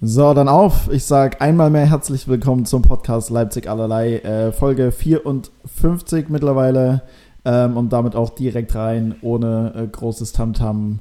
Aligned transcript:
So, 0.00 0.32
dann 0.32 0.46
auf. 0.46 0.88
Ich 0.92 1.02
sage 1.02 1.40
einmal 1.40 1.70
mehr 1.70 1.84
herzlich 1.84 2.28
willkommen 2.28 2.64
zum 2.66 2.82
Podcast 2.82 3.30
Leipzig 3.30 3.68
allerlei, 3.68 4.18
äh, 4.18 4.52
Folge 4.52 4.92
54 4.92 6.28
mittlerweile 6.28 7.02
ähm, 7.44 7.76
und 7.76 7.92
damit 7.92 8.14
auch 8.14 8.30
direkt 8.30 8.76
rein, 8.76 9.16
ohne 9.22 9.72
äh, 9.74 9.88
großes 9.88 10.30
Tamtam. 10.30 11.00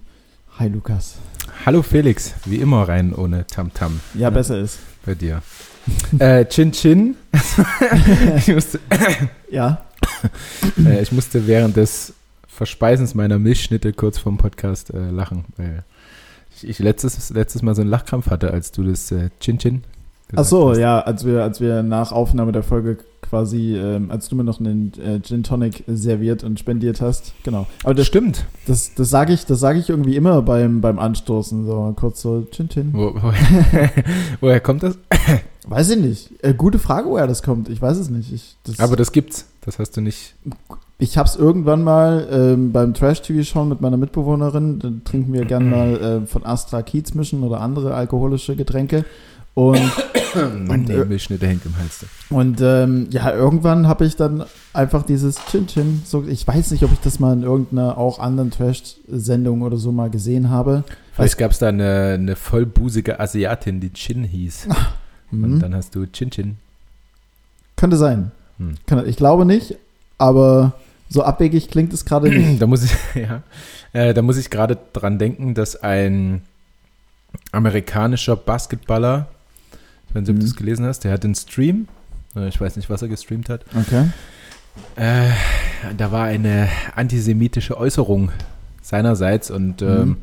Hi 0.57 0.67
Lukas. 0.67 1.17
Hallo 1.63 1.83
Felix, 1.83 2.33
wie 2.45 2.55
immer 2.55 2.87
rein 2.87 3.13
ohne 3.13 3.45
Tamtam. 3.45 4.01
-Tam. 4.15 4.19
Ja, 4.19 4.31
besser 4.31 4.57
ist. 4.57 4.79
Bei 5.05 5.13
dir. 5.13 5.43
äh, 6.17 6.45
Chin 6.45 6.71
Chin. 6.71 7.15
ich 8.37 8.47
musste, 8.47 8.79
ja. 9.51 9.83
äh, 10.83 11.03
ich 11.03 11.11
musste 11.11 11.45
während 11.45 11.77
des 11.77 12.15
Verspeisens 12.47 13.13
meiner 13.13 13.37
Milchschnitte 13.37 13.93
kurz 13.93 14.17
vorm 14.17 14.39
Podcast 14.39 14.91
äh, 14.91 15.11
lachen, 15.11 15.45
weil 15.55 15.83
ich, 16.57 16.69
ich, 16.69 16.79
letztes, 16.79 17.29
letztes 17.29 17.61
Mal 17.61 17.75
so 17.75 17.81
einen 17.81 17.89
Lachkrampf 17.89 18.29
hatte, 18.29 18.51
als 18.51 18.71
du 18.71 18.83
das 18.83 19.11
äh, 19.11 19.29
Chin 19.39 19.57
Chin 19.57 19.83
Ach 20.35 20.43
so, 20.43 20.71
hast. 20.71 20.79
ja, 20.79 20.99
als 20.99 21.25
wir, 21.25 21.41
als 21.43 21.61
wir 21.61 21.83
nach 21.83 22.11
Aufnahme 22.11 22.51
der 22.51 22.63
Folge 22.63 22.97
quasi, 23.21 23.77
ähm, 23.77 24.11
als 24.11 24.27
du 24.27 24.35
mir 24.35 24.43
noch 24.43 24.59
einen 24.59 24.91
äh, 24.99 25.21
Gin 25.21 25.43
Tonic 25.43 25.83
serviert 25.87 26.43
und 26.43 26.59
spendiert 26.59 26.99
hast, 26.99 27.33
genau. 27.43 27.65
Aber 27.83 27.93
das 27.93 28.07
stimmt. 28.07 28.45
Das, 28.65 28.93
das 28.93 29.09
sage 29.09 29.33
ich, 29.33 29.45
das 29.45 29.63
ich 29.63 29.89
irgendwie 29.89 30.15
immer 30.15 30.41
beim, 30.41 30.81
beim 30.81 30.99
Anstoßen, 30.99 31.65
so 31.65 31.93
kurz 31.97 32.21
so 32.21 32.45
Chin 32.51 32.67
Chin. 32.67 32.89
Wo, 32.93 33.13
wo, 33.15 33.31
woher 34.41 34.59
kommt 34.59 34.83
das? 34.83 34.97
Weiß 35.67 35.89
ich 35.89 35.99
nicht. 35.99 36.43
Äh, 36.43 36.53
gute 36.53 36.79
Frage, 36.79 37.09
woher 37.09 37.27
das 37.27 37.43
kommt. 37.43 37.69
Ich 37.69 37.81
weiß 37.81 37.97
es 37.97 38.09
nicht. 38.09 38.31
Ich, 38.33 38.57
das 38.63 38.79
Aber 38.79 38.95
das 38.95 39.11
gibt's. 39.11 39.45
Das 39.67 39.79
hast 39.79 39.97
du 39.97 40.01
nicht. 40.01 40.33
Ich 40.97 41.17
habe 41.17 41.27
es 41.27 41.35
irgendwann 41.35 41.83
mal 41.83 42.25
ähm, 42.31 42.71
beim 42.71 42.93
Trash-TV 42.93 43.43
schauen 43.43 43.67
mit 43.67 43.81
meiner 43.81 43.97
Mitbewohnerin. 43.97 44.79
Da 44.79 44.89
trinken 45.03 45.33
wir 45.33 45.43
gerne 45.43 45.65
mal 45.65 46.21
äh, 46.23 46.25
von 46.25 46.45
Astra 46.45 46.81
Kiezmischen 46.83 47.43
oder 47.43 47.59
andere 47.59 47.93
alkoholische 47.93 48.55
Getränke. 48.55 49.03
Und, 49.55 49.91
Mann, 50.67 50.85
die 50.85 50.93
Milchschnitte 50.93 51.45
hängt 51.47 51.65
im 51.65 51.77
Hals. 51.77 52.05
Und 52.29 52.61
ähm, 52.61 53.07
ja, 53.09 53.29
irgendwann 53.33 53.89
habe 53.89 54.05
ich 54.05 54.15
dann 54.15 54.45
einfach 54.71 55.03
dieses 55.03 55.35
Chin-Chin. 55.51 56.03
So, 56.05 56.23
ich 56.25 56.47
weiß 56.47 56.71
nicht, 56.71 56.83
ob 56.85 56.93
ich 56.93 56.99
das 57.01 57.19
mal 57.19 57.33
in 57.33 57.43
irgendeiner 57.43 57.97
auch 57.97 58.19
anderen 58.19 58.51
Trash-Sendung 58.51 59.63
oder 59.63 59.75
so 59.75 59.91
mal 59.91 60.09
gesehen 60.09 60.49
habe. 60.49 60.85
Vielleicht 61.11 61.37
gab 61.37 61.51
es 61.51 61.59
da 61.59 61.67
eine, 61.67 62.13
eine 62.13 62.37
vollbusige 62.37 63.19
Asiatin, 63.19 63.81
die 63.81 63.91
Chin 63.91 64.23
hieß. 64.23 64.69
Und 65.33 65.55
mhm. 65.55 65.59
dann 65.59 65.75
hast 65.75 65.93
du 65.93 66.05
Chin-Chin. 66.05 66.55
Könnte 67.75 67.97
sein. 67.97 68.31
Hm. 68.59 68.75
Ich 69.05 69.17
glaube 69.17 69.45
nicht, 69.45 69.75
aber 70.17 70.73
so 71.09 71.23
abwegig 71.23 71.69
klingt 71.69 71.93
es 71.93 72.05
gerade 72.05 72.29
nicht. 72.29 72.61
da 72.61 72.67
muss 72.67 72.83
ich, 72.83 72.91
ja, 73.15 73.43
äh, 73.93 74.13
da 74.13 74.21
muss 74.21 74.37
ich 74.37 74.49
gerade 74.49 74.77
dran 74.93 75.19
denken, 75.19 75.53
dass 75.53 75.75
ein 75.75 76.41
amerikanischer 77.51 78.35
Basketballer, 78.35 79.27
wenn 80.13 80.25
du 80.25 80.33
mhm. 80.33 80.41
das 80.41 80.55
gelesen 80.55 80.85
hast, 80.85 81.03
der 81.03 81.11
hat 81.11 81.23
einen 81.23 81.35
Stream. 81.35 81.87
Äh, 82.35 82.47
ich 82.47 82.59
weiß 82.59 82.75
nicht, 82.75 82.89
was 82.89 83.01
er 83.01 83.07
gestreamt 83.07 83.49
hat. 83.49 83.65
Okay. 83.75 84.09
Äh, 84.95 85.29
da 85.97 86.11
war 86.11 86.25
eine 86.25 86.69
antisemitische 86.95 87.77
Äußerung 87.77 88.31
seinerseits 88.81 89.49
und 89.51 89.81
ähm, 89.81 90.07
mhm. 90.07 90.17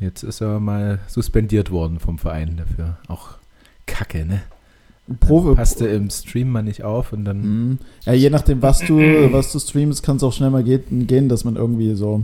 jetzt 0.00 0.22
ist 0.22 0.40
er 0.40 0.60
mal 0.60 0.98
suspendiert 1.06 1.70
worden 1.70 1.98
vom 1.98 2.18
Verein 2.18 2.56
dafür. 2.56 2.98
Auch 3.08 3.38
Kacke, 3.86 4.24
ne? 4.24 4.42
Probe. 5.20 5.54
Passte 5.54 5.86
im 5.86 6.10
Stream 6.10 6.50
mal 6.50 6.62
nicht 6.62 6.82
auf 6.82 7.12
und 7.12 7.24
dann. 7.24 7.40
Mhm. 7.40 7.78
Ja, 8.04 8.12
je 8.12 8.30
nachdem, 8.30 8.62
was 8.62 8.80
du, 8.80 8.98
was 9.32 9.52
du 9.52 9.58
streamst, 9.58 10.02
kann 10.02 10.16
es 10.16 10.22
auch 10.22 10.32
schnell 10.32 10.50
mal 10.50 10.64
gehen, 10.64 11.28
dass 11.28 11.44
man 11.44 11.56
irgendwie 11.56 11.94
so 11.94 12.22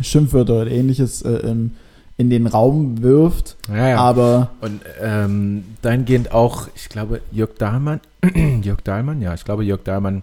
Schimpfwörter 0.00 0.62
oder 0.62 0.70
ähnliches 0.70 1.22
äh, 1.22 1.38
in, 1.48 1.76
in 2.16 2.30
den 2.30 2.46
Raum 2.46 3.02
wirft. 3.02 3.56
Ja, 3.68 3.88
ja. 3.88 3.96
Aber. 3.98 4.50
Und 4.60 4.82
ähm, 5.00 5.64
dahingehend 5.82 6.32
auch, 6.32 6.68
ich 6.74 6.88
glaube, 6.88 7.22
Jörg 7.32 7.54
Dahlmann, 7.58 8.00
Jörg 8.62 8.82
Dahlmann, 8.82 9.22
ja, 9.22 9.32
ich 9.34 9.44
glaube, 9.44 9.64
Jörg 9.64 9.82
Dahlmann 9.82 10.22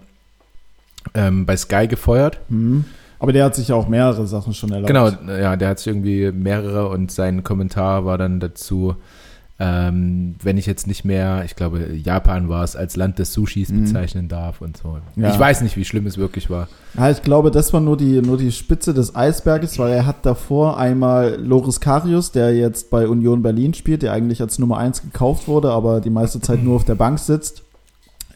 ähm, 1.14 1.46
bei 1.46 1.56
Sky 1.56 1.88
gefeuert. 1.88 2.38
Mhm. 2.48 2.84
Aber 3.20 3.32
der 3.32 3.44
hat 3.44 3.56
sich 3.56 3.68
ja 3.68 3.74
auch 3.74 3.88
mehrere 3.88 4.26
Sachen 4.26 4.54
schon 4.54 4.70
erlaubt. 4.70 4.86
Genau, 4.86 5.08
ja, 5.32 5.56
der 5.56 5.70
hat 5.70 5.78
sich 5.80 5.88
irgendwie 5.88 6.30
mehrere 6.30 6.88
und 6.88 7.10
sein 7.10 7.42
Kommentar 7.42 8.04
war 8.04 8.16
dann 8.16 8.38
dazu, 8.38 8.94
ähm, 9.60 10.36
wenn 10.40 10.56
ich 10.56 10.66
jetzt 10.66 10.86
nicht 10.86 11.04
mehr, 11.04 11.42
ich 11.44 11.56
glaube, 11.56 11.92
Japan 11.92 12.48
war 12.48 12.62
es, 12.62 12.76
als 12.76 12.94
Land 12.94 13.18
des 13.18 13.32
Sushis 13.32 13.70
mhm. 13.70 13.82
bezeichnen 13.82 14.28
darf 14.28 14.60
und 14.60 14.76
so. 14.76 14.98
Ja. 15.16 15.30
Ich 15.30 15.38
weiß 15.38 15.62
nicht, 15.62 15.76
wie 15.76 15.84
schlimm 15.84 16.06
es 16.06 16.16
wirklich 16.16 16.48
war. 16.48 16.68
Ja, 16.96 17.10
ich 17.10 17.22
glaube, 17.22 17.50
das 17.50 17.72
war 17.72 17.80
nur 17.80 17.96
die, 17.96 18.22
nur 18.22 18.38
die 18.38 18.52
Spitze 18.52 18.94
des 18.94 19.16
Eisberges, 19.16 19.76
weil 19.80 19.92
er 19.92 20.06
hat 20.06 20.24
davor 20.24 20.78
einmal 20.78 21.40
Loris 21.42 21.80
Karius, 21.80 22.30
der 22.30 22.54
jetzt 22.54 22.90
bei 22.90 23.08
Union 23.08 23.42
Berlin 23.42 23.74
spielt, 23.74 24.02
der 24.02 24.12
eigentlich 24.12 24.40
als 24.40 24.60
Nummer 24.60 24.78
1 24.78 25.02
gekauft 25.02 25.48
wurde, 25.48 25.72
aber 25.72 26.00
die 26.00 26.10
meiste 26.10 26.40
Zeit 26.40 26.62
nur 26.62 26.76
auf 26.76 26.84
der 26.84 26.94
Bank 26.94 27.18
sitzt. 27.18 27.62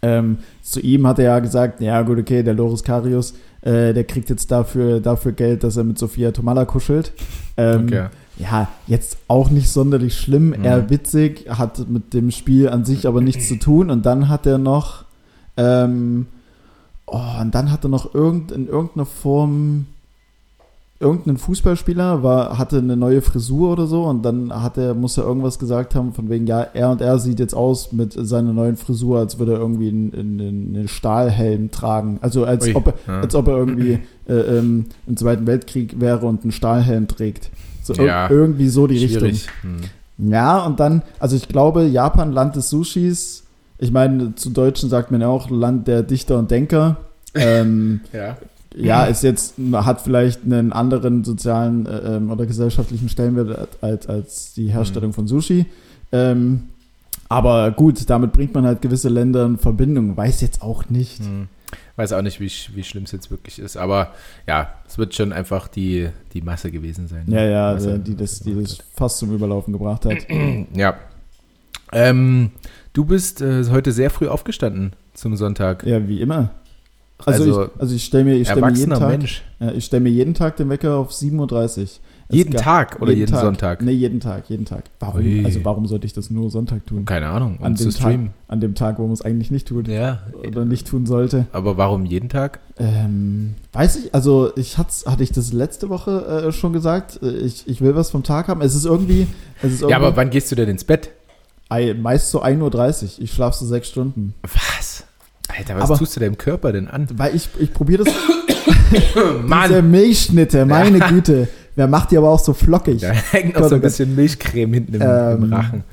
Ähm, 0.05 0.39
zu 0.61 0.81
ihm 0.81 1.07
hat 1.07 1.21
er 1.21 1.27
ja 1.27 1.39
gesagt, 1.39 1.81
ja 1.81 2.03
gut, 2.03 2.19
okay, 2.19 2.43
der 2.43 2.55
Loris 2.55 2.83
Karius, 2.83 3.35
äh, 3.61 3.93
der 3.95 4.03
kriegt 4.03 4.29
jetzt 4.29 4.51
dafür, 4.51 4.99
dafür 4.99 5.31
Geld, 5.31 5.63
dass 5.63 5.77
er 5.77 5.85
mit 5.85 5.99
Sophia 5.99 6.33
Tomala 6.33 6.65
kuschelt. 6.65 7.13
Ähm, 7.57 7.85
okay 7.85 8.07
ja, 8.37 8.69
jetzt 8.87 9.19
auch 9.29 9.51
nicht 9.51 9.69
sonderlich 9.71 10.15
schlimm, 10.15 10.49
mhm. 10.49 10.65
eher 10.65 10.91
witzig, 10.91 11.47
hat 11.51 11.89
mit 11.89 12.15
dem 12.15 12.31
Spiel 12.31 12.69
an 12.69 12.85
sich 12.85 13.07
aber 13.07 13.21
nichts 13.21 13.49
zu 13.49 13.57
tun. 13.57 13.91
Und 13.91 14.07
dann 14.07 14.29
hat 14.29 14.47
er 14.47 14.59
noch, 14.59 15.05
ähm, 15.57 16.27
oh, 17.07 17.21
und 17.41 17.55
dann 17.55 17.71
hat 17.71 17.85
er 17.85 17.91
noch 17.91 18.15
irgend, 18.15 18.53
in 18.53 18.69
irgendeiner 18.69 19.07
Form, 19.07 19.87
irgendein 20.99 21.37
Fußballspieler 21.37 22.23
war, 22.23 22.59
hatte 22.59 22.79
eine 22.79 22.97
neue 22.97 23.23
Frisur 23.23 23.73
oder 23.73 23.89
so 23.89 24.05
und 24.05 24.23
dann 24.25 24.53
hat 24.63 24.79
er, 24.79 24.95
muss 24.95 25.19
er 25.19 25.25
irgendwas 25.25 25.59
gesagt 25.59 25.97
haben, 25.97 26.13
von 26.13 26.31
wegen, 26.31 26.47
ja, 26.47 26.61
er 26.63 26.91
und 26.91 27.01
er 27.01 27.19
sieht 27.19 27.41
jetzt 27.41 27.55
aus 27.55 27.91
mit 27.91 28.13
seiner 28.17 28.53
neuen 28.53 28.77
Frisur, 28.77 29.19
als 29.19 29.41
würde 29.41 29.55
er 29.55 29.59
irgendwie 29.59 29.89
einen, 29.89 30.15
einen, 30.15 30.77
einen 30.77 30.89
Stahlhelm 30.89 31.73
tragen. 31.73 32.19
Also 32.23 32.45
als, 32.45 32.73
ob 32.75 32.87
er, 32.87 32.95
ja. 33.09 33.21
als 33.21 33.35
ob 33.35 33.49
er 33.49 33.57
irgendwie 33.57 33.99
äh, 34.29 34.59
ähm, 34.59 34.87
im 35.09 35.17
Zweiten 35.17 35.45
Weltkrieg 35.49 36.01
wäre 36.01 36.25
und 36.25 36.45
einen 36.45 36.53
Stahlhelm 36.53 37.09
trägt. 37.09 37.51
So 37.83 37.95
ja, 37.95 38.31
irgendwie 38.31 38.69
so 38.69 38.87
die 38.87 38.99
schwierig. 38.99 39.23
Richtung. 39.23 39.71
Hm. 40.19 40.31
Ja, 40.31 40.65
und 40.65 40.79
dann, 40.79 41.03
also 41.19 41.37
ich 41.37 41.49
glaube, 41.49 41.85
Japan, 41.85 42.33
Land 42.33 42.57
des 42.57 42.71
Sushis. 42.71 43.45
Ich 43.79 43.91
meine, 43.91 44.35
zu 44.37 44.51
Deutschen 44.51 44.89
sagt 44.89 45.11
man 45.11 45.21
ja 45.21 45.29
auch 45.29 45.51
Land 45.51 45.89
der 45.89 46.03
Dichter 46.03 46.39
und 46.39 46.51
Denker. 46.51 46.97
Ähm, 47.35 48.01
ja. 48.13 48.37
Ja, 48.75 49.05
ist 49.05 49.23
jetzt, 49.23 49.55
hat 49.73 50.01
vielleicht 50.01 50.45
einen 50.45 50.73
anderen 50.73 51.25
sozialen 51.25 51.85
äh, 51.85 52.17
ähm, 52.17 52.31
oder 52.31 52.47
gesellschaftlichen 52.47 53.11
Stellenwert 53.11 53.69
als, 53.83 54.07
als 54.07 54.55
die 54.55 54.69
Herstellung 54.69 55.11
mhm. 55.11 55.15
von 55.15 55.29
Sushi. 55.29 55.67
Ähm, 56.11 56.65
aber 57.29 57.71
gut, 57.71 58.09
damit 58.09 58.33
bringt 58.33 58.55
man 58.55 58.65
halt 58.65 58.81
gewisse 58.81 59.09
Länder 59.09 59.45
in 59.45 59.59
Verbindung. 59.59 60.17
Weiß 60.17 60.41
jetzt 60.41 60.63
auch 60.63 60.89
nicht. 60.89 61.21
Mhm. 61.21 61.49
Weiß 61.97 62.13
auch 62.13 62.23
nicht, 62.23 62.41
wie, 62.41 62.51
wie 62.75 62.85
schlimm 62.85 63.05
es 63.05 63.13
jetzt 63.13 63.31
wirklich 63.31 63.59
ist. 63.59 63.77
Aber 63.77 64.13
ja, 64.47 64.75
es 64.87 64.99
wird 64.99 65.15
schon 65.15 65.33
einfach 65.33 65.69
die, 65.69 66.09
die 66.33 66.43
Masse 66.43 66.71
gewesen 66.71 67.09
sein. 67.09 67.25
Ja, 67.29 67.45
ja, 67.45 67.73
Masse, 67.75 67.99
die, 67.99 68.17
das, 68.17 68.41
die 68.41 68.55
das 68.55 68.79
fast 68.95 69.19
zum 69.19 69.35
Überlaufen 69.35 69.73
gebracht 69.73 70.05
hat. 70.05 70.19
ja. 70.75 70.97
Ähm, 71.93 72.53
du 72.93 73.05
bist 73.05 73.43
äh, 73.43 73.65
heute 73.71 73.93
sehr 73.93 74.11
früh 74.11 74.29
aufgestanden 74.29 74.95
zum 75.15 75.37
Sonntag. 75.37 75.85
Ja, 75.85 76.07
wie 76.09 76.21
immer. 76.21 76.51
Also, 77.25 77.45
also 77.45 77.65
ich, 77.65 77.81
also 77.81 77.95
ich 77.95 78.05
stelle 78.05 78.25
mir, 78.25 78.45
stell 78.45 78.61
mir 78.61 78.73
jeden 78.73 78.91
Tag, 78.91 79.09
Mensch. 79.09 79.43
Ja, 79.61 79.73
ich 79.73 79.85
stelle 79.85 80.03
mir 80.03 80.11
jeden 80.11 80.35
Tag 80.35 80.57
den 80.57 80.69
Wecker 80.69 80.97
auf 80.97 81.13
7.30 81.13 81.81
Uhr. 81.81 81.89
Jeden 82.33 82.53
Tag 82.53 83.01
oder 83.01 83.11
jeden, 83.11 83.21
jeden 83.21 83.33
Tag. 83.33 83.41
Sonntag? 83.41 83.83
Nee, 83.83 83.93
jeden 83.93 84.21
Tag, 84.21 84.49
jeden 84.49 84.65
Tag. 84.65 84.85
Warum? 85.01 85.45
Also 85.45 85.65
warum 85.65 85.87
sollte 85.87 86.07
ich 86.07 86.13
das 86.13 86.31
nur 86.31 86.51
Sonntag 86.51 86.87
tun? 86.87 87.05
Keine 87.05 87.29
Ahnung. 87.29 87.57
Um 87.59 87.65
an, 87.65 87.75
dem 87.75 87.91
Tag, 87.91 88.19
an 88.49 88.61
dem 88.61 88.75
Tag, 88.75 88.99
wo 88.99 89.03
man 89.03 89.13
es 89.13 89.23
eigentlich 89.23 89.51
nicht 89.51 89.69
tut. 89.69 89.89
Ja. 89.89 90.21
Oder 90.47 90.65
nicht 90.65 90.87
tun 90.87 91.07
sollte. 91.07 91.47
Aber 91.53 91.77
warum 91.77 92.07
jeden 92.07 92.29
Tag? 92.29 92.61
Ähm, 92.79 93.55
weiß 93.73 93.97
ich, 93.97 94.15
also 94.15 94.53
ich 94.57 94.79
hatte, 94.79 94.93
hatte 95.11 95.23
ich 95.23 95.33
das 95.33 95.53
letzte 95.53 95.89
Woche 95.89 96.47
äh, 96.49 96.53
schon 96.53 96.73
gesagt. 96.73 97.21
Äh, 97.23 97.31
ich, 97.31 97.69
ich 97.69 97.81
will 97.81 97.95
was 97.95 98.11
vom 98.11 98.23
Tag 98.23 98.49
haben. 98.49 98.63
Es 98.63 98.75
ist 98.75 98.87
irgendwie. 98.87 99.27
Es 99.59 99.73
ist 99.75 99.83
irgendwie 99.83 99.91
ja, 99.91 99.97
aber 99.97 100.17
wann 100.17 100.31
gehst 100.31 100.51
du 100.51 100.57
denn 100.57 100.69
ins 100.69 100.85
Bett? 100.85 101.11
Meist 101.71 102.31
so 102.31 102.43
1.30 102.43 103.03
Uhr. 103.03 103.09
Ich 103.25 103.33
schlafe 103.33 103.59
so 103.59 103.67
sechs 103.67 103.89
Stunden. 103.89 104.35
Was? 104.43 105.05
Alter, 105.49 105.77
was 105.77 105.85
aber, 105.85 105.99
tust 105.99 106.17
du 106.17 106.21
deinem 106.21 106.37
Körper 106.37 106.73
denn 106.73 106.89
an? 106.89 107.09
Weil 107.15 107.35
ich, 107.35 107.49
ich 107.59 107.73
probiere 107.73 108.05
das. 108.05 108.15
Mann. 109.47 109.69
Diese 109.69 109.83
Milchschnitte, 109.83 110.67
meine. 110.67 110.99
Güte. 110.99 111.49
Wer 111.75 111.89
macht 111.89 112.11
die 112.11 112.19
aber 112.19 112.31
auch 112.31 112.39
so 112.39 112.53
flockig? 112.53 113.01
Da 113.01 113.13
hängt 113.13 113.59
noch 113.59 113.69
so 113.69 113.77
ein 113.77 113.81
bisschen 113.81 114.15
Milchcreme 114.15 114.75
hinten 114.75 114.95
im, 114.95 115.03
ähm, 115.03 115.45
im 115.45 115.53
Rachen. 115.53 115.85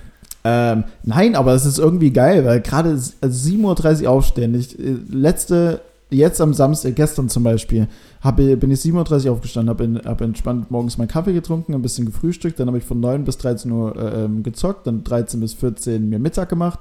Ähm, 0.44 0.86
nein, 1.04 1.36
aber 1.36 1.54
es 1.54 1.66
ist 1.66 1.80
irgendwie 1.80 2.12
geil, 2.12 2.46
weil 2.46 2.62
gerade 2.62 2.96
7.30 2.96 4.04
Uhr 4.04 4.10
aufstehen. 4.10 4.56
Ich, 4.56 4.80
äh, 4.80 4.96
letzte, 5.12 5.82
jetzt 6.10 6.40
am 6.40 6.54
Samstag, 6.54 6.96
gestern 6.96 7.28
zum 7.28 7.44
Beispiel, 7.44 7.88
hab, 8.22 8.38
bin 8.38 8.72
ich 8.72 8.80
7.30 8.80 9.26
Uhr 9.26 9.34
aufgestanden, 9.34 9.70
habe 9.70 10.02
hab 10.06 10.22
entspannt 10.22 10.72
morgens 10.72 10.98
meinen 10.98 11.10
Kaffee 11.10 11.34
getrunken, 11.34 11.74
ein 11.74 11.82
bisschen 11.82 12.06
gefrühstückt, 12.06 12.60
dann 12.60 12.68
habe 12.68 12.78
ich 12.78 12.86
von 12.86 13.00
9 13.00 13.26
bis 13.26 13.38
13 13.38 13.72
Uhr 13.72 13.96
äh, 13.96 14.26
ähm, 14.26 14.44
gezockt, 14.44 14.88
dann 14.88 15.04
13 15.04 15.42
bis 15.42 15.54
14 15.56 16.10
mir 16.10 16.20
Mittag 16.20 16.48
gemacht, 16.48 16.80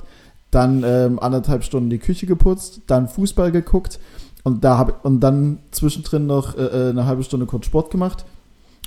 dann 0.50 0.84
ähm, 0.86 1.18
anderthalb 1.18 1.64
Stunden 1.64 1.90
die 1.90 1.98
Küche 1.98 2.26
geputzt, 2.26 2.82
dann 2.86 3.08
Fußball 3.08 3.50
geguckt 3.50 3.98
und, 4.44 4.62
da 4.62 4.78
hab, 4.78 5.04
und 5.04 5.20
dann 5.20 5.58
zwischendrin 5.72 6.26
noch 6.26 6.56
äh, 6.56 6.62
äh 6.62 6.90
eine 6.90 7.06
halbe 7.06 7.24
Stunde 7.24 7.46
kurz 7.46 7.66
Sport 7.66 7.90
gemacht 7.90 8.24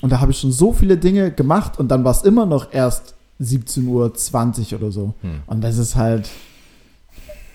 und 0.02 0.10
da 0.12 0.20
habe 0.20 0.32
ich 0.32 0.40
schon 0.40 0.52
so 0.52 0.74
viele 0.74 0.98
Dinge 0.98 1.32
gemacht 1.32 1.80
und 1.80 1.90
dann 1.90 2.04
war 2.04 2.12
es 2.12 2.24
immer 2.24 2.46
noch 2.46 2.74
erst 2.74 3.16
17.20 3.42 4.74
Uhr 4.74 4.80
oder 4.80 4.92
so. 4.92 5.14
Hm. 5.22 5.42
Und 5.48 5.62
das 5.62 5.78
ist 5.78 5.96
halt, 5.96 6.30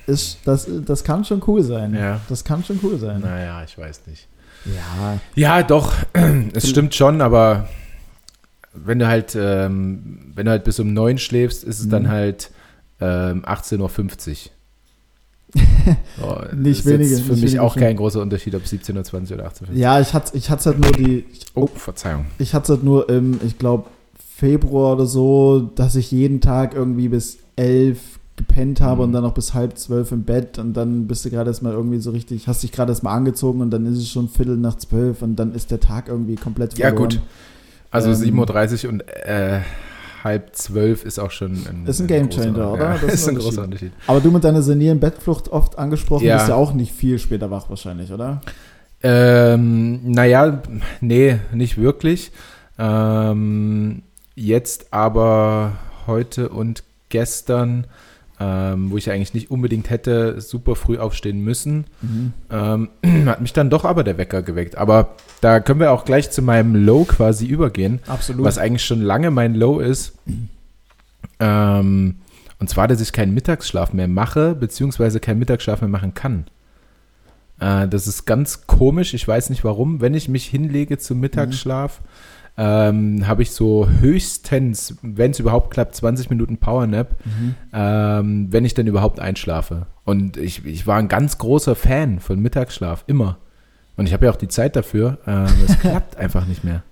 ist, 0.06 0.38
das, 0.44 0.66
das 0.84 1.04
kann 1.04 1.24
schon 1.24 1.42
cool 1.46 1.62
sein. 1.62 1.94
Ja. 1.94 2.20
Das 2.28 2.44
kann 2.44 2.64
schon 2.64 2.78
cool 2.82 2.98
sein. 2.98 3.20
Naja, 3.20 3.62
ich 3.64 3.76
weiß 3.76 4.02
nicht. 4.06 4.28
Ja, 4.64 5.18
Ja, 5.34 5.62
doch, 5.62 5.92
es 6.54 6.68
stimmt 6.68 6.94
schon, 6.94 7.20
aber 7.20 7.68
wenn 8.74 8.98
du 8.98 9.06
halt, 9.06 9.36
ähm, 9.38 10.32
wenn 10.34 10.46
du 10.46 10.50
halt 10.52 10.64
bis 10.64 10.78
um 10.80 10.92
neun 10.92 11.18
schläfst, 11.18 11.64
ist 11.64 11.80
es 11.80 11.86
Mhm. 11.86 11.90
dann 11.90 12.08
halt 12.08 12.50
ähm, 13.00 13.44
18.50 13.44 13.78
Uhr. 14.30 14.36
So, 15.54 16.40
Nicht 16.56 16.80
ist 16.80 16.86
wenige, 16.86 17.10
Jetzt 17.10 17.20
für 17.22 17.32
nicht 17.32 17.42
mich 17.42 17.52
wenige 17.52 17.62
auch 17.62 17.76
kein 17.76 17.96
großer 17.96 18.20
Unterschied, 18.20 18.54
ob 18.54 18.62
17.20 18.62 19.30
Uhr 19.30 19.34
oder 19.38 19.48
18.50 19.48 19.62
Uhr. 19.62 19.74
ja 19.76 20.00
ich 20.00 20.12
hatte 20.12 20.36
ich 20.36 20.50
hatte 20.50 20.64
halt 20.70 20.80
nur 20.80 20.92
die, 20.92 21.24
Oh, 21.54 21.66
Verzeihung. 21.68 22.26
ich 22.38 22.52
hatte 22.54 22.74
halt 22.74 22.84
nur 22.84 23.08
im, 23.08 23.40
ich 23.46 23.58
glaube, 23.58 23.84
Februar 24.36 24.94
oder 24.94 25.06
so, 25.06 25.70
dass 25.76 25.94
ich 25.96 26.10
jeden 26.10 26.40
Tag 26.40 26.74
irgendwie 26.74 27.08
bis 27.08 27.38
elf 27.56 27.98
gepennt 28.36 28.82
habe 28.82 28.96
Mhm. 28.96 29.00
und 29.04 29.12
dann 29.12 29.22
noch 29.22 29.32
bis 29.32 29.54
halb 29.54 29.78
zwölf 29.78 30.12
im 30.12 30.24
Bett 30.24 30.58
und 30.58 30.74
dann 30.74 31.06
bist 31.06 31.24
du 31.24 31.30
gerade 31.30 31.48
erst 31.48 31.62
mal 31.62 31.72
irgendwie 31.72 32.00
so 32.00 32.10
richtig, 32.10 32.46
hast 32.48 32.62
dich 32.62 32.72
gerade 32.72 32.92
erst 32.92 33.02
mal 33.02 33.14
angezogen 33.14 33.62
und 33.62 33.70
dann 33.70 33.86
ist 33.86 33.96
es 33.98 34.10
schon 34.10 34.28
Viertel 34.28 34.58
nach 34.58 34.76
zwölf 34.76 35.22
und 35.22 35.36
dann 35.36 35.54
ist 35.54 35.70
der 35.70 35.80
Tag 35.80 36.08
irgendwie 36.08 36.34
komplett 36.34 36.76
Ja, 36.76 36.88
verloren. 36.88 37.10
gut. 37.10 37.20
Also 37.90 38.10
Ähm, 38.10 38.34
7.30 38.40 38.84
Uhr 38.84 38.92
und 38.92 39.00
äh, 39.08 39.60
halb 40.26 40.54
zwölf 40.54 41.04
ist 41.04 41.18
auch 41.18 41.30
schon 41.30 41.52
ein, 41.52 41.86
Ist 41.86 42.00
ein 42.00 42.06
Gamechanger, 42.06 42.72
oder? 42.72 42.84
Ja, 42.94 42.98
Das 42.98 43.14
ist 43.14 43.28
ein 43.28 43.30
ein 43.36 43.40
großer 43.42 43.62
Unterschied. 43.62 43.92
Unterschied. 43.92 43.92
Aber 44.08 44.20
du 44.20 44.30
mit 44.30 44.44
deiner 44.44 44.60
senilen 44.62 45.00
Bettflucht 45.00 45.48
oft 45.48 45.78
angesprochen, 45.78 46.26
Ja. 46.26 46.36
bist 46.36 46.48
ja 46.48 46.54
auch 46.54 46.72
nicht 46.74 46.92
viel 46.92 47.18
später 47.18 47.50
wach 47.50 47.70
wahrscheinlich, 47.70 48.12
oder? 48.12 48.40
Ähm, 49.02 50.00
naja, 50.10 50.62
nee, 51.00 51.38
nicht 51.52 51.78
wirklich. 51.80 52.32
Ähm, 52.78 54.02
jetzt 54.34 54.92
aber 54.92 55.72
heute 56.06 56.48
und 56.50 56.82
gestern, 57.08 57.86
ähm, 58.38 58.90
wo 58.90 58.96
ich 58.98 59.10
eigentlich 59.10 59.32
nicht 59.34 59.50
unbedingt 59.50 59.88
hätte 59.90 60.40
super 60.40 60.76
früh 60.76 60.98
aufstehen 60.98 61.40
müssen, 61.40 61.86
Mhm. 62.02 62.32
ähm, 62.50 62.88
hat 63.26 63.40
mich 63.40 63.52
dann 63.52 63.70
doch 63.70 63.84
aber 63.84 64.04
der 64.04 64.18
Wecker 64.18 64.42
geweckt. 64.42 64.76
Aber 64.76 65.14
da 65.40 65.60
können 65.60 65.80
wir 65.80 65.92
auch 65.92 66.04
gleich 66.04 66.30
zu 66.30 66.42
meinem 66.42 66.74
Low 66.74 67.04
quasi 67.04 67.46
übergehen, 67.46 68.00
Absolut. 68.06 68.44
was 68.44 68.58
eigentlich 68.58 68.84
schon 68.84 69.00
lange 69.00 69.30
mein 69.30 69.54
Low 69.54 69.80
ist. 69.80 70.12
Ähm, 71.40 72.16
und 72.58 72.70
zwar, 72.70 72.88
dass 72.88 73.00
ich 73.00 73.12
keinen 73.12 73.34
Mittagsschlaf 73.34 73.92
mehr 73.92 74.08
mache, 74.08 74.54
beziehungsweise 74.54 75.20
keinen 75.20 75.38
Mittagsschlaf 75.38 75.80
mehr 75.80 75.90
machen 75.90 76.14
kann. 76.14 76.46
Äh, 77.60 77.88
das 77.88 78.06
ist 78.06 78.24
ganz 78.26 78.66
komisch, 78.66 79.14
ich 79.14 79.26
weiß 79.26 79.50
nicht 79.50 79.64
warum. 79.64 80.00
Wenn 80.00 80.14
ich 80.14 80.28
mich 80.28 80.46
hinlege 80.46 80.98
zum 80.98 81.20
Mittagsschlaf, 81.20 82.00
ähm, 82.58 83.26
habe 83.26 83.42
ich 83.42 83.50
so 83.50 83.88
höchstens, 84.00 84.96
wenn 85.02 85.30
es 85.32 85.38
überhaupt 85.40 85.70
klappt, 85.70 85.94
20 85.94 86.30
Minuten 86.30 86.56
Powernap, 86.58 87.14
Mhm. 87.24 87.54
ähm, 87.72 88.46
wenn 88.50 88.64
ich 88.64 88.74
denn 88.74 88.86
überhaupt 88.86 89.20
einschlafe. 89.20 89.86
Und 90.04 90.36
ich, 90.36 90.64
ich 90.64 90.86
war 90.86 90.96
ein 90.98 91.08
ganz 91.08 91.38
großer 91.38 91.74
Fan 91.74 92.20
von 92.20 92.40
Mittagsschlaf, 92.40 93.04
immer. 93.06 93.38
Und 93.96 94.06
ich 94.06 94.12
habe 94.12 94.26
ja 94.26 94.32
auch 94.32 94.36
die 94.36 94.48
Zeit 94.48 94.76
dafür. 94.76 95.18
Ähm, 95.26 95.46
es 95.66 95.78
klappt 95.80 96.16
einfach 96.16 96.46
nicht 96.46 96.64
mehr. 96.64 96.82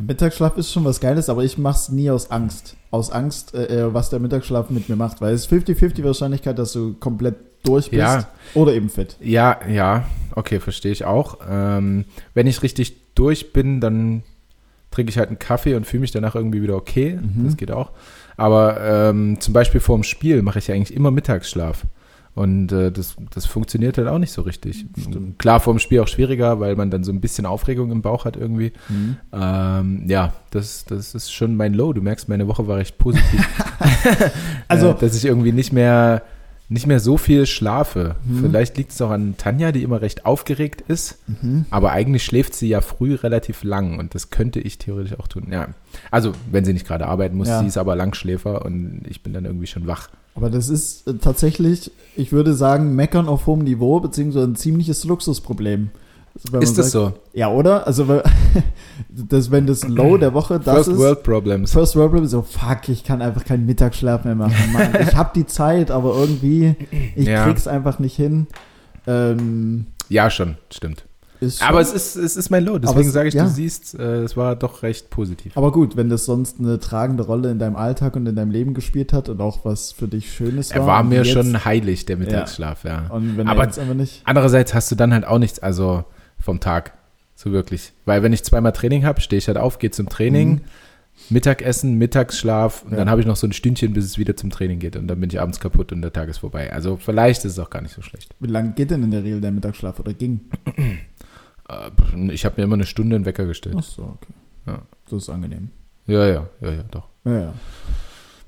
Mittagsschlaf 0.00 0.56
ist 0.56 0.72
schon 0.72 0.84
was 0.84 1.00
Geiles, 1.00 1.28
aber 1.28 1.44
ich 1.44 1.58
mach's 1.58 1.88
nie 1.90 2.10
aus 2.10 2.30
Angst. 2.30 2.76
Aus 2.90 3.10
Angst, 3.12 3.54
äh, 3.54 3.66
äh, 3.84 3.94
was 3.94 4.10
der 4.10 4.18
Mittagsschlaf 4.20 4.70
mit 4.70 4.88
mir 4.88 4.96
macht. 4.96 5.20
Weil 5.20 5.34
es 5.34 5.42
ist 5.46 5.52
50-50 5.52 6.02
Wahrscheinlichkeit, 6.04 6.58
dass 6.58 6.72
du 6.72 6.94
komplett 6.94 7.36
durch 7.62 7.90
bist. 7.90 8.00
Ja. 8.00 8.26
Oder 8.54 8.72
eben 8.74 8.88
fit. 8.88 9.16
Ja, 9.20 9.60
ja, 9.70 10.04
okay, 10.34 10.58
verstehe 10.58 10.90
ich 10.92 11.04
auch. 11.04 11.38
Ähm, 11.48 12.06
wenn 12.34 12.46
ich 12.46 12.62
richtig 12.62 13.14
durch 13.14 13.52
bin, 13.52 13.80
dann 13.80 14.22
trinke 14.92 15.10
ich 15.10 15.18
halt 15.18 15.28
einen 15.28 15.38
Kaffee 15.40 15.74
und 15.74 15.86
fühle 15.86 16.02
mich 16.02 16.12
danach 16.12 16.34
irgendwie 16.36 16.62
wieder 16.62 16.76
okay. 16.76 17.18
Mhm. 17.20 17.44
Das 17.44 17.56
geht 17.56 17.72
auch. 17.72 17.90
Aber 18.36 18.80
ähm, 18.80 19.40
zum 19.40 19.52
Beispiel 19.54 19.80
vorm 19.80 20.04
Spiel 20.04 20.42
mache 20.42 20.58
ich 20.60 20.68
ja 20.68 20.74
eigentlich 20.74 20.96
immer 20.96 21.10
Mittagsschlaf. 21.10 21.84
Und 22.34 22.72
äh, 22.72 22.90
das, 22.90 23.14
das 23.34 23.44
funktioniert 23.44 23.98
halt 23.98 24.08
auch 24.08 24.16
nicht 24.18 24.32
so 24.32 24.40
richtig. 24.40 24.86
Stimmt. 24.98 25.38
Klar, 25.38 25.60
vorm 25.60 25.78
Spiel 25.78 26.00
auch 26.00 26.08
schwieriger, 26.08 26.60
weil 26.60 26.76
man 26.76 26.88
dann 26.90 27.04
so 27.04 27.12
ein 27.12 27.20
bisschen 27.20 27.44
Aufregung 27.44 27.90
im 27.92 28.00
Bauch 28.00 28.24
hat 28.24 28.38
irgendwie. 28.38 28.72
Ähm, 29.34 30.04
ja, 30.08 30.32
das, 30.50 30.86
das 30.86 31.14
ist 31.14 31.30
schon 31.30 31.56
mein 31.56 31.74
Low. 31.74 31.92
Du 31.92 32.00
merkst, 32.00 32.30
meine 32.30 32.48
Woche 32.48 32.66
war 32.66 32.78
recht 32.78 32.96
positiv. 32.98 33.46
Also- 34.68 34.90
äh, 34.90 34.94
dass 34.98 35.14
ich 35.14 35.24
irgendwie 35.26 35.52
nicht 35.52 35.72
mehr, 35.72 36.22
nicht 36.72 36.86
mehr 36.86 37.00
so 37.00 37.16
viel 37.18 37.46
schlafe. 37.46 38.16
Mhm. 38.24 38.40
Vielleicht 38.40 38.76
liegt 38.78 38.92
es 38.92 39.00
auch 39.02 39.10
an 39.10 39.34
Tanja, 39.36 39.72
die 39.72 39.82
immer 39.82 40.00
recht 40.00 40.24
aufgeregt 40.26 40.82
ist. 40.88 41.18
Mhm. 41.26 41.66
Aber 41.70 41.92
eigentlich 41.92 42.24
schläft 42.24 42.54
sie 42.54 42.68
ja 42.68 42.80
früh 42.80 43.14
relativ 43.14 43.62
lang 43.62 43.98
und 43.98 44.14
das 44.14 44.30
könnte 44.30 44.58
ich 44.60 44.78
theoretisch 44.78 45.18
auch 45.18 45.28
tun. 45.28 45.48
Ja, 45.50 45.68
also 46.10 46.32
wenn 46.50 46.64
sie 46.64 46.72
nicht 46.72 46.86
gerade 46.86 47.06
arbeiten 47.06 47.36
muss, 47.36 47.48
Ja. 47.48 47.60
sie 47.60 47.66
ist 47.66 47.76
aber 47.78 47.94
Langschläfer 47.94 48.64
und 48.64 49.02
ich 49.08 49.22
bin 49.22 49.32
dann 49.32 49.44
irgendwie 49.44 49.66
schon 49.66 49.86
wach. 49.86 50.08
Aber 50.34 50.48
das 50.48 50.70
ist 50.70 51.06
äh, 51.06 51.14
tatsächlich, 51.14 51.90
ich 52.16 52.32
würde 52.32 52.54
sagen, 52.54 52.94
meckern 52.96 53.28
auf 53.28 53.46
hohem 53.46 53.60
Niveau, 53.64 54.00
beziehungsweise 54.00 54.46
ein 54.46 54.56
ziemliches 54.56 55.04
Luxusproblem. 55.04 55.90
Also, 56.34 56.52
wenn 56.52 56.62
ist 56.62 56.78
das 56.78 56.90
sagt- 56.92 57.14
so? 57.14 57.20
Ja, 57.34 57.48
oder? 57.50 57.86
Also, 57.86 58.06
das, 59.08 59.50
wenn 59.50 59.66
das 59.66 59.86
Low 59.86 60.16
der 60.16 60.32
Woche 60.34 60.58
das 60.58 60.74
First 60.74 60.88
ist. 60.90 60.98
World 60.98 61.22
Problems. 61.22 61.72
First 61.72 61.96
World 61.96 62.10
Problem, 62.12 62.28
so 62.28 62.42
fuck, 62.42 62.88
ich 62.88 63.04
kann 63.04 63.20
einfach 63.22 63.44
keinen 63.44 63.66
Mittagsschlaf 63.66 64.24
mehr 64.24 64.34
machen. 64.34 64.54
Mann, 64.72 64.96
ich 65.00 65.14
habe 65.14 65.30
die 65.34 65.46
Zeit, 65.46 65.90
aber 65.90 66.14
irgendwie, 66.14 66.74
ich 67.16 67.26
Ja. 67.26 67.44
krieg's 67.44 67.66
einfach 67.66 67.98
nicht 67.98 68.16
hin. 68.16 68.46
Ähm, 69.06 69.86
Ja, 70.08 70.30
schon, 70.30 70.56
stimmt. 70.70 71.04
schon- 71.40 71.50
Aber 71.66 71.80
es 71.80 71.92
ist, 71.92 72.14
es 72.16 72.36
ist 72.36 72.50
mein 72.50 72.64
Low, 72.64 72.72
Aber 72.76 72.80
deswegen 72.80 73.08
es- 73.08 73.12
sage 73.14 73.28
ich, 73.28 73.34
ja. 73.34 73.44
du 73.44 73.50
siehst, 73.50 73.98
äh, 73.98 74.22
es 74.22 74.36
war 74.36 74.54
doch 74.56 74.82
recht 74.82 75.10
positiv. 75.10 75.56
aber 75.56 75.72
gut, 75.72 75.96
wenn 75.96 76.08
das 76.08 76.24
sonst 76.24 76.60
eine 76.60 76.78
tragende 76.78 77.24
Rolle 77.24 77.50
in 77.50 77.58
deinem 77.58 77.74
Alltag 77.76 78.14
und 78.16 78.26
in 78.26 78.36
deinem 78.36 78.52
Leben 78.52 78.74
gespielt 78.74 79.12
hat 79.12 79.28
und 79.28 79.40
auch 79.40 79.64
was 79.64 79.90
für 79.92 80.06
dich 80.08 80.32
Schönes 80.32 80.70
war. 80.70 80.76
Er 80.76 80.86
war 80.86 81.02
mir 81.02 81.16
jetzt- 81.24 81.30
schon 81.32 81.64
heilig, 81.64 82.06
der 82.06 82.16
Mittagsschlaf, 82.16 82.84
ja. 82.84 83.06
Und 83.08 83.36
wenn 83.36 83.48
Aber- 83.48 83.62
er 83.62 83.66
jetzt 83.66 83.78
einfach 83.78 83.94
nicht. 83.94 84.22
Andererseits 84.24 84.72
hast 84.72 84.90
du 84.90 84.94
dann 84.94 85.12
halt 85.12 85.26
auch 85.26 85.38
nichts, 85.38 85.58
also 85.58 86.04
vom 86.42 86.60
Tag, 86.60 86.92
so 87.34 87.52
wirklich. 87.52 87.92
Weil 88.04 88.22
wenn 88.22 88.32
ich 88.32 88.42
zweimal 88.44 88.72
Training 88.72 89.04
habe, 89.04 89.20
stehe 89.20 89.38
ich 89.38 89.46
halt 89.48 89.56
auf, 89.58 89.78
gehe 89.78 89.90
zum 89.90 90.08
Training, 90.08 90.50
Mhm. 90.54 90.60
Mittagessen, 91.28 91.98
Mittagsschlaf 91.98 92.82
und 92.84 92.92
Ja. 92.92 92.96
dann 92.96 93.10
habe 93.10 93.20
ich 93.20 93.26
noch 93.26 93.36
so 93.36 93.46
ein 93.46 93.52
Stündchen, 93.52 93.92
bis 93.92 94.04
es 94.06 94.18
wieder 94.18 94.34
zum 94.34 94.50
Training 94.50 94.78
geht 94.78 94.96
und 94.96 95.06
dann 95.08 95.20
bin 95.20 95.28
ich 95.30 95.40
abends 95.40 95.60
kaputt 95.60 95.92
und 95.92 96.02
der 96.02 96.12
Tag 96.12 96.28
ist 96.28 96.38
vorbei. 96.38 96.72
Also 96.72 96.96
vielleicht 96.96 97.44
ist 97.44 97.52
es 97.52 97.58
auch 97.58 97.70
gar 97.70 97.82
nicht 97.82 97.94
so 97.94 98.02
schlecht. 98.02 98.34
Wie 98.40 98.48
lange 98.48 98.72
geht 98.72 98.90
denn 98.90 99.02
in 99.04 99.10
der 99.10 99.22
Regel 99.22 99.40
der 99.40 99.52
Mittagsschlaf 99.52 100.00
oder 100.00 100.14
ging? 100.14 100.40
Äh, 101.68 102.32
Ich 102.32 102.44
habe 102.44 102.54
mir 102.60 102.64
immer 102.64 102.74
eine 102.74 102.86
Stunde 102.86 103.14
einen 103.16 103.24
Wecker 103.24 103.44
gestellt. 103.46 103.76
Ach 103.78 103.82
so, 103.84 104.02
okay. 104.02 104.32
Ja. 104.66 104.82
Das 105.08 105.22
ist 105.22 105.28
angenehm. 105.28 105.70
Ja, 106.06 106.26
ja, 106.26 106.46
ja, 106.60 106.70
ja, 106.70 106.82
doch. 106.90 107.08
Ja, 107.24 107.38
ja. 107.38 107.54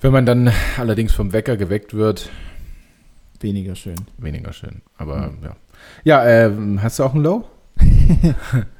Wenn 0.00 0.12
man 0.12 0.26
dann 0.26 0.50
allerdings 0.78 1.12
vom 1.12 1.32
Wecker 1.32 1.56
geweckt 1.56 1.94
wird, 1.94 2.28
Weniger 3.40 3.74
schön. 3.74 3.96
weniger 4.18 4.52
schön. 4.52 4.80
Aber 4.96 5.28
Mhm. 5.28 5.38
ja. 5.44 5.56
Ja, 6.04 6.26
ähm, 6.26 6.82
hast 6.82 6.98
du 6.98 7.04
auch 7.04 7.14
ein 7.14 7.22
Low? 7.22 7.44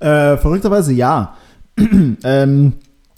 Äh, 0.00 0.38
verrückterweise 0.38 0.94
ja. 0.94 1.34
ähm, 2.24 2.72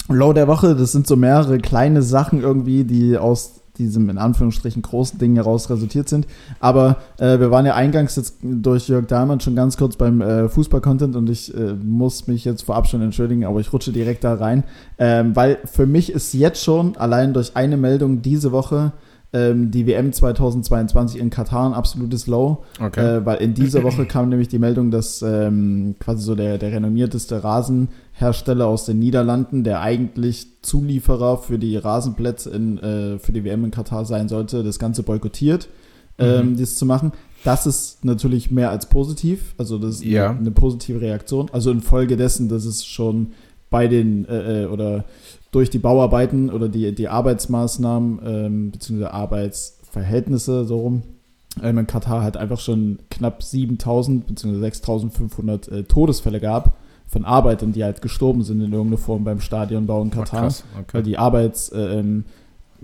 Low 0.09 0.33
der 0.33 0.49
Woche, 0.49 0.75
das 0.75 0.91
sind 0.91 1.07
so 1.07 1.15
mehrere 1.15 1.59
kleine 1.59 2.01
Sachen 2.01 2.41
irgendwie, 2.41 2.83
die 2.83 3.17
aus 3.17 3.61
diesem 3.77 4.09
in 4.09 4.17
Anführungsstrichen 4.17 4.81
großen 4.81 5.17
Ding 5.17 5.35
heraus 5.35 5.69
resultiert 5.69 6.09
sind. 6.09 6.27
Aber 6.59 6.97
äh, 7.17 7.39
wir 7.39 7.51
waren 7.51 7.65
ja 7.65 7.73
eingangs 7.75 8.15
jetzt 8.17 8.37
durch 8.43 8.87
Jörg 8.87 9.07
Dahlmann 9.07 9.39
schon 9.39 9.55
ganz 9.55 9.77
kurz 9.77 9.95
beim 9.95 10.21
äh, 10.21 10.49
Fußball-Content 10.49 11.15
und 11.15 11.29
ich 11.29 11.55
äh, 11.55 11.73
muss 11.73 12.27
mich 12.27 12.45
jetzt 12.45 12.63
vorab 12.63 12.87
schon 12.87 13.01
entschuldigen, 13.01 13.45
aber 13.45 13.59
ich 13.59 13.71
rutsche 13.73 13.91
direkt 13.91 14.23
da 14.23 14.35
rein. 14.35 14.63
Ähm, 14.99 15.35
weil 15.35 15.57
für 15.65 15.85
mich 15.85 16.11
ist 16.11 16.33
jetzt 16.33 16.63
schon 16.63 16.97
allein 16.97 17.33
durch 17.33 17.55
eine 17.55 17.77
Meldung 17.77 18.21
diese 18.21 18.51
Woche 18.51 18.91
ähm, 19.33 19.71
die 19.71 19.87
WM 19.87 20.13
2022 20.13 21.19
in 21.19 21.29
Katar 21.31 21.65
ein 21.67 21.73
absolutes 21.73 22.27
Low. 22.27 22.63
Äh, 23.01 23.25
weil 23.25 23.37
in 23.37 23.53
dieser 23.55 23.83
Woche 23.83 24.05
kam 24.05 24.29
nämlich 24.29 24.47
die 24.47 24.59
Meldung, 24.59 24.91
dass 24.91 25.21
ähm, 25.23 25.95
quasi 25.99 26.23
so 26.23 26.35
der, 26.35 26.57
der 26.59 26.71
renommierteste 26.71 27.43
Rasenhersteller 27.43 28.67
aus 28.67 28.85
den 28.85 28.99
Niederlanden, 28.99 29.63
der 29.63 29.81
eigentlich 29.81 30.47
Zulieferer 30.61 31.37
für 31.37 31.59
die 31.59 31.77
Rasenplätze 31.77 32.49
in, 32.51 32.77
äh, 32.77 33.19
für 33.19 33.31
die 33.31 33.43
WM 33.43 33.65
in 33.65 33.71
Katar 33.71 34.05
sein 34.05 34.29
sollte, 34.29 34.63
das 34.63 34.79
Ganze 34.79 35.03
boykottiert, 35.03 35.67
ähm, 36.19 36.51
Mhm. 36.51 36.55
dies 36.57 36.77
zu 36.77 36.85
machen. 36.85 37.11
Das 37.43 37.65
ist 37.65 38.05
natürlich 38.05 38.51
mehr 38.51 38.69
als 38.69 38.85
positiv, 38.85 39.53
also 39.57 39.77
das 39.77 39.95
ist 39.95 40.05
Ja. 40.05 40.29
eine, 40.29 40.39
eine 40.39 40.51
positive 40.51 41.01
Reaktion. 41.01 41.49
Also 41.51 41.71
infolgedessen, 41.71 42.47
dass 42.47 42.63
es 42.65 42.85
schon 42.85 43.31
bei 43.73 43.87
den 43.87 44.25
äh, 44.25 44.63
äh, 44.63 44.65
oder 44.67 45.03
durch 45.51 45.71
die 45.71 45.79
Bauarbeiten 45.79 46.51
oder 46.51 46.69
die, 46.69 46.93
die 46.93 47.09
Arbeitsmaßnahmen 47.09 48.19
ähm, 48.23 48.71
beziehungsweise 48.71 49.11
Arbeitsverhältnisse 49.11 50.63
so 50.65 50.79
rum 50.79 51.01
ähm, 51.63 51.79
in 51.79 51.87
Katar 51.87 52.21
halt 52.21 52.37
einfach 52.37 52.59
schon 52.59 52.99
knapp 53.09 53.41
7000 53.41 54.27
bzw. 54.27 54.59
6500 54.59 55.67
äh, 55.69 55.83
Todesfälle 55.85 56.39
gab 56.39 56.77
von 57.07 57.25
Arbeitern, 57.25 57.73
die 57.73 57.83
halt 57.83 58.03
gestorben 58.03 58.43
sind 58.43 58.61
in 58.61 58.71
irgendeiner 58.73 58.99
Form 58.99 59.23
beim 59.23 59.39
Stadionbau 59.39 60.03
in 60.03 60.11
Katar, 60.11 60.41
krass, 60.41 60.63
weil 60.73 60.83
okay. 60.83 61.03
die 61.03 61.17
Arbeits, 61.17 61.69
äh, 61.69 61.99
ähm, 61.99 62.25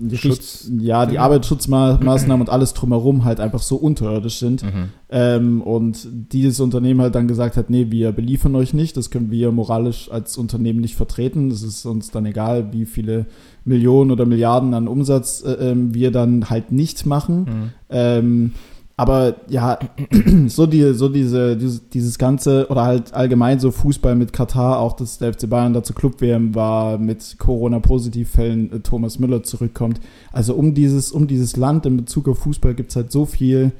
die 0.08 0.16
Schutz- 0.16 0.68
Richt- 0.70 0.82
ja, 0.82 1.06
die 1.06 1.18
Arbeitsschutzmaßnahmen 1.18 2.46
und 2.46 2.52
alles 2.52 2.74
drumherum 2.74 3.24
halt 3.24 3.40
einfach 3.40 3.60
so 3.60 3.76
unterirdisch 3.76 4.38
sind. 4.38 4.62
Mhm. 4.62 4.88
Ähm, 5.10 5.62
und 5.62 6.06
dieses 6.32 6.60
Unternehmen 6.60 7.00
halt 7.00 7.14
dann 7.14 7.28
gesagt 7.28 7.56
hat, 7.56 7.70
nee, 7.70 7.86
wir 7.90 8.12
beliefern 8.12 8.54
euch 8.56 8.74
nicht, 8.74 8.96
das 8.96 9.10
können 9.10 9.30
wir 9.30 9.52
moralisch 9.52 10.10
als 10.10 10.36
Unternehmen 10.38 10.80
nicht 10.80 10.96
vertreten. 10.96 11.50
Es 11.50 11.62
ist 11.62 11.84
uns 11.84 12.10
dann 12.10 12.26
egal, 12.26 12.72
wie 12.72 12.86
viele 12.86 13.26
Millionen 13.64 14.10
oder 14.10 14.26
Milliarden 14.26 14.74
an 14.74 14.88
Umsatz 14.88 15.42
äh, 15.44 15.52
ähm, 15.70 15.94
wir 15.94 16.10
dann 16.10 16.48
halt 16.50 16.72
nicht 16.72 17.06
machen. 17.06 17.40
Mhm. 17.40 17.70
Ähm, 17.90 18.52
aber 19.00 19.36
ja, 19.48 19.78
so, 20.48 20.66
die, 20.66 20.92
so 20.92 21.08
diese, 21.08 21.56
dieses, 21.56 21.88
dieses 21.88 22.18
ganze, 22.18 22.68
oder 22.68 22.82
halt 22.82 23.14
allgemein 23.14 23.58
so 23.58 23.70
Fußball 23.70 24.14
mit 24.14 24.34
Katar, 24.34 24.78
auch 24.78 24.92
dass 24.92 25.16
der 25.16 25.32
FC 25.32 25.48
Bayern 25.48 25.72
dazu 25.72 25.94
Club-WM 25.94 26.54
war, 26.54 26.98
mit 26.98 27.36
Corona-Positivfällen 27.38 28.70
äh, 28.70 28.80
Thomas 28.80 29.18
Müller 29.18 29.42
zurückkommt. 29.42 30.00
Also 30.32 30.52
um 30.52 30.74
dieses, 30.74 31.12
um 31.12 31.26
dieses 31.26 31.56
Land 31.56 31.86
in 31.86 31.96
Bezug 31.96 32.28
auf 32.28 32.40
Fußball 32.40 32.74
gibt 32.74 32.90
es 32.90 32.96
halt 32.96 33.10
so 33.10 33.24
viel, 33.24 33.72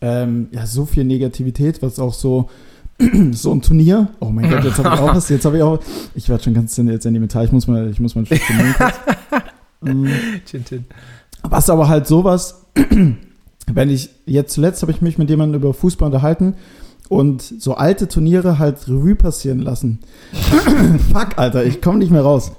ähm, 0.00 0.46
ja, 0.52 0.66
so 0.66 0.86
viel 0.86 1.02
Negativität, 1.02 1.82
was 1.82 1.98
auch 1.98 2.14
so, 2.14 2.48
so 3.32 3.52
ein 3.52 3.60
Turnier, 3.60 4.10
oh 4.20 4.30
mein 4.30 4.48
Gott, 4.48 4.62
jetzt 4.62 4.78
habe 4.78 4.94
ich 4.94 5.00
auch 5.00 5.16
was, 5.16 5.28
jetzt 5.30 5.46
habe 5.46 5.56
ich 5.56 5.64
auch, 5.64 5.80
ich 6.14 6.28
werde 6.28 6.44
schon 6.44 6.54
ganz 6.54 6.76
sentimental, 6.76 7.44
ich 7.44 7.50
muss 7.50 7.66
mal, 7.66 7.90
ich 7.90 7.98
muss 7.98 8.14
mal 8.14 8.22
ein 8.22 8.26
Stück. 8.26 8.40
Mm. 9.80 10.08
Chin, 10.44 10.64
chin. 10.64 10.84
Was 11.44 11.70
aber 11.70 11.86
halt 11.88 12.08
sowas, 12.08 12.66
wenn 13.74 13.90
ich, 13.90 14.10
jetzt 14.26 14.54
zuletzt 14.54 14.82
habe 14.82 14.92
ich 14.92 15.02
mich 15.02 15.18
mit 15.18 15.30
jemandem 15.30 15.60
über 15.60 15.74
Fußball 15.74 16.06
unterhalten 16.06 16.54
und 17.08 17.42
so 17.42 17.74
alte 17.74 18.08
Turniere 18.08 18.58
halt 18.58 18.88
Revue 18.88 19.14
passieren 19.14 19.60
lassen. 19.60 20.00
Fuck, 21.12 21.36
Alter, 21.36 21.64
ich 21.64 21.80
komme 21.80 21.98
nicht 21.98 22.10
mehr 22.10 22.22
raus. 22.22 22.52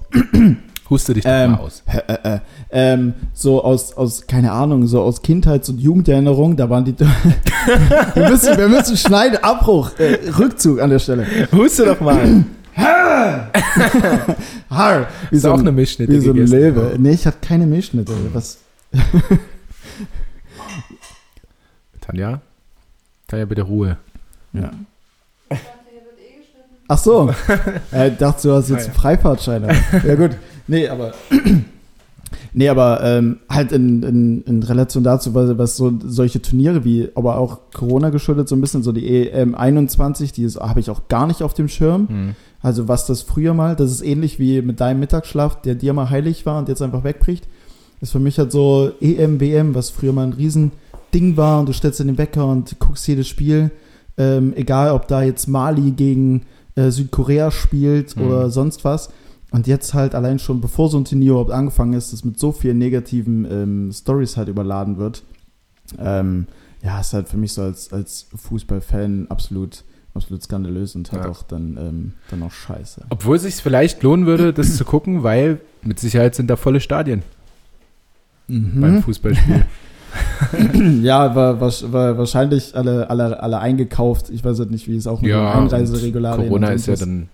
Huste 0.89 1.13
dich 1.13 1.24
doch 1.24 1.32
Ähm, 1.32 1.51
mal 1.51 1.60
aus. 1.60 1.84
Äh, 1.86 2.13
äh, 2.13 2.36
äh, 2.36 2.39
ähm, 2.72 3.13
so 3.34 3.63
aus, 3.63 3.94
aus, 3.94 4.25
keine 4.25 4.51
Ahnung, 4.51 4.88
so 4.88 5.01
aus 5.01 5.22
Kindheits- 5.22 5.70
und 5.70 5.80
Jugenderinnerung, 5.80 6.56
da 6.58 6.70
waren 6.70 6.86
die. 6.86 6.96
wir, 8.16 8.30
müssen, 8.30 8.58
wir 8.58 8.70
müssen 8.70 8.98
schneiden, 8.98 9.38
Abbruch, 9.44 9.92
äh, 10.00 10.18
Rückzug 10.38 10.82
an 10.82 10.89
der 10.89 11.00
Stelle. 11.00 11.28
Huste 11.51 11.86
doch 11.86 12.00
mal. 12.01 12.44
Har, 14.70 15.08
wie 15.30 15.36
Ist 15.36 15.42
so 15.44 15.50
auch 15.50 15.56
ein, 15.56 15.62
eine 15.62 15.72
Milchschnitte 15.74 16.13
wie 16.13 16.22
so 16.22 16.32
ein. 16.32 16.48
Löwe. 16.48 16.96
Nee, 16.98 17.12
ich 17.12 17.28
hatte 17.28 17.38
keine 17.42 17.68
Milchschnitte. 17.68 18.13
Was? 18.34 18.58
Tanja? 22.10 22.42
Tanja, 23.28 23.46
bitte 23.46 23.62
Ruhe. 23.62 23.98
Ja. 24.54 24.72
Ach 26.88 26.98
so. 26.98 27.30
äh, 27.92 28.12
dachte, 28.18 28.48
du 28.48 28.54
hast 28.56 28.70
jetzt 28.70 28.78
Ah, 28.78 28.82
ja. 28.82 28.86
einen 28.88 28.94
Freifahrtschein. 28.96 29.63
aber- 29.63 30.08
Ja 30.08 30.16
gut. 30.16 30.32
Nee, 30.68 30.88
aber 30.88 31.13
nee, 32.54 32.68
aber 32.70 33.01
ähm, 33.04 33.38
halt 33.50 33.72
in, 33.72 34.01
in, 34.04 34.42
in 34.44 34.63
Relation 34.63 35.04
dazu, 35.04 35.34
was, 35.36 35.56
was 35.58 35.78
so 35.78 35.94
solche 36.04 36.42
Turniere 36.42 36.84
wie, 36.84 37.10
aber 37.16 37.38
auch 37.38 37.60
Corona 37.74 38.10
geschuldet 38.10 38.48
so 38.50 38.56
ein 38.56 38.62
bisschen 38.62 38.82
so 38.82 38.92
die 38.92 39.30
EM 39.30 39.54
21, 39.56 40.32
die 40.32 40.48
habe 40.48 40.80
ich 40.80 40.89
auch 40.89 41.08
gar 41.10 41.28
nicht 41.28 41.44
auf 41.44 41.54
dem 41.54 41.68
Schirm. 41.68 42.08
Hm. 42.10 42.36
Also 42.62 42.88
was 42.88 43.06
das 43.06 43.22
früher 43.22 43.54
mal, 43.54 43.75
das 43.75 43.92
ist 43.92 44.01
ähnlich 44.01 44.39
wie 44.39 44.62
mit 44.63 44.80
deinem 44.82 45.00
Mittagsschlaf, 45.00 45.62
der 45.62 45.75
dir 45.75 45.94
mal 45.94 46.10
heilig 46.10 46.46
war 46.48 46.58
und 46.58 46.70
jetzt 46.70 46.82
einfach 46.82 47.04
wegbricht. 47.04 47.48
Ist 48.01 48.12
für 48.13 48.20
mich 48.20 48.39
halt 48.39 48.51
so 48.51 48.92
EM, 49.00 49.39
WM, 49.39 49.75
was 49.75 49.89
früher 49.92 50.13
mal 50.13 50.24
ein 50.25 50.34
Riesending 51.13 51.38
war 51.38 51.60
und 51.60 51.70
du 51.70 51.74
stellst 51.74 52.00
dir 52.00 52.06
den 52.06 52.18
Wecker 52.18 52.46
und 52.46 52.78
guckst 52.80 53.08
jedes 53.08 53.28
Spiel. 53.28 53.72
Ähm, 54.18 54.54
egal, 54.56 54.92
ob 54.92 55.08
da 55.08 55.24
jetzt 55.24 55.48
Mali 55.48 55.92
gegen 55.92 56.44
äh, 56.75 56.92
Südkorea 56.92 57.51
spielt 57.51 58.16
Mhm. 58.16 58.24
oder 58.24 58.50
sonst 58.50 58.84
was. 58.84 59.10
Und 59.51 59.66
jetzt 59.66 59.94
halt 59.94 60.13
allein 60.13 60.38
schon, 60.38 60.62
bevor 60.62 60.89
so 60.89 60.98
ein 61.00 61.06
Turnier 61.06 61.32
überhaupt 61.32 61.51
angefangen 61.51 61.94
ist, 61.94 62.13
das 62.13 62.24
mit 62.24 62.38
so 62.38 62.51
vielen 62.51 62.78
negativen 62.78 63.46
ähm, 63.50 63.92
Stories 63.92 64.38
halt 64.38 64.48
überladen 64.48 64.98
wird. 64.98 65.24
Ähm, 65.98 66.46
ja, 66.84 67.00
ist 67.00 67.13
halt 67.13 67.28
für 67.30 67.38
mich 67.38 67.54
so 67.54 67.63
als, 67.63 67.92
als 67.92 68.28
Fußballfan 68.36 69.25
absolut, 69.30 69.84
absolut 70.13 70.44
skandalös 70.44 70.96
und 70.96 71.12
halt 71.12 71.24
Ja. 71.24 71.30
auch 71.32 71.42
dann, 71.44 71.78
ähm, 71.80 72.13
dann 72.30 72.44
auch 72.44 72.51
scheiße. 72.51 73.06
Obwohl 73.10 73.38
es 73.38 73.44
sich 73.44 73.56
vielleicht 73.56 74.04
lohnen 74.04 74.28
würde, 74.28 74.54
das 74.54 74.78
zu 74.78 74.86
gucken, 74.86 75.24
weil 75.24 75.60
mit 75.82 76.00
Sicherheit 76.00 76.36
sind 76.36 76.48
da 76.50 76.56
volle 76.56 76.80
Stadien 76.80 77.24
beim 78.48 78.96
Mhm. 78.98 79.04
Fußballspiel. 79.04 79.66
ja, 81.01 81.36
war, 81.36 81.62
war, 81.62 81.72
war 81.92 82.18
wahrscheinlich 82.18 82.75
alle, 82.75 83.10
alle, 83.10 83.42
alle 83.42 83.60
eingekauft. 83.60 84.30
Ich 84.30 84.44
weiß 84.44 84.60
nicht, 84.70 84.88
wie 84.88 84.96
es 84.96 85.08
auch 85.08 85.22
mit 85.22 85.32
ja, 85.32 85.54
Einreiseregularien 85.54 86.48
Corona 86.48 86.70
ist 86.70 86.88
ja 86.88 86.96
dann 86.96 87.30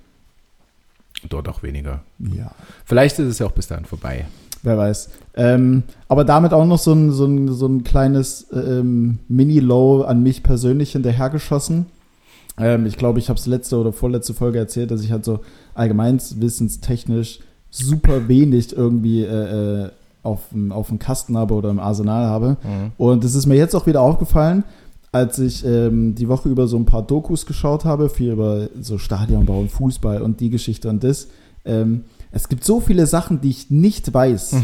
dort 1.29 1.47
auch 1.47 1.63
weniger. 1.63 2.01
Ja, 2.19 2.51
Vielleicht 2.85 3.19
ist 3.19 3.27
es 3.27 3.39
ja 3.39 3.45
auch 3.45 3.51
bis 3.51 3.67
dahin 3.67 3.85
vorbei. 3.85 4.25
wer 4.63 4.77
weiß. 4.77 5.09
Ähm, 5.35 5.83
aber 6.07 6.23
damit 6.23 6.53
auch 6.53 6.65
noch 6.65 6.79
so 6.79 6.93
ein, 6.93 7.11
so 7.11 7.25
ein, 7.25 7.53
so 7.53 7.67
ein 7.67 7.83
kleines 7.83 8.47
ähm, 8.53 9.19
Mini-Low 9.27 10.03
an 10.03 10.23
mich 10.23 10.43
persönlich 10.43 10.91
hinterhergeschossen. 10.91 11.87
Ähm, 12.57 12.85
ich 12.85 12.97
glaube, 12.97 13.19
ich 13.19 13.29
habe 13.29 13.39
es 13.39 13.45
letzte 13.45 13.77
oder 13.77 13.91
vorletzte 13.91 14.33
Folge 14.33 14.59
erzählt, 14.59 14.91
dass 14.91 15.03
ich 15.03 15.11
halt 15.11 15.25
so 15.25 15.41
allgemeinwissenstechnisch 15.73 17.39
super 17.69 18.27
wenig 18.27 18.75
irgendwie 18.75 19.23
äh, 19.23 19.83
äh, 19.83 19.89
auf, 20.25 20.41
dem- 20.51 20.71
auf 20.71 20.87
dem 20.89 20.99
Kasten 20.99 21.37
habe 21.37 21.53
oder 21.53 21.69
im 21.69 21.79
Arsenal 21.79 22.25
habe. 22.25 22.57
Und 22.97 23.23
es 23.23 23.35
ist 23.35 23.45
mir 23.45 23.55
jetzt 23.55 23.75
auch 23.75 23.85
wieder 23.87 24.01
aufgefallen, 24.01 24.63
als 25.11 25.39
ich 25.39 25.65
ähm, 25.65 26.15
die 26.15 26.27
Woche 26.27 26.49
über 26.49 26.67
so 26.67 26.75
ein 26.77 26.85
paar 26.85 27.01
Dokus 27.03 27.45
geschaut 27.45 27.85
habe, 27.85 28.09
viel 28.09 28.31
über 28.31 28.67
so 28.81 28.97
Stadionbau 28.97 29.59
und 29.59 29.71
Fußball 29.71 30.21
und 30.21 30.39
die 30.41 30.49
Geschichte 30.49 30.89
und 30.89 31.03
das. 31.03 31.27
Ähm, 31.63 32.03
es 32.31 32.49
gibt 32.49 32.63
so 32.65 32.81
viele 32.81 33.07
Sachen, 33.07 33.39
die 33.39 33.49
ich 33.49 33.69
nicht 33.71 34.13
weiß, 34.13 34.55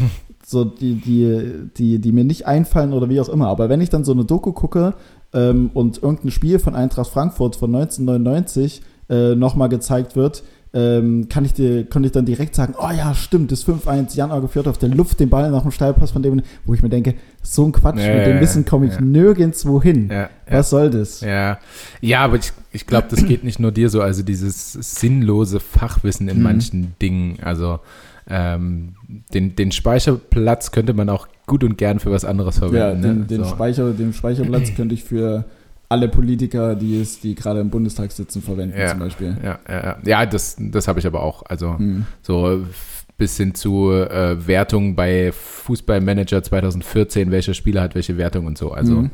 so 0.46 0.64
die, 0.64 0.96
die, 0.96 1.40
die, 1.78 1.98
die 2.00 2.12
mir 2.12 2.24
nicht 2.24 2.46
einfallen 2.46 2.92
oder 2.92 3.08
wie 3.08 3.18
auch 3.20 3.30
immer. 3.30 3.48
Aber 3.48 3.68
wenn 3.70 3.80
ich 3.80 3.88
dann 3.88 4.04
so 4.04 4.12
eine 4.12 4.26
Doku 4.26 4.52
gucke 4.52 4.92
ähm, 5.32 5.70
und 5.72 6.02
irgendein 6.02 6.30
Spiel 6.30 6.58
von 6.58 6.74
Eintracht 6.74 7.08
Frankfurt 7.10 7.56
von 7.56 7.74
1999 7.74 8.82
äh, 9.08 9.34
nochmal 9.34 9.68
gezeigt 9.70 10.16
wird, 10.16 10.42
ähm, 10.74 11.28
kann 11.28 11.44
ich 11.44 11.52
dir, 11.52 11.84
konnte 11.84 12.06
ich 12.06 12.12
dann 12.12 12.24
direkt 12.24 12.54
sagen, 12.54 12.74
oh 12.78 12.90
ja, 12.90 13.14
stimmt, 13.14 13.52
das 13.52 13.66
5-1 13.66 14.16
Januar 14.16 14.40
geführt 14.40 14.66
auf 14.68 14.78
der 14.78 14.88
Luft, 14.88 15.20
den 15.20 15.28
Ball 15.28 15.50
nach 15.50 15.62
dem 15.62 15.70
Steilpass 15.70 16.12
von 16.12 16.22
dem, 16.22 16.42
wo 16.64 16.72
ich 16.72 16.82
mir 16.82 16.88
denke, 16.88 17.14
so 17.42 17.66
ein 17.66 17.72
Quatsch, 17.72 17.98
Ja, 18.00 18.14
mit 18.16 18.26
dem 18.26 18.40
Wissen 18.40 18.64
komme 18.64 18.86
ich 18.86 18.94
ja. 18.94 19.00
nirgendwo 19.02 19.82
hin. 19.82 20.08
Ja, 20.10 20.20
ja. 20.22 20.28
Was 20.48 20.70
soll 20.70 20.88
das? 20.90 21.20
Ja, 21.20 21.58
ja 22.00 22.20
aber 22.20 22.36
ich, 22.36 22.52
ich 22.72 22.86
glaube, 22.86 23.08
das 23.10 23.24
geht 23.26 23.44
nicht 23.44 23.60
nur 23.60 23.70
dir 23.72 23.90
so. 23.90 24.00
Also 24.00 24.22
dieses 24.22 24.72
sinnlose 24.72 25.60
Fachwissen 25.60 26.28
in 26.28 26.38
Mhm. 26.38 26.42
manchen 26.42 26.94
Dingen. 27.02 27.38
Also 27.42 27.80
ähm, 28.28 28.94
den, 29.34 29.56
den 29.56 29.72
Speicherplatz 29.72 30.70
könnte 30.70 30.94
man 30.94 31.08
auch 31.10 31.26
gut 31.46 31.64
und 31.64 31.76
gern 31.76 31.98
für 31.98 32.10
was 32.12 32.24
anderes 32.24 32.56
Ja, 32.56 32.68
verwenden. 32.68 33.02
den, 33.02 33.18
ne? 33.18 33.24
den, 33.26 33.44
so. 33.44 33.50
Speicher, 33.50 33.90
den 33.92 34.12
Speicherplatz 34.12 34.74
könnte 34.74 34.94
ich 34.94 35.04
für 35.04 35.44
alle 35.92 36.08
Politiker, 36.08 36.74
die 36.74 37.00
es, 37.00 37.20
die 37.20 37.34
gerade 37.34 37.60
im 37.60 37.70
Bundestag 37.70 38.10
sitzen, 38.12 38.42
verwenden 38.42 38.78
Ja. 38.78 38.88
zum 38.88 38.98
Beispiel. 38.98 39.36
ja, 39.44 39.58
ja, 39.68 39.84
ja. 39.84 39.96
ja, 40.04 40.26
das, 40.26 40.56
das 40.58 40.88
habe 40.88 40.98
ich 40.98 41.06
aber 41.06 41.22
auch. 41.22 41.44
Also 41.46 41.78
Hm. 41.78 42.06
so 42.22 42.62
f- 42.62 43.04
bis 43.18 43.36
hin 43.36 43.54
zu 43.54 43.90
äh, 43.92 44.46
Wertung 44.46 44.96
bei 44.96 45.30
Fußballmanager 45.32 46.42
2014, 46.42 47.30
welcher 47.30 47.54
Spieler 47.54 47.82
hat 47.82 47.94
welche 47.94 48.16
Wertung 48.16 48.46
und 48.46 48.58
so. 48.58 48.72
Also 48.72 48.94
Mhm. 49.02 49.10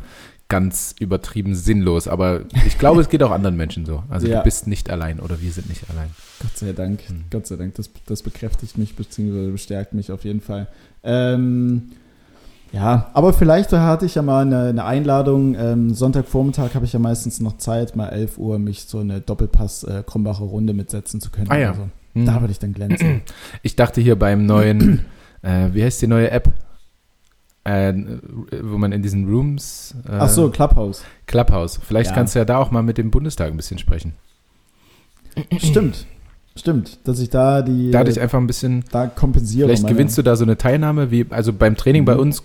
ganz 0.49 0.94
übertrieben 0.99 1.54
sinnlos. 1.54 2.08
Aber 2.08 2.42
ich 2.66 2.78
glaube, 2.78 3.02
es 3.02 3.11
geht 3.11 3.23
auch 3.23 3.30
anderen 3.32 3.56
Menschen 3.56 3.85
so. 3.85 4.02
Also 4.08 4.26
Ja. 4.26 4.38
du 4.38 4.44
bist 4.44 4.66
nicht 4.66 4.88
allein 4.88 5.20
oder 5.20 5.42
wir 5.42 5.50
sind 5.52 5.68
nicht 5.68 5.82
allein. 5.90 6.08
Gott 6.40 6.56
sei 6.56 6.73
Dank, 6.73 7.00
Hm. 7.06 7.25
Gott 7.30 7.47
sei 7.47 7.56
Dank, 7.56 7.75
das, 7.75 7.90
das 8.06 8.23
bekräftigt 8.23 8.78
mich 8.78 8.97
bzw. 8.97 9.50
bestärkt 9.50 9.92
mich 9.92 10.11
auf 10.11 10.25
jeden 10.25 10.40
Fall. 10.40 10.68
Ähm, 11.02 11.90
ja, 12.72 13.10
aber 13.14 13.32
vielleicht 13.32 13.72
hatte 13.72 14.06
ich 14.06 14.14
ja 14.14 14.22
mal 14.22 14.42
eine, 14.42 14.68
eine 14.68 14.84
Einladung. 14.84 15.54
Ähm, 15.54 15.94
Sonntagvormittag 15.94 16.75
habe 16.75 16.84
ich 16.84 16.92
ja 16.92 16.98
meistens 16.98 17.40
noch 17.40 17.56
Zeit, 17.58 17.96
mal 17.96 18.08
11 18.08 18.38
Uhr 18.38 18.58
mich 18.58 18.84
so 18.84 18.98
eine 19.00 19.20
Doppelpass-Krombacher 19.20 20.44
Runde 20.44 20.75
mitsetzen 20.75 21.20
zu 21.20 21.30
können. 21.30 21.50
Ah 21.50 21.56
ja. 21.56 21.70
oder 21.70 21.78
so. 21.78 21.88
Mhm. 22.14 22.26
Da 22.26 22.40
würde 22.40 22.52
ich 22.52 22.58
dann 22.58 22.72
glänzen. 22.75 23.22
Ich 23.62 23.76
dachte 23.76 24.00
hier 24.00 24.18
beim 24.18 24.44
neuen, 24.46 25.04
äh, 25.42 25.68
wie 25.72 25.82
heißt 25.82 26.02
die 26.02 26.06
neue 26.06 26.30
App? 26.30 26.52
Äh, 27.64 27.92
wo 28.62 28.78
man 28.78 28.92
in 28.92 29.02
diesen 29.02 29.28
Rooms. 29.28 29.94
Äh, 30.08 30.12
Ach 30.20 30.28
so, 30.28 30.50
Clubhouse. 30.50 31.02
Clubhouse. 31.26 31.78
Vielleicht 31.82 32.10
Ja. 32.10 32.16
kannst 32.16 32.34
du 32.34 32.38
ja 32.38 32.44
da 32.44 32.58
auch 32.58 32.70
mal 32.70 32.82
mit 32.82 32.96
dem 32.98 33.10
Bundestag 33.10 33.48
ein 33.48 33.56
bisschen 33.56 33.78
sprechen. 33.78 34.14
Stimmt. 35.58 36.06
Stimmt, 36.58 36.98
dass 37.04 37.20
ich 37.20 37.30
da 37.30 37.62
die 37.62 37.90
Dadurch 37.90 38.20
einfach 38.20 38.38
ein 38.38 38.46
bisschen. 38.46 38.84
da 38.90 39.06
kompensiere. 39.06 39.68
Vielleicht 39.68 39.86
gewinnst 39.86 40.18
du 40.18 40.22
da 40.22 40.34
so 40.36 40.44
eine 40.44 40.56
Teilnahme, 40.58 41.10
wie, 41.10 41.24
also 41.30 41.52
beim 41.52 41.76
Training 41.76 42.04
bei 42.04 42.14
Mhm. 42.14 42.20
uns 42.20 42.42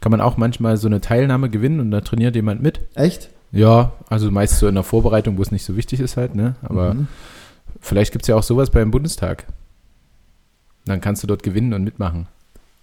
kann 0.00 0.10
man 0.10 0.20
auch 0.20 0.36
manchmal 0.36 0.76
so 0.76 0.88
eine 0.88 1.00
Teilnahme 1.00 1.48
gewinnen 1.48 1.78
und 1.80 1.90
da 1.92 2.00
trainiert 2.00 2.34
jemand 2.34 2.60
mit. 2.62 2.80
Echt? 2.94 3.30
Ja, 3.52 3.92
also 4.08 4.30
meist 4.30 4.58
so 4.58 4.66
in 4.66 4.74
der 4.74 4.82
Vorbereitung, 4.82 5.38
wo 5.38 5.42
es 5.42 5.52
nicht 5.52 5.64
so 5.64 5.76
wichtig 5.76 6.00
ist 6.00 6.16
halt, 6.16 6.34
ne? 6.34 6.56
Aber 6.62 6.94
Mhm. 6.94 7.06
vielleicht 7.80 8.10
gibt 8.12 8.24
es 8.24 8.28
ja 8.28 8.34
auch 8.36 8.42
sowas 8.42 8.70
beim 8.70 8.90
Bundestag. 8.90 9.46
Dann 10.86 11.00
kannst 11.00 11.22
du 11.22 11.26
dort 11.26 11.42
gewinnen 11.42 11.72
und 11.74 11.84
mitmachen. 11.84 12.26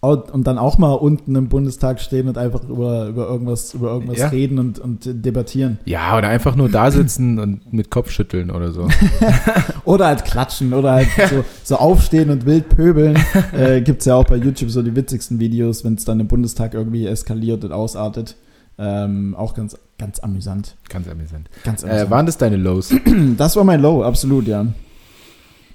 Und, 0.02 0.48
dann 0.48 0.58
auch 0.58 0.78
mal 0.78 0.94
unten 0.94 1.36
im 1.36 1.50
Bundestag 1.50 2.00
stehen 2.00 2.30
und 2.30 2.38
einfach 2.38 2.64
über, 2.64 3.08
über 3.08 3.28
irgendwas, 3.28 3.74
über 3.74 3.90
irgendwas 3.92 4.18
Ja. 4.18 4.28
reden 4.30 4.58
und, 4.58 4.80
und 4.80 5.02
debattieren. 5.06 5.78
Ja, 5.84 6.18
oder 6.18 6.30
einfach 6.30 6.56
nur 6.56 6.70
da 6.70 6.90
sitzen 6.90 7.38
und 7.38 7.74
mit 7.74 7.92
Kopf 7.92 8.10
schütteln 8.10 8.50
oder 8.50 8.72
so. 8.72 8.88
Oder 9.86 10.06
halt 10.08 10.24
klatschen 10.24 10.72
oder 10.74 10.92
halt 10.92 11.08
so, 11.30 11.44
so 11.64 11.76
aufstehen 11.78 12.30
und 12.30 12.46
wild 12.46 12.70
pöbeln. 12.70 13.18
Äh, 13.54 13.82
Gibt 13.82 14.00
es 14.02 14.06
ja 14.06 14.16
auch 14.16 14.26
bei 14.26 14.36
YouTube 14.38 14.70
so 14.70 14.82
die 14.84 14.96
witzigsten 14.96 15.40
Videos, 15.40 15.84
wenn 15.84 15.96
es 15.96 16.06
dann 16.06 16.20
im 16.20 16.28
Bundestag 16.28 16.74
irgendwie 16.76 17.06
eskaliert 17.08 17.64
und 17.66 17.72
ausartet. 17.72 18.36
Ähm, 18.78 19.36
auch 19.36 19.54
ganz, 19.56 19.78
ganz 19.98 20.20
amüsant. 20.20 20.76
Ganz 20.88 21.08
amüsant. 21.10 21.50
Ganz 21.66 21.84
Äh, 21.84 21.88
amüsant. 21.88 22.10
waren 22.12 22.26
das 22.28 22.38
deine 22.38 22.56
Lows? 22.58 22.94
das 23.38 23.56
war 23.56 23.64
mein 23.64 23.82
Low, 23.82 24.04
absolut, 24.04 24.48
ja. 24.48 24.66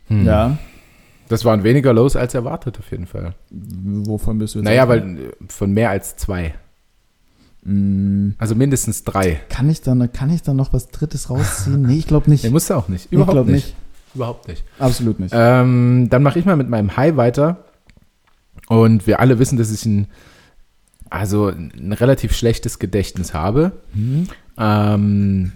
Hm. 0.09 0.25
Ja. 0.25 0.57
Das 1.29 1.45
waren 1.45 1.65
weniger 1.65 1.93
Lows 1.93 2.17
als 2.17 2.35
erwartet 2.35 2.79
auf 2.79 2.91
jeden 2.91 3.07
Fall. 3.07 3.35
Wovon 3.51 4.39
bist 4.39 4.55
du 4.55 4.59
jetzt 4.59 4.65
Naja, 4.67 4.89
weil 4.89 5.19
äh, 5.19 5.31
von 5.49 5.73
mehr 5.73 5.91
als 5.91 6.17
zwei. 6.17 6.55
Mm, 7.63 8.31
Also 8.39 8.55
mindestens 8.55 9.05
drei. 9.05 9.41
Kann 9.49 9.71
ich, 9.71 9.81
da, 9.81 9.95
kann 10.07 10.31
ich 10.31 10.43
da 10.43 10.53
noch 10.53 10.73
was 10.73 10.89
Drittes 10.89 11.31
rausziehen? 11.31 11.83
Nee, 11.83 11.97
ich 11.97 12.07
glaube 12.07 12.31
nicht. 12.31 12.45
Nee, 12.45 12.51
musst 12.51 12.69
du 12.71 12.75
auch 12.75 12.89
nicht. 12.89 13.07
ich 13.07 13.13
Überhaupt 13.13 13.47
nicht. 13.49 13.67
nicht. 13.67 13.77
Überhaupt 14.15 14.49
nicht. 14.49 14.65
Absolut 14.79 15.19
nicht. 15.19 15.33
Ähm, 15.37 16.09
dann 16.11 16.23
mache 16.23 16.39
ich 16.39 16.45
mal 16.45 16.57
mit 16.57 16.69
meinem 16.69 16.97
High 16.97 17.17
weiter. 17.17 17.65
Und 18.69 19.07
wir 19.07 19.19
alle 19.21 19.39
wissen, 19.39 19.59
dass 19.59 19.73
ich 19.73 19.85
ein, 19.87 20.07
also 21.11 21.49
ein 21.49 21.93
relativ 21.93 22.35
schlechtes 22.35 22.79
Gedächtnis 22.79 23.35
habe. 23.35 23.73
Hm? 23.95 24.29
Ähm, 24.57 25.53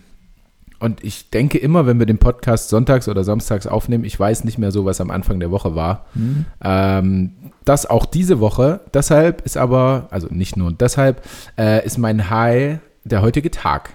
und 0.80 1.02
ich 1.02 1.30
denke 1.30 1.58
immer, 1.58 1.87
wenn 1.87 1.99
wir 1.99 2.06
den 2.06 2.18
Podcast 2.18 2.68
sonntags 2.68 3.08
oder 3.08 3.25
samstags 3.25 3.66
aufnehmen, 3.66 4.04
ich 4.04 4.18
weiß 4.18 4.44
nicht 4.44 4.58
mehr 4.58 4.70
so, 4.70 4.85
was 4.85 5.00
am 5.00 5.11
Anfang 5.11 5.40
der 5.40 5.50
Woche 5.50 5.75
war. 5.75 6.06
Hm? 6.14 6.44
Ähm, 6.62 7.32
das 7.64 7.87
auch 7.87 8.06
diese 8.06 8.38
Woche. 8.40 8.80
Deshalb 8.94 9.42
ist 9.42 9.56
aber, 9.56 10.06
also 10.11 10.28
nicht 10.30 10.56
nur 10.56 10.73
deshalb, 10.73 11.23
äh, 11.58 11.85
ist 11.85 11.99
mein 11.99 12.30
High 12.30 12.78
der 13.04 13.23
heutige 13.23 13.50
Tag. 13.50 13.90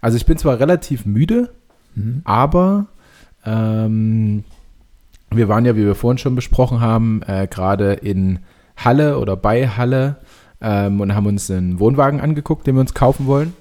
Also 0.00 0.16
ich 0.16 0.26
bin 0.26 0.38
zwar 0.38 0.58
relativ 0.58 1.04
müde, 1.04 1.50
Hm? 1.94 2.22
aber 2.24 2.86
ähm, 3.44 4.44
wir 5.30 5.48
waren 5.48 5.64
ja, 5.64 5.76
wie 5.76 5.84
wir 5.84 5.94
vorhin 5.94 6.18
schon 6.18 6.34
besprochen 6.34 6.80
haben, 6.80 7.22
äh, 7.26 7.46
gerade 7.46 7.94
in 7.94 8.40
Halle 8.76 9.18
oder 9.18 9.36
bei 9.36 9.68
Halle 9.68 10.16
ähm, 10.60 11.00
und 11.00 11.14
haben 11.14 11.26
uns 11.26 11.50
einen 11.50 11.78
Wohnwagen 11.78 12.20
angeguckt, 12.20 12.66
den 12.66 12.76
wir 12.76 12.80
uns 12.80 12.94
kaufen 12.94 13.26
wollen. 13.26 13.54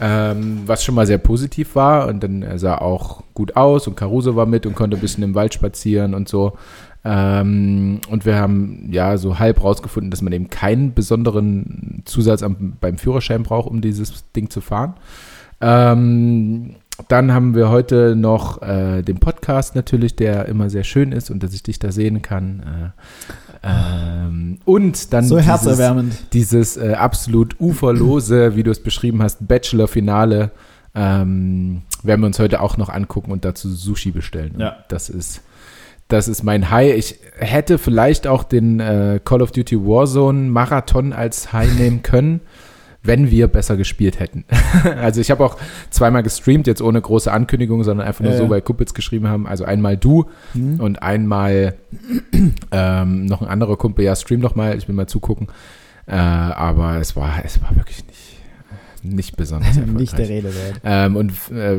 Ähm, 0.00 0.62
was 0.66 0.82
schon 0.82 0.94
mal 0.96 1.06
sehr 1.06 1.18
positiv 1.18 1.76
war 1.76 2.08
und 2.08 2.24
dann 2.24 2.58
sah 2.58 2.78
auch 2.78 3.22
gut 3.34 3.56
aus 3.56 3.86
und 3.86 3.96
Caruso 3.96 4.34
war 4.34 4.46
mit 4.46 4.66
und 4.66 4.74
konnte 4.74 4.96
ein 4.96 5.00
bisschen 5.00 5.22
im 5.22 5.34
Wald 5.34 5.54
spazieren 5.54 6.14
und 6.14 6.28
so. 6.28 6.54
Ähm, 7.04 8.00
und 8.08 8.24
wir 8.24 8.36
haben 8.36 8.88
ja 8.90 9.16
so 9.16 9.38
halb 9.38 9.62
rausgefunden, 9.62 10.10
dass 10.10 10.22
man 10.22 10.32
eben 10.32 10.50
keinen 10.50 10.94
besonderen 10.94 12.02
Zusatz 12.04 12.42
am, 12.42 12.76
beim 12.80 12.96
Führerschein 12.96 13.42
braucht, 13.42 13.70
um 13.70 13.80
dieses 13.80 14.24
Ding 14.34 14.50
zu 14.50 14.60
fahren. 14.60 14.94
Ähm, 15.60 16.76
dann 17.08 17.32
haben 17.32 17.54
wir 17.54 17.70
heute 17.70 18.14
noch 18.14 18.62
äh, 18.62 19.02
den 19.02 19.18
Podcast 19.18 19.74
natürlich, 19.74 20.14
der 20.14 20.46
immer 20.46 20.70
sehr 20.70 20.84
schön 20.84 21.10
ist 21.10 21.30
und 21.30 21.42
dass 21.42 21.54
ich 21.54 21.62
dich 21.62 21.78
da 21.78 21.90
sehen 21.90 22.22
kann. 22.22 22.92
Äh, 23.62 24.02
ähm, 24.32 24.58
und 24.64 25.12
dann 25.12 25.24
So 25.24 25.38
dieses, 25.38 26.30
dieses 26.32 26.76
äh, 26.76 26.94
absolut 26.94 27.60
uferlose, 27.60 28.56
wie 28.56 28.62
du 28.62 28.70
es 28.70 28.82
beschrieben 28.82 29.22
hast, 29.22 29.46
Bachelor-Finale 29.46 30.50
ähm, 30.94 31.82
werden 32.02 32.20
wir 32.20 32.26
uns 32.26 32.38
heute 32.38 32.60
auch 32.60 32.76
noch 32.76 32.88
angucken 32.88 33.32
und 33.32 33.44
dazu 33.44 33.70
Sushi 33.70 34.10
bestellen. 34.10 34.54
Ja. 34.58 34.76
Das 34.88 35.08
ist, 35.08 35.42
das 36.08 36.28
ist 36.28 36.42
mein 36.42 36.70
High. 36.70 36.96
Ich 36.96 37.18
hätte 37.36 37.78
vielleicht 37.78 38.26
auch 38.26 38.44
den 38.44 38.80
äh, 38.80 39.20
Call 39.24 39.42
of 39.42 39.52
Duty 39.52 39.78
Warzone 39.78 40.50
Marathon 40.50 41.12
als 41.12 41.52
High 41.52 41.74
nehmen 41.78 42.02
können, 42.02 42.40
wenn 43.02 43.30
wir 43.30 43.48
besser 43.48 43.76
gespielt 43.76 44.20
hätten. 44.20 44.44
also 45.00 45.20
ich 45.20 45.30
habe 45.30 45.44
auch 45.44 45.56
zweimal 45.90 46.22
gestreamt, 46.22 46.66
jetzt 46.66 46.82
ohne 46.82 47.00
große 47.00 47.32
Ankündigung, 47.32 47.82
sondern 47.84 48.06
einfach 48.06 48.22
nur 48.22 48.32
Ja, 48.32 48.38
so, 48.38 48.48
weil 48.50 48.62
Kumpels 48.62 48.94
geschrieben 48.94 49.28
haben. 49.28 49.46
Also 49.46 49.64
einmal 49.64 49.96
du 49.96 50.26
Hm? 50.52 50.80
und 50.80 51.02
einmal 51.02 51.74
ähm, 52.70 53.26
noch 53.26 53.42
ein 53.42 53.48
anderer 53.48 53.76
Kumpel, 53.76 54.04
ja, 54.04 54.14
stream 54.14 54.40
doch 54.40 54.54
mal, 54.54 54.76
ich 54.76 54.88
will 54.88 54.94
mal 54.94 55.06
zugucken. 55.06 55.48
Äh, 56.06 56.14
aber 56.14 56.96
es 56.98 57.16
war, 57.16 57.44
es 57.44 57.60
war 57.62 57.74
wirklich 57.76 58.06
nicht, 58.06 58.31
nicht 59.02 59.36
besonders 59.36 59.68
erfolgreich. 59.76 59.94
Nicht 60.00 60.18
der 60.18 60.28
Rede 60.28 60.48
wert. 60.54 60.80
Ähm, 60.84 61.16
und 61.16 61.32
äh, 61.52 61.78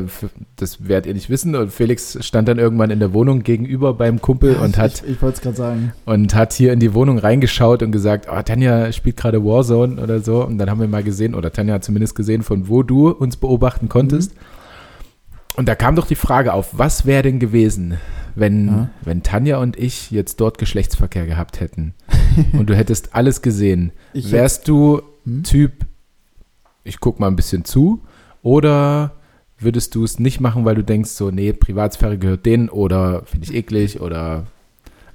das 0.56 0.86
werdet 0.88 1.06
ihr 1.06 1.14
nicht 1.14 1.30
wissen. 1.30 1.54
Und 1.56 1.72
Felix 1.72 2.18
stand 2.24 2.48
dann 2.48 2.58
irgendwann 2.58 2.90
in 2.90 2.98
der 3.00 3.12
Wohnung 3.12 3.42
gegenüber 3.42 3.94
beim 3.94 4.20
Kumpel 4.20 4.56
und 4.56 4.76
hat, 4.78 5.02
Ich, 5.04 5.12
ich 5.12 5.22
wollte 5.22 5.36
es 5.36 5.40
gerade 5.42 5.56
sagen. 5.56 5.92
und 6.04 6.34
hat 6.34 6.52
hier 6.52 6.72
in 6.72 6.80
die 6.80 6.94
Wohnung 6.94 7.18
reingeschaut 7.18 7.82
und 7.82 7.92
gesagt, 7.92 8.26
oh, 8.30 8.40
Tanja 8.42 8.92
spielt 8.92 9.16
gerade 9.16 9.44
Warzone 9.44 10.00
oder 10.02 10.20
so. 10.20 10.44
Und 10.44 10.58
dann 10.58 10.68
haben 10.70 10.80
wir 10.80 10.88
mal 10.88 11.02
gesehen, 11.02 11.34
oder 11.34 11.50
Tanja 11.52 11.74
hat 11.74 11.84
zumindest 11.84 12.14
gesehen, 12.14 12.42
von 12.42 12.68
wo 12.68 12.82
du 12.82 13.08
uns 13.10 13.36
beobachten 13.36 13.88
konntest. 13.88 14.32
Und 15.56 15.68
da 15.68 15.74
kam 15.76 15.94
doch 15.94 16.06
die 16.06 16.16
Frage 16.16 16.52
auf, 16.52 16.70
was 16.78 17.06
wäre 17.06 17.22
denn 17.22 17.38
gewesen, 17.38 17.94
wenn, 18.34 18.66
Ja. 18.66 18.90
wenn 19.04 19.22
Tanja 19.22 19.58
und 19.58 19.78
ich 19.78 20.10
jetzt 20.10 20.40
dort 20.40 20.58
Geschlechtsverkehr 20.58 21.26
gehabt 21.26 21.60
hätten 21.60 21.94
und 22.52 22.68
du 22.68 22.74
hättest 22.76 23.14
alles 23.14 23.40
gesehen. 23.40 23.92
Ich 24.12 24.32
Wärst 24.32 24.66
du 24.68 25.00
Hm? 25.24 25.42
Typ, 25.44 25.86
ich 26.84 27.00
guck 27.00 27.18
mal 27.18 27.28
ein 27.28 27.36
bisschen 27.36 27.64
zu, 27.64 28.00
oder 28.42 29.12
würdest 29.58 29.94
du 29.94 30.04
es 30.04 30.18
nicht 30.18 30.40
machen, 30.40 30.64
weil 30.64 30.74
du 30.74 30.84
denkst, 30.84 31.10
so, 31.10 31.30
nee, 31.30 31.52
Privatsphäre 31.52 32.18
gehört 32.18 32.46
denen 32.46 32.68
oder 32.68 33.22
finde 33.24 33.46
ich 33.46 33.54
eklig 33.54 34.00
oder 34.00 34.44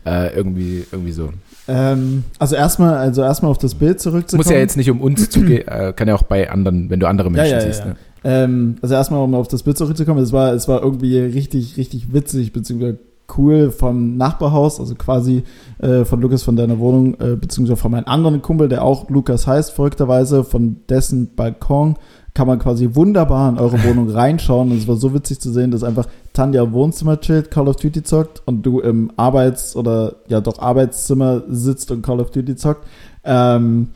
äh, 0.05 0.35
irgendwie, 0.35 0.85
irgendwie 0.91 1.11
so. 1.11 1.29
Ähm, 1.67 2.23
also 2.39 2.55
erstmal, 2.55 2.95
also 2.95 3.21
erstmal 3.21 3.51
auf 3.51 3.57
das 3.59 3.75
Bild 3.75 3.99
zurückzukommen. 3.99 4.45
Muss 4.45 4.51
ja 4.51 4.57
jetzt 4.57 4.77
nicht 4.77 4.89
um 4.89 5.01
uns 5.01 5.29
zu 5.29 5.41
gehen, 5.41 5.67
äh, 5.67 5.93
kann 5.95 6.07
ja 6.07 6.15
auch 6.15 6.23
bei 6.23 6.49
anderen, 6.49 6.89
wenn 6.89 6.99
du 6.99 7.07
andere 7.07 7.29
Menschen 7.29 7.51
ja, 7.51 7.61
siehst. 7.61 7.81
ja. 7.81 7.85
Ne? 7.85 7.95
Ähm, 8.23 8.75
also 8.81 8.95
erstmal, 8.95 9.21
um 9.21 9.35
auf 9.35 9.47
das 9.47 9.63
Bild 9.63 9.77
zurückzukommen, 9.77 10.21
es 10.23 10.33
war, 10.33 10.53
es 10.53 10.67
war 10.67 10.81
irgendwie 10.81 11.19
richtig, 11.19 11.77
richtig 11.77 12.11
witzig, 12.11 12.51
beziehungsweise 12.51 12.97
cool 13.37 13.71
vom 13.71 14.17
Nachbarhaus, 14.17 14.79
also 14.79 14.95
quasi 14.95 15.43
äh, 15.79 16.05
von 16.05 16.21
Lukas 16.21 16.43
von 16.43 16.55
deiner 16.55 16.79
Wohnung, 16.79 17.15
äh, 17.15 17.35
beziehungsweise 17.35 17.77
von 17.77 17.91
meinem 17.91 18.05
anderen 18.05 18.41
Kumpel, 18.41 18.69
der 18.69 18.83
auch 18.83 19.09
Lukas 19.09 19.47
heißt, 19.47 19.71
verrückterweise, 19.71 20.43
von 20.43 20.77
dessen 20.87 21.35
Balkon 21.35 21.95
kann 22.33 22.47
man 22.47 22.59
quasi 22.59 22.89
wunderbar 22.93 23.49
in 23.49 23.57
eure 23.57 23.83
Wohnung 23.83 24.09
reinschauen. 24.13 24.71
Und 24.71 24.77
es 24.77 24.87
war 24.87 24.95
so 24.95 25.13
witzig 25.13 25.39
zu 25.39 25.51
sehen, 25.51 25.71
dass 25.71 25.83
einfach 25.83 26.07
Tanja 26.33 26.63
im 26.63 26.73
Wohnzimmer 26.73 27.19
chillt, 27.19 27.51
Call 27.51 27.67
of 27.67 27.77
Duty 27.77 28.03
zockt 28.03 28.41
und 28.45 28.61
du 28.65 28.79
im 28.79 29.11
Arbeits- 29.17 29.75
oder 29.75 30.15
ja 30.27 30.39
doch 30.39 30.59
Arbeitszimmer 30.59 31.43
sitzt 31.49 31.91
und 31.91 32.01
Call 32.01 32.19
of 32.19 32.31
Duty 32.31 32.55
zockt. 32.55 32.85
Ähm, 33.23 33.89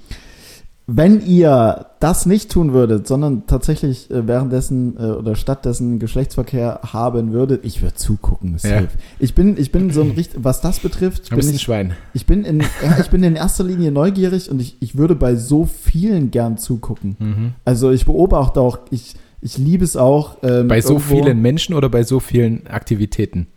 wenn 0.85 1.25
ihr 1.25 1.85
das 2.01 2.25
nicht 2.25 2.51
tun 2.51 2.73
würdet, 2.73 3.07
sondern 3.07 3.47
tatsächlich 3.47 4.11
äh, 4.11 4.27
währenddessen 4.27 4.97
äh, 4.97 5.03
oder 5.11 5.35
stattdessen 5.35 5.97
Geschlechtsverkehr 5.99 6.81
haben 6.91 7.31
würdet, 7.31 7.63
ich 7.63 7.81
würde 7.81 7.95
zugucken. 7.95 8.57
Ja. 8.61 8.83
Ich 9.19 9.33
bin, 9.33 9.55
ich 9.57 9.71
bin 9.71 9.91
so 9.91 10.01
ein 10.01 10.11
richtig, 10.11 10.43
was 10.43 10.59
das 10.59 10.79
betrifft, 10.79 11.29
bin 11.29 11.39
ich, 11.49 11.61
Schwein. 11.61 11.93
ich 12.13 12.25
bin 12.25 12.43
in, 12.43 12.59
ja, 12.83 12.97
ich 12.99 13.09
bin 13.09 13.23
in 13.23 13.35
erster 13.37 13.63
Linie 13.63 13.91
neugierig 13.91 14.51
und 14.51 14.59
ich, 14.59 14.75
ich 14.81 14.97
würde 14.97 15.15
bei 15.15 15.35
so 15.35 15.65
vielen 15.65 16.31
gern 16.31 16.57
zugucken. 16.57 17.15
Mhm. 17.17 17.51
Also 17.63 17.91
ich 17.91 18.05
beobachte 18.05 18.59
auch, 18.59 18.79
ich, 18.91 19.15
ich 19.39 19.57
liebe 19.57 19.85
es 19.85 19.95
auch. 19.95 20.37
ähm, 20.43 20.67
Bei 20.67 20.81
so 20.81 20.95
irgendwo- 20.95 21.15
vielen 21.23 21.41
Menschen 21.41 21.75
oder 21.75 21.87
bei 21.87 22.03
so 22.03 22.19
vielen 22.19 22.67
Aktivitäten? 22.67 23.47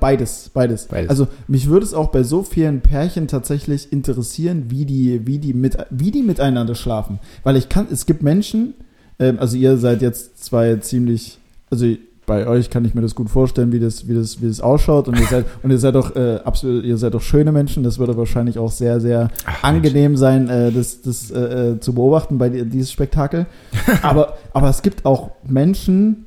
Beides, 0.00 0.50
beides, 0.52 0.86
Beides. 0.86 1.10
Also 1.10 1.28
mich 1.48 1.68
würde 1.68 1.84
es 1.86 1.94
auch 1.94 2.08
bei 2.08 2.22
so 2.22 2.42
vielen 2.42 2.80
Pärchen 2.80 3.28
tatsächlich 3.28 3.92
interessieren, 3.92 4.64
wie 4.68 4.84
die, 4.84 5.26
wie 5.26 5.38
die 5.38 5.54
mit, 5.54 5.76
wie 5.90 6.10
die 6.10 6.22
miteinander 6.22 6.74
schlafen. 6.74 7.18
Weil 7.42 7.56
ich 7.56 7.68
kann, 7.68 7.86
es 7.90 8.06
gibt 8.06 8.22
Menschen, 8.22 8.74
ähm, 9.18 9.38
also 9.38 9.56
ihr 9.56 9.76
seid 9.76 10.02
jetzt 10.02 10.42
zwei 10.44 10.76
ziemlich, 10.76 11.38
also 11.70 11.86
bei 12.26 12.46
euch 12.46 12.70
kann 12.70 12.84
ich 12.84 12.94
mir 12.94 13.00
das 13.00 13.16
gut 13.16 13.28
vorstellen, 13.28 13.72
wie 13.72 13.80
das, 13.80 14.06
wie 14.06 14.14
das, 14.14 14.40
wie 14.40 14.46
das 14.46 14.60
ausschaut 14.60 15.08
und 15.08 15.18
ihr 15.18 15.26
seid, 15.26 15.46
und 15.64 15.70
ihr 15.72 15.78
seid 15.78 15.96
doch 15.96 16.14
äh, 16.14 16.38
absolut, 16.44 16.84
ihr 16.84 16.96
seid 16.96 17.14
doch 17.14 17.22
schöne 17.22 17.50
Menschen. 17.50 17.82
Das 17.82 17.98
würde 17.98 18.16
wahrscheinlich 18.16 18.56
auch 18.56 18.70
sehr, 18.70 19.00
sehr 19.00 19.30
Ach, 19.46 19.64
angenehm 19.64 20.16
sein, 20.16 20.48
äh, 20.48 20.70
das, 20.70 21.02
das 21.02 21.32
äh, 21.32 21.70
äh, 21.72 21.80
zu 21.80 21.92
beobachten 21.92 22.38
bei 22.38 22.48
di- 22.48 22.64
dieses 22.64 22.92
Spektakel. 22.92 23.46
aber, 24.02 24.36
aber 24.52 24.68
es 24.70 24.82
gibt 24.82 25.04
auch 25.04 25.30
Menschen, 25.44 26.26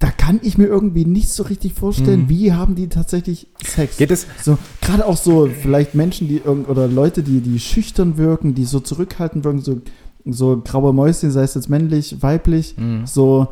da 0.00 0.10
kann 0.10 0.40
ich 0.42 0.58
mir 0.58 0.64
irgendwie 0.66 1.04
nicht 1.04 1.28
so 1.28 1.42
richtig 1.44 1.74
vorstellen, 1.74 2.22
Mhm. 2.22 2.28
wie 2.30 2.52
haben 2.52 2.74
die 2.74 2.88
tatsächlich 2.88 3.46
Sex. 3.64 3.96
Geht 3.98 4.10
es? 4.10 4.26
so 4.42 4.58
gerade 4.80 5.06
auch 5.06 5.16
so 5.16 5.46
vielleicht 5.46 5.94
Menschen, 5.94 6.26
die 6.26 6.38
irgend 6.38 6.68
oder 6.68 6.88
Leute, 6.88 7.22
die 7.22 7.40
die 7.40 7.60
schüchtern 7.60 8.16
wirken, 8.18 8.54
die 8.54 8.64
so 8.64 8.80
zurückhaltend 8.80 9.44
wirken, 9.44 9.60
so 9.60 9.80
so 10.26 10.60
graue 10.62 10.92
Mäuschen, 10.92 11.30
sei 11.30 11.42
es 11.44 11.54
jetzt 11.54 11.68
männlich, 11.70 12.22
weiblich, 12.22 12.74
Mhm. 12.76 13.06
so 13.06 13.48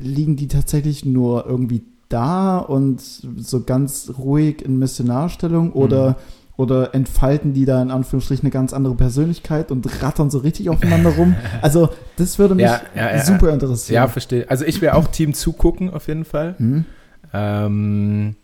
liegen 0.00 0.36
die 0.36 0.48
tatsächlich 0.48 1.04
nur 1.04 1.46
irgendwie 1.46 1.82
da 2.08 2.58
und 2.58 3.00
so 3.00 3.62
ganz 3.64 4.10
ruhig 4.18 4.62
in 4.62 4.78
Missionarstellung 4.78 5.72
oder 5.72 6.10
Mhm. 6.10 6.14
Oder 6.58 6.94
entfalten 6.94 7.54
die 7.54 7.64
da 7.64 7.80
in 7.80 7.90
Anführungsstrichen 7.90 8.42
eine 8.44 8.50
ganz 8.50 8.74
andere 8.74 8.94
Persönlichkeit 8.94 9.70
und 9.70 9.86
rattern 10.02 10.28
so 10.30 10.38
richtig 10.38 10.68
aufeinander 10.68 11.10
rum? 11.10 11.34
Also, 11.62 11.88
das 12.16 12.38
würde 12.38 12.54
mich 12.56 12.64
Ja, 12.66 12.82
ja, 12.94 13.16
ja. 13.16 13.24
super 13.24 13.46
Ja, 13.48 13.54
interessieren. 13.54 14.08
verstehe. 14.10 14.50
Also 14.50 14.66
ich 14.66 14.82
wäre 14.82 14.94
auch 14.96 15.06
Team 15.08 15.32
zugucken 15.32 15.88
auf 15.88 16.08
jeden 16.08 16.24
Fall. 16.26 16.56
Hm? 16.58 16.84
Ähm, 17.32 18.34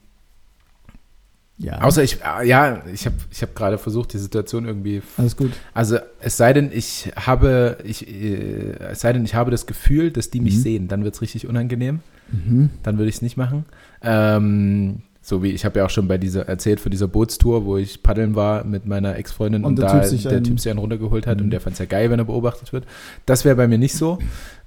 Ja. 1.58 1.80
Außer 1.82 2.02
ich, 2.02 2.18
äh, 2.22 2.46
ja, 2.48 2.82
ich 2.92 3.06
habe 3.06 3.16
ich 3.30 3.42
hab 3.42 3.54
gerade 3.54 3.78
versucht, 3.78 4.12
die 4.12 4.18
Situation 4.18 4.64
irgendwie. 4.64 5.02
Alles 5.16 5.36
gut. 5.36 5.52
Also 5.72 5.98
es 6.20 6.36
sei 6.36 6.52
denn, 6.52 6.70
ich 6.72 7.12
habe, 7.16 7.78
ich, 7.84 8.08
äh, 8.08 8.74
es 8.90 9.00
sei 9.00 9.12
denn, 9.12 9.24
ich 9.24 9.34
habe 9.34 9.50
das 9.50 9.66
Gefühl, 9.66 10.10
dass 10.10 10.30
die 10.30 10.40
mich 10.40 10.56
Mhm. 10.56 10.60
sehen, 10.60 10.88
dann 10.88 11.04
wird 11.04 11.14
es 11.14 11.20
richtig 11.22 11.46
unangenehm. 11.48 12.00
Mhm. 12.30 12.70
Dann 12.82 12.98
würde 12.98 13.08
ich 13.08 13.16
es 13.16 13.22
nicht 13.22 13.36
machen. 13.36 13.64
Ähm, 14.02 15.02
so 15.26 15.42
wie 15.42 15.52
ich 15.52 15.64
habe 15.64 15.78
ja 15.78 15.86
auch 15.86 15.90
schon 15.90 16.06
bei 16.06 16.18
dieser 16.18 16.46
erzählt 16.48 16.80
von 16.80 16.90
dieser 16.90 17.08
Bootstour, 17.08 17.64
wo 17.64 17.78
ich 17.78 18.02
paddeln 18.02 18.34
war 18.34 18.62
mit 18.64 18.84
meiner 18.84 19.16
Ex-Freundin 19.16 19.62
und, 19.64 19.70
Und 19.70 19.78
der 19.78 19.86
da 19.88 20.00
Typ 20.00 20.04
sich 20.10 20.22
der 20.24 20.32
einen- 20.32 20.44
Typ 20.44 20.60
sich 20.60 20.70
einen 20.70 20.78
runtergeholt 20.80 21.26
hat 21.26 21.38
Mhm. 21.38 21.44
und 21.44 21.50
der 21.50 21.60
fand 21.62 21.72
es 21.72 21.78
ja 21.78 21.86
geil, 21.86 22.10
wenn 22.10 22.18
er 22.18 22.26
beobachtet 22.26 22.74
wird. 22.74 22.84
Das 23.24 23.46
wäre 23.46 23.56
bei 23.56 23.66
mir 23.66 23.78
nicht 23.78 23.94
so. 23.96 24.18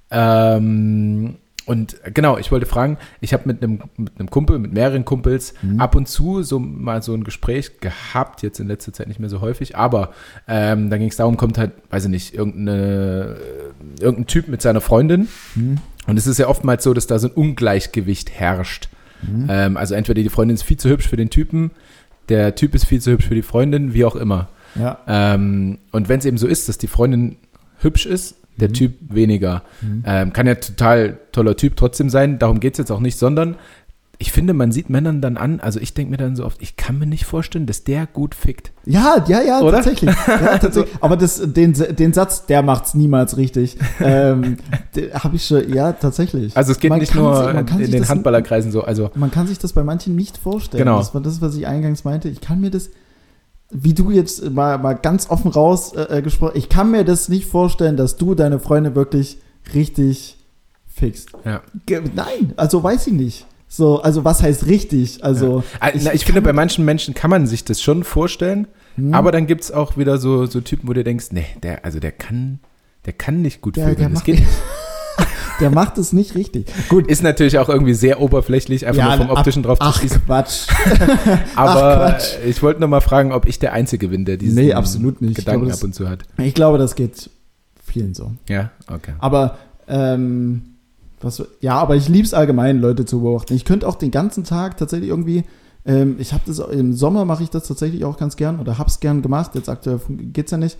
Ähm, 0.10 1.36
und 1.66 1.98
genau, 2.14 2.38
ich 2.38 2.50
wollte 2.52 2.66
fragen, 2.66 2.98
ich 3.20 3.34
habe 3.34 3.44
mit 3.46 3.62
einem 3.62 3.82
mit 3.98 4.18
einem 4.18 4.30
Kumpel, 4.30 4.58
mit 4.58 4.72
mehreren 4.74 5.04
Kumpels 5.04 5.54
Mhm. 5.62 5.82
ab 5.82 5.96
und 5.96 6.08
zu 6.08 6.42
so 6.42 6.60
mal 6.60 7.04
so 7.04 7.14
ein 7.14 7.26
Gespräch 7.26 7.80
gehabt, 7.82 8.42
jetzt 8.42 8.60
in 8.62 8.68
letzter 8.68 8.94
Zeit 8.94 9.08
nicht 9.10 9.20
mehr 9.20 9.30
so 9.30 9.42
häufig, 9.42 9.76
aber 9.76 10.12
ähm, 10.48 10.90
da 10.90 10.98
ging 10.98 11.10
es 11.10 11.18
darum, 11.18 11.36
kommt 11.36 11.58
halt, 11.58 11.72
weiß 11.90 12.06
ich 12.06 12.10
nicht, 12.10 12.34
irgendeine, 12.34 13.36
irgendein 14.00 14.28
Typ 14.28 14.48
mit 14.48 14.62
seiner 14.62 14.80
Freundin 14.82 15.28
Mhm. 15.56 15.78
und 16.08 16.18
es 16.18 16.26
ist 16.26 16.38
ja 16.40 16.48
oftmals 16.48 16.84
so, 16.86 16.94
dass 16.94 17.06
da 17.06 17.20
so 17.20 17.28
ein 17.28 17.34
Ungleichgewicht 17.34 18.32
herrscht. 18.32 18.88
Mhm. 19.22 19.48
Ähm, 19.50 19.78
also 19.78 19.96
entweder 19.96 20.22
die 20.22 20.30
Freundin 20.30 20.56
ist 20.56 20.64
viel 20.64 20.78
zu 20.78 20.90
hübsch 20.90 21.08
für 21.08 21.18
den 21.18 21.30
Typen, 21.30 21.72
der 22.30 22.56
Typ 22.56 22.76
ist 22.76 22.86
viel 22.86 23.02
zu 23.02 23.12
hübsch 23.12 23.26
für 23.28 23.36
die 23.36 23.42
Freundin, 23.42 23.94
wie 23.94 24.06
auch 24.06 24.16
immer. 24.16 24.50
Ja. 24.76 25.00
Ähm, 25.08 25.80
und 25.92 26.10
wenn 26.10 26.20
es 26.20 26.26
eben 26.26 26.38
so 26.38 26.48
ist, 26.48 26.68
dass 26.70 26.78
die 26.78 26.88
Freundin 26.88 27.38
hübsch 27.80 28.06
ist, 28.06 28.36
der 28.58 28.70
Mhm. 28.70 28.74
Typ 28.74 28.94
weniger. 29.10 29.64
Mhm. 29.82 30.04
Ähm, 30.06 30.34
kann 30.34 30.48
ja 30.48 30.56
total 30.56 31.20
toller 31.32 31.56
Typ 31.56 31.76
trotzdem 31.76 32.10
sein, 32.10 32.40
darum 32.40 32.60
geht 32.60 32.74
es 32.74 32.80
jetzt 32.80 32.92
auch 32.92 33.00
nicht, 33.00 33.18
sondern 33.18 33.56
ich 34.20 34.32
finde, 34.32 34.54
man 34.54 34.72
sieht 34.72 34.90
Männern 34.90 35.22
dann 35.22 35.38
an, 35.38 35.60
also 35.60 35.80
ich 35.80 35.94
denke 35.94 36.10
mir 36.12 36.18
dann 36.18 36.36
so 36.36 36.44
oft, 36.46 36.60
ich 36.62 36.76
kann 36.76 36.98
mir 36.98 37.06
nicht 37.06 37.26
vorstellen, 37.26 37.68
dass 37.68 37.84
der 37.84 38.08
gut 38.08 38.34
fickt. 38.34 38.72
Ja, 38.86 39.24
ja, 39.28 39.42
ja, 39.44 39.60
Oder? 39.62 39.74
tatsächlich. 39.78 40.10
Ja, 40.28 40.58
tatsächlich. 40.58 40.96
Aber 41.02 41.18
das, 41.18 41.40
den, 41.46 41.74
den 41.74 42.14
Satz, 42.14 42.48
der 42.48 42.64
macht's 42.64 42.96
niemals 42.96 43.38
richtig. 43.38 43.78
ähm, 44.00 44.58
Habe 45.14 45.36
ich 45.36 45.46
schon, 45.46 45.72
ja, 45.72 45.92
tatsächlich. 45.94 46.58
Also 46.58 46.72
es 46.72 46.80
geht 46.80 46.90
Man 46.90 47.00
nicht 47.00 47.14
nur 47.14 47.36
sich- 47.52 47.86
in 47.86 47.92
den 47.92 48.02
das- 48.02 48.10
Handballerkreisen 48.10 48.72
so, 48.72 48.84
also 48.84 49.12
Man 49.14 49.30
kann 49.30 49.46
sich 49.46 49.60
das 49.60 49.74
bei 49.74 49.84
manchen 49.84 50.16
nicht 50.16 50.38
vorstellen. 50.40 50.84
Genau. 50.86 50.98
Das 50.98 51.14
war 51.14 51.22
das, 51.22 51.40
was 51.42 51.56
ich 51.56 51.68
eingangs 51.68 52.04
meinte. 52.04 52.28
Ich 52.28 52.42
kann 52.42 52.60
mir 52.60 52.72
das, 52.72 52.90
wie 53.70 53.94
du 53.94 54.10
jetzt 54.10 54.50
mal, 54.50 54.80
mal 54.80 54.94
ganz 54.94 55.30
offen 55.30 55.52
raus 55.52 55.94
äh, 55.94 56.22
gesprochen, 56.24 56.54
ich 56.56 56.70
kann 56.70 56.90
mir 56.90 57.04
das 57.06 57.30
nicht 57.30 57.46
vorstellen, 57.46 57.98
dass 57.98 58.18
du 58.18 58.34
deine 58.34 58.58
Freunde 58.60 58.96
wirklich 58.96 59.38
richtig 59.76 60.38
fixst. 60.88 61.30
ja. 61.46 61.62
Nein, 62.16 62.54
also 62.56 62.82
weiß 62.82 63.06
ich 63.08 63.14
nicht. 63.14 63.46
So, 63.70 64.02
also 64.02 64.24
was 64.24 64.42
heißt 64.42 64.66
richtig? 64.68 65.24
Also 65.24 65.64
Ah, 65.80 65.90
na, 66.02 66.14
ich, 66.14 66.26
finde, 66.26 66.42
bei 66.42 66.54
manchen 66.54 66.86
Menschen 66.86 67.14
kann 67.14 67.30
man 67.30 67.48
sich 67.48 67.66
das 67.66 67.82
schon 67.82 68.04
vorstellen, 68.04 68.68
hm, 68.96 69.14
aber 69.14 69.32
dann 69.32 69.46
gibt 69.46 69.62
es 69.62 69.72
auch 69.72 69.98
wieder 69.98 70.18
so, 70.18 70.46
so 70.46 70.62
Typen, 70.62 70.88
wo 70.88 70.94
du 70.94 71.04
denkst, 71.04 71.28
nee, 71.32 71.46
der, 71.64 71.84
also 71.86 72.00
der 72.00 72.12
kann, 72.14 72.60
der 73.06 73.14
kann 73.14 73.42
nicht 73.42 73.62
gut 73.62 73.76
der, 73.76 73.86
der, 73.88 73.94
vögeln. 73.96 74.10
Das 74.14 74.20
macht, 74.20 74.26
geht 74.26 74.40
nicht. 74.40 74.50
der 75.60 75.70
macht 75.72 75.98
es 75.98 76.14
nicht 76.14 76.36
richtig. 76.36 76.68
Gut. 76.88 77.08
Ist 77.08 77.24
natürlich 77.24 77.58
auch 77.60 77.68
irgendwie 77.68 77.94
sehr 77.94 78.22
oberflächlich, 78.22 78.88
einfach 78.88 79.04
nur 79.18 79.18
vom 79.28 79.36
ach- 79.36 79.40
optischen 79.40 79.64
drauf 79.64 79.80
zu 79.80 79.86
Ach 79.86 79.98
schließen. 80.00 80.22
Quatsch. 80.26 80.68
Aber 81.56 81.96
Quatsch. 82.12 82.36
ich 82.46 82.62
wollte 82.64 82.80
nur 82.80 82.90
mal 82.90 83.02
fragen, 83.02 83.32
ob 83.34 83.48
ich 83.48 83.60
der 83.60 83.74
Einzige 83.74 84.08
bin, 84.10 84.24
der 84.26 84.38
diesen 84.38 84.56
Nee, 84.56 84.74
absolut 84.74 85.22
nicht. 85.22 85.32
Ich 85.32 85.38
Gedanken 85.38 85.62
glaube, 85.62 85.72
das- 85.72 85.80
ab 85.82 85.86
und 85.86 85.94
zu 85.94 86.08
hat. 86.10 86.24
Ich 86.38 86.54
glaube, 86.54 86.78
das 86.78 86.96
geht 86.96 87.30
vielen 87.86 88.14
so. 88.14 88.32
Ja, 88.48 88.72
okay. 88.88 89.14
Aber 89.20 89.58
ähm, 89.88 90.62
was, 91.22 91.44
ja, 91.62 91.74
aber 91.76 91.96
ich 91.96 92.10
liebe 92.10 92.26
es 92.26 92.34
allgemein, 92.34 92.80
Leute 92.80 93.06
zu 93.06 93.22
beobachten. 93.22 93.54
Ich 93.56 93.66
könnte 93.66 93.88
auch 93.88 93.96
den 93.96 94.12
ganzen 94.12 94.44
Tag 94.44 94.78
tatsächlich 94.78 95.10
irgendwie, 95.10 95.44
ähm, 95.86 96.16
ich 96.20 96.34
habe 96.34 96.44
das 96.46 96.60
im 96.60 96.94
Sommer 96.94 97.26
mache 97.26 97.44
ich 97.44 97.50
das 97.50 97.68
tatsächlich 97.68 98.06
auch 98.06 98.18
ganz 98.18 98.36
gern 98.36 98.60
oder 98.60 98.78
hab's 98.78 99.00
gern 99.00 99.22
gemacht. 99.22 99.52
Jetzt 99.56 99.70
aktuell 99.70 100.00
geht's 100.10 100.52
ja 100.52 100.58
nicht. 100.58 100.78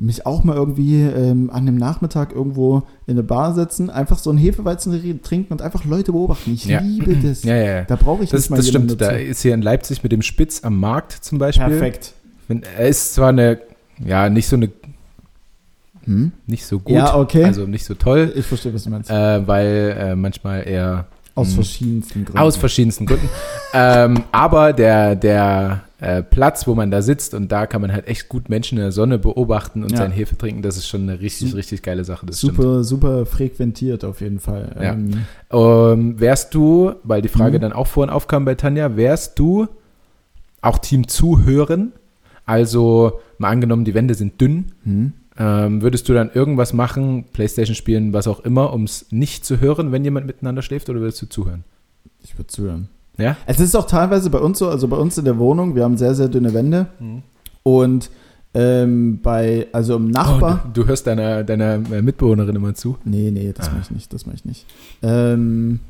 Mich 0.00 0.26
auch 0.26 0.42
mal 0.42 0.56
irgendwie 0.56 1.02
ähm, 1.02 1.50
an 1.52 1.66
dem 1.66 1.76
Nachmittag 1.76 2.32
irgendwo 2.32 2.78
in 3.06 3.12
eine 3.12 3.22
Bar 3.22 3.54
setzen, 3.54 3.90
einfach 3.90 4.18
so 4.18 4.30
ein 4.30 4.36
Hefeweizen 4.36 5.20
trinken 5.22 5.52
und 5.52 5.62
einfach 5.62 5.84
Leute 5.84 6.10
beobachten. 6.10 6.52
Ich 6.52 6.64
Ja. 6.66 6.80
liebe 6.80 7.14
das. 7.22 7.44
Ja, 7.44 7.54
ja. 7.56 7.82
Da 7.84 7.94
brauche 7.96 8.24
ich 8.24 8.30
Das, 8.30 8.42
nicht 8.42 8.50
mal 8.50 8.56
das 8.56 8.68
stimmt. 8.68 8.90
Da 9.00 9.12
dazu. 9.12 9.16
ist 9.22 9.42
hier 9.42 9.54
in 9.54 9.62
Leipzig 9.62 10.02
mit 10.02 10.10
dem 10.10 10.22
Spitz 10.22 10.64
am 10.64 10.80
Markt 10.80 11.12
zum 11.12 11.38
Beispiel. 11.38 11.66
Perfekt. 11.68 12.12
Wenn- 12.48 12.62
Er 12.76 12.88
ist 12.88 13.14
zwar 13.14 13.28
eine, 13.28 13.60
ja, 14.04 14.28
nicht 14.28 14.48
so 14.48 14.56
eine, 14.56 14.68
Hm? 16.04 16.32
nicht 16.46 16.64
so 16.66 16.78
gut, 16.78 16.94
Ja, 16.96 17.16
okay. 17.16 17.44
also 17.44 17.66
nicht 17.66 17.84
so 17.84 17.94
toll, 17.94 18.32
Ich 18.36 18.46
verstehe, 18.46 18.72
was 18.74 18.84
du 18.84 18.90
meinst. 18.90 19.10
äh, 19.10 19.46
weil 19.46 19.96
äh, 19.98 20.14
manchmal 20.16 20.66
eher 20.66 21.06
Aus 21.34 21.48
hm. 21.48 21.54
verschiedensten 21.56 22.24
Gründen. 22.24 22.38
Aus 22.38 22.56
verschiedensten 22.56 23.06
Gründen. 23.06 23.28
ähm, 23.74 24.22
aber 24.32 24.72
der, 24.72 25.16
der 25.16 25.80
äh, 26.00 26.22
Platz, 26.22 26.66
wo 26.66 26.74
man 26.74 26.90
da 26.90 27.00
sitzt 27.02 27.32
und 27.34 27.50
da 27.50 27.66
kann 27.66 27.80
man 27.80 27.92
halt 27.92 28.06
echt 28.06 28.28
gut 28.28 28.48
Menschen 28.50 28.76
in 28.78 28.82
der 28.84 28.92
Sonne 28.92 29.18
beobachten 29.18 29.82
und 29.82 29.92
Ja. 29.92 29.98
sein 29.98 30.12
Hefe 30.12 30.36
trinken, 30.36 30.60
das 30.62 30.76
ist 30.76 30.86
schon 30.86 31.02
eine 31.08 31.20
richtig, 31.20 31.54
richtig 31.54 31.82
geile 31.82 32.04
Sache. 32.04 32.26
Das 32.26 32.38
stimmt. 32.38 32.56
super, 32.56 32.84
super 32.84 33.26
frequentiert 33.26 34.04
auf 34.04 34.20
jeden 34.20 34.38
Fall. 34.40 34.76
Ja. 34.80 34.92
Ähm, 34.92 35.24
Ähm, 35.50 36.20
wärst 36.20 36.54
du, 36.54 36.92
weil 37.04 37.22
die 37.22 37.28
Frage 37.28 37.56
Mhm. 37.58 37.62
dann 37.62 37.72
auch 37.72 37.86
vorhin 37.86 38.10
aufkam 38.12 38.44
bei 38.44 38.54
Tanja, 38.54 38.96
wärst 38.96 39.38
du 39.38 39.66
auch 40.60 40.78
Team 40.78 41.08
Zuhören? 41.08 41.92
Also 42.46 43.20
mal 43.38 43.48
angenommen, 43.50 43.84
die 43.84 43.94
Wände 43.94 44.14
sind 44.14 44.40
dünn. 44.40 44.66
hm? 44.84 45.12
Ähm, 45.36 45.82
würdest 45.82 46.08
du 46.08 46.14
dann 46.14 46.30
irgendwas 46.32 46.72
machen, 46.72 47.24
Playstation 47.32 47.74
spielen, 47.74 48.12
was 48.12 48.28
auch 48.28 48.40
immer, 48.40 48.72
um 48.72 48.84
es 48.84 49.06
nicht 49.10 49.44
zu 49.44 49.60
hören, 49.60 49.90
wenn 49.90 50.04
jemand 50.04 50.26
miteinander 50.26 50.62
schläft, 50.62 50.88
oder 50.88 51.00
würdest 51.00 51.20
du 51.22 51.26
zuhören? 51.28 51.64
Ich 52.22 52.38
würde 52.38 52.46
zuhören. 52.46 52.88
Ja? 53.18 53.36
Es 53.46 53.58
ist 53.60 53.74
auch 53.74 53.86
teilweise 53.86 54.30
bei 54.30 54.38
uns 54.38 54.58
so, 54.60 54.68
also 54.68 54.86
bei 54.88 54.96
uns 54.96 55.18
in 55.18 55.24
der 55.24 55.38
Wohnung, 55.38 55.74
wir 55.74 55.82
haben 55.84 55.96
sehr, 55.96 56.14
sehr 56.14 56.28
dünne 56.28 56.54
Wände 56.54 56.86
und 57.64 58.10
ähm, 58.56 59.18
bei, 59.22 59.66
also 59.72 59.96
im 59.96 60.06
Oh, 60.06 60.10
Nachbar. 60.10 60.70
du, 60.72 60.82
du 60.82 60.88
hörst 60.88 61.06
deiner, 61.08 61.42
deiner 61.42 61.74
äh, 61.92 62.02
Mitbewohnerin 62.02 62.54
immer 62.54 62.74
zu. 62.74 62.96
nee, 63.04 63.30
nee, 63.32 63.52
das 63.52 63.68
Ah. 63.68 63.72
mache 63.72 63.82
ich 63.82 63.90
nicht, 63.90 64.12
das 64.12 64.26
mache 64.26 64.36
ich 64.36 64.44
nicht. 64.44 64.66
Ähm, 65.02 65.80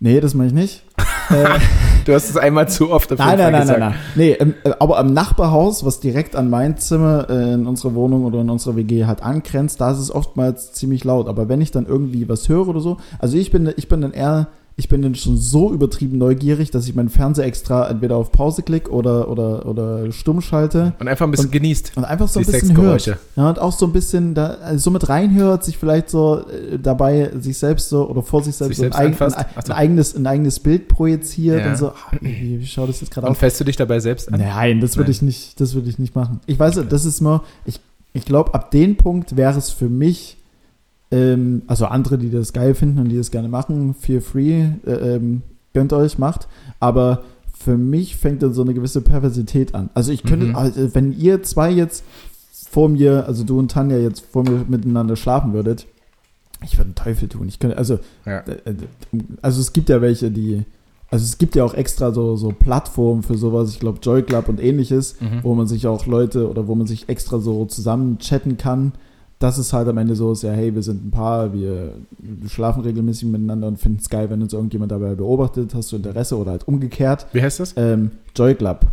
nee, 0.00 0.20
das 0.20 0.34
mache 0.34 0.48
ich 0.48 0.52
nicht. 0.52 0.84
äh, 1.30 1.58
Du 2.06 2.14
hast 2.14 2.30
es 2.30 2.36
einmal 2.36 2.68
zu 2.68 2.92
oft 2.92 3.12
auf 3.12 3.18
nein, 3.18 3.36
nein, 3.36 3.50
nein, 3.50 3.60
gesagt. 3.62 3.80
nein, 3.80 3.90
nein. 3.90 4.00
Nee, 4.14 4.32
im, 4.32 4.54
äh, 4.62 4.70
aber 4.78 4.98
am 4.98 5.12
Nachbarhaus, 5.12 5.84
was 5.84 5.98
direkt 5.98 6.36
an 6.36 6.48
mein 6.48 6.78
Zimmer 6.78 7.28
äh, 7.28 7.54
in 7.54 7.66
unserer 7.66 7.94
Wohnung 7.94 8.24
oder 8.24 8.42
in 8.42 8.48
unserer 8.48 8.76
WG 8.76 9.06
halt 9.06 9.24
angrenzt, 9.24 9.80
da 9.80 9.90
ist 9.90 9.98
es 9.98 10.14
oftmals 10.14 10.72
ziemlich 10.72 11.02
laut. 11.02 11.28
Aber 11.28 11.48
wenn 11.48 11.60
ich 11.60 11.72
dann 11.72 11.84
irgendwie 11.84 12.28
was 12.28 12.48
höre 12.48 12.68
oder 12.68 12.78
so, 12.78 12.98
also 13.18 13.36
ich 13.36 13.50
bin, 13.50 13.72
ich 13.76 13.88
bin 13.88 14.02
dann 14.02 14.12
eher, 14.12 14.46
ich 14.78 14.90
bin 14.90 15.00
dann 15.00 15.14
schon 15.14 15.38
so 15.38 15.72
übertrieben 15.72 16.18
neugierig, 16.18 16.70
dass 16.70 16.86
ich 16.86 16.94
meinen 16.94 17.08
Fernseher 17.08 17.46
extra 17.46 17.88
entweder 17.88 18.16
auf 18.16 18.30
Pause 18.30 18.62
klicke 18.62 18.90
oder, 18.90 19.28
oder, 19.30 19.64
oder 19.64 20.12
stumm 20.12 20.42
schalte 20.42 20.92
Und 20.98 21.08
einfach 21.08 21.24
ein 21.26 21.30
bisschen 21.30 21.46
Und- 21.46 21.52
genießt. 21.52 21.92
und 21.96 22.04
einfach 22.04 22.28
so 22.28 22.40
ein 22.40 22.44
bisschen 22.46 22.76
hört. 22.76 23.06
Ja, 23.36 23.48
und 23.48 23.58
auch 23.58 23.72
so 23.72 23.86
ein 23.86 23.92
bisschen 23.92 24.34
da, 24.34 24.48
also 24.62 24.78
so 24.84 24.90
mit 24.90 25.08
reinhört, 25.08 25.64
sich 25.64 25.78
vielleicht 25.78 26.10
so 26.10 26.40
äh, 26.40 26.78
dabei 26.78 27.30
sich 27.40 27.56
selbst 27.56 27.88
so 27.88 28.06
oder 28.06 28.22
vor 28.22 28.42
sich 28.44 28.54
selbst, 28.54 28.76
Sich 28.76 28.76
so 28.76 28.82
selbst 28.92 28.98
ein, 29.22 29.32
ein, 29.32 29.44
Ach 29.54 29.62
so. 29.64 29.72
ein, 29.72 29.78
eigenes, 29.78 30.14
ein 30.14 30.26
eigenes 30.26 30.60
Bild 30.60 30.88
projiziert 30.88 31.60
Ja. 31.60 31.70
und 31.70 31.78
so, 31.78 31.88
ah, 31.88 31.94
wie, 32.20 32.60
wie 32.60 32.66
schaut 32.66 32.90
das 32.90 33.00
jetzt 33.00 33.10
gerade 33.10 33.26
Und 33.28 33.32
aus? 33.32 33.38
fässt 33.38 33.58
du 33.58 33.64
dich 33.64 33.76
dabei 33.76 33.98
selbst 34.00 34.30
an? 34.30 34.40
Nein, 34.40 34.80
das 34.82 34.98
würde 34.98 35.10
ich 35.10 35.22
nicht, 35.22 35.58
das 35.58 35.74
würde 35.74 35.88
ich 35.88 35.98
nicht 35.98 36.14
machen. 36.14 36.40
Ich 36.44 36.58
weiß, 36.58 36.76
Okay. 36.76 36.86
das 36.90 37.06
ist 37.06 37.22
nur, 37.22 37.42
ich, 37.64 37.80
ich 38.12 38.26
glaube, 38.26 38.52
ab 38.52 38.70
dem 38.72 38.96
Punkt 38.96 39.38
wäre 39.38 39.56
es 39.58 39.70
für 39.70 39.88
mich, 39.88 40.36
ähm, 41.10 41.62
also 41.66 41.86
andere, 41.86 42.18
die 42.18 42.30
das 42.30 42.52
geil 42.52 42.74
finden 42.74 42.98
und 42.98 43.08
die 43.08 43.16
das 43.16 43.30
gerne 43.30 43.48
machen, 43.48 43.94
feel 43.94 44.20
free, 44.20 44.64
äh, 44.86 44.90
ähm, 45.16 45.42
gönnt 45.72 45.92
euch, 45.92 46.18
macht. 46.18 46.48
Aber 46.80 47.22
für 47.58 47.76
mich 47.76 48.16
fängt 48.16 48.42
dann 48.42 48.52
so 48.52 48.62
eine 48.62 48.74
gewisse 48.74 49.00
Perversität 49.00 49.74
an. 49.74 49.88
Also 49.94 50.12
ich 50.12 50.22
könnte, 50.24 50.46
Mhm. 50.46 50.56
also 50.56 50.94
wenn 50.94 51.12
ihr 51.18 51.42
zwei 51.42 51.70
jetzt 51.70 52.04
vor 52.70 52.88
mir, 52.88 53.26
also 53.26 53.44
du 53.44 53.58
und 53.58 53.70
Tanja 53.70 53.96
jetzt 53.98 54.20
vor 54.30 54.42
mir 54.42 54.64
miteinander 54.68 55.16
schlafen 55.16 55.52
würdet, 55.52 55.86
ich 56.64 56.72
würde 56.76 56.86
einen 56.88 56.94
Teufel 56.94 57.28
tun. 57.28 57.48
Ich 57.48 57.58
könnte, 57.58 57.76
also 57.78 57.98
Ja. 58.24 58.38
äh, 58.40 58.54
also 59.42 59.60
es 59.60 59.72
gibt 59.72 59.88
ja 59.88 60.00
welche, 60.00 60.30
die, 60.30 60.64
also 61.10 61.22
es 61.24 61.38
gibt 61.38 61.54
ja 61.54 61.64
auch 61.64 61.74
extra 61.74 62.12
so, 62.12 62.36
so 62.36 62.48
Plattformen 62.48 63.22
für 63.22 63.36
sowas, 63.36 63.70
ich 63.70 63.78
glaube 63.78 64.00
Joy 64.02 64.22
Club 64.22 64.48
und 64.48 64.60
ähnliches, 64.60 65.16
Mhm. 65.20 65.40
wo 65.42 65.54
man 65.54 65.66
sich 65.66 65.86
auch 65.86 66.06
Leute 66.06 66.50
oder 66.50 66.66
wo 66.66 66.74
man 66.74 66.86
sich 66.86 67.08
extra 67.08 67.38
so 67.38 67.64
zusammen 67.66 68.18
chatten 68.18 68.56
kann. 68.58 68.92
Das 69.38 69.58
ist 69.58 69.72
halt 69.74 69.86
am 69.88 69.98
Ende 69.98 70.16
so, 70.16 70.32
ist 70.32 70.42
ja, 70.42 70.52
hey, 70.52 70.74
wir 70.74 70.82
sind 70.82 71.04
ein 71.06 71.10
Paar, 71.10 71.52
wir 71.52 71.92
schlafen 72.48 72.82
regelmäßig 72.82 73.28
miteinander 73.28 73.68
und 73.68 73.78
finden 73.78 73.98
es 74.00 74.08
geil, 74.08 74.30
wenn 74.30 74.40
uns 74.40 74.54
irgendjemand 74.54 74.92
dabei 74.92 75.14
beobachtet, 75.14 75.74
hast 75.74 75.92
du 75.92 75.96
Interesse 75.96 76.38
oder 76.38 76.52
halt 76.52 76.66
umgekehrt. 76.66 77.26
Wie 77.32 77.42
heißt 77.42 77.60
das? 77.60 77.74
Ähm, 77.76 78.12
Joy 78.34 78.54
Club. 78.54 78.86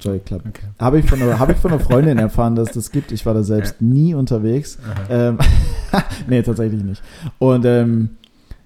Joy 0.00 0.20
Club. 0.20 0.42
Okay. 0.48 0.66
Habe 0.78 1.00
ich, 1.00 1.06
von 1.10 1.20
einer- 1.20 1.40
habe 1.40 1.50
ich 1.52 1.58
von 1.58 1.72
einer 1.72 1.80
Freundin 1.80 2.18
erfahren, 2.18 2.54
dass 2.54 2.70
das 2.70 2.92
gibt. 2.92 3.10
Ich 3.10 3.26
war 3.26 3.34
da 3.34 3.42
selbst 3.42 3.82
nie 3.82 4.14
unterwegs. 4.14 4.78
Ähm, 5.10 5.38
nee, 6.28 6.42
tatsächlich 6.42 6.84
nicht. 6.84 7.02
Und 7.40 7.64
ähm, 7.64 8.10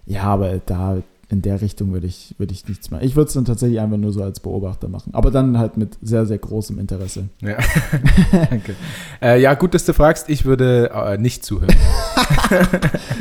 ja, 0.04 0.24
aber 0.24 0.60
da 0.66 0.98
in 1.32 1.40
der 1.40 1.62
Richtung 1.62 1.94
würde 1.94 2.06
ich, 2.06 2.34
würde 2.36 2.52
ich 2.52 2.68
nichts 2.68 2.90
machen. 2.90 3.04
Ich 3.04 3.16
würde 3.16 3.28
es 3.28 3.32
dann 3.32 3.46
tatsächlich 3.46 3.80
einfach 3.80 3.96
nur 3.96 4.12
so 4.12 4.22
als 4.22 4.38
Beobachter 4.38 4.88
machen. 4.88 5.14
Aber 5.14 5.30
dann 5.30 5.56
halt 5.56 5.78
mit 5.78 5.96
sehr, 6.02 6.26
sehr 6.26 6.36
großem 6.36 6.78
Interesse. 6.78 7.30
Ja. 7.40 7.56
Danke. 8.50 8.76
Äh, 9.22 9.40
ja, 9.40 9.54
gut, 9.54 9.72
dass 9.72 9.86
du 9.86 9.94
fragst. 9.94 10.28
Ich 10.28 10.44
würde 10.44 10.90
äh, 10.94 11.16
nicht 11.16 11.42
zuhören. 11.44 11.74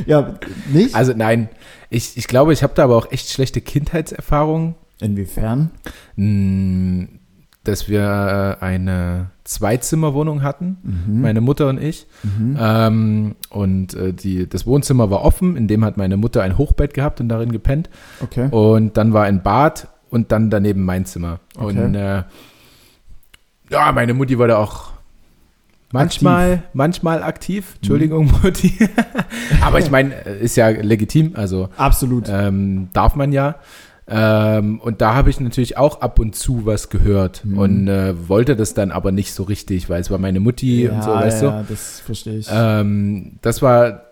Ja, 0.05 0.35
nicht? 0.73 0.93
Also 0.93 1.13
nein, 1.15 1.47
ich, 1.89 2.17
ich 2.17 2.27
glaube, 2.27 2.51
ich 2.51 2.63
habe 2.63 2.73
da 2.75 2.83
aber 2.83 2.97
auch 2.97 3.11
echt 3.11 3.29
schlechte 3.29 3.61
Kindheitserfahrungen. 3.61 4.75
Inwiefern? 4.99 5.71
Dass 7.63 7.87
wir 7.87 8.57
äh, 8.59 8.63
eine 8.65 9.27
Zweizimmerwohnung 9.43 10.41
hatten, 10.41 10.77
Mhm. 10.81 11.21
meine 11.21 11.41
Mutter 11.41 11.67
und 11.69 11.79
ich. 11.81 12.07
Mhm. 12.23 12.57
Ähm, 12.59 13.35
und 13.49 13.93
äh, 13.93 14.13
die, 14.13 14.47
das 14.49 14.65
Wohnzimmer 14.65 15.11
war 15.11 15.21
offen, 15.21 15.55
in 15.57 15.67
dem 15.67 15.85
hat 15.85 15.95
meine 15.95 16.17
Mutter 16.17 16.41
ein 16.41 16.57
Hochbett 16.57 16.93
gehabt 16.95 17.19
und 17.21 17.29
darin 17.29 17.51
gepennt. 17.51 17.89
Okay. 18.21 18.47
Und 18.49 18.97
dann 18.97 19.13
war 19.13 19.25
ein 19.25 19.43
Bad 19.43 19.87
und 20.09 20.31
dann 20.31 20.49
daneben 20.49 20.83
mein 20.85 21.05
Zimmer. 21.05 21.39
Okay. 21.55 21.83
Und 21.85 21.93
äh, 21.95 22.23
ja, 23.69 23.91
meine 23.91 24.13
Mutti 24.15 24.37
war 24.39 24.47
da 24.47 24.57
auch 24.57 24.91
manchmal, 25.91 26.63
manchmal 26.73 27.21
aktiv. 27.23 27.75
Entschuldigung, 27.77 28.25
Mhm. 28.25 28.31
Mutti. 28.43 28.73
Aber 29.61 29.79
ich 29.79 29.91
meine, 29.91 30.13
äh, 30.25 30.43
ist 30.43 30.55
ja 30.57 30.69
legitim, 30.69 31.33
also 31.35 31.69
Absolut. 31.77 32.25
ähm, 32.27 32.89
darf 32.93 33.15
man 33.15 33.31
ja. 33.31 33.55
Ähm, 34.13 34.79
und 34.81 35.01
da 35.01 35.13
habe 35.15 35.29
ich 35.29 35.39
natürlich 35.39 35.77
auch 35.77 36.01
ab 36.01 36.19
und 36.19 36.35
zu 36.35 36.65
was 36.65 36.89
gehört 36.89 37.45
Mhm. 37.45 37.57
und 37.57 37.87
äh, 37.87 38.27
wollte 38.27 38.55
das 38.55 38.73
dann 38.73 38.91
aber 38.91 39.11
nicht 39.11 39.33
so 39.33 39.43
richtig, 39.43 39.89
weil 39.89 40.01
es 40.01 40.11
war 40.11 40.17
meine 40.17 40.39
Mutti 40.39 40.87
und 40.89 41.01
so, 41.03 41.09
weißt 41.11 41.43
ja, 41.43 41.63
das 41.69 42.01
verstehe 42.01 42.37
ich. 42.39 42.47
du. 42.47 42.53
Ähm, 42.53 43.33
das 43.41 43.61
war 43.61 44.03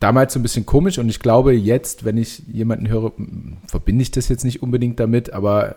damals 0.00 0.34
so 0.34 0.40
ein 0.40 0.42
bisschen 0.42 0.66
komisch 0.66 0.98
und 0.98 1.08
ich 1.08 1.20
glaube 1.20 1.52
jetzt, 1.54 2.04
wenn 2.04 2.16
ich 2.18 2.42
jemanden 2.52 2.88
höre, 2.88 3.12
verbinde 3.68 4.02
ich 4.02 4.10
das 4.10 4.28
jetzt 4.28 4.44
nicht 4.44 4.62
unbedingt 4.62 5.00
damit, 5.00 5.32
aber 5.32 5.76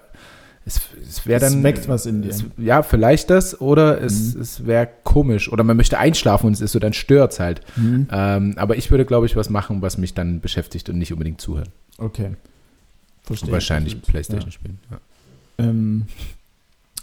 es, 0.65 0.81
es 1.07 1.25
wäre 1.25 1.43
Es 1.45 1.53
dann. 1.53 1.63
weckt 1.63 1.87
was 1.87 2.05
in 2.05 2.21
dir. 2.23 2.29
Es, 2.31 2.43
ja, 2.57 2.81
vielleicht 2.83 3.29
das 3.29 3.61
oder 3.61 4.01
es, 4.01 4.35
Mhm. 4.35 4.41
es 4.41 4.65
wäre 4.67 4.89
komisch 5.03 5.51
oder 5.51 5.63
man 5.63 5.77
möchte 5.77 5.97
einschlafen 5.99 6.47
und 6.47 6.53
es 6.53 6.61
ist 6.61 6.73
so, 6.73 6.79
dann 6.79 6.93
stört 6.93 7.31
es 7.33 7.39
halt. 7.39 7.61
Mhm. 7.77 8.07
Ähm, 8.11 8.53
aber 8.57 8.75
ich 8.77 8.91
würde, 8.91 9.05
glaube 9.05 9.25
ich, 9.25 9.35
was 9.35 9.49
machen, 9.49 9.81
was 9.81 9.97
mich 9.97 10.13
dann 10.15 10.41
beschäftigt 10.41 10.89
und 10.89 10.97
nicht 10.97 11.13
unbedingt 11.13 11.39
zuhören. 11.39 11.69
Okay. 11.97 12.31
Verstehe. 13.37 13.51
Wahrscheinlich 13.53 13.93
absolut. 13.93 14.07
Playstation 14.11 14.51
spielen. 14.51 14.79
Ja. 14.91 14.97
Ähm, 15.59 16.05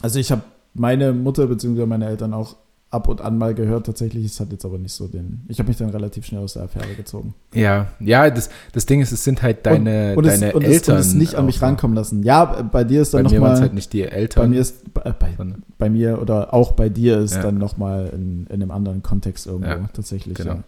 also 0.02 0.18
ich 0.18 0.30
habe 0.30 0.42
meine 0.74 1.12
Mutter 1.12 1.46
bzw. 1.46 1.86
meine 1.86 2.06
Eltern 2.06 2.34
auch 2.34 2.56
ab 2.90 3.08
und 3.08 3.20
an 3.20 3.36
mal 3.36 3.52
gehört. 3.54 3.86
Tatsächlich, 3.86 4.24
es 4.26 4.38
hat 4.40 4.52
jetzt 4.52 4.64
aber 4.64 4.78
nicht 4.78 4.92
so 4.92 5.08
den. 5.08 5.42
Ich 5.48 5.58
habe 5.58 5.68
mich 5.68 5.76
dann 5.76 5.90
relativ 5.90 6.24
schnell 6.26 6.40
aus 6.42 6.52
der 6.54 6.62
Affäre 6.64 6.94
gezogen. 6.94 7.34
Ja, 7.52 7.88
ja, 7.98 8.30
das, 8.30 8.48
das 8.72 8.86
Ding 8.86 9.00
ist, 9.00 9.10
es 9.12 9.24
sind 9.24 9.42
halt 9.42 9.66
deine, 9.66 10.14
und 10.16 10.24
deine 10.26 10.48
es, 10.50 10.54
und 10.54 10.62
Eltern. 10.62 10.96
Es, 10.98 11.06
und 11.06 11.10
es 11.12 11.14
nicht 11.14 11.34
an 11.34 11.46
mich 11.46 11.58
so. 11.58 11.66
rankommen 11.66 11.96
lassen. 11.96 12.22
Ja, 12.22 12.44
bei 12.44 12.84
dir 12.84 13.02
ist 13.02 13.12
Bei 13.12 13.22
dann 13.22 13.32
mir 13.32 13.40
waren 13.40 13.48
es 13.52 13.54
nochmal. 13.54 13.60
halt 13.62 13.74
nicht 13.74 13.92
die 13.92 14.02
Eltern. 14.02 14.42
bei 14.44 14.48
mir 14.48 14.60
ist 14.60 14.94
bei, 14.94 15.12
bei, 15.12 15.34
bei 15.78 15.90
mir 15.90 16.20
oder 16.22 16.54
auch 16.54 16.72
bei 16.72 16.88
dir 16.88 17.18
ist 17.18 17.34
Ja. 17.34 17.42
dann 17.42 17.58
nochmal 17.58 18.10
in, 18.14 18.46
in 18.46 18.62
einem 18.62 18.70
anderen 18.70 19.02
Kontext 19.02 19.46
irgendwo 19.46 19.68
Ja, 19.68 19.88
tatsächlich. 19.92 20.34
genau. 20.36 20.54
Ja. 20.54 20.62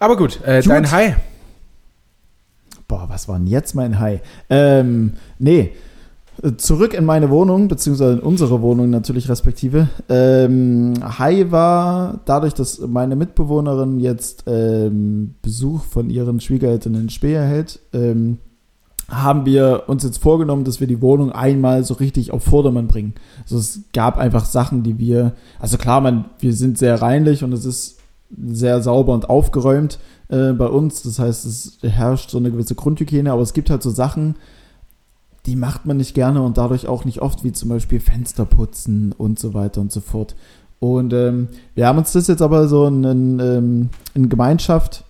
aber 0.00 0.16
gut, 0.16 0.40
äh, 0.44 0.60
Gut. 0.62 0.70
dein 0.70 0.90
High. 0.90 1.16
Boah, 2.88 3.06
was 3.08 3.28
war 3.28 3.38
denn 3.38 3.46
jetzt 3.46 3.74
mein 3.74 3.98
High? 3.98 4.20
Ähm, 4.48 5.14
nee. 5.38 5.72
Zurück 6.58 6.92
in 6.92 7.06
meine 7.06 7.30
Wohnung, 7.30 7.66
beziehungsweise 7.66 8.12
in 8.12 8.20
unsere 8.20 8.60
Wohnung 8.60 8.90
natürlich 8.90 9.30
respektive. 9.30 9.88
Ähm, 10.10 10.92
High 11.18 11.50
war 11.50 12.20
dadurch, 12.26 12.52
dass 12.52 12.78
meine 12.80 13.16
Mitbewohnerin 13.16 14.00
jetzt 14.00 14.44
ähm, 14.46 15.34
Besuch 15.40 15.82
von 15.84 16.10
ihren 16.10 16.40
Schwiegereltern 16.40 16.94
in 16.94 17.08
Spee 17.08 17.32
erhält, 17.32 17.80
ähm, 17.94 18.36
haben 19.08 19.46
wir 19.46 19.84
uns 19.86 20.02
jetzt 20.02 20.18
vorgenommen, 20.18 20.64
dass 20.64 20.80
wir 20.80 20.86
die 20.86 21.00
Wohnung 21.00 21.32
einmal 21.32 21.84
so 21.84 21.94
richtig 21.94 22.32
auf 22.32 22.42
Vordermann 22.42 22.88
bringen. 22.88 23.14
Also 23.44 23.58
es 23.58 23.80
gab 23.92 24.18
einfach 24.18 24.44
Sachen, 24.44 24.82
die 24.82 24.98
wir, 24.98 25.32
also 25.60 25.78
klar, 25.78 26.00
man, 26.00 26.26
wir 26.40 26.52
sind 26.52 26.76
sehr 26.76 27.00
reinlich 27.00 27.44
und 27.44 27.52
es 27.52 27.64
ist 27.64 27.98
sehr 28.36 28.82
sauber 28.82 29.14
und 29.14 29.30
aufgeräumt 29.30 29.98
äh, 30.28 30.52
bei 30.52 30.66
uns. 30.66 31.02
Das 31.02 31.18
heißt, 31.18 31.46
es 31.46 31.78
herrscht 31.82 32.30
so 32.30 32.38
eine 32.38 32.50
gewisse 32.50 32.74
Grundhygiene, 32.74 33.32
aber 33.32 33.42
es 33.42 33.52
gibt 33.52 33.70
halt 33.70 33.82
so 33.82 33.90
Sachen, 33.90 34.36
die 35.46 35.56
macht 35.56 35.86
man 35.86 35.96
nicht 35.96 36.14
gerne 36.14 36.42
und 36.42 36.58
dadurch 36.58 36.88
auch 36.88 37.04
nicht 37.04 37.22
oft, 37.22 37.44
wie 37.44 37.52
zum 37.52 37.68
Beispiel 37.68 38.00
Fenster 38.00 38.44
putzen 38.44 39.12
und 39.16 39.38
so 39.38 39.54
weiter 39.54 39.80
und 39.80 39.92
so 39.92 40.00
fort. 40.00 40.34
Und 40.80 41.12
ähm, 41.12 41.48
wir 41.74 41.86
haben 41.86 41.98
uns 41.98 42.12
das 42.12 42.26
jetzt 42.26 42.42
aber 42.42 42.68
so 42.68 42.86
in, 42.86 43.04
in, 43.04 43.40
ähm, 43.40 43.88
in 44.14 44.28
Gemeinschaft 44.28 45.04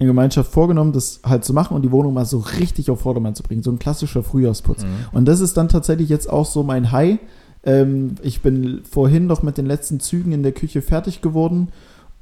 in 0.00 0.06
Gemeinschaft 0.06 0.50
vorgenommen, 0.50 0.92
das 0.94 1.20
halt 1.24 1.44
zu 1.44 1.52
machen 1.52 1.76
und 1.76 1.82
die 1.82 1.92
Wohnung 1.92 2.14
mal 2.14 2.24
so 2.24 2.38
richtig 2.38 2.90
auf 2.90 3.02
Vordermann 3.02 3.34
zu 3.34 3.42
bringen. 3.42 3.62
So 3.62 3.70
ein 3.70 3.78
klassischer 3.78 4.22
Frühjahrsputz. 4.22 4.82
Und 5.12 5.26
das 5.26 5.40
ist 5.40 5.58
dann 5.58 5.68
tatsächlich 5.68 6.08
jetzt 6.08 6.28
auch 6.28 6.46
so 6.46 6.62
mein 6.62 6.90
High. 6.90 7.18
Ähm, 7.64 8.14
ich 8.22 8.40
bin 8.40 8.80
vorhin 8.90 9.26
noch 9.26 9.42
mit 9.42 9.58
den 9.58 9.66
letzten 9.66 10.00
Zügen 10.00 10.32
in 10.32 10.42
der 10.42 10.52
Küche 10.52 10.80
fertig 10.80 11.20
geworden 11.20 11.68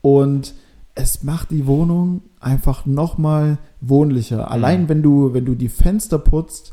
und 0.03 0.55
es 0.98 1.22
macht 1.22 1.50
die 1.50 1.66
Wohnung 1.66 2.22
einfach 2.40 2.87
nochmal 2.87 3.58
wohnlicher. 3.80 4.50
Allein 4.50 4.88
wenn 4.88 5.02
du, 5.02 5.32
wenn 5.34 5.44
du 5.44 5.54
die 5.54 5.68
Fenster 5.68 6.18
putzt, 6.18 6.72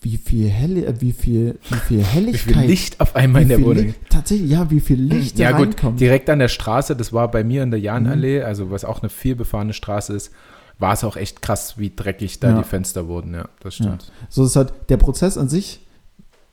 wie 0.00 0.16
viel 0.16 0.48
helle, 0.48 0.84
äh, 0.86 1.00
wie 1.00 1.12
viel, 1.12 1.58
wie 1.70 1.74
viel 1.76 1.98
Wie 2.00 2.02
Helligkeit. 2.04 2.56
viel 2.56 2.66
Licht 2.66 3.00
auf 3.00 3.14
einmal 3.14 3.42
in 3.42 3.48
wie 3.48 3.52
der 3.54 3.62
Wohnung. 3.62 3.84
Licht, 3.84 4.00
tatsächlich, 4.10 4.50
ja, 4.50 4.68
wie 4.70 4.80
viel 4.80 5.00
Licht 5.00 5.38
da 5.38 5.42
Ja 5.44 5.52
gut, 5.52 5.68
reinkommt. 5.68 6.00
direkt 6.00 6.28
an 6.28 6.40
der 6.40 6.48
Straße, 6.48 6.96
das 6.96 7.12
war 7.12 7.30
bei 7.30 7.44
mir 7.44 7.62
in 7.62 7.70
der 7.70 7.78
Jahnallee, 7.80 8.40
Mhm. 8.40 8.46
also 8.46 8.70
was 8.70 8.84
auch 8.84 9.00
eine 9.02 9.10
viel 9.10 9.36
befahrene 9.36 9.72
Straße 9.72 10.12
ist, 10.12 10.32
war 10.80 10.92
es 10.94 11.04
auch 11.04 11.16
echt 11.16 11.40
krass, 11.42 11.78
wie 11.78 11.92
dreckig 11.94 12.40
da 12.40 12.50
Ja. 12.50 12.58
die 12.58 12.64
Fenster 12.64 13.06
wurden. 13.06 13.34
Ja, 13.34 13.44
das 13.60 13.76
stimmt. 13.76 14.10
So 14.28 14.44
ist 14.44 14.56
halt 14.56 14.72
der 14.88 14.96
Prozess 14.96 15.38
an 15.38 15.48
sich. 15.48 15.86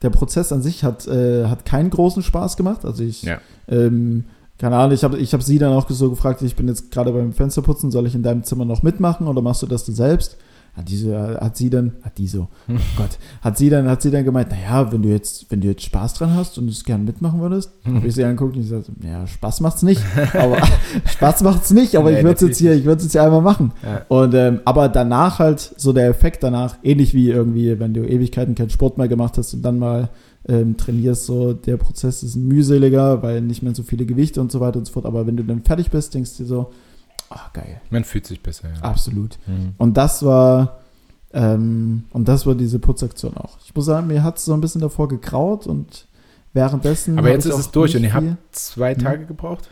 Der 0.04 0.12
Prozess 0.12 0.52
an 0.54 0.62
sich 0.62 0.84
hat, 0.84 1.08
äh, 1.08 1.48
hat 1.48 1.66
keinen 1.66 1.90
großen 1.90 2.22
Spaß 2.22 2.56
gemacht. 2.56 2.86
Also 2.86 3.04
ich, 3.04 3.24
Ja. 3.24 3.40
ähm, 3.68 4.26
keine 4.60 4.76
Ahnung, 4.76 4.94
ich 4.94 5.04
habe 5.04 5.18
ich 5.18 5.34
hab 5.34 5.42
sie 5.42 5.58
dann 5.58 5.72
auch 5.72 5.90
so 5.90 6.10
gefragt, 6.10 6.42
ich 6.42 6.56
bin 6.56 6.68
jetzt 6.68 6.92
gerade 6.92 7.12
beim 7.14 7.32
Fensterputzen, 7.34 7.92
soll 7.92 8.06
ich 8.06 8.14
in 8.14 8.24
deinem 8.24 8.44
Zimmer 8.44 8.66
noch 8.66 8.84
mitmachen 8.84 9.26
oder 9.26 9.42
machst 9.42 9.62
du 9.64 9.68
das 9.68 9.86
du 9.86 9.94
selbst? 9.94 10.38
Hat 10.74 10.88
diese, 10.88 11.40
hat 11.42 11.58
sie 11.58 11.70
dann, 11.70 11.94
hat 12.04 12.18
die 12.18 12.28
so, 12.28 12.48
oh 12.70 12.74
Gott, 12.96 13.18
hat 13.42 13.58
sie 13.58 13.70
dann, 13.70 13.90
hat 13.90 14.02
sie 14.02 14.12
dann 14.12 14.24
gemeint, 14.24 14.52
naja, 14.52 14.92
wenn 14.92 15.02
du 15.02 15.10
jetzt, 15.10 15.50
wenn 15.50 15.62
du 15.62 15.68
jetzt 15.68 15.84
Spaß 15.84 16.14
dran 16.14 16.36
hast 16.36 16.58
und 16.58 16.70
es 16.70 16.84
gerne 16.84 17.04
mitmachen 17.04 17.42
würdest, 17.42 17.72
habe 17.86 18.06
ich 18.06 18.16
sie 18.16 18.24
angeguckt 18.24 18.56
und 18.56 18.62
ich 18.62 18.70
sagte, 18.70 18.92
ja, 19.02 19.26
Spaß 19.26 19.62
macht's 19.62 19.82
nicht, 19.82 20.02
aber 20.34 20.58
Spaß 21.06 21.42
macht's 21.44 21.72
nicht, 21.72 21.96
aber 21.96 22.12
Nee, 22.12 22.18
ich 22.18 22.24
würde 22.24 22.36
es 22.36 22.42
jetzt 22.42 22.58
hier, 22.60 22.74
ich 22.74 22.86
würde 22.86 22.98
es 22.98 23.06
jetzt 23.06 23.14
hier 23.14 23.24
einmal 23.24 23.42
machen. 23.42 23.74
Ja. 23.84 24.02
Und 24.10 24.34
ähm, 24.36 24.60
aber 24.64 24.90
danach 24.90 25.40
halt 25.40 25.60
so 25.78 25.92
der 25.92 26.08
Effekt 26.08 26.44
danach, 26.44 26.76
ähnlich 26.84 27.14
wie 27.14 27.30
irgendwie, 27.30 27.80
wenn 27.80 27.94
du 27.94 28.08
Ewigkeiten 28.08 28.56
keinen 28.56 28.70
Sport 28.70 28.98
mehr 28.98 29.08
gemacht 29.08 29.38
hast 29.38 29.54
und 29.54 29.64
dann 29.64 29.80
mal 29.80 30.10
ähm, 30.48 30.78
trainierst, 30.78 31.26
so 31.26 31.54
der 31.54 31.78
Prozess 31.78 32.24
ist 32.24 32.36
mühseliger, 32.36 33.22
weil 33.22 33.42
nicht 33.42 33.62
mehr 33.62 33.76
so 33.76 33.84
viele 33.84 34.06
Gewichte 34.06 34.42
und 34.42 34.52
so 34.52 34.60
weiter 34.60 34.80
und 34.80 34.86
so 34.86 34.94
fort. 34.94 35.06
Aber 35.06 35.28
wenn 35.28 35.38
du 35.38 35.44
dann 35.44 35.64
fertig 35.64 35.92
bist, 35.92 36.14
denkst 36.14 36.38
du 36.38 36.44
dir 36.44 36.48
so, 36.48 36.72
ah 37.30 37.50
geil, 37.54 37.82
Man 37.90 38.04
fühlt 38.04 38.26
sich 38.26 38.42
besser, 38.42 38.70
ja. 38.74 38.82
absolut. 38.82 39.38
Mhm. 39.48 39.74
Und 39.78 39.98
das 39.98 40.24
war 40.24 40.80
ähm, 41.32 42.06
und 42.12 42.28
das 42.28 42.46
war 42.48 42.56
diese 42.56 42.80
Putzaktion 42.80 43.38
auch. 43.38 43.58
Ich 43.64 43.76
muss 43.76 43.86
sagen, 43.86 44.08
mir 44.08 44.24
hat 44.24 44.38
es 44.38 44.46
so 44.46 44.54
ein 44.54 44.62
bisschen 44.62 44.82
davor 44.82 45.08
gekraut 45.08 45.68
und 45.68 46.08
währenddessen. 46.54 47.20
Aber 47.20 47.30
jetzt 47.30 47.46
ist 47.46 47.58
es 47.60 47.70
durch 47.72 47.96
und 47.96 48.04
ihr 48.04 48.14
habt 48.14 48.26
zwei 48.52 48.96
Mhm. 48.96 49.00
Tage 49.00 49.26
gebraucht? 49.26 49.70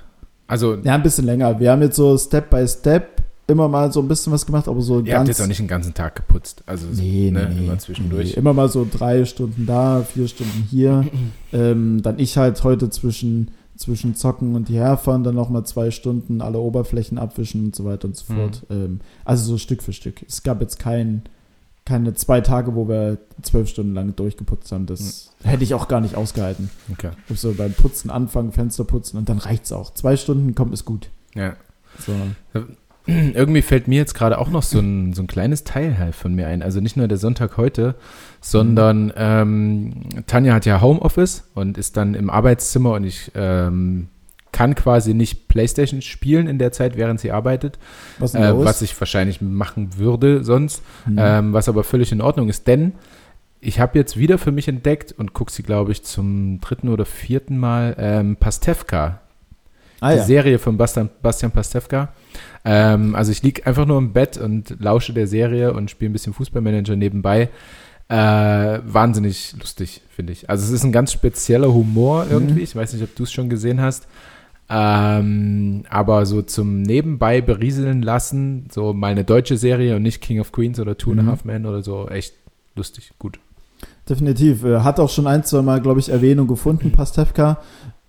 Also, 0.47 0.75
ja 0.75 0.93
ein 0.95 1.03
bisschen 1.03 1.25
länger. 1.25 1.59
Wir 1.59 1.71
haben 1.71 1.81
jetzt 1.81 1.95
so 1.95 2.17
Step 2.17 2.49
by 2.51 2.67
Step 2.67 3.16
immer 3.47 3.67
mal 3.69 3.91
so 3.91 4.01
ein 4.01 4.07
bisschen 4.07 4.33
was 4.33 4.45
gemacht, 4.45 4.67
aber 4.67 4.81
so 4.81 4.95
ihr 4.99 4.99
habt 4.99 5.07
ganz 5.25 5.29
jetzt 5.29 5.41
auch 5.41 5.47
nicht 5.47 5.59
den 5.59 5.67
ganzen 5.67 5.93
Tag 5.93 6.15
geputzt. 6.15 6.63
Also, 6.65 6.87
Nee, 6.93 7.31
ne, 7.31 7.49
nee, 7.53 7.65
immer 7.65 7.79
zwischendurch. 7.79 8.31
Nee, 8.31 8.33
immer 8.39 8.53
mal 8.53 8.69
so 8.69 8.85
drei 8.89 9.23
Stunden 9.25 9.65
da, 9.65 10.01
vier 10.03 10.27
Stunden 10.27 10.67
hier. 10.69 11.05
ähm, 11.53 12.01
dann 12.01 12.19
ich 12.19 12.37
halt 12.37 12.61
heute 12.63 12.89
zwischen, 12.89 13.51
zwischen 13.77 14.15
Zocken 14.15 14.55
und 14.55 14.69
herfahren, 14.69 15.23
dann 15.23 15.35
nochmal 15.35 15.65
zwei 15.65 15.91
Stunden 15.91 16.41
alle 16.41 16.59
Oberflächen 16.59 17.17
abwischen 17.17 17.65
und 17.67 17.75
so 17.75 17.85
weiter 17.85 18.07
und 18.09 18.17
so 18.17 18.33
Mhm. 18.33 18.37
fort. 18.37 18.65
Ähm, 18.69 18.99
also 19.23 19.45
so 19.45 19.57
Stück 19.57 19.81
für 19.81 19.93
Stück. 19.93 20.23
Es 20.27 20.43
gab 20.43 20.59
jetzt 20.59 20.77
kein, 20.77 21.21
keine 21.85 22.13
zwei 22.15 22.41
Tage, 22.41 22.75
wo 22.75 22.89
wir 22.89 23.17
zwölf 23.43 23.69
Stunden 23.69 23.93
lang 23.93 24.13
durchgeputzt 24.13 24.73
haben. 24.73 24.87
Das 24.87 25.31
hätte 25.43 25.63
ich 25.63 25.73
auch 25.73 25.87
gar 25.87 26.01
nicht 26.01 26.15
ausgehalten. 26.15 26.69
Okay. 26.91 27.11
Ich 27.29 27.39
so 27.39 27.53
beim 27.53 27.71
Putzen 27.71 28.09
anfangen, 28.09 28.51
Fenster 28.51 28.83
putzen 28.83 29.17
und 29.17 29.29
dann 29.29 29.37
reicht's 29.37 29.71
auch. 29.71 29.93
Zwei 29.93 30.17
Stunden 30.17 30.53
kommt 30.53 30.73
es 30.73 30.83
gut. 30.83 31.09
Ja. 31.33 31.55
So. 32.05 32.11
Irgendwie 33.33 33.61
fällt 33.61 33.87
mir 33.87 33.97
jetzt 33.97 34.13
gerade 34.13 34.37
auch 34.37 34.49
noch 34.49 34.63
so 34.63 34.79
ein, 34.79 35.13
so 35.13 35.23
ein 35.23 35.27
kleines 35.27 35.63
Teil 35.63 35.97
halt 35.97 36.15
von 36.15 36.33
mir 36.35 36.47
ein. 36.47 36.61
Also 36.61 36.81
nicht 36.81 36.97
nur 36.97 37.07
der 37.07 37.17
Sonntag 37.17 37.57
heute, 37.57 37.95
sondern 38.41 39.13
ähm, 39.15 40.23
Tanja 40.27 40.53
hat 40.53 40.65
ja 40.65 40.81
Homeoffice 40.81 41.49
und 41.53 41.77
ist 41.77 41.97
dann 41.97 42.13
im 42.13 42.29
Arbeitszimmer 42.29 42.93
und 42.93 43.05
ich 43.05 43.31
ähm, 43.35 44.09
kann 44.51 44.75
quasi 44.75 45.13
nicht 45.13 45.47
Playstation 45.47 46.01
spielen 46.01 46.47
in 46.47 46.57
der 46.57 46.71
Zeit, 46.71 46.97
während 46.97 47.19
sie 47.19 47.31
arbeitet, 47.31 47.77
Was 48.19 48.33
äh, 48.33 48.53
was 48.55 48.81
ich 48.81 48.99
wahrscheinlich 48.99 49.41
machen 49.41 49.97
würde 49.97 50.43
sonst, 50.43 50.81
Hm. 51.05 51.15
ähm, 51.19 51.53
was 51.53 51.69
aber 51.69 51.83
völlig 51.83 52.11
in 52.11 52.21
Ordnung 52.21 52.49
ist, 52.49 52.67
denn 52.67 52.93
ich 53.59 53.79
habe 53.79 53.97
jetzt 53.97 54.17
wieder 54.17 54.37
für 54.37 54.51
mich 54.51 54.67
entdeckt 54.67 55.11
und 55.17 55.33
gucke 55.33 55.51
sie, 55.51 55.63
glaube 55.63 55.91
ich, 55.91 56.03
zum 56.03 56.61
dritten 56.61 56.89
oder 56.89 57.05
vierten 57.05 57.57
Mal 57.57 57.95
ähm, 57.97 58.35
Pastewka, 58.35 59.21
ah, 59.99 60.11
die 60.11 60.17
ja. 60.17 60.23
Serie 60.23 60.59
von 60.59 60.77
Bastian, 60.77 61.09
Bastian 61.21 61.51
Pastewka. 61.51 62.09
Ähm, 62.65 63.15
also 63.15 63.31
ich 63.31 63.41
liege 63.43 63.65
einfach 63.65 63.85
nur 63.85 63.97
im 63.97 64.13
Bett 64.13 64.37
und 64.37 64.75
lausche 64.79 65.13
der 65.13 65.27
Serie 65.27 65.73
und 65.73 65.89
spiele 65.91 66.09
ein 66.09 66.13
bisschen 66.13 66.33
Fußballmanager 66.33 66.95
nebenbei. 66.95 67.49
Äh, 68.09 68.15
wahnsinnig 68.85 69.53
lustig, 69.59 70.01
finde 70.09 70.31
ich. 70.33 70.49
Also 70.49 70.63
es 70.65 70.71
ist 70.71 70.83
ein 70.83 70.91
ganz 70.93 71.11
spezieller 71.11 71.73
Humor 71.73 72.25
irgendwie. 72.29 72.53
Mhm. 72.59 72.63
Ich 72.63 72.75
weiß 72.75 72.93
nicht, 72.93 73.03
ob 73.03 73.15
du 73.15 73.23
es 73.23 73.31
schon 73.31 73.49
gesehen 73.49 73.81
hast. 73.81 74.07
Ähm, 74.69 75.83
aber 75.89 76.25
so 76.25 76.41
zum 76.41 76.81
Nebenbei 76.81 77.41
berieseln 77.41 78.01
lassen, 78.01 78.67
so 78.69 78.93
mal 78.93 79.07
eine 79.11 79.23
deutsche 79.23 79.57
Serie 79.57 79.95
und 79.95 80.03
nicht 80.03 80.21
King 80.21 80.39
of 80.41 80.51
Queens 80.51 80.79
oder 80.79 80.97
Two 80.97 81.11
and 81.11 81.21
Mhm. 81.23 81.27
a 81.27 81.31
Half 81.31 81.45
Men 81.45 81.65
oder 81.65 81.81
so, 81.83 82.07
echt 82.09 82.33
lustig, 82.75 83.11
gut. 83.17 83.39
definitiv. 84.09 84.63
Er 84.63 84.83
hat 84.83 84.99
auch 84.99 85.09
schon 85.09 85.27
ein, 85.27 85.43
zwei 85.43 85.61
Mal, 85.61 85.81
glaube 85.81 85.99
ich, 85.99 86.09
Erwähnung 86.09 86.47
gefunden, 86.47 86.91
Pastewka. 86.91 87.59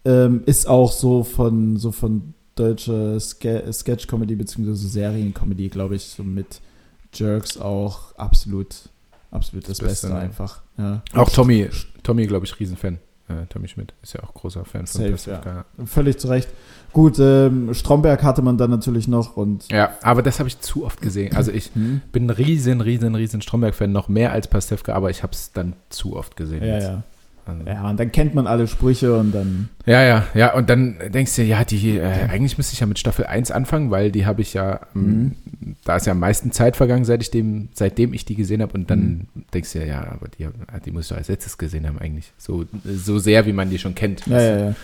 Ähm, 0.08 0.42
ist 0.46 0.66
auch 0.66 0.90
so 0.90 1.22
von, 1.22 1.76
so 1.76 1.92
von 1.92 2.34
deutscher 2.54 3.20
Ske 3.20 3.70
Sketch-Comedy 3.70 4.36
bzw. 4.36 4.72
Serien-Comedy, 4.72 5.68
glaube 5.68 5.96
ich, 5.96 6.04
so 6.04 6.22
mit 6.22 6.60
Jerks 7.12 7.58
auch 7.58 8.14
absolut, 8.16 8.74
absolut 9.30 9.68
das, 9.68 9.78
Das 9.78 9.86
Beste, 9.86 10.06
Beste, 10.06 10.08
ne? 10.08 10.20
einfach. 10.20 10.62
Ja. 10.78 11.02
Auch 11.12 11.30
Tommy, 11.30 11.68
Tommy, 12.02 12.26
glaube 12.26 12.46
ich, 12.46 12.58
Riesenfan. 12.58 12.98
Äh, 13.28 13.46
Tommy 13.50 13.68
Schmidt 13.68 13.92
ist 14.02 14.14
ja 14.14 14.22
auch 14.22 14.32
großer 14.32 14.64
Fan 14.64 14.86
von 14.86 15.00
Safe, 15.02 15.10
Pastewka. 15.10 15.64
Völlig 15.84 16.18
zu 16.18 16.28
Recht. 16.28 16.48
Gut, 16.94 17.18
ähm, 17.18 17.74
Stromberg 17.74 18.22
hatte 18.22 18.40
man 18.40 18.56
dann 18.56 18.70
natürlich 18.70 19.06
noch 19.06 19.36
und 19.36 19.70
Ja, 19.70 19.98
aber 20.02 20.22
das 20.22 20.38
habe 20.38 20.48
ich 20.48 20.58
zu 20.60 20.86
oft 20.86 21.02
gesehen. 21.02 21.36
Also 21.36 21.52
ich 21.52 21.70
hm, 21.74 22.00
bin 22.10 22.26
ein 22.26 22.30
riesen, 22.30 22.80
riesen, 22.80 23.14
riesen 23.14 23.42
Stromberg-Fan, 23.42 23.92
noch 23.92 24.08
mehr 24.08 24.32
als 24.32 24.48
Pastewka, 24.48 24.94
aber 24.94 25.10
ich 25.10 25.22
habe 25.22 25.34
es 25.34 25.52
dann 25.52 25.74
zu 25.90 26.16
oft 26.16 26.36
gesehen. 26.36 26.64
ja, 26.64 26.74
jetzt. 26.74 26.84
ja. 26.84 27.02
Also, 27.48 27.62
Ja, 27.66 27.88
und 27.88 27.98
dann 27.98 28.12
kennt 28.12 28.34
man 28.34 28.46
alle 28.46 28.66
Sprüche 28.66 29.16
und 29.18 29.32
dann. 29.34 29.68
ja, 29.86 30.02
ja, 30.02 30.24
ja. 30.34 30.54
Und 30.54 30.68
dann 30.70 30.96
denkst 31.12 31.34
du, 31.36 31.42
ja, 31.42 31.64
die, 31.64 31.98
äh, 31.98 32.02
eigentlich 32.30 32.56
müsste 32.58 32.74
ich 32.74 32.80
ja 32.80 32.86
mit 32.86 32.98
Staffel 32.98 33.26
1 33.26 33.50
anfangen, 33.50 33.90
weil 33.90 34.10
die 34.12 34.26
habe 34.26 34.42
ich 34.42 34.54
ja, 34.54 34.80
ähm, 34.94 35.32
da 35.84 35.96
ist 35.96 36.06
ja 36.06 36.12
am 36.12 36.20
meisten 36.20 36.52
Zeit 36.52 36.76
vergangen, 36.76 37.04
seit 37.04 37.22
ich 37.22 37.30
dem, 37.30 37.68
seitdem 37.74 38.12
ich 38.14 38.24
die 38.24 38.34
gesehen 38.34 38.62
habe. 38.62 38.74
Und 38.74 38.90
dann 38.90 39.26
denkst 39.54 39.72
du 39.72 39.78
ja, 39.80 39.84
ja, 39.86 40.00
aber 40.10 40.28
die, 40.38 40.46
die 40.84 40.90
musst 40.90 41.10
du 41.10 41.14
als 41.14 41.28
letztes 41.28 41.56
gesehen 41.58 41.86
haben 41.86 41.98
eigentlich. 41.98 42.32
So, 42.38 42.64
so 42.84 43.18
sehr, 43.18 43.46
wie 43.46 43.52
man 43.52 43.70
die 43.70 43.78
schon 43.78 43.94
kennt. 43.94 44.26
Ja, 44.26 44.40
ja, 44.40 44.58
ja. 44.58 44.74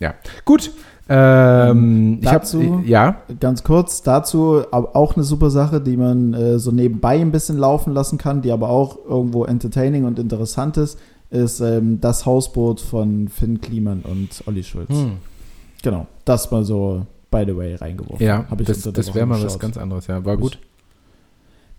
Ja. 0.00 0.14
Gut. 0.44 0.72
Ähm, 1.08 2.18
ich 2.20 2.28
Dazu- 2.28 2.76
habe, 2.78 2.86
ja, 2.86 3.16
Ganz 3.38 3.62
kurz 3.62 4.02
dazu, 4.02 4.62
auch 4.72 5.14
eine 5.14 5.22
super 5.24 5.50
Sache, 5.50 5.80
die 5.80 5.96
man 5.96 6.34
äh, 6.34 6.58
so 6.58 6.70
nebenbei 6.72 7.20
ein 7.20 7.30
bisschen 7.30 7.58
laufen 7.58 7.92
lassen 7.92 8.18
kann, 8.18 8.42
die 8.42 8.50
aber 8.50 8.70
auch 8.70 8.98
irgendwo 9.06 9.44
entertaining 9.44 10.04
und 10.04 10.18
interessant 10.18 10.76
ist, 10.78 10.98
ist 11.30 11.60
ähm, 11.60 12.00
das 12.00 12.26
Hausboot 12.26 12.80
von 12.80 13.28
Finn 13.28 13.60
Kliman 13.60 14.02
und 14.02 14.42
Olli 14.46 14.62
Schulz. 14.62 14.90
hm. 14.90 15.12
Genau, 15.82 16.06
das 16.24 16.50
mal 16.50 16.64
so, 16.64 17.06
by 17.30 17.44
the 17.46 17.56
way, 17.56 17.74
reingeworfen. 17.74 18.24
ja, 18.24 18.46
Hab 18.48 18.60
ich 18.60 18.66
das, 18.66 18.82
das 18.82 19.14
wäre 19.14 19.26
mal 19.26 19.42
was 19.42 19.58
ganz 19.58 19.76
anderes. 19.76 20.06
Ja, 20.06 20.24
war 20.24 20.36
gut. 20.36 20.58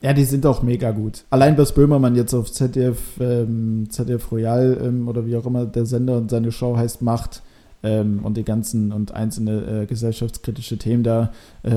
Ja, 0.00 0.12
die 0.12 0.24
sind 0.24 0.44
auch 0.46 0.62
mega 0.64 0.90
gut. 0.90 1.22
Allein 1.30 1.56
was 1.56 1.72
Böhmermann 1.72 2.16
jetzt 2.16 2.34
auf 2.34 2.50
ZDF, 2.50 2.98
ähm, 3.20 3.86
ZDF 3.88 4.32
Royal 4.32 4.76
ähm, 4.82 5.06
oder 5.06 5.24
wie 5.26 5.36
auch 5.36 5.46
immer 5.46 5.64
der 5.64 5.86
Sender 5.86 6.16
und 6.16 6.28
seine 6.28 6.50
Show 6.50 6.76
heißt, 6.76 7.02
macht 7.02 7.40
ähm, 7.82 8.20
und 8.22 8.36
die 8.36 8.44
ganzen 8.44 8.92
und 8.92 9.12
einzelne 9.12 9.82
äh, 9.82 9.86
gesellschaftskritische 9.86 10.78
Themen 10.78 11.02
da 11.02 11.32
äh, 11.64 11.70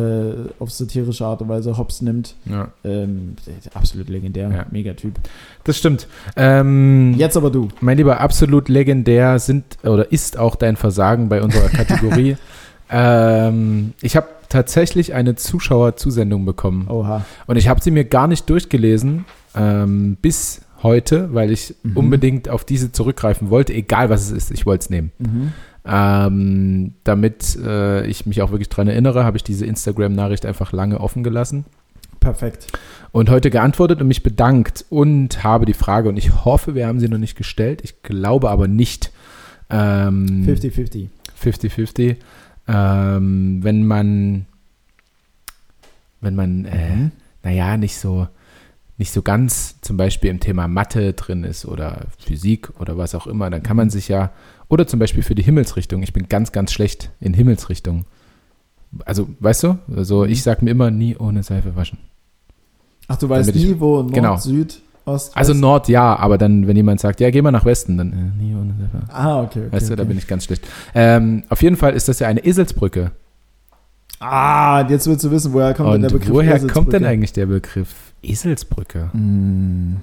auf 0.60 0.72
satirische 0.72 1.26
Art 1.26 1.42
und 1.42 1.50
Weise 1.50 1.78
hops 1.78 2.02
nimmt. 2.02 2.36
ja, 2.46 2.70
Ähm, 2.84 3.36
absolut 3.74 4.10
legendär, 4.10 4.50
Ja. 4.52 4.66
mega 4.72 4.94
Typ. 4.94 5.16
das 5.64 5.78
stimmt. 5.78 6.08
Ähm, 6.36 7.14
Jetzt 7.18 7.38
aber 7.38 7.50
du. 7.50 7.70
Mein 7.82 7.98
Lieber, 7.98 8.20
absolut 8.20 8.70
legendär 8.70 9.40
sind 9.40 9.64
oder 9.84 10.12
ist 10.12 10.38
auch 10.38 10.56
dein 10.56 10.76
Versagen 10.76 11.30
bei 11.30 11.42
unserer 11.42 11.70
Kategorie. 11.70 12.38
ähm, 12.90 13.94
ich 14.02 14.16
habe 14.16 14.28
tatsächlich 14.50 15.14
eine 15.14 15.36
Zuschauerzusendung 15.36 16.46
bekommen 16.46 16.88
Oha. 16.88 17.26
und 17.48 17.58
ich 17.58 17.68
habe 17.68 17.82
sie 17.82 17.92
mir 17.92 18.06
gar 18.06 18.28
nicht 18.28 18.50
durchgelesen 18.50 19.26
ähm, 19.56 20.18
bis 20.22 20.62
heute, 20.84 21.34
weil 21.34 21.52
ich 21.52 21.76
Mhm. 21.84 21.98
unbedingt 21.98 22.50
auf 22.50 22.64
diese 22.66 22.92
zurückgreifen 22.92 23.50
wollte, 23.50 23.74
egal 23.74 24.10
was 24.10 24.22
es 24.24 24.32
ist, 24.32 24.52
ich 24.52 24.66
wollte 24.66 24.84
es 24.84 24.90
nehmen. 24.90 25.12
Mhm. 25.20 25.54
Ähm, 25.88 26.94
damit 27.04 27.58
äh, 27.64 28.06
ich 28.08 28.26
mich 28.26 28.42
auch 28.42 28.52
wirklich 28.52 28.70
dran 28.70 28.88
erinnere, 28.88 29.24
habe 29.24 29.38
ich 29.38 29.44
diese 29.44 29.66
Instagram-Nachricht 29.66 30.46
einfach 30.46 30.72
lange 30.72 31.00
offen 31.00 31.24
gelassen 31.24 31.66
Perfekt. 32.20 32.68
und 33.12 33.30
heute 33.30 33.52
geantwortet 33.52 34.02
und 34.02 34.08
mich 34.08 34.24
bedankt 34.24 34.86
und 34.90 35.44
habe 35.44 35.66
die 35.66 35.74
Frage, 35.76 36.10
und 36.10 36.18
ich 36.18 36.44
hoffe, 36.44 36.74
wir 36.74 36.88
haben 36.88 37.00
sie 37.00 37.08
noch 37.08 37.20
nicht 37.20 37.36
gestellt, 37.38 37.82
ich 37.84 38.02
glaube 38.02 38.50
aber 38.50 38.68
nicht. 38.68 39.12
Ähm, 39.70 40.46
50-50. 40.48 41.08
50-50. 41.42 42.16
Ähm, 42.68 43.60
wenn 43.62 43.86
man, 43.86 44.46
wenn 46.22 46.36
man, 46.36 46.66
äh, 46.66 46.96
Mhm. 46.96 47.12
naja, 47.44 47.78
nicht 47.78 47.98
so, 47.98 48.28
nicht 48.98 49.12
so 49.12 49.22
ganz 49.22 49.80
zum 49.82 49.98
Beispiel 49.98 50.30
im 50.30 50.40
Thema 50.40 50.68
Mathe 50.68 51.14
drin 51.14 51.44
ist 51.44 51.66
oder 51.66 52.06
Physik 52.18 52.70
oder 52.80 52.98
was 52.98 53.14
auch 53.16 53.28
immer, 53.28 53.50
dann 53.50 53.62
kann 53.64 53.76
man 53.78 53.90
sich 53.90 54.08
ja, 54.08 54.32
oder 54.70 54.88
zum 54.88 55.00
Beispiel 55.00 55.22
für 55.24 55.36
die 55.36 55.44
Himmelsrichtung, 55.44 56.02
ich 56.02 56.14
bin 56.14 56.30
ganz, 56.30 56.52
ganz 56.52 56.72
schlecht 56.72 57.12
in 57.20 57.34
Himmelsrichtung. 57.34 58.06
Also, 59.04 59.28
weißt 59.42 59.64
du, 59.64 59.78
also 59.96 60.24
ich 60.24 60.42
sag 60.44 60.62
mir 60.62 60.70
immer 60.72 60.92
nie 60.92 61.18
ohne 61.18 61.44
Seife 61.44 61.76
waschen. 61.76 61.98
Ach, 63.08 63.18
du 63.18 63.28
weißt 63.28 63.50
Damit 63.50 63.62
ich- 63.62 63.68
nie, 63.70 63.80
wo 63.80 64.02
Nord, 64.02 64.14
genau. 64.14 64.38
Süd, 64.38 64.82
Ost, 65.04 65.36
Also 65.38 65.52
West? 65.52 65.62
Nord 65.62 65.88
ja, 65.90 66.16
aber 66.16 66.38
dann, 66.38 66.66
wenn 66.66 66.76
jemand 66.78 67.00
sagt, 67.00 67.20
ja, 67.20 67.30
geh 67.30 67.42
mal 67.42 67.52
nach 67.52 67.66
Westen, 67.66 67.98
dann 67.98 68.12
äh, 68.14 68.44
nie 68.44 68.56
ohne 68.56 68.74
Seife. 68.80 69.14
Ah, 69.14 69.42
okay. 69.42 69.60
okay 69.68 69.72
Weißt 69.72 69.90
du, 69.90 69.94
okay. 69.94 70.02
da 70.02 70.08
bin 70.08 70.18
ich 70.18 70.26
ganz 70.28 70.46
schlecht. 70.46 70.66
Ähm, 70.96 71.44
auf 71.50 71.62
jeden 71.62 71.76
Fall 71.76 71.94
ist 71.94 72.08
das 72.08 72.20
ja 72.20 72.28
eine 72.28 72.44
Eselsbrücke. 72.44 73.12
Ah, 74.20 74.86
jetzt 74.90 75.06
willst 75.08 75.24
du 75.26 75.30
wissen, 75.32 75.54
woher 75.54 75.74
kommt 75.74 75.94
denn 75.94 76.02
der 76.02 76.12
Und 76.12 76.20
Begriff 76.20 76.34
woher 76.34 76.60
kommt 76.68 76.94
denn 76.94 77.06
eigentlich 77.06 77.34
der 77.34 77.46
Begriff 77.48 77.94
Eselsbrücke? 78.30 79.10
Mm. 79.14 79.98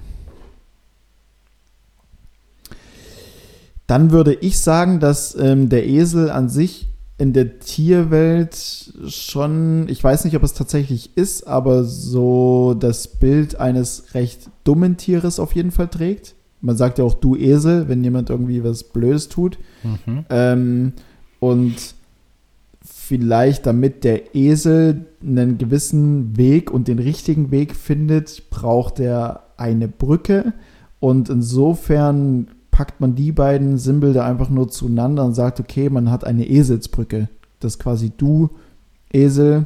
Dann 3.87 4.11
würde 4.11 4.33
ich 4.33 4.59
sagen, 4.59 4.99
dass 4.99 5.35
ähm, 5.35 5.69
der 5.69 5.85
Esel 5.85 6.29
an 6.31 6.49
sich 6.49 6.87
in 7.17 7.33
der 7.33 7.59
Tierwelt 7.59 8.93
schon, 9.07 9.87
ich 9.87 10.03
weiß 10.03 10.25
nicht, 10.25 10.35
ob 10.35 10.43
es 10.43 10.53
tatsächlich 10.53 11.15
ist, 11.15 11.45
aber 11.45 11.83
so 11.83 12.75
das 12.79 13.07
Bild 13.07 13.59
eines 13.59 14.13
recht 14.13 14.49
dummen 14.63 14.97
Tieres 14.97 15.39
auf 15.39 15.53
jeden 15.53 15.71
Fall 15.71 15.89
trägt. 15.89 16.35
Man 16.59 16.75
sagt 16.77 16.97
ja 16.97 17.03
auch 17.03 17.13
du 17.13 17.35
Esel, 17.35 17.87
wenn 17.87 18.03
jemand 18.03 18.29
irgendwie 18.29 18.63
was 18.63 18.83
Blödes 18.83 19.29
tut. 19.29 19.59
Mhm. 19.83 20.25
Ähm, 20.29 20.93
und 21.39 21.75
vielleicht 23.05 23.65
damit 23.65 24.05
der 24.05 24.33
Esel 24.33 25.07
einen 25.21 25.57
gewissen 25.57 26.37
Weg 26.37 26.71
und 26.71 26.87
den 26.87 26.99
richtigen 26.99 27.51
Weg 27.51 27.75
findet, 27.75 28.49
braucht 28.49 28.97
er 29.01 29.43
eine 29.57 29.89
Brücke. 29.89 30.53
Und 31.01 31.27
insofern 31.27 32.47
packt 32.71 33.01
man 33.01 33.13
die 33.13 33.33
beiden 33.33 33.77
Symbole 33.77 34.23
einfach 34.23 34.49
nur 34.49 34.69
zueinander 34.69 35.25
und 35.25 35.33
sagt, 35.33 35.59
okay, 35.59 35.89
man 35.89 36.09
hat 36.09 36.23
eine 36.23 36.47
Eselsbrücke. 36.47 37.27
Das 37.59 37.77
quasi 37.77 38.09
du, 38.15 38.51
Esel, 39.11 39.65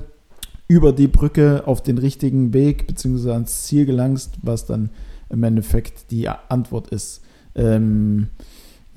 über 0.68 0.92
die 0.92 1.08
Brücke 1.08 1.62
auf 1.68 1.84
den 1.84 2.00
richtigen 2.00 2.54
Weg 2.54 2.88
bzw. 2.88 3.34
ans 3.34 3.66
Ziel 3.66 3.86
gelangst, 3.86 4.40
was 4.42 4.66
dann 4.66 4.90
im 5.30 5.44
Endeffekt 5.44 6.10
die 6.10 6.28
Antwort 6.28 6.88
ist. 6.88 7.22
Ähm, 7.54 8.30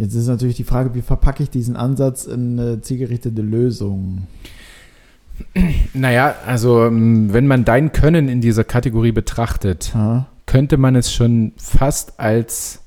Jetzt 0.01 0.15
ist 0.15 0.29
natürlich 0.29 0.57
die 0.57 0.65
Frage, 0.65 0.95
wie 0.95 1.03
verpacke 1.03 1.43
ich 1.43 1.51
diesen 1.51 1.77
Ansatz 1.77 2.25
in 2.25 2.59
eine 2.59 2.81
zielgerichtete 2.81 3.43
Lösung? 3.43 4.27
Naja, 5.93 6.35
also 6.47 6.85
ähm, 6.87 7.33
wenn 7.35 7.47
man 7.47 7.65
dein 7.67 7.93
Können 7.93 8.29
in 8.31 8.41
dieser 8.41 8.65
Kategorie 8.65 9.13
betrachtet, 9.13 9.91
Ja. 9.95 10.27
könnte 10.47 10.79
man 10.79 10.97
es 10.97 11.13
schon 11.13 11.53
fast 11.59 12.19
als 12.19 12.81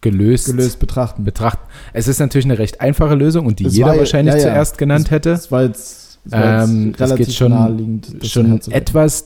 gelöst, 0.00 0.46
Gelöst 0.46 0.80
betrachten. 0.80 1.24
betrachten. 1.24 1.62
Es 1.92 2.08
ist 2.08 2.18
natürlich 2.18 2.46
eine 2.46 2.58
recht 2.58 2.80
einfache 2.80 3.14
Lösung 3.14 3.46
und 3.46 3.58
die 3.60 3.64
Das 3.64 3.76
jeder 3.76 3.90
war 3.90 3.98
wahrscheinlich 3.98 4.34
ja, 4.34 4.40
ja. 4.40 4.44
zuerst 4.46 4.76
genannt 4.78 5.10
hätte. 5.12 5.30
Das 5.30 5.52
war 5.52 5.62
jetzt, 5.62 6.18
das 6.24 6.32
war 6.32 6.60
jetzt 6.62 6.70
Ähm, 6.70 6.94
relativ 6.98 7.26
geht 7.26 7.34
schon- 7.36 8.02
Schon 8.22 8.60
etwas 8.72 9.24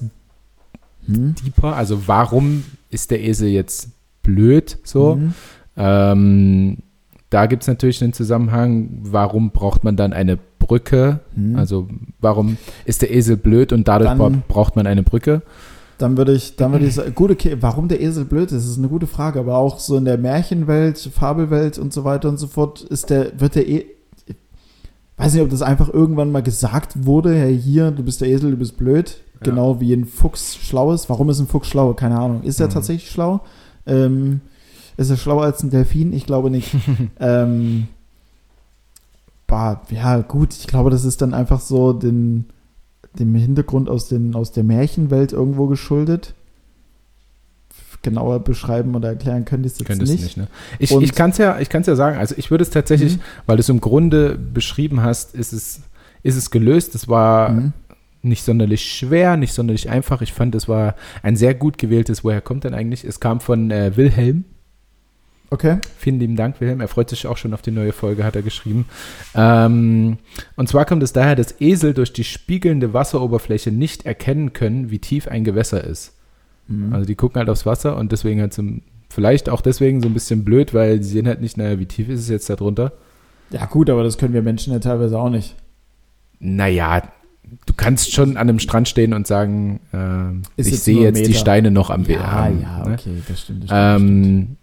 Hm? 1.07 1.35
deeper. 1.45 1.75
Also 1.77 2.07
warum 2.07 2.65
ist 2.91 3.11
der 3.11 3.23
Esel 3.23 3.49
jetzt 3.49 3.89
blöd 4.23 4.79
so? 4.85 5.17
Mhm. 5.17 5.35
Ähm, 5.77 6.77
da 7.35 7.47
gibt 7.47 7.63
es 7.63 7.69
natürlich 7.69 8.01
einen 8.03 8.13
Zusammenhang, 8.13 8.89
warum 9.03 9.51
braucht 9.51 9.83
man 9.83 9.97
dann 9.97 10.13
eine 10.13 10.39
Brücke? 10.59 11.21
Mhm. 11.35 11.57
Also 11.57 11.89
warum 12.21 12.57
ist 12.85 13.03
der 13.03 13.13
Esel 13.13 13.37
blöd 13.37 13.73
und 13.73 13.89
dadurch 13.89 14.09
Dann- 14.11 14.19
bra- 14.19 14.33
braucht 14.49 14.77
man 14.77 14.87
eine 14.87 15.03
Brücke? 15.03 15.43
Dann 15.99 16.17
würde 16.17 16.33
ich, 16.33 16.57
dann 16.57 16.73
würde 16.73 16.87
ich 16.87 16.95
sagen, 16.95 17.15
gut, 17.15 17.31
okay, 17.31 17.57
warum 17.61 17.87
der 17.89 18.01
Esel 18.01 18.25
blöd 18.25 18.51
ist, 18.53 18.65
ist 18.69 18.79
eine 18.79 18.89
gute 18.89 19.07
Frage, 19.07 19.39
aber 19.41 19.57
auch 19.57 19.79
so 19.79 19.97
in 19.97 20.05
der 20.05 20.19
Märchenwelt, 20.19 20.99
Fabelwelt 20.99 21.79
und 21.79 21.93
so 21.93 22.03
weiter 22.05 22.29
und 22.29 22.39
so 22.39 22.47
fort, 22.49 22.81
ist 22.83 23.11
der, 23.11 23.39
wird 23.41 23.55
der 23.57 23.69
e 23.69 23.85
ich 24.27 24.35
weiß 25.17 25.35
nicht, 25.35 25.43
ob 25.43 25.51
das 25.51 25.63
einfach 25.63 25.89
irgendwann 25.93 26.33
mal 26.33 26.43
gesagt 26.43 27.05
wurde, 27.07 27.33
hey, 27.35 27.57
hier, 27.57 27.93
du 27.93 28.03
bist 28.03 28.21
der 28.21 28.29
Esel, 28.29 28.51
du 28.53 28.57
bist 28.57 28.77
blöd, 28.77 29.19
Ja. 29.35 29.51
genau 29.51 29.81
wie 29.81 29.93
ein 29.93 30.05
Fuchs 30.07 30.57
schlau 30.57 30.93
ist. 30.93 31.09
Warum 31.09 31.31
ist 31.31 31.39
ein 31.39 31.47
Fuchs 31.47 31.69
schlau? 31.69 31.95
Keine 31.95 32.19
Ahnung. 32.19 32.43
Ist 32.43 32.59
er 32.61 32.67
Mhm. 32.67 32.73
tatsächlich 32.73 33.11
schlau? 33.11 33.41
Ähm, 33.87 34.41
ist 34.97 35.11
er 35.11 35.17
schlauer 35.17 35.45
als 35.45 35.63
ein 35.63 35.71
Delfin? 35.71 36.13
Ich 36.13 36.27
glaube 36.27 36.51
nicht. 36.51 36.71
ähm, 37.21 37.89
bah, 39.47 39.83
ja, 39.91 40.21
gut, 40.21 40.55
ich 40.55 40.67
glaube, 40.67 40.91
das 40.91 41.05
ist 41.05 41.21
dann 41.23 41.35
einfach 41.35 41.61
so 41.61 41.93
den, 41.93 42.47
dem 43.19 43.35
Hintergrund 43.35 43.89
aus, 43.89 44.09
den, 44.09 44.35
aus 44.35 44.53
der 44.53 44.65
Märchenwelt 44.65 45.33
irgendwo 45.33 45.67
geschuldet. 45.67 46.35
Genauer 48.03 48.41
beschreiben 48.41 48.95
oder 48.95 49.09
erklären 49.09 49.47
könnte 49.47 49.67
ich 49.67 49.73
es 49.75 49.79
jetzt 49.79 49.89
Könntest 49.89 50.13
nicht. 50.13 50.23
nicht, 50.25 50.37
ne? 50.37 50.49
Ich, 50.79 50.93
Und- 50.93 51.03
ich 51.03 51.15
kann 51.15 51.31
es 51.31 51.39
ja, 51.39 51.59
ich 51.59 51.71
ja 51.73 51.97
sagen. 51.97 52.19
Also 52.19 52.35
ich 52.37 52.51
würde 52.51 52.63
es 52.63 52.69
tatsächlich, 52.71 53.17
Mhm. 53.17 53.21
weil 53.47 53.57
du 53.57 53.61
es 53.61 53.69
im 53.71 53.81
Grunde 53.81 54.37
beschrieben 54.37 55.03
hast, 55.03 55.35
ist 55.35 55.55
es, 55.55 55.81
ist 56.23 56.37
es 56.37 56.51
gelöst. 56.51 56.95
Es 56.95 57.09
war 57.09 57.49
Mhm. 57.51 57.73
nicht 58.21 58.45
sonderlich 58.45 58.85
schwer, 58.93 59.39
nicht 59.39 59.55
sonderlich 59.55 59.89
einfach. 59.89 60.21
Ich 60.21 60.35
fand, 60.35 60.55
es 60.55 60.69
war 60.69 60.97
ein 61.23 61.37
sehr 61.37 61.55
gut 61.55 61.79
gewähltes, 61.79 62.25
woher 62.25 62.43
kommt 62.43 62.65
denn 62.65 62.75
eigentlich? 62.75 63.05
Es 63.05 63.21
kam 63.21 63.41
von 63.41 63.71
äh, 63.71 63.97
Wilhelm. 63.97 64.45
Okay. 65.51 65.79
Vielen 65.99 66.19
lieben 66.19 66.37
Dank, 66.37 66.61
Wilhelm. 66.61 66.81
Er 66.81 66.89
freut 66.89 67.11
sich 67.11 67.27
auch 67.27 67.37
schon 67.37 67.55
auf 67.55 67.63
die 67.63 67.71
neue 67.71 67.93
Folge, 67.93 68.25
hat 68.25 68.35
er 68.35 68.43
geschrieben. 68.43 68.87
Ähm, 69.35 70.19
und 70.57 70.69
zwar 70.69 70.85
kommt 70.85 71.03
es 71.03 71.13
daher, 71.13 71.37
dass 71.37 71.61
Esel 71.61 71.95
durch 71.95 72.13
die 72.13 72.25
spiegelnde 72.25 72.93
Wasseroberfläche 72.93 73.71
nicht 73.71 74.05
erkennen 74.07 74.53
können, 74.53 74.91
wie 74.91 74.99
tief 74.99 75.29
ein 75.29 75.45
Gewässer 75.45 75.85
ist. 75.85 76.15
Mhm. 76.67 76.93
Also 76.93 77.07
die 77.07 77.15
gucken 77.15 77.39
halt 77.39 77.49
aufs 77.51 77.67
Wasser 77.67 77.97
und 77.97 78.11
deswegen 78.11 78.41
halt 78.41 78.53
so, 78.53 78.63
vielleicht 79.11 79.49
auch 79.49 79.61
deswegen 79.61 80.01
so 80.03 80.09
ein 80.09 80.15
bisschen 80.15 80.45
blöd, 80.45 80.75
weil 80.75 81.03
sie 81.03 81.11
sehen 81.11 81.29
halt 81.29 81.41
nicht, 81.41 81.57
naja, 81.57 81.79
wie 81.79 81.87
tief 81.87 82.09
ist 82.09 82.21
es 82.21 82.29
jetzt 82.29 82.51
da 82.51 82.57
drunter? 82.57 82.93
ja, 83.51 83.67
gut, 83.67 83.91
aber 83.91 84.03
das 84.03 84.19
können 84.19 84.35
wir 84.35 84.43
Menschen 84.43 84.73
ja 84.73 84.81
teilweise 84.81 85.17
auch 85.19 85.31
nicht. 85.31 85.55
Naja, 86.41 87.03
du 87.67 87.73
kannst 87.77 88.13
schon 88.13 88.31
an 88.37 88.49
einem 88.49 88.59
Strand 88.59 88.89
stehen 88.89 89.13
und 89.13 89.27
sagen, 89.29 89.79
ähm, 89.93 90.43
Ist 90.57 90.69
ich 90.73 90.81
sehe 90.81 91.03
jetzt 91.03 91.25
die. 91.27 91.35
Steine 91.35 91.71
noch 91.71 91.91
am 91.91 92.09
We- 92.09 92.15
Ja, 92.15 92.49
ja, 92.49 92.89
ne? 92.89 92.95
okay, 92.95 93.23
das 93.29 93.43
stimmt. 93.43 93.63
Das 93.65 93.69
stimmt, 93.69 93.71
das 93.71 94.01
stimmt. 94.01 94.57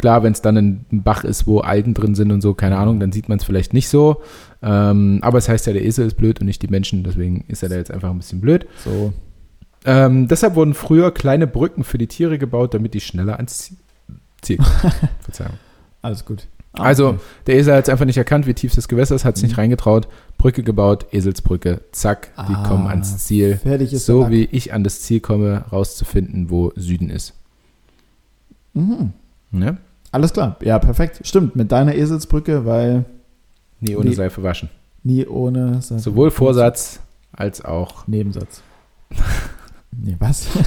Klar, 0.00 0.22
wenn 0.22 0.32
es 0.32 0.40
dann 0.40 0.56
ein 0.56 0.86
Bach 0.90 1.24
ist, 1.24 1.46
wo 1.46 1.60
Algen 1.60 1.92
drin 1.92 2.14
sind 2.14 2.32
und 2.32 2.40
so, 2.40 2.54
keine 2.54 2.78
Ahnung, 2.78 3.00
dann 3.00 3.12
sieht 3.12 3.28
man 3.28 3.36
es 3.36 3.44
vielleicht 3.44 3.74
nicht 3.74 3.88
so. 3.90 4.22
Ähm, 4.62 5.18
aber 5.20 5.36
es 5.36 5.46
heißt 5.48 5.66
ja, 5.66 5.74
der 5.74 5.84
Esel 5.84 6.06
ist 6.06 6.16
blöd 6.16 6.40
und 6.40 6.46
nicht 6.46 6.62
die 6.62 6.68
Menschen, 6.68 7.04
deswegen 7.04 7.44
ist 7.48 7.62
er 7.62 7.68
da 7.68 7.76
jetzt 7.76 7.90
einfach 7.90 8.08
ein 8.10 8.16
bisschen 8.16 8.40
blöd. 8.40 8.66
So. 8.82 9.12
Ähm, 9.84 10.26
deshalb 10.26 10.54
wurden 10.54 10.72
früher 10.72 11.12
kleine 11.12 11.46
Brücken 11.46 11.84
für 11.84 11.98
die 11.98 12.06
Tiere 12.06 12.38
gebaut, 12.38 12.72
damit 12.72 12.94
die 12.94 13.00
schneller 13.00 13.36
ans 13.36 13.74
Ziel- 14.40 14.56
kommen. 14.56 14.92
Verzeihung. 15.20 15.52
Alles 16.00 16.24
gut. 16.24 16.46
Ah, 16.72 16.84
Also, 16.84 17.08
okay. 17.08 17.18
der 17.46 17.56
Esel 17.56 17.74
hat 17.74 17.84
es 17.84 17.88
einfach 17.90 18.04
nicht 18.06 18.16
erkannt, 18.16 18.46
wie 18.46 18.54
tief 18.54 18.74
das 18.74 18.88
Gewässer 18.88 19.14
ist, 19.16 19.24
hat 19.26 19.36
es 19.36 19.42
Mhm. 19.42 19.48
nicht 19.48 19.58
reingetraut, 19.58 20.08
Brücke 20.38 20.62
gebaut, 20.62 21.06
Eselsbrücke, 21.12 21.82
zack, 21.92 22.30
die 22.48 22.54
Ah, 22.54 22.66
kommen 22.66 22.86
ans 22.86 23.18
Ziel. 23.26 23.56
fertig 23.58 23.92
ist 23.92 24.06
So 24.06 24.30
wie 24.30 24.44
ich 24.44 24.72
an 24.72 24.82
das 24.84 25.02
Ziel 25.02 25.20
komme, 25.20 25.64
rauszufinden, 25.72 26.48
wo 26.48 26.72
Süden 26.76 27.10
ist. 27.10 27.34
Mhm. 28.72 29.12
Ne? 29.50 29.78
Alles 30.12 30.32
klar. 30.32 30.56
Ja, 30.62 30.78
perfekt. 30.78 31.20
Stimmt, 31.24 31.56
mit 31.56 31.70
deiner 31.72 31.94
Eselsbrücke, 31.94 32.64
weil 32.66 33.04
Nie 33.80 33.96
ohne 33.96 34.10
Wie- 34.10 34.14
Seife 34.14 34.42
waschen. 34.42 34.68
nie 35.04 35.26
ohne 35.26 35.80
Seife- 35.80 36.00
Sowohl 36.00 36.30
Vorsatz 36.30 37.00
als 37.32 37.64
auch. 37.64 38.06
Nebensatz. 38.06 38.62
nee, 39.92 40.16
was? 40.18 40.46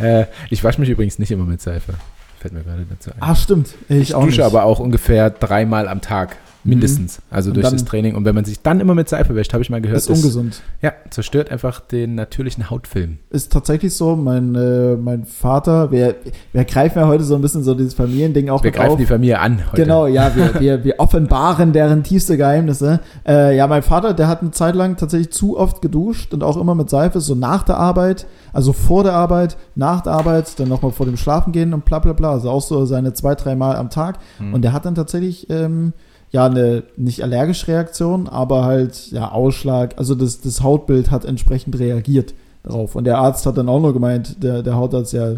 Äh, 0.00 0.26
ich 0.50 0.64
wasche 0.64 0.80
mich 0.80 0.90
übrigens 0.90 1.20
nicht 1.20 1.30
immer 1.30 1.44
mit 1.44 1.60
Seife. 1.60 1.94
Fällt 2.40 2.52
mir 2.52 2.64
gerade 2.64 2.84
dazu 2.84 3.10
ein. 3.12 3.16
Ach, 3.20 3.36
stimmt. 3.36 3.74
Ich, 3.88 3.96
ich 3.96 4.10
dusche 4.10 4.26
nicht. 4.26 4.40
aber 4.42 4.64
auch 4.64 4.80
ungefähr 4.80 5.30
dreimal 5.30 5.86
am 5.86 6.00
Tag. 6.00 6.36
Mindestens. 6.64 7.20
Also 7.30 7.50
Und 7.50 7.56
durch 7.56 7.68
das 7.68 7.84
Training. 7.84 8.14
Und 8.14 8.24
wenn 8.24 8.34
man 8.34 8.44
sich 8.44 8.62
dann 8.62 8.80
immer 8.80 8.94
mit 8.94 9.08
Seife 9.08 9.34
wäscht, 9.34 9.52
habe 9.52 9.62
ich 9.62 9.70
mal 9.70 9.82
gehört, 9.82 9.98
ist 9.98 10.08
ungesund. 10.08 10.62
ja, 10.80 10.92
zerstört 11.10 11.50
einfach 11.50 11.80
den 11.80 12.14
natürlichen 12.14 12.70
Hautfilm. 12.70 13.18
Ist 13.30 13.52
tatsächlich 13.52 13.94
so. 13.94 14.16
Mein, 14.16 14.54
äh, 14.54 14.96
mein 14.96 15.26
Vater, 15.26 15.90
wir, 15.90 16.14
wir 16.52 16.64
greifen 16.64 16.98
ja 17.00 17.06
heute 17.06 17.22
so 17.22 17.34
ein 17.34 17.42
bisschen 17.42 17.62
so 17.62 17.74
dieses 17.74 17.92
Familiending 17.92 18.48
auch 18.48 18.64
Wir 18.64 18.70
greifen 18.70 18.92
auf. 18.92 18.98
die 18.98 19.06
Familie 19.06 19.38
an 19.38 19.60
heute. 19.66 19.82
Genau, 19.82 20.06
ja, 20.06 20.34
wir, 20.34 20.54
wir, 20.60 20.84
wir 20.84 21.00
offenbaren 21.00 21.72
deren 21.72 22.02
tiefste 22.02 22.36
Geheimnisse. 22.38 23.00
Äh, 23.26 23.56
ja, 23.56 23.66
mein 23.66 23.82
Vater, 23.82 24.14
der 24.14 24.28
hat 24.28 24.40
eine 24.40 24.52
Zeit 24.52 24.74
lang 24.74 24.96
tatsächlich 24.96 25.32
zu 25.32 25.58
oft 25.58 25.82
geduscht 25.82 26.32
und 26.32 26.42
auch 26.42 26.56
immer 26.56 26.74
mit 26.74 26.88
Seife, 26.88 27.20
so 27.20 27.34
nach 27.34 27.62
der 27.62 27.76
Arbeit, 27.76 28.26
also 28.54 28.72
vor 28.72 29.02
der 29.04 29.12
Arbeit, 29.12 29.58
nach 29.74 30.00
der 30.00 30.12
Arbeit, 30.12 30.58
dann 30.58 30.68
nochmal 30.68 30.92
vor 30.92 31.04
dem 31.04 31.18
Schlafen 31.18 31.52
gehen 31.52 31.74
und 31.74 31.84
bla 31.84 31.98
bla 31.98 32.14
bla. 32.14 32.32
Also 32.32 32.48
auch 32.50 32.62
so 32.62 32.86
seine 32.86 33.12
zwei, 33.12 33.34
drei 33.34 33.54
Mal 33.54 33.76
am 33.76 33.90
Tag. 33.90 34.18
Mhm. 34.38 34.54
Und 34.54 34.62
der 34.62 34.72
hat 34.72 34.86
dann 34.86 34.94
tatsächlich, 34.94 35.50
ähm, 35.50 35.92
ja, 36.34 36.46
eine 36.46 36.82
nicht 36.96 37.22
allergische 37.22 37.68
Reaktion, 37.68 38.26
aber 38.28 38.64
halt, 38.64 39.12
ja, 39.12 39.30
Ausschlag. 39.30 39.94
Also 39.98 40.16
das, 40.16 40.40
das 40.40 40.64
Hautbild 40.64 41.12
hat 41.12 41.24
entsprechend 41.24 41.78
reagiert 41.78 42.34
darauf. 42.64 42.96
Und 42.96 43.04
der 43.04 43.18
Arzt 43.18 43.46
hat 43.46 43.56
dann 43.56 43.68
auch 43.68 43.78
nur 43.80 43.92
gemeint, 43.92 44.42
der, 44.42 44.64
der 44.64 44.74
Hautarzt, 44.74 45.12
ja, 45.12 45.36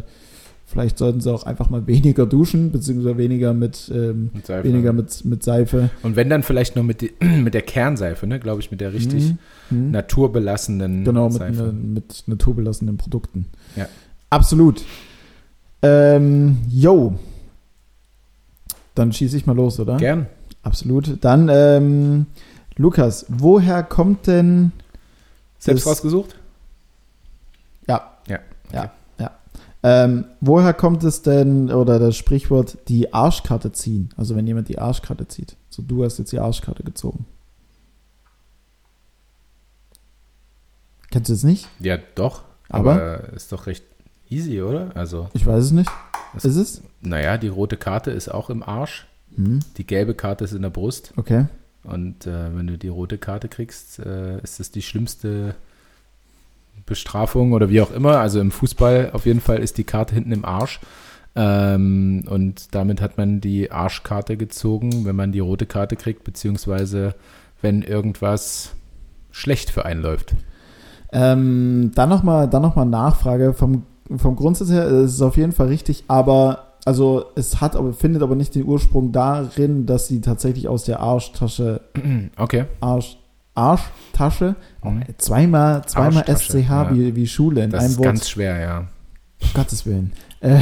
vielleicht 0.65 0.97
sollten 0.97 1.21
sie 1.21 1.31
auch 1.31 1.43
einfach 1.45 1.69
mal 1.69 1.87
weniger 1.87 2.25
duschen, 2.25 2.73
beziehungsweise 2.73 3.19
weniger 3.19 3.53
mit, 3.53 3.93
ähm, 3.95 4.31
Mit 4.33 4.47
Seife. 4.47 4.65
weniger 4.67 4.95
mit, 4.95 5.23
mit 5.27 5.43
Seife. 5.43 5.91
Und 6.03 6.17
wenn 6.17 6.31
dann 6.31 6.43
vielleicht 6.43 6.77
nur 6.77 6.85
mit, 6.85 7.03
die, 7.03 7.13
mit 7.43 7.53
der 7.53 7.61
Kernseife, 7.63 8.27
ne? 8.27 8.41
glaube 8.41 8.61
ich, 8.63 8.71
mit 8.71 8.81
der 8.81 8.95
richtig 8.95 9.35
Mhm. 9.71 9.79
Mhm. 9.87 9.91
naturbelassenen 9.91 11.05
Genau, 11.05 11.25
mit, 11.29 11.35
Seife. 11.39 11.63
ne, 11.65 11.73
mit 11.73 12.23
naturbelassenen 12.27 12.97
Produkten. 12.97 13.47
Ja. 13.77 13.87
Absolut. 14.31 14.83
Ähm, 15.83 16.57
yo. 16.71 17.19
Dann 18.95 19.13
schieße 19.13 19.37
ich 19.37 19.45
mal 19.45 19.55
los, 19.55 19.79
oder? 19.79 19.99
Gern. 19.99 20.27
Absolut. 20.67 21.25
Dann, 21.25 21.49
ähm, 21.49 22.27
Lukas, 22.75 23.25
woher 23.29 23.85
kommt 23.85 24.27
denn. 24.27 24.73
Selbst 25.61 25.87
rausgesucht? 25.87 26.35
Ja. 27.87 28.19
Ja, 28.27 28.41
Ja, 28.73 28.91
ja. 29.21 29.31
Ähm, 29.85 30.25
woher 30.41 30.75
kommt 30.75 31.05
es 31.05 31.23
denn, 31.23 31.71
oder 31.71 32.01
das 32.01 32.17
Sprichwort, 32.17 32.79
die 32.89 33.15
Arschkarte 33.15 33.71
ziehen? 33.71 34.09
Also, 34.17 34.35
wenn 34.35 34.45
jemand 34.49 34.69
die 34.69 34.81
Arschkarte 34.81 35.29
zieht. 35.29 35.55
So, 35.71 35.83
du 35.83 36.03
hast 36.03 36.19
jetzt 36.19 36.33
die 36.33 36.41
Arschkarte 36.41 36.83
gezogen. 36.83 37.27
Kennst 41.13 41.29
du 41.31 41.35
es 41.35 41.45
nicht? 41.45 41.69
Ja, 41.79 41.97
doch. 42.17 42.43
Aber? 42.69 42.95
Aber 42.95 43.33
ist 43.35 43.53
doch 43.53 43.67
recht 43.67 43.85
easy, 44.29 44.61
oder? 44.63 44.91
Also, 44.97 45.29
Ich 45.33 45.47
weiß 45.47 45.63
es 45.67 45.71
nicht. 45.71 45.91
Das- 46.35 46.45
ist 46.45 46.57
es? 46.57 46.83
naja, 47.03 47.39
die 47.39 47.47
rote 47.47 47.77
Karte 47.77 48.11
ist 48.11 48.29
auch 48.29 48.51
im 48.51 48.65
Arsch. 48.65 49.07
Hm, 49.37 49.61
Die 49.77 49.87
gelbe 49.87 50.15
Karte 50.15 50.45
ist 50.45 50.53
in 50.53 50.63
der 50.63 50.71
Brust. 50.71 51.13
okay. 51.17 51.47
Und 51.85 52.27
äh, 52.27 52.57
wenn 52.57 52.67
du 52.67 52.77
die 52.77 52.89
rote 52.89 53.17
Karte 53.17 53.47
kriegst, 53.49 54.01
äh, 54.01 54.41
ist 54.43 54.59
das 54.59 54.73
die 54.73 54.83
schlimmste 54.83 55.55
Bestrafung 56.85 57.53
oder 57.53 57.69
wie 57.71 57.81
auch 57.81 57.93
immer. 57.93 58.19
Also 58.19 58.41
im 58.41 58.51
Fußball 58.51 59.11
auf 59.13 59.25
jeden 59.25 59.41
Fall 59.41 59.59
ist 59.59 59.79
die 59.79 59.85
Karte 59.85 60.15
hinten 60.15 60.33
im 60.33 60.45
Arsch. 60.45 60.81
Ähm, 61.37 62.25
und 62.29 62.75
damit 62.75 63.01
hat 63.01 63.19
man 63.19 63.41
die 63.41 63.71
Arschkarte 63.71 64.37
gezogen, 64.37 65.05
wenn 65.05 65.15
man 65.15 65.31
die 65.33 65.39
rote 65.39 65.67
Karte 65.67 65.95
kriegt, 65.95 66.25
beziehungsweise 66.25 67.15
wenn 67.63 67.83
irgendwas 67.83 68.73
schlecht 69.31 69.71
für 69.71 69.85
einen 69.85 70.03
läuft. 70.03 70.35
Ähm, 71.13 71.93
dann 71.95 72.09
nochmal 72.09 72.49
noch 72.49 72.75
mal 72.75 72.85
Nachfrage. 72.85 73.53
Vom, 73.53 73.85
vom 74.17 74.35
Grundsatz 74.35 74.71
her 74.71 74.87
ist 74.87 75.13
es 75.15 75.23
auf 75.23 75.37
jeden 75.37 75.53
Fall 75.53 75.69
richtig, 75.69 76.05
aber 76.09 76.66
also 76.87 77.27
es 77.35 77.61
hat 77.61 77.77
aber, 77.77 77.93
findet 77.93 78.23
aber 78.23 78.35
nicht 78.35 78.55
den 78.55 78.65
Ursprung 78.65 79.13
darin, 79.13 79.85
dass 79.85 80.07
sie 80.07 80.21
tatsächlich 80.23 80.69
aus 80.69 80.85
der 80.85 81.01
Arschtasche, 81.01 81.83
Okay. 82.39 82.65
Arsch, 82.81 83.19
Arschtasche, 83.55 84.57
Mhm. 84.83 85.03
zweimal, 85.19 85.85
zweimal 85.87 86.23
Arschtasche, 86.27 86.53
SCH 86.63 86.69
ja. 86.71 86.95
wie, 86.95 87.15
wie 87.17 87.27
Schule 87.27 87.65
in 87.65 87.71
Das 87.71 87.81
einem 87.81 87.91
ist 87.93 87.99
Wort. 87.99 88.07
ganz 88.07 88.29
schwer, 88.31 88.59
ja. 88.59 88.79
Um 89.43 89.49
Gottes 89.55 89.85
Willen. 89.85 90.13
Äh, 90.41 90.61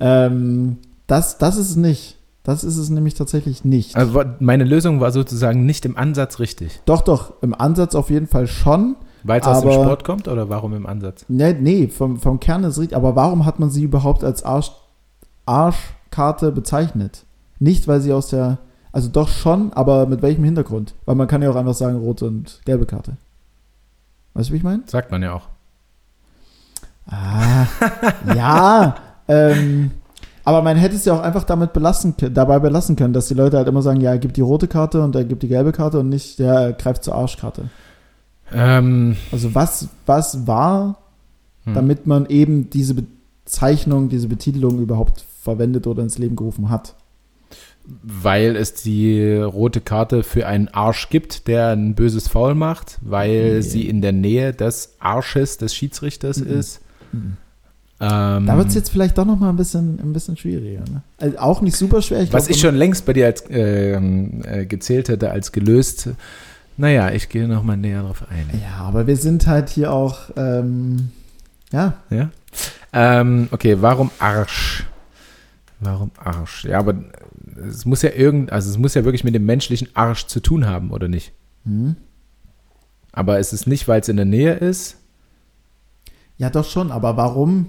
ähm, 0.00 0.78
das, 1.06 1.38
das 1.38 1.56
ist 1.56 1.70
es 1.70 1.76
nicht. 1.76 2.16
Das 2.42 2.62
ist 2.62 2.76
es 2.76 2.90
nämlich 2.90 3.14
tatsächlich 3.14 3.64
nicht. 3.64 3.96
Also 3.96 4.22
meine 4.38 4.64
Lösung 4.64 5.00
war 5.00 5.10
sozusagen 5.10 5.66
nicht 5.66 5.84
im 5.84 5.96
Ansatz 5.96 6.38
richtig. 6.38 6.80
Doch, 6.84 7.02
doch, 7.02 7.42
im 7.42 7.54
Ansatz 7.54 7.94
auf 7.94 8.08
jeden 8.10 8.28
Fall 8.28 8.46
schon. 8.46 8.96
Weil 9.24 9.40
es 9.40 9.46
aus 9.48 9.62
dem 9.62 9.72
Sport 9.72 10.04
kommt 10.04 10.28
oder 10.28 10.48
warum 10.48 10.72
im 10.74 10.86
Ansatz? 10.86 11.24
Nee, 11.28 11.54
nee 11.54 11.88
vom, 11.88 12.18
vom 12.18 12.38
Kern 12.38 12.62
ist 12.62 12.78
richtig. 12.78 12.96
Aber 12.96 13.16
warum 13.16 13.44
hat 13.44 13.58
man 13.58 13.70
sie 13.70 13.82
überhaupt 13.82 14.22
als 14.22 14.44
Arsch, 14.44 14.70
Arschkarte 15.46 16.52
bezeichnet? 16.52 17.24
Nicht, 17.58 17.88
weil 17.88 18.00
sie 18.00 18.12
aus 18.12 18.28
der. 18.28 18.58
Also 18.92 19.08
doch 19.08 19.28
schon, 19.28 19.72
aber 19.72 20.06
mit 20.06 20.22
welchem 20.22 20.44
Hintergrund? 20.44 20.94
Weil 21.04 21.16
man 21.16 21.28
kann 21.28 21.42
ja 21.42 21.50
auch 21.50 21.56
einfach 21.56 21.74
sagen, 21.74 21.98
rote 21.98 22.26
und 22.26 22.60
gelbe 22.64 22.86
Karte. 22.86 23.16
Weißt 24.34 24.48
du, 24.48 24.52
wie 24.52 24.58
ich 24.58 24.62
meine? 24.62 24.82
Sagt 24.86 25.10
man 25.10 25.22
ja 25.22 25.34
auch. 25.34 25.48
Ah, 27.06 27.66
ja. 28.34 28.94
Ähm, 29.28 29.90
aber 30.44 30.62
man 30.62 30.76
hätte 30.76 30.94
es 30.94 31.04
ja 31.04 31.12
auch 31.12 31.22
einfach 31.22 31.44
damit 31.44 31.72
belassen, 31.72 32.14
dabei 32.32 32.58
belassen 32.58 32.96
können, 32.96 33.12
dass 33.12 33.28
die 33.28 33.34
Leute 33.34 33.56
halt 33.56 33.66
immer 33.66 33.82
sagen, 33.82 34.00
ja, 34.00 34.12
er 34.12 34.18
gibt 34.18 34.36
die 34.36 34.42
rote 34.42 34.68
Karte 34.68 35.02
und 35.02 35.14
er 35.16 35.24
gibt 35.24 35.42
die 35.42 35.48
gelbe 35.48 35.72
Karte 35.72 36.00
und 36.00 36.08
nicht, 36.08 36.38
ja, 36.38 36.60
er 36.60 36.72
greift 36.72 37.02
zur 37.04 37.16
Arschkarte. 37.16 37.68
Ähm, 38.52 39.16
Also 39.32 39.54
was, 39.54 39.88
was 40.06 40.46
war, 40.46 40.98
hm. 41.64 41.74
damit 41.74 42.06
man 42.06 42.26
eben 42.26 42.70
diese 42.70 42.94
Bezeichnung, 42.94 44.08
diese 44.08 44.28
Betitelung 44.28 44.78
überhaupt 44.78 45.24
verwendet 45.46 45.86
oder 45.86 46.02
ins 46.02 46.18
Leben 46.18 46.36
gerufen 46.36 46.68
hat? 46.70 46.94
Weil 48.02 48.56
es 48.56 48.74
die 48.74 49.32
rote 49.36 49.80
Karte 49.80 50.22
für 50.24 50.46
einen 50.48 50.66
Arsch 50.68 51.08
gibt, 51.08 51.46
der 51.46 51.68
ein 51.68 51.94
böses 51.94 52.26
Foul 52.26 52.54
macht, 52.56 52.98
weil 53.00 53.54
Nee. 53.56 53.60
sie 53.60 53.88
in 53.88 54.02
der 54.02 54.10
Nähe 54.12 54.52
des 54.52 54.96
Arsches 54.98 55.56
des 55.56 55.72
Schiedsrichters 55.74 56.38
Mhm. 56.40 56.46
ist. 56.58 56.80
Mhm. 57.12 57.36
Ähm, 58.00 58.44
Da 58.46 58.56
wird 58.58 58.68
es 58.68 58.74
jetzt 58.74 58.90
vielleicht 58.90 59.16
doch 59.16 59.24
noch 59.24 59.38
mal 59.38 59.48
ein 59.50 59.56
bisschen, 59.56 60.00
ein 60.00 60.12
bisschen 60.12 60.36
schwieriger. 60.36 60.80
Ne? 60.80 61.02
Also 61.18 61.38
auch 61.38 61.60
nicht 61.62 61.76
super 61.76 62.02
schwer. 62.02 62.22
Ich 62.22 62.32
was 62.32 62.46
glaub, 62.46 62.56
ich 62.56 62.60
schon 62.60 62.74
längst 62.74 63.06
bei 63.06 63.12
dir 63.14 63.26
als 63.26 63.44
ähm, 63.48 64.42
äh, 64.44 64.66
gezählt 64.66 65.08
hätte, 65.08 65.30
als 65.30 65.52
gelöst. 65.52 66.08
Naja, 66.76 67.10
ich 67.12 67.28
gehe 67.30 67.46
noch 67.48 67.62
mal 67.62 67.76
näher 67.76 68.02
drauf 68.02 68.24
ein. 68.28 68.50
Ja, 68.60 68.84
aber 68.84 69.06
wir 69.06 69.16
sind 69.16 69.46
halt 69.46 69.70
hier 69.70 69.92
auch, 69.92 70.18
ähm, 70.36 71.10
ja, 71.72 71.94
Ja? 72.10 72.30
Ähm, 72.92 73.48
okay, 73.52 73.76
warum 73.80 74.10
Arsch? 74.18 74.84
Warum 75.80 76.10
Arsch? 76.16 76.64
Ja, 76.64 76.78
aber 76.78 76.94
es 77.68 77.84
muss 77.84 78.02
ja 78.02 78.10
irgend, 78.10 78.50
also 78.52 78.70
es 78.70 78.78
muss 78.78 78.94
ja 78.94 79.04
wirklich 79.04 79.24
mit 79.24 79.34
dem 79.34 79.44
menschlichen 79.44 79.88
Arsch 79.94 80.26
zu 80.26 80.40
tun 80.40 80.66
haben, 80.66 80.90
oder 80.90 81.08
nicht? 81.08 81.32
hm. 81.64 81.96
Aber 83.12 83.38
es 83.38 83.54
ist 83.54 83.66
nicht, 83.66 83.88
weil 83.88 84.02
es 84.02 84.08
in 84.10 84.16
der 84.16 84.26
Nähe 84.26 84.52
ist. 84.54 84.98
ja 86.36 86.50
doch 86.50 86.66
schon, 86.66 86.92
aber 86.92 87.16
warum 87.16 87.68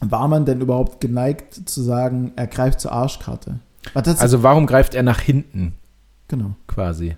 war 0.00 0.26
man 0.26 0.44
denn 0.44 0.60
überhaupt 0.60 1.00
geneigt 1.00 1.68
zu 1.68 1.82
sagen, 1.82 2.32
er 2.34 2.48
greift 2.48 2.80
zur 2.80 2.90
Arschkarte? 2.90 3.60
Also 3.94 4.42
warum 4.42 4.66
greift 4.66 4.94
er 4.94 5.04
nach 5.04 5.20
hinten 5.20 5.74
genau. 6.26 6.56
quasi? 6.66 7.16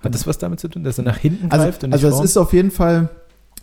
Hat 0.00 0.14
das 0.14 0.26
was 0.26 0.36
damit 0.36 0.60
zu 0.60 0.68
tun, 0.68 0.84
dass 0.84 0.98
er 0.98 1.04
nach 1.04 1.16
hinten 1.16 1.50
Also, 1.50 1.64
greift 1.64 1.84
und 1.84 1.90
nicht 1.90 2.04
also 2.04 2.22
es 2.22 2.30
ist 2.30 2.36
auf 2.36 2.52
jeden 2.52 2.70
Fall, 2.70 3.08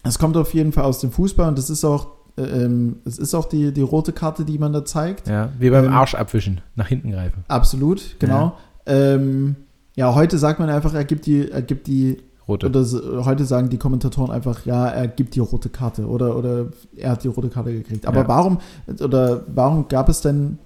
es 0.03 0.17
kommt 0.17 0.35
auf 0.35 0.53
jeden 0.53 0.71
Fall 0.71 0.85
aus 0.85 0.99
dem 0.99 1.11
Fußball 1.11 1.47
und 1.47 1.57
das 1.57 1.69
ist 1.69 1.85
auch, 1.85 2.07
ähm, 2.37 2.97
es 3.05 3.17
ist 3.19 3.33
auch 3.35 3.45
die, 3.45 3.71
die 3.73 3.81
rote 3.81 4.11
Karte, 4.13 4.43
die 4.45 4.57
man 4.57 4.73
da 4.73 4.83
zeigt. 4.85 5.27
ja, 5.27 5.49
wie 5.59 5.69
beim 5.69 5.85
ähm, 5.85 5.93
Arsch 5.93 6.15
abwischen, 6.15 6.61
nach 6.75 6.87
hinten 6.87 7.11
greifen. 7.11 7.43
Absolut, 7.47 8.15
genau. 8.19 8.53
Ja. 8.87 8.93
Ähm, 8.95 9.55
ja, 9.95 10.13
heute 10.15 10.37
sagt 10.37 10.59
man 10.59 10.69
einfach, 10.69 10.93
er 10.93 11.05
gibt 11.05 11.25
die, 11.27 11.49
er 11.51 11.61
gibt 11.61 11.87
die, 11.87 12.17
Rote. 12.47 12.65
oder 12.67 12.83
heute 13.25 13.45
sagen 13.45 13.69
die 13.69 13.77
Kommentatoren 13.77 14.31
einfach, 14.31 14.65
ja, 14.65 14.87
er 14.87 15.07
gibt 15.07 15.35
die 15.35 15.39
rote 15.39 15.69
Karte 15.69 16.07
oder, 16.07 16.35
oder 16.35 16.65
er 16.97 17.11
hat 17.11 17.23
die 17.23 17.27
rote 17.29 17.49
Karte 17.49 17.71
gekriegt. 17.71 18.05
Aber 18.07 18.21
Ja. 18.21 18.27
warum, 18.27 18.57
oder 18.99 19.43
warum 19.47 19.87
gab 19.87 20.09
es 20.09 20.21
denn, 20.21 20.57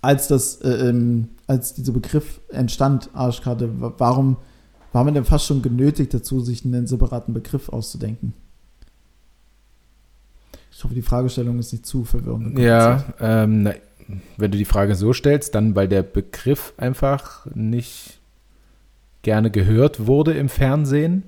als 0.00 0.28
das, 0.28 0.56
äh, 0.62 0.88
ähm, 0.88 1.28
als 1.46 1.74
dieser 1.74 1.92
Begriff 1.92 2.40
entstand, 2.50 3.10
Arschkarte, 3.12 3.80
wa- 3.80 3.92
warum 3.98 4.36
war 4.92 5.02
man 5.04 5.14
denn 5.14 5.24
fast 5.24 5.46
schon 5.46 5.60
genötigt 5.60 6.14
dazu, 6.14 6.40
sich 6.40 6.64
einen 6.64 6.86
separaten 6.86 7.34
Begriff 7.34 7.68
auszudenken? 7.68 8.32
Ich 10.76 10.82
hoffe, 10.82 10.94
die 10.94 11.02
Fragestellung 11.02 11.58
ist 11.58 11.72
nicht 11.72 11.86
zu 11.86 12.04
verwirrend. 12.04 12.58
Ja, 12.58 13.04
ähm, 13.20 13.62
na, 13.62 13.74
wenn 14.36 14.50
du 14.50 14.58
die 14.58 14.64
Frage 14.64 14.96
so 14.96 15.12
stellst, 15.12 15.54
dann 15.54 15.74
weil 15.74 15.88
der 15.88 16.02
Begriff 16.02 16.74
einfach 16.76 17.46
nicht 17.54 18.18
gerne 19.22 19.50
gehört 19.50 20.06
wurde 20.06 20.34
im 20.34 20.48
Fernsehen, 20.48 21.22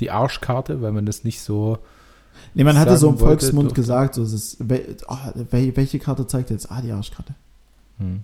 die 0.00 0.10
Arschkarte, 0.10 0.82
weil 0.82 0.92
man 0.92 1.06
das 1.06 1.24
nicht 1.24 1.40
so. 1.40 1.78
Nee, 2.54 2.64
man 2.64 2.78
hatte 2.78 2.96
so 2.98 3.08
im 3.08 3.20
wollte, 3.20 3.46
Volksmund 3.46 3.74
gesagt, 3.74 4.14
so, 4.14 4.22
es 4.22 4.32
ist, 4.32 4.56
wel, 4.68 4.96
welche 5.50 5.98
Karte 5.98 6.26
zeigt 6.26 6.50
jetzt? 6.50 6.70
Ah, 6.70 6.82
die 6.82 6.92
Arschkarte. 6.92 7.34
Hm. 7.98 8.22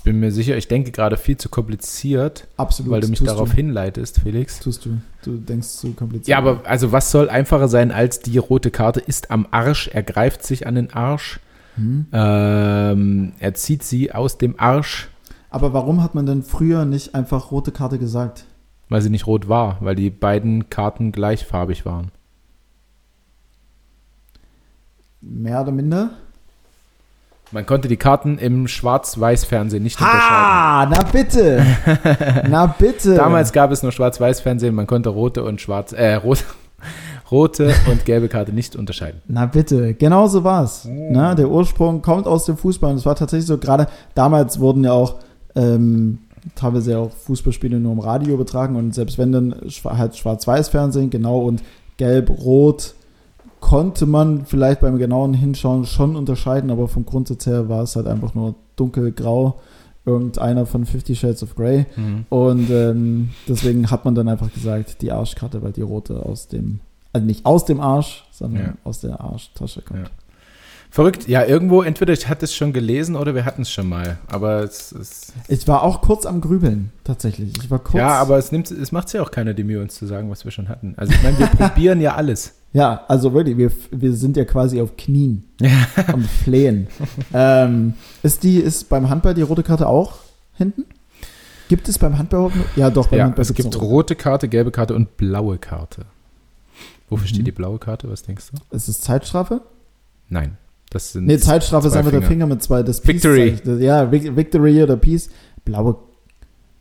Ich 0.00 0.04
bin 0.04 0.18
mir 0.18 0.32
sicher, 0.32 0.56
ich 0.56 0.66
denke 0.66 0.92
gerade 0.92 1.18
viel 1.18 1.36
zu 1.36 1.50
kompliziert, 1.50 2.48
Absolut. 2.56 2.90
weil 2.90 3.00
du 3.02 3.08
mich 3.08 3.22
darauf 3.22 3.50
du, 3.50 3.56
hinleitest, 3.56 4.20
Felix. 4.20 4.58
Tust 4.58 4.86
du. 4.86 4.98
Du 5.22 5.36
denkst 5.36 5.68
zu 5.68 5.92
kompliziert. 5.92 6.28
Ja, 6.28 6.38
aber 6.38 6.62
also 6.64 6.90
was 6.90 7.10
soll 7.10 7.28
einfacher 7.28 7.68
sein 7.68 7.92
als 7.92 8.20
die 8.20 8.38
rote 8.38 8.70
Karte 8.70 9.00
ist 9.00 9.30
am 9.30 9.46
Arsch, 9.50 9.88
er 9.88 10.02
greift 10.02 10.42
sich 10.42 10.66
an 10.66 10.74
den 10.76 10.90
Arsch, 10.94 11.38
Hm. 11.76 12.06
ähm, 12.12 13.32
er 13.40 13.52
zieht 13.52 13.82
sie 13.82 14.10
aus 14.12 14.38
dem 14.38 14.58
Arsch, 14.58 15.10
Aber 15.50 15.74
warum 15.74 16.02
hat 16.02 16.14
man 16.14 16.24
denn 16.24 16.42
früher 16.44 16.86
nicht 16.86 17.14
einfach 17.14 17.50
rote 17.50 17.70
Karte 17.70 17.98
gesagt? 17.98 18.46
weil 18.88 19.02
sie 19.02 19.10
nicht 19.10 19.26
rot 19.26 19.48
war, 19.50 19.76
weil 19.80 19.96
die 19.96 20.08
beiden 20.08 20.70
Karten 20.70 21.12
gleichfarbig 21.12 21.84
waren. 21.84 22.10
Mehr 25.20 25.60
oder 25.60 25.72
minder? 25.72 26.10
Man 27.52 27.66
konnte 27.66 27.88
die 27.88 27.96
Karten 27.96 28.38
im 28.38 28.68
Schwarz-Weiß-Fernsehen 28.68 29.82
nicht 29.82 30.00
Ha! 30.00 30.86
Na 30.88 31.02
bitte! 31.02 31.64
na 32.48 32.66
bitte! 32.66 32.90
unterscheiden. 33.10 33.16
Damals 33.16 33.52
gab 33.52 33.72
es 33.72 33.82
nur 33.82 33.92
Schwarz-Weiß-Fernsehen, 33.92 34.74
man 34.74 34.86
konnte 34.86 35.08
rote 35.08 35.42
und 35.44 35.60
schwarz, 35.60 35.92
äh, 35.92 36.14
rote, 36.14 36.44
rote 37.30 37.74
und 37.90 38.04
gelbe 38.04 38.28
Karte 38.28 38.52
nicht 38.52 38.76
unterscheiden. 38.76 39.20
Na 39.26 39.46
bitte, 39.46 39.94
genau 39.94 40.26
so 40.28 40.44
war's. 40.44 40.86
Oh. 40.88 41.08
Na, 41.10 41.34
der 41.34 41.48
Ursprung 41.48 42.02
kommt 42.02 42.26
aus 42.26 42.46
dem 42.46 42.56
Fußball 42.56 42.92
und 42.92 42.98
es 42.98 43.06
war 43.06 43.16
tatsächlich 43.16 43.46
so, 43.46 43.58
gerade 43.58 43.86
damals 44.14 44.60
wurden 44.60 44.84
ja 44.84 44.92
auch 44.92 45.16
ähm, 45.54 46.18
teilweise 46.54 46.98
auch 46.98 47.10
Fußballspiele 47.10 47.80
nur 47.80 47.92
im 47.92 48.00
Radio 48.00 48.34
übertragen 48.34 48.76
und 48.76 48.94
selbst 48.94 49.18
wenn 49.18 49.32
dann 49.32 49.54
halt 49.84 50.16
Schwarz-Weiß-Fernsehen, 50.16 51.10
genau, 51.10 51.40
und 51.40 51.62
Gelb-Rot 51.96 52.94
konnte 53.60 54.06
man 54.06 54.46
vielleicht 54.46 54.80
beim 54.80 54.98
genauen 54.98 55.34
Hinschauen 55.34 55.84
schon 55.86 56.16
unterscheiden, 56.16 56.70
aber 56.70 56.88
vom 56.88 57.04
Grundsatz 57.06 57.46
her 57.46 57.68
war 57.68 57.82
es 57.82 57.94
halt 57.96 58.06
einfach 58.06 58.34
nur 58.34 58.54
dunkelgrau, 58.76 59.60
irgendeiner 60.06 60.66
von 60.66 60.86
Fifty 60.86 61.14
Shades 61.14 61.42
of 61.42 61.54
Grey. 61.54 61.86
Und 62.30 62.70
ähm, 62.70 63.30
deswegen 63.48 63.90
hat 63.90 64.04
man 64.04 64.14
dann 64.14 64.28
einfach 64.28 64.52
gesagt, 64.52 65.02
die 65.02 65.12
Arschkarte, 65.12 65.62
weil 65.62 65.72
die 65.72 65.82
rote 65.82 66.24
aus 66.24 66.48
dem, 66.48 66.80
also 67.12 67.26
nicht 67.26 67.44
aus 67.46 67.64
dem 67.66 67.80
Arsch, 67.80 68.24
sondern 68.32 68.62
Ja. 68.64 68.72
aus 68.84 69.00
der 69.00 69.20
Arschtasche 69.20 69.82
kommt. 69.82 70.00
Ja. 70.00 70.10
Verrückt, 70.92 71.28
ja, 71.28 71.44
irgendwo, 71.44 71.82
entweder 71.82 72.12
ich 72.12 72.26
hatte 72.28 72.46
es 72.46 72.52
schon 72.54 72.72
gelesen 72.72 73.14
oder 73.14 73.32
wir 73.36 73.44
hatten 73.44 73.62
es 73.62 73.70
schon 73.70 73.88
mal. 73.88 74.18
Aber 74.26 74.64
es 74.64 74.90
ist. 74.90 75.32
Ich 75.46 75.68
war 75.68 75.84
auch 75.84 76.00
kurz 76.00 76.26
am 76.26 76.40
Grübeln, 76.40 76.90
tatsächlich. 77.04 77.52
Ich 77.62 77.70
war 77.70 77.78
kurz. 77.78 77.94
Ja, 77.94 78.08
aber 78.14 78.38
es 78.38 78.50
nimmt 78.50 78.72
es 78.72 78.90
macht 78.90 79.12
ja 79.12 79.22
auch 79.22 79.30
keiner 79.30 79.54
die 79.54 79.62
Mühe, 79.62 79.80
uns 79.80 79.94
zu 79.94 80.06
sagen, 80.06 80.30
was 80.30 80.44
wir 80.44 80.50
schon 80.50 80.68
hatten. 80.68 80.94
Also 80.96 81.12
ich 81.12 81.22
meine, 81.22 81.38
wir 81.38 81.46
probieren 81.68 82.00
ja 82.00 82.16
alles. 82.16 82.54
Ja, 82.72 83.04
also 83.08 83.32
wirklich, 83.34 83.56
wir, 83.56 83.72
wir 83.90 84.12
sind 84.14 84.36
ja 84.36 84.44
quasi 84.44 84.80
auf 84.80 84.96
Knien 84.96 85.44
und 86.12 86.26
flehen. 86.26 86.86
ähm, 87.34 87.94
ist 88.22 88.42
die, 88.44 88.58
ist 88.58 88.88
beim 88.88 89.10
Handball 89.10 89.34
die 89.34 89.42
rote 89.42 89.62
Karte 89.64 89.88
auch 89.88 90.18
hinten? 90.54 90.84
Gibt 91.68 91.88
es 91.88 91.98
beim 91.98 92.16
Handball? 92.18 92.50
Ja, 92.76 92.90
doch, 92.90 93.08
beim 93.08 93.18
Ja, 93.18 93.24
Handball 93.26 93.42
es 93.42 93.54
gibt 93.54 93.80
rote 93.80 94.14
Karte, 94.14 94.48
gelbe 94.48 94.70
Karte 94.70 94.94
und 94.94 95.16
blaue 95.16 95.58
Karte. 95.58 96.02
Wofür 97.08 97.24
Mhm. 97.24 97.28
steht 97.28 97.46
die 97.48 97.52
blaue 97.52 97.78
Karte? 97.78 98.08
Was 98.08 98.22
denkst 98.22 98.50
du? 98.52 98.76
Ist 98.76 98.88
es 98.88 99.00
Zeitstrafe? 99.00 99.62
Nein. 100.28 100.56
Das 100.90 101.12
sind 101.12 101.26
Nee, 101.26 101.38
Zeitstrafe 101.38 101.86
ist 101.88 101.94
einfach 101.96 102.10
der 102.10 102.20
Finger. 102.22 102.28
Finger 102.30 102.46
mit 102.46 102.62
zwei. 102.62 102.82
Das 102.82 103.06
Victory. 103.06 103.50
Peace 103.52 103.62
Zeichen. 103.64 103.80
ja, 103.80 104.10
Vic- 104.12 104.34
Victory 104.36 104.82
oder 104.82 104.96
Peace. 104.96 105.30
Blaue. 105.64 105.96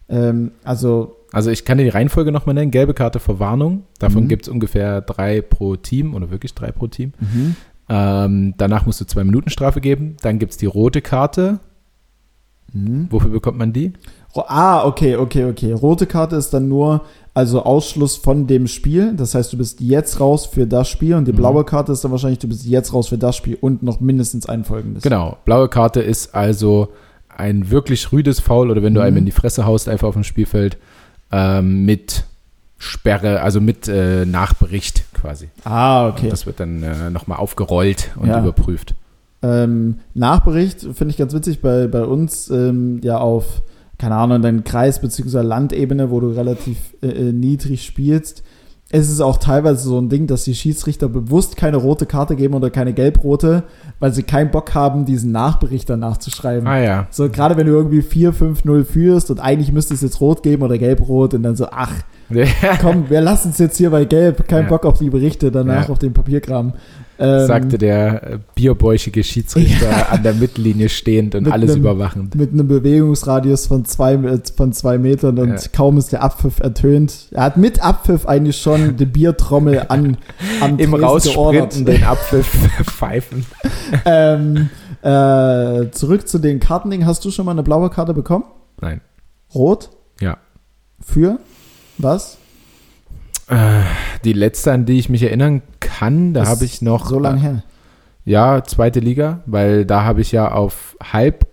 Ähm, 0.07 0.51
also, 0.63 1.15
Also 1.32 1.51
ich 1.51 1.63
kann 1.65 1.77
dir 1.77 1.84
die 1.84 1.89
Reihenfolge 1.89 2.32
nochmal 2.32 2.55
nennen. 2.55 2.71
Gelbe 2.71 2.93
Karte 2.93 3.19
Verwarnung. 3.19 3.84
Davon 3.99 4.23
Mhm. 4.23 4.27
gibt 4.30 4.43
es 4.43 4.49
ungefähr 4.49 5.01
drei 5.01 5.41
pro 5.41 5.75
Team 5.75 6.13
oder 6.15 6.32
wirklich 6.32 6.53
drei 6.55 6.71
pro 6.71 6.88
Team. 6.88 7.13
mhm. 7.19 7.55
Ähm, 7.91 8.53
danach 8.57 8.86
musst 8.86 9.01
du 9.01 9.05
zwei 9.05 9.23
Minuten 9.23 9.49
Strafe 9.49 9.82
geben. 9.82 10.15
Dann 10.21 10.38
gibt 10.39 10.51
es 10.51 10.57
die 10.57 10.67
rote 10.67 11.01
Karte. 11.01 11.59
Mhm. 12.71 13.07
Wofür 13.09 13.32
bekommt 13.32 13.57
man 13.57 13.73
die? 13.73 13.93
Ah, 14.36 14.86
okay, 14.86 15.15
okay, 15.15 15.45
okay. 15.45 15.71
Rote 15.71 16.05
Karte 16.05 16.36
ist 16.36 16.51
dann 16.51 16.67
nur, 16.67 17.01
also 17.34 17.63
Ausschluss 17.63 18.15
von 18.15 18.45
dem 18.45 18.67
Spiel. 18.67 19.13
Das 19.15 19.34
heißt, 19.34 19.51
du 19.53 19.57
bist 19.57 19.82
jetzt 19.82 20.19
raus 20.19 20.45
für 20.45 20.67
das 20.67 20.88
Spiel 20.88 21.15
und 21.15 21.25
die 21.27 21.32
Mhm. 21.32 21.38
blaue 21.38 21.63
Karte 21.63 21.91
ist 21.91 22.03
dann 22.03 22.11
wahrscheinlich, 22.11 22.38
du 22.39 22.47
bist 22.47 22.63
jetzt 22.65 22.93
raus 22.93 23.07
für 23.07 23.17
das 23.17 23.36
Spiel 23.36 23.57
und 23.59 23.82
noch 23.82 23.99
mindestens 23.99 24.47
ein 24.47 24.63
folgendes. 24.65 25.01
Genau. 25.01 25.38
Blaue 25.45 25.67
Karte 25.67 26.01
ist 26.01 26.36
also 26.36 26.89
ein 27.36 27.71
wirklich 27.71 28.11
rüdes 28.11 28.39
Foul 28.39 28.69
oder 28.69 28.84
wenn 28.84 28.93
du 28.93 28.99
Mhm. 28.99 29.05
einem 29.07 29.17
in 29.17 29.25
die 29.25 29.32
Fresse 29.32 29.65
haust, 29.65 29.89
einfach 29.89 30.07
auf 30.09 30.13
dem 30.13 30.23
Spielfeld 30.23 30.77
ähm, 31.32 31.86
mit 31.86 32.23
Sperre, 32.77 33.41
also 33.41 33.59
mit 33.59 33.88
äh, 33.88 34.25
Nachbericht 34.25 35.03
quasi. 35.13 35.49
Ah, 35.65 36.07
okay. 36.07 36.30
Das 36.30 36.45
wird 36.45 36.59
dann 36.59 36.82
äh, 36.84 37.09
nochmal 37.09 37.39
aufgerollt 37.39 38.09
und 38.15 38.30
Ja. 38.30 38.39
überprüft. 38.39 38.95
Ähm, 39.41 39.99
Nachbericht 40.13 40.82
finde 40.82 41.09
ich 41.11 41.17
ganz 41.17 41.34
witzig 41.34 41.61
bei, 41.61 41.88
bei 41.88 42.03
uns 42.03 42.49
ähm, 42.49 42.99
ja 43.03 43.17
auf, 43.17 43.61
keine 43.97 44.15
Ahnung, 44.15 44.41
dein 44.41 44.63
Kreis- 44.63 45.01
bzw. 45.01 45.41
Landebene, 45.41 46.09
wo 46.09 46.19
du 46.19 46.30
relativ 46.30 46.77
äh, 47.01 47.07
äh, 47.07 47.32
niedrig 47.34 47.86
spielst. 47.86 48.43
Es 48.91 49.09
ist 49.09 49.21
auch 49.21 49.37
teilweise 49.37 49.87
so 49.87 49.99
ein 49.99 50.09
Ding, 50.09 50.25
dass 50.25 50.45
die 50.45 50.55
Schiedsrichter 50.55 51.07
bewusst 51.07 51.55
keine 51.55 51.77
rote 51.77 52.07
Karte 52.07 52.35
geben 52.35 52.55
oder 52.55 52.71
keine 52.71 52.91
gelb-rote, 52.93 53.63
weil 53.99 54.13
sie 54.13 54.23
keinen 54.23 54.49
Bock 54.49 54.73
haben, 54.73 55.05
diesen 55.05 55.31
Nachbericht 55.31 55.87
danach 55.89 56.17
zu 56.17 56.31
schreiben. 56.31 56.65
Ah 56.65 56.79
ja. 56.79 57.07
So, 57.11 57.29
gerade 57.29 57.55
wenn 57.55 57.67
du 57.67 57.73
irgendwie 57.73 58.01
4-5-0 58.01 58.85
führst 58.85 59.29
und 59.29 59.39
eigentlich 59.39 59.71
müsste 59.71 59.93
es 59.93 60.01
jetzt 60.01 60.19
rot 60.21 60.41
geben 60.41 60.63
oder 60.63 60.79
gelb-rot 60.79 61.35
und 61.35 61.43
dann 61.43 61.55
so, 61.55 61.67
ach, 61.69 61.93
komm, 62.82 63.09
wir 63.09 63.21
lassen 63.21 63.49
es 63.51 63.57
jetzt 63.57 63.77
hier 63.77 63.89
bei 63.89 64.05
gelb, 64.05 64.47
kein 64.47 64.63
Ja. 64.63 64.69
Bock 64.69 64.86
auf 64.86 64.99
die 64.99 65.09
Berichte, 65.09 65.51
danach 65.51 65.86
Ja. 65.88 65.89
auf 65.91 65.99
den 65.99 66.13
Papierkram. 66.13 66.73
Ähm, 67.21 67.47
sagte 67.47 67.77
der 67.77 68.23
äh, 68.23 68.39
bierbäuchige 68.55 69.25
Schiedsrichter 69.25 70.09
an 70.09 70.23
der 70.23 70.34
Mittellinie 70.36 70.88
stehend 70.88 71.36
und 71.36 71.43
Mit 71.43 71.51
alles 71.53 71.71
nem- 71.71 71.80
überwachend. 71.82 72.34
mit 72.36 72.53
einem 72.53 72.69
Bewegungsradius 72.69 73.67
von 73.67 73.84
zwei, 73.84 74.13
äh, 74.13 74.39
von 74.55 74.71
zwei 74.71 74.97
Metern 74.97 75.38
und 75.38 75.49
Ja. 75.49 75.57
kaum 75.73 75.97
ist 75.97 76.13
der 76.13 76.23
Abpfiff 76.23 76.61
ertönt. 76.61 77.27
Er 77.32 77.43
hat 77.43 77.57
mit 77.57 77.84
Abpfiff 77.84 78.25
eigentlich 78.25 78.55
schon 78.61 78.95
die 78.95 79.05
Biertrommel 79.05 79.88
an, 79.89 80.15
am 80.61 80.80
Im 80.80 80.93
Raussprinten 80.93 81.84
den 81.86 82.03
Abpfiff 82.05 82.47
pfeifen. 82.86 83.45
ähm, 84.05 84.69
äh, 85.01 85.89
zurück 85.91 86.25
zu 86.25 86.39
den 86.39 86.61
Kartendingen. 86.61 87.05
Hast 87.05 87.25
du 87.25 87.32
schon 87.32 87.45
mal 87.45 87.51
eine 87.51 87.63
blaue 87.63 87.89
Karte 87.89 88.13
bekommen? 88.13 88.45
Nein. 88.80 89.01
Rot? 89.53 89.89
Ja. 90.21 90.38
Für? 91.01 91.39
Was? 91.99 92.37
Äh, 93.47 93.81
die 94.23 94.33
letzte, 94.33 94.71
an 94.71 94.85
die 94.85 94.97
ich 94.99 95.09
mich 95.09 95.23
erinnern 95.23 95.61
kann, 95.79 96.33
da 96.33 96.47
habe 96.47 96.65
ich 96.65 96.81
noch. 96.81 97.07
So 97.07 97.19
lange 97.19 97.39
her. 97.41 97.63
Ja, 98.25 98.63
zweite 98.63 98.99
Liga, 98.99 99.39
weil 99.45 99.85
da 99.85 100.03
habe 100.03 100.21
ich 100.21 100.31
ja 100.31 100.51
auf 100.51 100.95
halb 101.01 101.47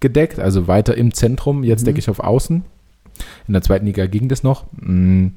gedeckt, 0.00 0.38
also 0.40 0.66
weiter 0.66 0.96
im 0.96 1.12
Zentrum. 1.14 1.62
Jetzt 1.62 1.82
Mhm. 1.82 1.86
decke 1.86 1.98
ich 1.98 2.08
auf 2.10 2.20
außen. 2.20 2.64
In 3.46 3.52
der 3.52 3.62
zweiten 3.62 3.86
Liga 3.86 4.06
ging 4.06 4.28
das 4.28 4.42
noch. 4.42 4.64
Mm, 4.72 5.28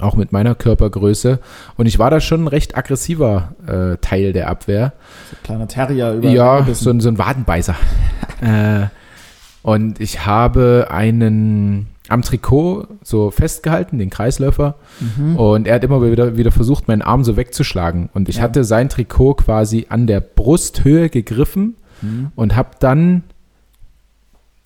Auch 0.00 0.16
mit 0.16 0.32
meiner 0.32 0.56
Körpergröße. 0.56 1.38
Und 1.76 1.86
ich 1.86 2.00
war 2.00 2.10
da 2.10 2.18
schon 2.20 2.42
ein 2.44 2.48
recht 2.48 2.76
aggressiver 2.76 3.54
äh, 3.68 3.96
Teil 3.98 4.32
der 4.32 4.48
Abwehr. 4.50 4.94
So 5.30 5.36
ein 5.36 5.42
kleiner 5.44 5.68
Terrier 5.68 6.12
über 6.14 6.28
Ja, 6.28 6.66
so, 6.74 6.90
ein- 6.90 6.98
so 7.00 7.08
ein 7.08 7.18
Wadenbeißer. 7.18 7.76
äh, 8.40 8.86
und 9.62 10.00
ich 10.00 10.26
habe 10.26 10.88
einen 10.90 11.86
am 12.08 12.22
Trikot 12.22 12.86
so 13.02 13.30
festgehalten, 13.30 13.98
den 13.98 14.10
Kreisläufer. 14.10 14.76
Mhm. 15.16 15.36
Und 15.36 15.66
er 15.66 15.74
hat 15.76 15.84
immer 15.84 16.00
wieder, 16.02 16.36
wieder 16.36 16.52
versucht, 16.52 16.88
meinen 16.88 17.02
Arm 17.02 17.24
so 17.24 17.36
wegzuschlagen. 17.36 18.08
Und 18.14 18.28
ich 18.28 18.36
Ja. 18.36 18.42
hatte 18.42 18.64
sein 18.64 18.88
Trikot 18.88 19.34
quasi 19.34 19.86
an 19.88 20.06
der 20.06 20.20
Brusthöhe 20.20 21.08
gegriffen 21.10 21.76
Mhm. 22.02 22.30
und 22.36 22.54
habe 22.56 22.70
dann 22.78 23.22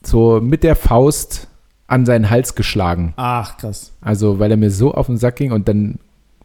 so 0.02 0.40
mit 0.40 0.62
der 0.64 0.76
Faust 0.76 1.48
an 1.86 2.06
seinen 2.06 2.30
Hals 2.30 2.54
geschlagen. 2.54 3.12
Ach, 3.16 3.56
krass. 3.56 3.92
Also, 4.00 4.38
weil 4.38 4.50
er 4.50 4.56
mir 4.56 4.70
so 4.70 4.94
auf 4.94 5.06
den 5.06 5.16
Sack 5.18 5.36
ging 5.36 5.52
und 5.52 5.68
dann, 5.68 5.98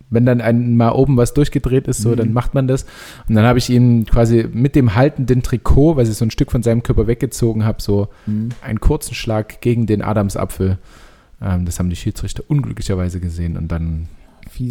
wenn 0.10 0.26
dann 0.26 0.40
ein, 0.42 0.78
mal 0.78 0.92
oben 0.92 1.18
was 1.18 1.34
durchgedreht 1.34 1.88
ist, 1.88 2.02
so, 2.02 2.10
Mhm. 2.10 2.16
dann 2.18 2.34
macht 2.34 2.54
man 2.54 2.68
das. 2.68 2.86
Und 3.28 3.36
dann 3.36 3.46
habe 3.46 3.58
ich 3.60 3.70
ihm 3.70 4.06
quasi 4.06 4.48
mit 4.52 4.76
dem 4.76 4.96
haltenden 4.96 5.42
Trikot, 5.44 5.96
weil 5.98 6.08
ich 6.08 6.14
so 6.16 6.26
ein 6.26 6.32
Stück 6.32 6.52
von 6.52 6.64
seinem 6.64 6.84
Körper 6.84 7.08
weggezogen 7.08 7.66
habe, 7.66 7.82
so 7.82 8.08
Mhm. 8.26 8.50
einen 8.62 8.80
kurzen 8.80 9.16
Schlag 9.16 9.62
gegen 9.62 9.86
den 9.88 10.02
Adamsapfel. 10.02 10.78
Ähm, 11.42 11.66
das 11.66 11.80
haben 11.80 11.90
die 11.90 11.96
Schiedsrichter 11.96 12.44
unglücklicherweise 12.48 13.20
gesehen 13.20 13.58
und 13.58 13.70
dann 13.72 14.08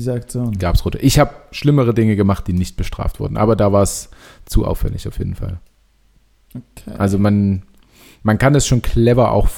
Aktion. 0.09 0.57
gab 0.59 0.77
es 0.77 0.85
rote. 0.87 0.99
Ich 0.99 1.19
habe 1.19 1.31
schlimmere 1.51 1.93
Dinge 1.93 2.17
gemacht, 2.17 2.47
die 2.47 2.53
nicht 2.55 2.77
bestraft 2.77 3.21
wurden, 3.21 3.37
aber 3.37 3.55
da 3.55 3.71
war 3.73 3.83
es 3.83 4.09
zu 4.47 4.65
auffällig 4.65 5.07
auf 5.09 5.19
jeden 5.19 5.35
Fall. 5.35 5.59
Okay. 6.55 6.97
Also 6.97 7.19
man, 7.19 7.65
man 8.23 8.39
kann 8.39 8.55
es 8.55 8.67
schon 8.67 8.81
clever 8.81 9.33
auch 9.33 9.49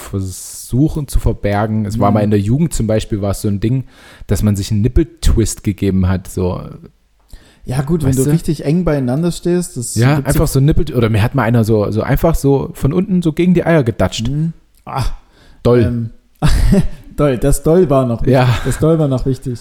versuchen 0.66 1.06
zu 1.08 1.20
verbergen. 1.20 1.86
Es 1.86 1.98
war 1.98 2.10
Mhm. 2.10 2.14
mal 2.14 2.20
in 2.20 2.30
der 2.30 2.40
Jugend 2.40 2.74
zum 2.74 2.86
Beispiel 2.86 3.22
war 3.22 3.30
es 3.30 3.40
so 3.42 3.48
ein 3.48 3.60
Ding, 3.60 3.84
dass 4.26 4.42
man 4.42 4.56
sich 4.56 4.70
einen 4.72 4.80
Nippeltwist 4.80 5.62
gegeben 5.62 6.08
hat. 6.08 6.28
So, 6.28 6.60
Ja, 7.64 7.82
gut, 7.82 8.02
wenn 8.02 8.10
Weißt 8.10 8.18
du 8.20 8.24
du? 8.24 8.30
richtig 8.30 8.64
eng 8.64 8.84
beieinander 8.84 9.32
stehst, 9.32 9.76
das 9.76 9.96
ja, 9.96 10.18
einfach 10.18 10.46
so 10.46 10.60
Nippel 10.60 10.94
oder 10.94 11.08
mir 11.08 11.20
hat 11.22 11.34
mal 11.34 11.42
einer 11.42 11.64
so, 11.64 11.90
so 11.90 12.02
einfach 12.02 12.34
so 12.36 12.70
von 12.74 12.92
unten 12.92 13.22
so 13.22 13.32
gegen 13.32 13.54
die 13.54 13.64
Eier 13.66 13.82
gedatscht. 13.82 14.28
Mhm. 14.28 14.52
Ah, 14.84 15.04
Doll. 15.64 15.82
ähm, 15.82 16.10
Doll, 17.16 17.38
das 17.38 17.62
Doll 17.64 17.88
war 17.90 18.06
noch 18.06 18.20
wichtig. 18.22 18.34
ja, 18.34 18.48
Das 18.64 18.78
Doll 18.78 18.98
war 19.00 19.08
noch 19.08 19.26
wichtig. 19.26 19.60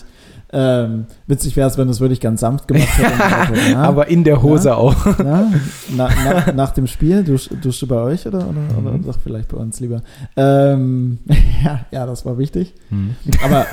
Ähm, 0.54 1.06
witzig 1.28 1.56
wäre 1.58 1.68
es, 1.68 1.78
wenn 1.78 1.88
du 1.88 1.91
es 1.91 2.00
wirklich 2.00 2.22
ganz 2.22 2.39
sanft 2.41 2.68
gemacht 2.68 2.88
hättest. 2.98 3.68
Ja, 3.72 3.82
aber 3.84 4.08
in 4.08 4.24
der 4.24 4.41
Hose 4.41 4.70
Ja. 4.70 4.76
auch. 4.76 5.06
ja, 5.20 5.52
na, 5.96 6.10
na, 6.24 6.52
nach 6.54 6.72
dem 6.72 6.88
Spiel, 6.88 7.24
dusch, 7.24 7.50
duschst 7.62 7.82
du 7.82 7.88
bei 7.88 7.98
euch 8.02 8.26
oder, 8.28 8.48
oder, 8.48 8.78
oder 8.78 8.91
Mhm. 8.98 9.04
doch 9.06 9.18
vielleicht 9.20 9.50
bei 9.50 9.58
uns 9.58 9.80
lieber? 9.80 10.02
Ähm, 10.38 11.20
ja, 11.64 11.86
ja, 11.91 12.06
das 12.06 12.26
war 12.26 12.38
wichtig. 12.38 12.74
Hm. 12.89 13.16
Aber, 13.43 13.66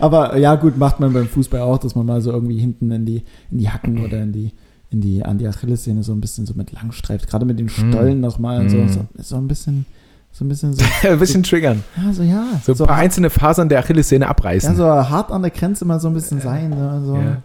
aber 0.00 0.36
ja, 0.38 0.54
gut, 0.56 0.76
macht 0.76 1.00
man 1.00 1.12
beim 1.12 1.26
Fußball 1.26 1.60
auch, 1.60 1.78
dass 1.78 1.94
man 1.94 2.06
mal 2.06 2.20
so 2.20 2.30
irgendwie 2.32 2.58
hinten 2.58 2.90
in 2.90 3.04
die, 3.04 3.22
in 3.50 3.58
die 3.58 3.70
Hacken 3.70 3.98
oder 3.98 4.20
in 4.22 4.32
die, 4.32 4.52
in 4.90 5.00
die, 5.00 5.24
an 5.24 5.38
die 5.38 5.46
Achillessehne 5.48 6.02
so 6.02 6.12
ein 6.12 6.20
bisschen 6.20 6.46
so 6.46 6.54
mit 6.54 6.72
lang 6.72 6.92
streift. 6.92 7.28
Gerade 7.28 7.46
mit 7.46 7.58
den 7.58 7.68
Stollen 7.68 8.20
nochmal. 8.20 8.68
So, 8.68 8.78
Mhm. 8.78 8.88
so, 8.88 9.06
so 9.18 9.36
ein 9.36 9.48
bisschen, 9.48 9.86
so 10.32 10.44
ein 10.44 10.48
bisschen 10.48 10.72
so, 10.72 10.82
Ein 11.08 11.18
bisschen 11.18 11.42
triggern. 11.42 11.84
ja, 11.96 12.12
so, 12.12 12.22
ja. 12.22 12.44
So 12.64 12.72
ein 12.72 12.86
paar 12.86 12.96
einzelne 12.96 13.28
Fasern 13.30 13.68
der 13.68 13.78
Achillessehne 13.80 14.24
ja, 14.24 14.30
abreißen. 14.30 14.74
so 14.76 14.84
hart 14.86 15.30
an 15.30 15.42
der 15.42 15.50
Grenze 15.50 15.84
mal 15.84 16.00
so 16.00 16.08
ein 16.08 16.14
bisschen 16.14 16.40
sein. 16.40 16.70
Ne? 16.70 17.02
So. 17.04 17.16
Ja. 17.16 17.36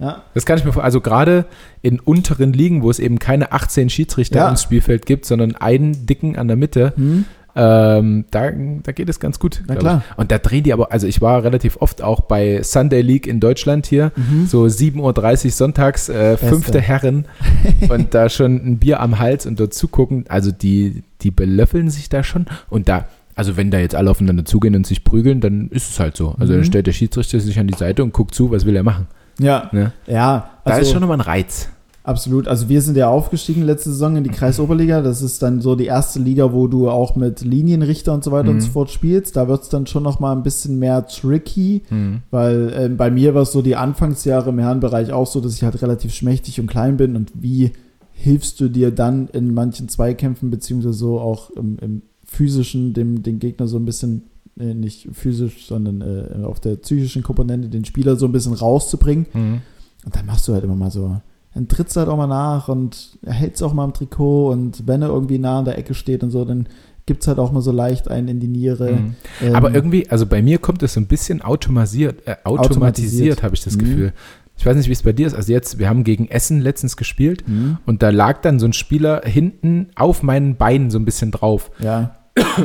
Ja. 0.00 0.22
Das 0.34 0.46
kann 0.46 0.56
ich 0.58 0.64
mir 0.64 0.72
vor, 0.72 0.84
also 0.84 1.00
gerade 1.00 1.44
in 1.82 1.98
unteren 1.98 2.52
Ligen, 2.52 2.82
wo 2.84 2.90
es 2.90 3.00
eben 3.00 3.18
keine 3.18 3.50
18 3.50 3.90
Schiedsrichter 3.90 4.36
Ja. 4.38 4.48
ins 4.48 4.62
Spielfeld 4.62 5.06
gibt, 5.06 5.26
sondern 5.26 5.56
einen 5.56 6.06
dicken 6.06 6.36
an 6.36 6.46
der 6.46 6.56
Mitte, 6.56 6.92
Hm? 6.94 7.24
Ähm, 7.60 8.24
da, 8.30 8.50
da 8.84 8.92
geht 8.92 9.08
es 9.08 9.18
ganz 9.18 9.38
gut. 9.40 9.62
Na 9.66 9.74
klar. 9.74 10.02
Ich. 10.12 10.18
Und 10.18 10.30
da 10.30 10.38
drehen 10.38 10.62
die 10.62 10.72
aber, 10.72 10.92
also 10.92 11.06
ich 11.08 11.20
war 11.20 11.42
relativ 11.42 11.76
oft 11.80 12.02
auch 12.02 12.20
bei 12.20 12.62
Sunday 12.62 13.00
League 13.02 13.26
in 13.26 13.40
Deutschland 13.40 13.86
hier, 13.86 14.12
Mhm. 14.14 14.46
so 14.46 14.62
7.30 14.68 15.44
Uhr 15.46 15.50
sonntags, 15.50 16.08
äh, 16.08 16.36
fünfte 16.36 16.80
Herren 16.80 17.24
und 17.88 18.14
da 18.14 18.28
schon 18.28 18.54
ein 18.56 18.78
Bier 18.78 19.00
am 19.00 19.18
Hals 19.18 19.44
und 19.46 19.58
dort 19.58 19.74
zugucken. 19.74 20.24
Also 20.28 20.52
die, 20.52 21.02
die 21.22 21.32
belöffeln 21.32 21.90
sich 21.90 22.08
da 22.08 22.22
schon 22.22 22.46
und 22.70 22.88
da, 22.88 23.06
also 23.34 23.56
wenn 23.56 23.70
da 23.72 23.78
jetzt 23.78 23.94
alle 23.96 24.10
aufeinander 24.10 24.44
zugehen 24.44 24.76
und 24.76 24.86
sich 24.86 25.02
prügeln, 25.04 25.40
dann 25.40 25.68
ist 25.70 25.90
es 25.90 25.98
halt 26.00 26.16
so. 26.16 26.36
Also 26.38 26.52
Mhm. 26.52 26.58
dann 26.58 26.64
stellt 26.64 26.86
der 26.86 26.92
Schiedsrichter 26.92 27.40
sich 27.40 27.58
an 27.58 27.66
die 27.66 27.74
Seite 27.76 28.04
und 28.04 28.12
guckt 28.12 28.34
zu, 28.34 28.50
was 28.52 28.66
will 28.66 28.76
er 28.76 28.82
machen. 28.84 29.08
Ja, 29.40 29.68
Ne? 29.72 29.92
ja. 30.06 30.50
Da 30.64 30.70
Also, 30.72 30.82
ist 30.82 30.90
schon 30.92 31.00
nochmal 31.00 31.18
ein 31.18 31.22
Reiz. 31.22 31.68
Absolut. 32.08 32.48
Also 32.48 32.70
wir 32.70 32.80
sind 32.80 32.96
ja 32.96 33.10
aufgestiegen 33.10 33.64
letzte 33.64 33.90
Saison 33.90 34.16
in 34.16 34.24
die 34.24 34.30
Kreisoberliga. 34.30 35.02
Das 35.02 35.20
ist 35.20 35.42
dann 35.42 35.60
so 35.60 35.76
die 35.76 35.84
erste 35.84 36.18
Liga, 36.20 36.54
wo 36.54 36.66
du 36.66 36.88
auch 36.88 37.16
mit 37.16 37.42
Linienrichter 37.42 38.14
und 38.14 38.24
so 38.24 38.32
weiter 38.32 38.48
und 38.48 38.56
Mhm. 38.56 38.60
so 38.62 38.70
fort 38.70 38.90
spielst. 38.90 39.36
Da 39.36 39.46
wird 39.46 39.64
es 39.64 39.68
dann 39.68 39.86
schon 39.86 40.04
noch 40.04 40.18
mal 40.18 40.32
ein 40.34 40.42
bisschen 40.42 40.78
mehr 40.78 41.06
tricky, 41.06 41.82
Mhm. 41.90 42.22
weil 42.30 42.72
ähm, 42.74 42.96
bei 42.96 43.10
mir 43.10 43.34
war 43.34 43.42
es 43.42 43.52
so 43.52 43.60
die 43.60 43.76
Anfangsjahre 43.76 44.48
im 44.48 44.58
Herrenbereich 44.58 45.12
auch 45.12 45.26
so, 45.26 45.42
dass 45.42 45.52
ich 45.54 45.64
halt 45.64 45.82
relativ 45.82 46.14
schmächtig 46.14 46.58
und 46.60 46.66
klein 46.66 46.96
bin. 46.96 47.14
Und 47.14 47.30
wie 47.34 47.72
hilfst 48.12 48.58
du 48.60 48.70
dir 48.70 48.90
dann 48.90 49.28
in 49.34 49.52
manchen 49.52 49.90
Zweikämpfen, 49.90 50.50
beziehungsweise 50.50 50.94
so 50.94 51.20
auch 51.20 51.50
im, 51.50 51.76
im 51.82 52.02
physischen, 52.24 52.94
dem, 52.94 53.22
den 53.22 53.38
Gegner 53.38 53.66
so 53.68 53.76
ein 53.76 53.84
bisschen, 53.84 54.22
äh, 54.58 54.72
nicht 54.72 55.08
physisch, 55.12 55.66
sondern 55.66 56.00
äh, 56.00 56.42
auf 56.44 56.58
der 56.58 56.76
psychischen 56.76 57.22
Komponente, 57.22 57.68
den 57.68 57.84
Spieler 57.84 58.16
so 58.16 58.24
ein 58.24 58.32
bisschen 58.32 58.54
rauszubringen. 58.54 59.26
Mhm. 59.34 59.60
Und 60.06 60.16
dann 60.16 60.24
machst 60.24 60.48
du 60.48 60.54
halt 60.54 60.64
immer 60.64 60.74
mal 60.74 60.90
so, 60.90 61.20
dann 61.54 61.68
trittst 61.68 61.96
du 61.96 62.00
halt 62.00 62.08
auch 62.08 62.16
mal 62.16 62.26
nach 62.26 62.68
und 62.68 63.18
hältst 63.26 63.62
auch 63.62 63.72
mal 63.72 63.84
am 63.84 63.94
Trikot 63.94 64.50
und 64.52 64.86
wenn 64.86 65.02
er 65.02 65.08
irgendwie 65.08 65.38
nah 65.38 65.58
an 65.60 65.64
der 65.64 65.78
Ecke 65.78 65.94
steht 65.94 66.22
und 66.22 66.30
so, 66.30 66.44
dann 66.44 66.66
gibt 67.06 67.22
es 67.22 67.28
halt 67.28 67.38
auch 67.38 67.52
mal 67.52 67.62
so 67.62 67.72
leicht 67.72 68.08
einen 68.10 68.28
in 68.28 68.38
die 68.40 68.48
Niere. 68.48 68.92
Mhm. 68.92 69.14
Ähm, 69.42 69.54
Aber 69.54 69.74
irgendwie, 69.74 70.08
also 70.10 70.26
bei 70.26 70.42
mir 70.42 70.58
kommt 70.58 70.82
es 70.82 70.92
so 70.94 71.00
ein 71.00 71.06
bisschen 71.06 71.40
automatisiert, 71.42 72.26
äh, 72.26 72.36
automatisiert, 72.44 72.70
Automatisiert. 72.70 73.42
habe 73.42 73.54
ich 73.54 73.64
das 73.64 73.74
Mhm. 73.76 73.78
Gefühl. 73.80 74.12
Ich 74.58 74.66
weiß 74.66 74.76
nicht, 74.76 74.88
wie 74.88 74.92
es 74.92 75.02
bei 75.04 75.12
dir 75.12 75.26
ist. 75.26 75.34
Also 75.34 75.52
jetzt, 75.52 75.78
wir 75.78 75.88
haben 75.88 76.04
gegen 76.04 76.28
Essen 76.28 76.60
letztens 76.60 76.96
gespielt 76.96 77.48
Mhm. 77.48 77.78
und 77.86 78.02
da 78.02 78.10
lag 78.10 78.40
dann 78.42 78.58
so 78.58 78.66
ein 78.66 78.72
Spieler 78.72 79.22
hinten 79.24 79.88
auf 79.94 80.22
meinen 80.22 80.56
Beinen 80.56 80.90
so 80.90 80.98
ein 80.98 81.04
bisschen 81.04 81.30
drauf. 81.30 81.70
Ja, 81.78 82.16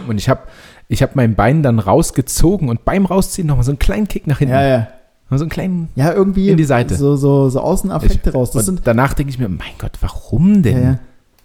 Und 0.08 0.18
ich 0.20 0.28
habe 0.28 0.42
ich 0.90 1.02
hab 1.02 1.16
mein 1.16 1.36
Bein 1.36 1.64
dann 1.64 1.80
rausgezogen 1.80 2.68
und 2.70 2.84
beim 2.86 3.06
Rausziehen 3.06 3.48
nochmal 3.48 3.64
so 3.64 3.72
einen 3.72 3.80
kleinen 3.80 4.08
Kick 4.08 4.28
nach 4.28 4.40
hinten. 4.40 4.54
ja, 4.54 4.68
ja. 4.68 4.88
So 5.30 5.43
einen 5.43 5.49
kleinen. 5.49 5.89
Ja, 5.95 6.13
irgendwie 6.13 6.49
In 6.49 6.57
die 6.57 6.63
Seite. 6.63 6.95
so, 6.95 7.15
so, 7.15 7.49
so 7.49 7.59
Außenaffekte 7.59 8.34
raus. 8.34 8.51
Das 8.51 8.65
sind, 8.67 8.82
danach 8.84 9.13
denke 9.13 9.32
ich 9.32 9.39
mir, 9.39 9.49
mein 9.49 9.74
Gott, 9.80 9.97
warum 10.01 10.61
denn? 10.61 10.76
ja, 10.78 10.84
ja. 10.84 10.99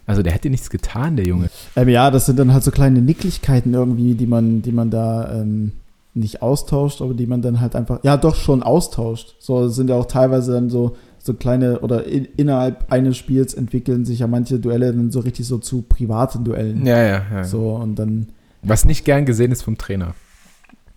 Also 0.05 0.23
der 0.23 0.33
hätte 0.33 0.49
nichts 0.49 0.69
getan, 0.71 1.15
der 1.17 1.25
Junge. 1.25 1.49
Ähm, 1.75 1.87
ja, 1.89 2.09
das 2.11 2.25
sind 2.25 2.39
dann 2.39 2.51
halt 2.51 2.63
so 2.63 2.71
kleine 2.71 2.99
Nicklichkeiten 3.01 3.73
irgendwie, 3.75 4.15
die 4.15 4.25
man, 4.25 4.61
die 4.63 4.71
man 4.71 4.89
da 4.89 5.31
ähm, 5.41 5.71
nicht 6.15 6.41
austauscht, 6.41 7.01
aber 7.03 7.13
die 7.13 7.27
man 7.27 7.41
dann 7.43 7.59
halt 7.61 7.75
einfach, 7.75 7.99
ja 8.03 8.17
doch 8.17 8.35
schon 8.35 8.63
austauscht. 8.63 9.35
So 9.39 9.67
sind 9.69 9.89
ja 9.89 9.95
auch 9.95 10.07
teilweise 10.07 10.53
dann 10.53 10.69
so, 10.71 10.95
so 11.19 11.35
kleine 11.35 11.79
oder 11.81 12.05
in, 12.05 12.25
innerhalb 12.37 12.91
eines 12.91 13.17
Spiels 13.17 13.53
entwickeln 13.53 14.03
sich 14.05 14.19
ja 14.19 14.27
manche 14.27 14.59
Duelle 14.59 14.91
dann 14.91 15.11
so 15.11 15.19
richtig 15.19 15.45
so 15.47 15.59
zu 15.59 15.83
privaten 15.83 16.43
Duellen. 16.43 16.85
Ja, 16.87 17.01
ja, 17.03 17.21
ja. 17.31 17.43
So 17.43 17.75
und 17.75 17.95
dann, 17.95 18.29
Was 18.63 18.85
nicht 18.85 19.05
gern 19.05 19.25
gesehen 19.25 19.51
ist 19.51 19.61
vom 19.61 19.77
Trainer. 19.77 20.15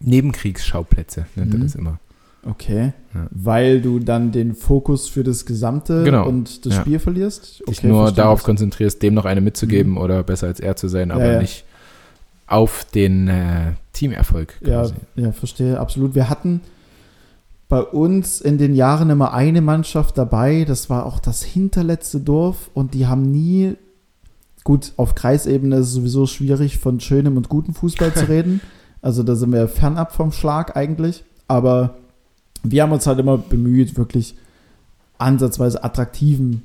Nebenkriegsschauplätze 0.00 1.26
nennt 1.36 1.52
er 1.54 1.58
Mhm. 1.58 1.62
das 1.62 1.74
immer. 1.74 1.98
Okay. 2.48 2.92
Ja. 3.14 3.26
Weil 3.30 3.80
du 3.80 3.98
dann 4.00 4.32
den 4.32 4.54
Fokus 4.54 5.08
für 5.08 5.22
das 5.22 5.46
Gesamte 5.46 6.02
Genau. 6.02 6.26
und 6.26 6.66
das 6.66 6.74
Ja. 6.74 6.80
Spiel 6.80 6.98
verlierst? 6.98 7.60
Dich 7.68 7.78
Okay, 7.78 7.86
nur 7.88 8.02
verstehe 8.04 8.24
darauf 8.24 8.40
ich. 8.40 8.44
konzentrierst, 8.46 9.02
dem 9.02 9.14
noch 9.14 9.24
eine 9.26 9.40
mitzugeben 9.40 9.96
oder 9.96 10.22
besser 10.24 10.48
als 10.48 10.58
er 10.60 10.74
zu 10.76 10.88
sein, 10.88 11.10
aber 11.12 11.34
Ja, 11.34 11.38
nicht 11.40 11.64
auf 12.48 12.84
den 12.94 13.28
äh, 13.28 13.72
Teamerfolg 13.92 14.54
Ja, 14.64 14.86
ja, 15.14 15.32
verstehe, 15.32 15.78
absolut. 15.78 16.14
Wir 16.14 16.28
hatten 16.28 16.60
bei 17.68 17.80
uns 17.80 18.40
in 18.40 18.58
den 18.58 18.74
Jahren 18.74 19.08
immer 19.08 19.32
eine 19.32 19.62
Mannschaft 19.62 20.18
dabei, 20.18 20.64
das 20.66 20.90
war 20.90 21.06
auch 21.06 21.18
das 21.20 21.42
hinterletzte 21.42 22.20
Dorf 22.20 22.70
und 22.74 22.92
die 22.92 23.06
haben 23.06 23.30
nie, 23.30 23.76
gut, 24.64 24.92
auf 24.96 25.14
Kreisebene 25.14 25.76
ist 25.76 25.86
es 25.86 25.92
sowieso 25.92 26.26
schwierig, 26.26 26.78
von 26.78 27.00
schönem 27.00 27.36
und 27.36 27.48
gutem 27.48 27.72
Fußball 27.74 28.12
zu 28.12 28.24
reden. 28.28 28.60
Also 29.00 29.22
da 29.22 29.34
sind 29.36 29.52
wir 29.52 29.68
fernab 29.68 30.12
vom 30.12 30.32
Schlag 30.32 30.76
eigentlich, 30.76 31.24
aber 31.48 31.94
wir 32.62 32.82
haben 32.82 32.92
uns 32.92 33.06
halt 33.06 33.18
immer 33.18 33.38
bemüht, 33.38 33.96
wirklich 33.96 34.34
ansatzweise 35.18 35.82
attraktiven 35.84 36.62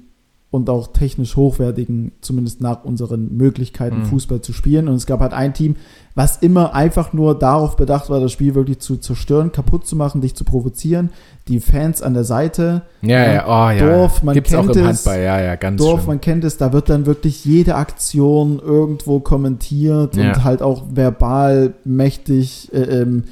und 0.49 0.69
auch 0.69 0.87
technisch 0.93 1.35
hochwertigen, 1.35 2.13
zumindest 2.21 2.61
nach 2.61 2.85
unseren 2.85 3.35
Möglichkeiten, 3.35 3.99
Mhm. 3.99 4.05
Fußball 4.05 4.41
zu 4.41 4.53
spielen. 4.53 4.87
Und 4.87 4.95
es 4.95 5.05
gab 5.05 5.19
halt 5.19 5.33
ein 5.33 5.53
Team, 5.53 5.75
was 6.15 6.37
immer 6.37 6.73
einfach 6.73 7.11
nur 7.11 7.37
darauf 7.37 7.75
bedacht 7.75 8.09
war, 8.09 8.21
das 8.21 8.31
Spiel 8.31 8.55
wirklich 8.55 8.79
zu 8.79 8.95
zerstören, 8.95 9.51
kaputt 9.51 9.85
zu 9.85 9.97
machen, 9.97 10.21
dich 10.21 10.35
zu 10.35 10.45
provozieren. 10.45 11.09
Die 11.49 11.59
Fans 11.59 12.01
an 12.01 12.13
der 12.13 12.23
Seite, 12.23 12.83
Ja, 13.01 13.33
ja, 13.33 13.45
oh 13.45 13.71
ja. 13.77 13.97
Dorf, 13.97 14.23
man 14.23 14.33
Gibt's 14.35 14.53
auch 14.55 14.63
kennt 14.63 14.77
im 14.77 14.85
es. 14.85 15.05
Handball, 15.05 15.21
ja, 15.23 15.41
ja, 15.41 15.55
ganz 15.55 15.79
Dorf, 15.81 15.99
schlimm. 15.99 16.07
man 16.07 16.21
kennt 16.21 16.43
es, 16.45 16.57
da 16.57 16.71
wird 16.71 16.89
dann 16.89 17.05
wirklich 17.05 17.43
jede 17.43 17.75
Aktion 17.75 18.59
irgendwo 18.59 19.19
kommentiert 19.19 20.15
Ja. 20.15 20.29
und 20.29 20.43
halt 20.45 20.61
auch 20.61 20.85
verbal 20.93 21.73
mächtig, 21.83 22.73
äh, 22.73 23.01
ähm, 23.01 23.25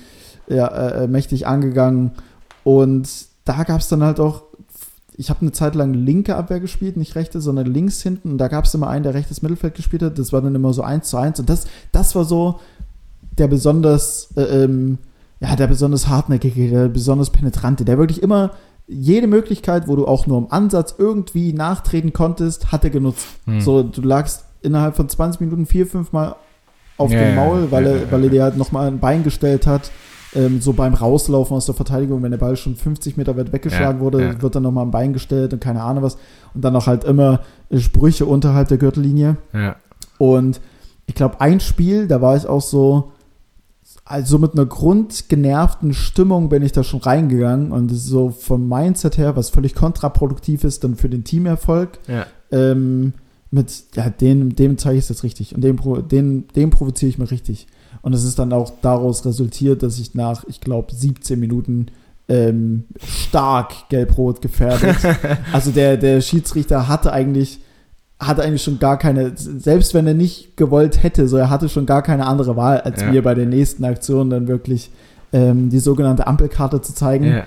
ja, 0.50 0.68
äh, 0.68 1.08
mächtig 1.08 1.48
angegangen. 1.48 2.12
Und 2.66 3.08
da 3.46 3.64
gab 3.64 3.80
es 3.80 3.90
dann 3.90 4.04
halt 4.04 4.20
auch, 4.20 4.42
ich 5.16 5.30
habe 5.30 5.42
eine 5.42 5.52
Zeit 5.52 5.76
lang 5.76 5.94
linke 5.94 6.36
Abwehr 6.36 6.60
gespielt, 6.60 6.98
nicht 6.98 7.16
rechte, 7.16 7.40
sondern 7.40 7.68
links 7.68 8.02
hinten. 8.02 8.32
Und 8.32 8.38
da 8.40 8.48
gab 8.48 8.66
es 8.66 8.74
immer 8.74 8.90
einen, 8.90 9.04
der 9.04 9.14
rechtes 9.14 9.44
Mittelfeld 9.44 9.76
gespielt 9.76 10.02
hat. 10.02 10.18
Das 10.18 10.34
war 10.34 10.42
dann 10.42 10.56
immer 10.56 10.74
so 10.74 10.82
eins 10.82 11.10
zu 11.10 11.18
eins. 11.18 11.40
Und 11.40 11.48
das, 11.48 11.68
das 11.92 12.16
war 12.16 12.26
so 12.26 12.60
der 13.38 13.48
besonders, 13.48 14.30
äh, 14.36 14.64
ähm, 14.64 14.98
ja, 15.40 15.56
der 15.56 15.68
besonders 15.68 16.08
hartnäckige, 16.08 16.70
der 16.70 16.88
besonders 16.88 17.30
penetrante, 17.30 17.86
der 17.86 18.00
wirklich 18.00 18.24
immer 18.24 18.52
jede 18.88 19.28
Möglichkeit, 19.28 19.88
wo 19.88 19.96
du 19.96 20.08
auch 20.08 20.26
nur 20.26 20.40
im 20.40 20.52
Ansatz 20.52 20.96
irgendwie 20.98 21.54
nachtreten 21.54 22.14
konntest, 22.14 22.72
hat 22.72 22.84
er 22.84 22.90
genutzt. 22.90 23.28
Hm. 23.46 23.62
So, 23.62 23.84
du 23.84 24.02
lagst 24.02 24.46
innerhalb 24.64 24.96
von 24.96 25.08
20 25.08 25.40
Minuten 25.40 25.68
vier, 25.68 25.86
fünf 25.86 26.12
Mal 26.14 26.36
auf 26.98 27.12
Ja, 27.12 27.20
dem 27.20 27.36
Maul, 27.36 27.72
weil, 27.72 27.86
ja, 27.86 27.92
er, 27.92 28.12
weil 28.12 28.24
er 28.24 28.30
dir 28.30 28.44
halt 28.44 28.58
nochmal 28.58 28.88
ein 28.88 29.00
Bein 29.00 29.24
gestellt 29.24 29.68
hat. 29.68 29.92
Ähm, 30.36 30.60
so 30.62 30.74
beim 30.74 30.94
Rauslaufen 30.94 31.56
aus 31.56 31.66
der 31.66 31.76
Verteidigung, 31.76 32.22
wenn 32.22 32.32
der 32.32 32.38
Ball 32.38 32.58
schon 32.58 32.76
50 32.76 33.16
Meter 33.16 33.38
weit 33.38 33.54
weggeschlagen 33.54 34.00
Ja, 34.00 34.04
wurde, 34.04 34.22
ja. 34.22 34.42
wird 34.42 34.56
dann 34.56 34.64
nochmal 34.64 34.86
ein 34.86 34.92
Bein 34.92 35.14
gestellt 35.14 35.54
und 35.54 35.62
keine 35.62 35.82
Ahnung 35.82 36.04
was. 36.04 36.18
Und 36.54 36.64
dann 36.64 36.76
auch 36.76 36.88
halt 36.88 37.04
immer 37.06 37.42
Sprüche 37.76 38.26
unterhalb 38.26 38.68
der 38.68 38.78
Gürtellinie. 38.78 39.38
Ja. 39.54 39.78
Und 40.18 40.60
ich 41.06 41.16
glaube, 41.16 41.40
ein 41.42 41.60
Spiel, 41.60 42.08
da 42.08 42.22
war 42.22 42.36
ich 42.36 42.48
auch 42.48 42.62
so, 42.62 43.12
also 44.04 44.38
mit 44.38 44.54
einer 44.54 44.66
grundgenervten 44.66 45.94
Stimmung 45.94 46.50
bin 46.50 46.64
ich 46.64 46.72
da 46.72 46.84
schon 46.84 47.00
reingegangen 47.00 47.72
und 47.72 47.90
so 47.90 48.30
vom 48.30 48.68
Mindset 48.68 49.18
her, 49.18 49.36
was 49.36 49.50
völlig 49.50 49.74
kontraproduktiv 49.74 50.64
ist 50.64 50.84
dann 50.84 50.96
für 50.96 51.10
den 51.10 51.24
Teamerfolg. 51.24 52.00
Ja. 52.08 52.26
Ähm, 52.52 53.14
mit, 53.52 53.72
ja, 53.96 54.10
dem, 54.10 54.56
dem 54.56 54.78
zeige 54.78 54.98
ich 54.98 55.06
es 55.06 55.10
jetzt 55.10 55.24
richtig 55.24 55.56
und 55.56 55.64
dem, 55.64 55.80
den, 56.10 56.48
dem 56.56 56.70
provoziere 56.72 57.10
ich 57.10 57.18
mir 57.18 57.32
richtig. 57.32 57.68
Und 58.06 58.14
es 58.14 58.24
ist 58.24 58.38
dann 58.38 58.54
auch 58.54 58.72
daraus 58.84 59.26
resultiert, 59.26 59.82
dass 59.82 59.98
ich 59.98 60.14
nach, 60.14 60.44
ich 60.48 60.62
glaube, 60.62 60.94
17 60.94 61.40
Minuten 61.40 61.88
ähm, 62.30 62.84
stark 63.04 63.90
gelb-rot 63.90 64.44
gefährdet. 64.44 64.96
also 65.52 65.72
der, 65.72 65.98
der 65.98 66.22
Schiedsrichter 66.22 66.88
hatte 66.88 67.12
eigentlich, 67.12 67.60
hatte 68.20 68.44
eigentlich 68.44 68.62
schon 68.64 68.78
gar 68.78 69.00
keine, 69.00 69.32
selbst 69.36 69.96
wenn 69.96 70.06
er 70.06 70.14
nicht 70.14 70.56
gewollt 70.56 71.02
hätte, 71.02 71.28
so 71.28 71.36
er 71.38 71.50
hatte 71.50 71.68
schon 71.68 71.88
gar 71.88 72.04
keine 72.04 72.28
andere 72.28 72.56
Wahl, 72.56 72.80
als 72.82 73.02
Ja. 73.02 73.10
mir 73.10 73.24
bei 73.24 73.34
der 73.34 73.48
nächsten 73.48 73.84
Aktion 73.84 74.30
dann 74.30 74.48
wirklich 74.48 74.92
ähm, 75.34 75.72
die 75.72 75.80
sogenannte 75.80 76.28
Ampelkarte 76.28 76.82
zu 76.84 76.94
zeigen. 76.94 77.26
Ja. 77.26 77.44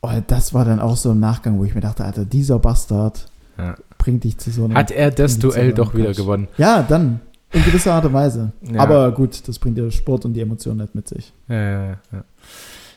Oh, 0.00 0.08
das 0.26 0.54
war 0.54 0.64
dann 0.64 0.80
auch 0.80 0.96
so 0.96 1.10
im 1.12 1.20
Nachgang, 1.20 1.58
wo 1.58 1.64
ich 1.66 1.74
mir 1.74 1.82
dachte, 1.82 2.02
Alter, 2.02 2.24
dieser 2.24 2.58
Bastard 2.58 3.26
Ja. 3.58 3.74
bringt 3.98 4.24
dich 4.24 4.38
zu 4.38 4.50
so 4.50 4.64
einem. 4.64 4.74
Hat 4.74 4.90
er 4.90 5.10
das 5.10 5.38
Duell 5.38 5.74
doch 5.74 5.94
wieder 5.94 6.14
gewonnen? 6.14 6.48
Ja, 6.56 6.82
dann. 6.82 7.20
In 7.52 7.64
gewisser 7.64 7.94
Art 7.94 8.04
und 8.04 8.12
Weise. 8.12 8.52
Ja. 8.62 8.80
Aber 8.80 9.10
gut, 9.12 9.46
das 9.48 9.58
bringt 9.58 9.78
der 9.78 9.90
Sport 9.90 10.24
und 10.24 10.34
die 10.34 10.40
Emotionen 10.40 10.80
nicht 10.80 10.94
mit 10.94 11.08
sich. 11.08 11.32
Ja, 11.48 11.56
ja, 11.56 11.86
ja. 12.12 12.24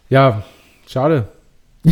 ja 0.10 0.44
schade. 0.88 1.28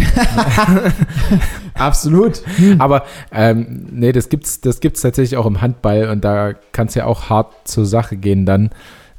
Absolut. 1.73 2.41
Aber 2.77 3.05
ähm, 3.31 3.87
nee, 3.91 4.11
das 4.11 4.29
gibt's, 4.29 4.61
das 4.61 4.79
gibt's 4.81 5.01
tatsächlich 5.01 5.37
auch 5.37 5.45
im 5.45 5.61
Handball 5.61 6.09
und 6.09 6.23
da 6.23 6.53
kann 6.71 6.87
es 6.87 6.95
ja 6.95 7.05
auch 7.05 7.29
hart 7.29 7.53
zur 7.67 7.85
Sache 7.85 8.17
gehen 8.17 8.45
dann. 8.45 8.69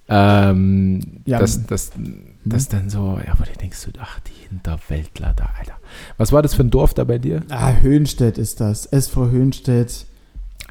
Ähm, 0.09 1.01
Ja. 1.25 1.39
das, 1.39 1.67
das, 1.67 1.93
das 2.45 2.69
dann 2.69 2.91
so, 2.91 3.19
ja, 3.27 3.35
wo 3.39 3.45
du 3.45 3.53
denkst 3.61 3.85
du, 3.85 3.91
ach, 4.01 4.21
die 4.21 4.49
Hinterwäldler 4.49 5.33
da, 5.35 5.51
Alter. 5.59 5.75
Was 6.19 6.33
war 6.33 6.43
das 6.43 6.55
für 6.55 6.63
ein 6.63 6.71
Dorf 6.71 6.95
da 6.95 7.05
bei 7.05 7.19
dir? 7.19 7.43
Ah, 7.51 7.73
Höhenstedt 7.73 8.39
ist 8.39 8.61
das. 8.61 8.87
SV 8.87 9.31
Höhenstedt. 9.31 10.07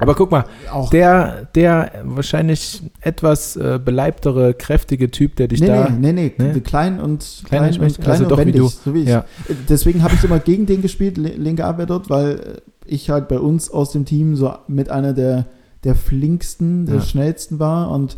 Aber 0.00 0.14
guck 0.14 0.30
mal, 0.30 0.44
Auch. 0.72 0.90
der, 0.90 1.46
der 1.54 1.92
wahrscheinlich 2.04 2.82
etwas 3.00 3.56
äh, 3.56 3.78
beleibtere, 3.84 4.54
kräftige 4.54 5.10
Typ, 5.10 5.36
der 5.36 5.48
dich 5.48 5.60
nee, 5.60 5.66
da. 5.66 5.88
nee, 5.90 6.12
nee, 6.12 6.32
nee, 6.38 6.52
Nee? 6.54 6.60
klein 6.60 6.98
und 7.00 7.42
Klein 7.44 7.64
und 7.64 7.74
schmächtig, 7.74 8.02
klein 8.04 8.12
also 8.12 8.24
und 8.24 8.30
doch 8.30 8.36
wie 8.38 8.40
wendig, 8.46 8.60
du. 8.62 8.68
so 8.68 8.94
wie 8.94 9.02
ich. 9.02 9.08
Ja. 9.08 9.24
Deswegen 9.68 10.02
habe 10.02 10.14
ich 10.14 10.24
immer 10.24 10.38
gegen 10.38 10.66
den 10.66 10.82
gespielt, 10.82 11.18
li- 11.18 11.36
linke 11.36 11.64
Abwehr 11.64 11.86
dort, 11.86 12.08
weil 12.10 12.30
äh, 12.40 12.60
ich 12.86 13.10
halt 13.10 13.28
bei 13.28 13.38
uns 13.38 13.70
aus 13.70 13.92
dem 13.92 14.04
Team 14.04 14.34
so 14.36 14.52
mit 14.66 14.90
einer 14.90 15.12
der, 15.12 15.46
der 15.84 15.94
flinksten, 15.94 16.86
der 16.86 16.96
Ja. 16.96 17.00
schnellsten 17.02 17.58
war 17.58 17.90
und 17.90 18.16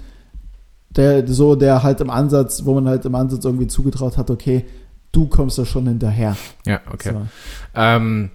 der 0.90 1.26
so, 1.26 1.54
der 1.56 1.82
halt 1.82 2.00
im 2.00 2.10
Ansatz, 2.10 2.64
wo 2.64 2.74
man 2.74 2.86
halt 2.88 3.04
im 3.06 3.14
Ansatz 3.14 3.44
irgendwie 3.44 3.66
zugetraut 3.66 4.16
hat, 4.18 4.30
okay, 4.30 4.64
du 5.10 5.26
kommst 5.26 5.58
da 5.58 5.64
schon 5.64 5.86
hinterher. 5.86 6.36
Ja, 6.66 6.80
okay. 6.92 7.12
So. 7.12 7.22
Ähm, 7.74 8.30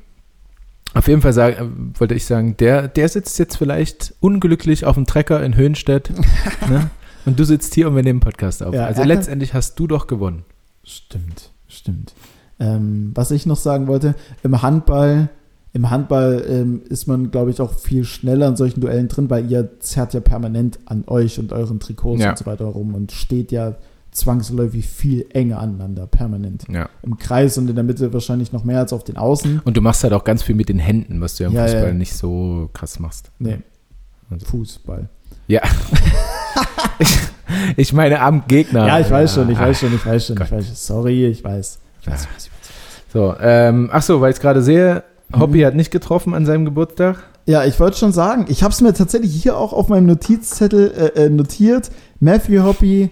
auf 0.93 1.07
jeden 1.07 1.21
Fall 1.21 1.33
sag, 1.33 1.59
äh, 1.59 1.65
wollte 1.95 2.15
ich 2.15 2.25
sagen, 2.25 2.55
der, 2.57 2.87
der 2.87 3.09
sitzt 3.09 3.37
jetzt 3.39 3.57
vielleicht 3.57 4.13
unglücklich 4.19 4.85
auf 4.85 4.95
dem 4.95 5.05
Trecker 5.05 5.43
in 5.43 5.55
Höhenstedt. 5.55 6.11
ne? 6.69 6.89
Und 7.25 7.37
du 7.39 7.43
sitzt 7.43 7.73
hier 7.75 7.87
und 7.89 7.95
wir 7.95 8.03
nehmen 8.03 8.19
Podcast 8.21 8.63
auf. 8.63 8.73
Ja, 8.73 8.85
also 8.85 9.03
letztendlich 9.03 9.53
hast 9.53 9.77
du 9.79 9.85
doch 9.87 10.07
gewonnen. 10.07 10.43
Stimmt, 10.83 11.51
stimmt. 11.67 12.13
Ähm, 12.59 13.11
was 13.13 13.31
ich 13.31 13.45
noch 13.45 13.57
sagen 13.57 13.87
wollte, 13.87 14.15
im 14.43 14.61
Handball, 14.61 15.29
im 15.73 15.89
Handball 15.89 16.43
ähm, 16.49 16.81
ist 16.89 17.05
man, 17.05 17.29
glaube 17.29 17.51
ich, 17.51 17.59
auch 17.59 17.77
viel 17.77 18.05
schneller 18.05 18.47
in 18.47 18.55
solchen 18.55 18.79
Duellen 18.79 19.09
drin, 19.09 19.29
weil 19.29 19.51
ihr 19.51 19.79
zerrt 19.79 20.13
ja 20.13 20.21
permanent 20.21 20.79
an 20.85 21.03
euch 21.07 21.37
und 21.37 21.51
euren 21.51 21.79
Trikots 21.79 22.21
Ja. 22.21 22.29
und 22.31 22.37
so 22.37 22.45
weiter 22.45 22.65
rum 22.65 22.95
und 22.95 23.11
steht 23.11 23.51
ja 23.51 23.75
zwangsläufig 24.17 24.87
viel 24.87 25.25
enger 25.33 25.59
aneinander, 25.59 26.07
permanent. 26.07 26.63
Ja. 26.69 26.89
Im 27.03 27.17
Kreis 27.17 27.57
und 27.57 27.69
in 27.69 27.75
der 27.75 27.83
Mitte 27.83 28.11
wahrscheinlich 28.13 28.51
noch 28.51 28.63
mehr 28.63 28.79
als 28.79 28.93
auf 28.93 29.03
den 29.03 29.17
Außen. 29.17 29.61
Und 29.63 29.77
du 29.77 29.81
machst 29.81 30.03
halt 30.03 30.13
auch 30.13 30.23
ganz 30.23 30.43
viel 30.43 30.55
mit 30.55 30.69
den 30.69 30.79
Händen, 30.79 31.21
was 31.21 31.35
du 31.35 31.43
ja 31.43 31.49
im 31.49 31.55
Ja, 31.55 31.63
Fußball 31.63 31.87
ja. 31.87 31.93
nicht 31.93 32.15
so 32.15 32.69
krass 32.73 32.99
machst. 32.99 33.31
Nee, 33.39 33.59
Also- 34.29 34.45
Fußball. 34.47 35.09
Ja. 35.47 35.61
ich 37.77 37.93
meine 37.93 38.19
am 38.21 38.43
Gegner. 38.47 38.87
Ja, 38.87 38.99
ich 38.99 39.09
weiß 39.09 39.33
schon, 39.35 39.49
ich 39.49 39.57
Ah, 39.57 39.67
weiß 39.67 39.79
schon, 39.79 39.95
ich 39.95 40.05
weiß 40.05 40.27
schon, 40.27 40.35
Gott. 40.35 40.47
ich 40.47 40.51
weiß 40.53 40.65
schon. 40.67 40.75
Sorry, 40.75 41.25
ich 41.27 41.43
weiß. 41.43 41.79
Ich 42.01 42.07
weiß, 42.07 42.23
ich 42.23 42.29
weiß, 42.35 42.45
ich 42.45 42.51
weiß. 42.51 42.71
So, 43.13 43.35
ähm, 43.39 43.89
ach 43.91 44.01
so, 44.01 44.19
weil 44.21 44.31
ich 44.31 44.37
es 44.37 44.41
gerade 44.41 44.61
sehe, 44.61 45.03
Mhm. 45.29 45.39
Hobby 45.41 45.59
hat 45.61 45.75
nicht 45.75 45.91
getroffen 45.91 46.33
an 46.33 46.45
seinem 46.45 46.63
Geburtstag. 46.65 47.17
Ja, 47.45 47.63
ich 47.65 47.79
wollte 47.79 47.97
schon 47.97 48.11
sagen, 48.13 48.45
ich 48.49 48.63
habe 48.63 48.73
es 48.73 48.81
mir 48.81 48.93
tatsächlich 48.93 49.33
hier 49.41 49.57
auch 49.57 49.73
auf 49.73 49.87
meinem 49.89 50.05
Notizzettel 50.05 51.11
äh, 51.15 51.25
äh, 51.25 51.29
notiert. 51.29 51.89
Matthew 52.19 52.63
Hoppy, 52.63 53.09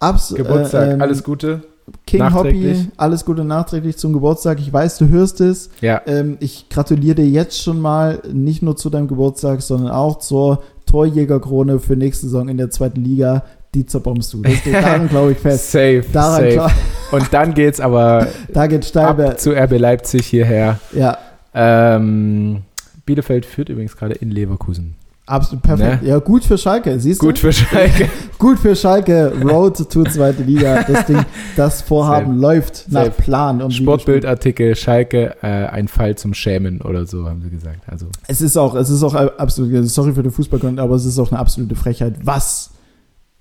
Abs 0.00 0.34
Geburtstag, 0.34 0.88
äh, 0.88 0.92
ähm, 0.92 1.02
alles 1.02 1.22
Gute. 1.24 1.62
King. 2.06 2.34
Hoppy, 2.34 2.86
alles 2.98 3.24
Gute 3.24 3.44
nachträglich 3.44 3.96
zum 3.96 4.12
Geburtstag. 4.12 4.60
Ich 4.60 4.70
weiß, 4.70 4.98
du 4.98 5.08
hörst 5.08 5.40
es. 5.40 5.70
Ja, 5.80 6.02
Ähm, 6.06 6.36
ich 6.40 6.68
gratuliere 6.68 7.14
dir 7.16 7.26
jetzt 7.28 7.62
schon 7.62 7.80
mal 7.80 8.20
nicht 8.30 8.62
nur 8.62 8.76
zu 8.76 8.90
deinem 8.90 9.08
Geburtstag, 9.08 9.62
sondern 9.62 9.90
auch 9.90 10.18
zur 10.18 10.62
Torjägerkrone 10.84 11.78
für 11.78 11.96
nächste 11.96 12.26
Saison 12.26 12.48
in 12.50 12.58
der 12.58 12.70
zweiten 12.70 13.02
Liga. 13.02 13.42
Die 13.74 13.86
zerbombst 13.86 14.32
du. 14.34 14.42
Das 14.42 14.52
steht 14.54 14.74
daran, 14.82 15.08
glaube 15.08 15.32
ich, 15.32 15.38
fest. 15.38 15.72
safe, 15.72 16.04
Daran, 16.12 16.42
safe. 16.42 16.52
glaub, 16.52 16.70
Und 17.12 17.32
dann 17.32 17.54
geht's 17.54 17.80
aber 17.80 18.26
da 18.52 18.66
geht 18.66 18.84
steil. 18.84 19.16
wer- 19.16 19.30
ab 19.30 19.40
zu 19.40 19.52
RB 19.52 19.78
Leipzig 19.78 20.26
hierher. 20.26 20.78
Ja, 20.94 21.16
Ähm, 21.54 22.62
Bielefeld 23.06 23.46
führt 23.46 23.68
übrigens 23.70 23.96
gerade 23.96 24.14
in 24.14 24.30
Leverkusen. 24.30 24.94
Absolut 25.28 25.62
perfekt. 25.62 26.02
Ne? 26.02 26.08
Ja, 26.08 26.18
gut 26.18 26.44
für 26.44 26.56
Schalke, 26.58 26.98
siehst 26.98 27.20
Gut 27.20 27.36
du? 27.36 27.40
für 27.40 27.52
Schalke. 27.52 28.08
Gut 28.38 28.58
für 28.60 28.76
Schalke, 28.76 29.32
Road 29.42 29.76
to 29.90 30.04
zweite 30.04 30.44
Liga. 30.44 30.84
Das 30.84 31.06
Ding, 31.06 31.24
das 31.56 31.82
Vorhaben 31.88 32.38
läuft 32.38 32.86
nach 32.88 33.06
Safe. 33.06 33.22
Plan. 33.22 33.68
Wie 33.68 33.72
Sportbildartikel, 33.72 34.76
Schalke, 34.76 35.34
äh, 35.42 35.46
ein 35.66 35.88
Fall 35.88 36.16
zum 36.16 36.34
Schämen 36.34 36.80
oder 36.80 37.04
so, 37.04 37.26
haben 37.28 37.42
sie 37.42 37.50
gesagt. 37.50 37.80
Also, 37.88 38.06
Es 38.28 38.40
ist 38.40 38.56
auch, 38.56 38.76
es 38.76 38.90
ist 38.90 39.02
auch 39.02 39.14
absolut, 39.14 39.88
sorry 39.88 40.12
für 40.12 40.22
den 40.22 40.30
Fußballgrund, 40.30 40.78
aber 40.78 40.94
es 40.94 41.04
ist 41.04 41.18
auch 41.18 41.32
eine 41.32 41.40
absolute 41.40 41.74
Frechheit, 41.74 42.14
was 42.22 42.70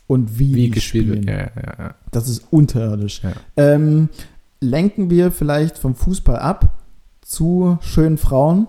und 0.08 0.40
wie, 0.40 0.56
wie 0.56 0.70
gespielt 0.72 1.10
wird. 1.10 1.26
Ja, 1.26 1.38
ja, 1.38 1.48
ja. 1.78 1.94
Das 2.12 2.28
ist 2.28 2.44
unterirdisch. 2.50 3.22
Ähm, 3.56 4.10
lenken 4.62 5.10
wir 5.12 5.32
vielleicht 5.32 5.78
vom 5.78 5.94
Fußball 5.94 6.40
ab 6.40 6.74
zu 7.22 7.78
schönen 7.82 8.18
Frauen. 8.18 8.68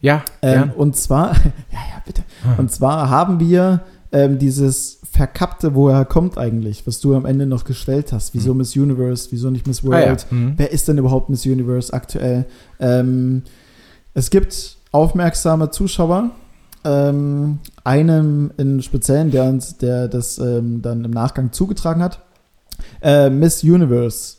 Ja, 0.00 0.22
Ähm, 0.42 0.52
gern. 0.54 0.70
und 0.70 0.96
zwar, 0.96 1.32
ja, 1.72 1.78
ja, 1.92 2.02
bitte. 2.06 2.22
Und 2.56 2.70
zwar 2.70 3.10
haben 3.10 3.40
wir 3.40 3.80
ähm, 4.12 4.38
dieses 4.38 5.00
Verkappte, 5.10 5.74
woher 5.74 6.04
kommt 6.04 6.38
eigentlich, 6.38 6.86
was 6.86 7.00
du 7.00 7.14
am 7.16 7.26
Ende 7.26 7.46
noch 7.46 7.64
gestellt 7.64 8.12
hast. 8.12 8.32
Wieso 8.34 8.54
Miss 8.54 8.76
Universe, 8.76 9.28
wieso 9.32 9.50
nicht 9.50 9.66
Miss 9.66 9.82
Hm. 9.82 9.92
Ah, 9.92 9.98
ja. 10.00 10.06
World? 10.06 10.26
Mhm. 10.30 10.52
Wer 10.56 10.70
ist 10.70 10.86
denn 10.88 10.98
überhaupt 10.98 11.28
Miss 11.30 11.44
Universe 11.46 11.92
aktuell? 11.92 12.46
Ähm, 12.78 13.42
es 14.14 14.30
gibt 14.30 14.76
aufmerksame 14.92 15.70
Zuschauer, 15.70 16.30
ähm, 16.84 17.58
einem 17.84 18.52
in 18.56 18.80
Speziellen, 18.82 19.30
der 19.30 19.44
uns, 19.44 19.78
der 19.78 20.08
das 20.08 20.38
ähm, 20.38 20.80
dann 20.80 21.04
im 21.04 21.10
Nachgang 21.10 21.52
zugetragen 21.52 22.02
hat. 22.02 22.20
Äh, 23.02 23.30
Miss 23.30 23.64
Universe. 23.64 24.36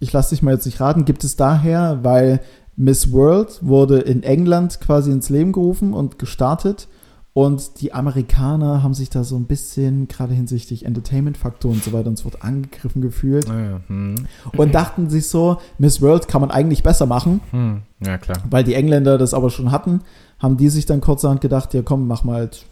Ich 0.00 0.12
lasse 0.12 0.30
dich 0.34 0.42
mal 0.42 0.52
jetzt 0.54 0.66
nicht 0.66 0.80
raten, 0.80 1.04
gibt 1.04 1.24
es 1.24 1.34
daher, 1.36 2.00
weil 2.02 2.40
Miss 2.80 3.12
World 3.12 3.58
wurde 3.60 3.98
in 3.98 4.22
England 4.22 4.80
quasi 4.80 5.10
ins 5.10 5.28
Leben 5.30 5.52
gerufen 5.52 5.92
und 5.92 6.18
gestartet. 6.18 6.86
Und 7.34 7.80
die 7.82 7.92
Amerikaner 7.92 8.82
haben 8.82 8.94
sich 8.94 9.10
da 9.10 9.22
so 9.22 9.36
ein 9.36 9.44
bisschen, 9.44 10.08
gerade 10.08 10.34
hinsichtlich 10.34 10.84
Entertainment-Faktor 10.86 11.70
und 11.70 11.84
so 11.84 11.92
weiter 11.92 12.08
und 12.08 12.16
so 12.18 12.28
fort, 12.28 12.42
angegriffen 12.42 13.00
gefühlt 13.02 13.48
Ah, 13.48 13.60
ja. 13.60 13.80
Mhm. 13.88 14.26
und 14.56 14.74
dachten 14.74 15.08
sich 15.10 15.28
so, 15.28 15.58
Miss 15.78 16.00
World 16.02 16.26
kann 16.26 16.40
man 16.40 16.50
eigentlich 16.50 16.82
besser 16.82 17.06
machen, 17.06 17.40
Mhm. 17.52 17.82
ja, 18.04 18.18
klar. 18.18 18.38
weil 18.50 18.64
die 18.64 18.74
Engländer 18.74 19.18
das 19.18 19.34
aber 19.34 19.50
schon 19.50 19.70
hatten, 19.70 20.00
haben 20.40 20.56
die 20.56 20.68
sich 20.68 20.86
dann 20.86 21.00
kurzerhand 21.00 21.40
gedacht, 21.40 21.74
ja 21.74 21.82
komm, 21.82 22.08
mach 22.08 22.24
mal 22.24 22.36
halt, 22.38 22.64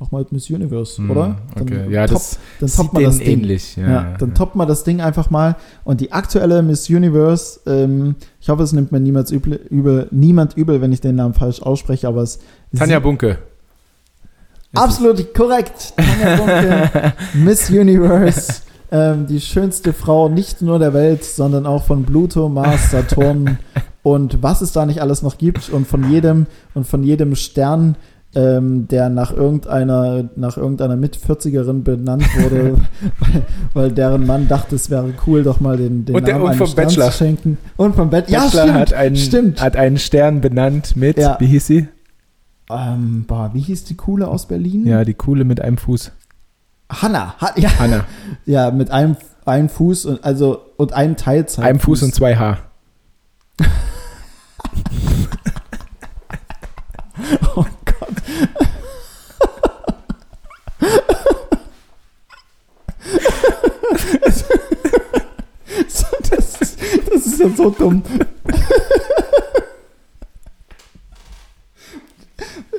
mach 0.00 0.10
mal 0.12 0.18
halt 0.18 0.32
Miss 0.32 0.48
Universe, 0.48 1.00
Mhm, 1.02 1.10
oder? 1.10 1.36
Okay, 1.60 1.74
Dann 1.84 1.90
ja, 1.90 2.06
top, 2.06 2.16
das 2.18 2.38
dann 2.60 2.70
toppt 2.70 2.94
man 2.94 3.02
das 3.04 3.18
Ding. 3.18 3.26
ähnlich. 3.40 3.76
Ja, 3.76 3.88
Ja, 3.90 4.16
dann 4.18 4.34
toppt 4.34 4.54
man 4.54 4.68
das 4.68 4.84
Ding 4.84 5.00
einfach 5.00 5.30
mal. 5.30 5.56
Und 5.84 6.00
die 6.00 6.12
aktuelle 6.12 6.62
Miss 6.62 6.88
Universe, 6.88 7.60
ähm, 7.66 8.14
ich 8.40 8.48
hoffe, 8.48 8.62
es 8.62 8.72
nimmt 8.72 8.92
mir 8.92 9.00
niemals 9.00 9.30
übel, 9.32 9.54
übel, 9.70 10.06
niemand 10.10 10.56
übel, 10.56 10.80
wenn 10.80 10.92
ich 10.92 11.00
den 11.00 11.16
Namen 11.16 11.34
falsch 11.34 11.60
ausspreche, 11.62 12.06
aber 12.08 12.22
es 12.22 12.38
Tanja 12.76 12.98
sie- 12.98 13.02
Bunke. 13.02 13.38
Absolut 14.74 15.34
korrekt. 15.34 15.94
Tanja 15.96 16.36
Bunke, 16.36 17.12
Miss 17.34 17.70
Universe. 17.70 18.62
Ähm, 18.90 19.26
die 19.26 19.40
schönste 19.40 19.92
Frau 19.92 20.28
nicht 20.30 20.62
nur 20.62 20.78
der 20.78 20.94
Welt, 20.94 21.22
sondern 21.24 21.66
auch 21.66 21.84
von 21.84 22.04
Pluto, 22.04 22.48
Mars, 22.48 22.90
Saturn 22.90 23.58
und 24.02 24.42
was 24.42 24.62
es 24.62 24.72
da 24.72 24.86
nicht 24.86 25.00
alles 25.02 25.22
noch 25.22 25.36
gibt 25.36 25.68
und 25.68 25.86
von 25.86 26.10
jedem 26.10 26.46
und 26.74 26.86
von 26.86 27.02
jedem 27.02 27.34
Stern, 27.34 27.96
ähm, 28.34 28.86
der 28.88 29.08
nach 29.08 29.32
irgendeiner 29.32 30.28
nach 30.36 30.56
irgendeiner 30.58 30.96
Mit-40erin 30.96 31.82
benannt 31.82 32.24
wurde, 32.38 32.76
weil, 33.20 33.42
weil 33.72 33.90
deren 33.92 34.26
Mann 34.26 34.48
dachte, 34.48 34.76
es 34.76 34.90
wäre 34.90 35.14
cool, 35.26 35.42
doch 35.42 35.60
mal 35.60 35.76
den, 35.78 36.04
den 36.04 36.14
Und 36.14 36.26
der- 36.26 36.34
Namen 36.38 36.50
und 36.50 36.56
vom 36.56 36.74
Bachelor. 36.74 37.10
zu 37.10 37.16
schenken. 37.18 37.56
Und 37.76 37.94
vom 37.96 38.10
Bet 38.10 38.28
ja, 38.28 38.40
Bachelor 38.44 38.62
stimmt, 38.64 38.78
hat, 38.78 38.92
einen, 38.92 39.16
stimmt. 39.16 39.62
hat 39.62 39.76
einen 39.76 39.96
Stern 39.98 40.40
benannt 40.42 40.94
mit, 40.96 41.16
Ja. 41.18 41.36
wie 41.40 41.46
hieß 41.46 41.66
sie? 41.66 41.88
Ähm, 42.70 43.24
boah, 43.26 43.50
wie 43.54 43.60
hieß 43.60 43.84
die 43.84 43.96
coole 43.96 44.28
aus 44.28 44.46
Berlin? 44.46 44.86
Ja, 44.86 45.04
die 45.04 45.14
coole 45.14 45.44
mit 45.44 45.60
einem 45.62 45.78
Fuß. 45.78 46.12
Hanna, 46.90 47.34
ha, 47.40 47.52
ja, 47.56 47.70
Hanna. 47.78 48.04
Ja, 48.46 48.70
mit 48.70 48.90
einem, 48.90 49.16
einem 49.46 49.70
Fuß 49.70 50.04
und 50.04 50.22
also 50.24 50.60
und 50.76 50.92
einem 50.92 51.16
Teilzeit. 51.16 51.64
Einem 51.64 51.80
Fuß 51.80 52.02
und 52.02 52.14
zwei 52.14 52.36
Haar. 52.36 52.58
Oh 57.56 57.64
Gott. 57.84 58.22
das, 66.30 66.60
ist, 66.60 66.78
das 67.12 67.26
ist 67.40 67.50
ja 67.50 67.56
so 67.56 67.70
dumm. 67.70 68.02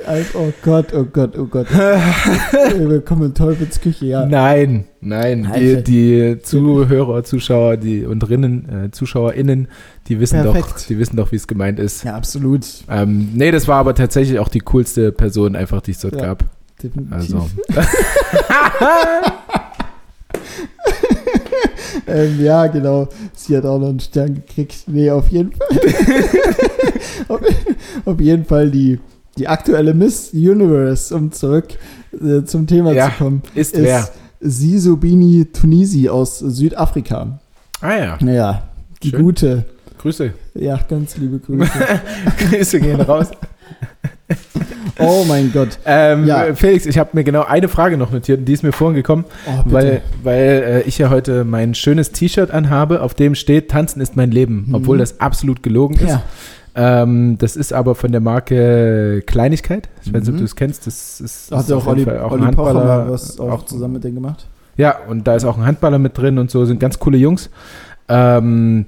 Alter, 0.06 0.40
Oh 0.40 0.52
Gott, 0.64 0.94
oh 0.94 1.04
Gott, 1.06 1.38
oh 1.38 1.46
Gott. 1.46 1.68
Willkommen 1.72 3.28
in 3.28 3.34
Teufelsküche, 3.36 4.06
ja. 4.08 4.26
Nein, 4.26 4.86
nein. 5.02 5.46
Alter. 5.46 5.82
Die, 5.82 6.36
die 6.36 6.42
Zuhörer, 6.42 7.24
Zuschauer, 7.24 7.78
die 7.78 8.06
und 8.06 8.28
Rinnen, 8.28 8.86
äh, 8.86 8.92
ZuschauerInnen, 8.92 9.68
die 10.08 10.20
wissen 10.20 10.44
doch, 10.44 10.54
Perfekt. 10.54 10.90
die 10.90 10.98
wissen 10.98 11.16
doch, 11.16 11.32
wie 11.32 11.36
es 11.36 11.48
gemeint 11.48 11.78
ist. 11.80 12.04
Ja, 12.04 12.16
absolut. 12.16 12.66
Ähm, 12.90 13.30
nee, 13.36 13.52
das 13.52 13.68
war 13.68 13.78
aber 13.78 13.94
tatsächlich 13.94 14.40
auch 14.40 14.48
die 14.50 14.62
coolste 14.62 15.12
Person, 15.12 15.56
einfach, 15.56 15.82
die 15.82 15.92
es 15.92 16.00
dort 16.00 16.16
Ja. 16.16 16.28
gab. 16.28 16.44
Definitiv. 16.82 17.14
Also. 17.14 17.50
Ähm, 22.10 22.44
ja, 22.44 22.68
genau. 22.68 23.08
Sie 23.34 23.56
hat 23.56 23.66
auch 23.66 23.80
noch 23.80 23.90
einen 23.90 24.00
Stern 24.00 24.36
gekriegt. 24.36 24.84
Nee, 24.88 25.10
auf 25.12 25.30
jeden 25.30 25.52
Fall. 25.54 25.68
auf, 27.28 27.42
auf 28.06 28.20
jeden 28.20 28.46
Fall 28.46 28.70
die, 28.72 29.00
die 29.38 29.48
aktuelle 29.48 29.94
Miss 29.94 30.32
Universe, 30.34 31.16
um 31.16 31.32
zurück 31.32 31.68
äh, 32.14 32.44
zum 32.44 32.68
Thema 32.68 32.92
Ja, 32.94 33.12
zu 33.12 33.24
kommen, 33.24 33.42
Ist, 33.56 33.74
ist 33.74 33.84
wer? 33.84 34.10
Sisubini 34.42 35.46
Tunisi 35.46 36.10
aus 36.10 36.40
Südafrika. 36.40 37.40
Ah 37.82 37.96
ja. 37.96 38.18
Naja, 38.22 38.64
die 39.04 39.10
Schön. 39.10 39.22
gute. 39.24 39.66
Grüße. 40.00 40.34
Ja, 40.56 40.80
ganz 40.88 41.18
liebe 41.18 41.40
Grüße. 41.40 41.70
Grüße 42.50 42.80
gehen 42.80 43.02
raus. 43.02 43.28
oh 45.00 45.26
mein 45.28 45.52
Gott. 45.52 45.80
Ähm, 45.86 46.26
Ja. 46.26 46.54
Felix, 46.56 46.86
ich 46.86 46.98
habe 46.98 47.10
mir 47.14 47.24
genau 47.24 47.44
eine 47.44 47.68
Frage 47.68 47.98
noch 47.98 48.12
notiert, 48.12 48.40
und 48.40 48.46
die 48.46 48.54
ist 48.54 48.64
mir 48.64 48.72
vorhin 48.72 48.96
gekommen, 48.96 49.26
Oh, 49.48 49.64
weil, 49.66 50.02
weil 50.24 50.64
äh, 50.66 50.82
ich 50.82 50.98
ja 50.98 51.10
heute 51.10 51.44
mein 51.46 51.74
schönes 51.76 52.12
T-Shirt 52.12 52.52
anhabe, 52.52 53.02
auf 53.02 53.14
dem 53.14 53.36
steht, 53.36 53.70
Tanzen 53.72 54.02
ist 54.02 54.16
mein 54.16 54.32
Leben, 54.32 54.66
Mhm. 54.68 54.76
obwohl 54.76 54.98
das 54.98 55.20
absolut 55.20 55.64
gelogen 55.64 55.96
ist. 55.96 56.10
ja. 56.10 56.22
Ähm, 56.76 57.38
das 57.40 57.56
ist 57.56 57.74
aber 57.74 57.96
von 57.96 58.12
der 58.12 58.22
Marke 58.22 59.24
Kleinigkeit. 59.26 59.90
Ich 60.04 60.14
weiß 60.14 60.22
nicht, 60.22 60.30
ob 60.30 60.36
Mhm. 60.36 60.40
du 60.40 60.44
es 60.46 60.56
kennst. 60.56 60.86
Das 60.88 61.20
ist, 61.20 61.52
Hat 61.52 61.62
ist 61.62 61.70
ja 61.72 61.76
auch 61.76 61.88
Olli, 61.88 62.08
auch 62.10 62.32
Olli 62.32 62.52
Pocher 62.52 63.08
was 63.10 63.40
auch, 63.40 63.52
auch- 63.52 63.66
zusammen 63.66 63.94
mit 63.96 64.04
denen 64.04 64.16
gemacht. 64.16 64.46
Ja, 64.78 64.96
und 65.10 65.28
da 65.28 65.36
ist 65.36 65.44
auch 65.46 65.58
ein 65.58 65.66
Handballer 65.66 65.98
mit 66.00 66.18
drin 66.18 66.38
und 66.38 66.50
so, 66.52 66.64
sind 66.66 66.80
ganz 66.80 66.98
coole 67.00 67.18
Jungs. 67.18 67.50
Ähm, 68.08 68.86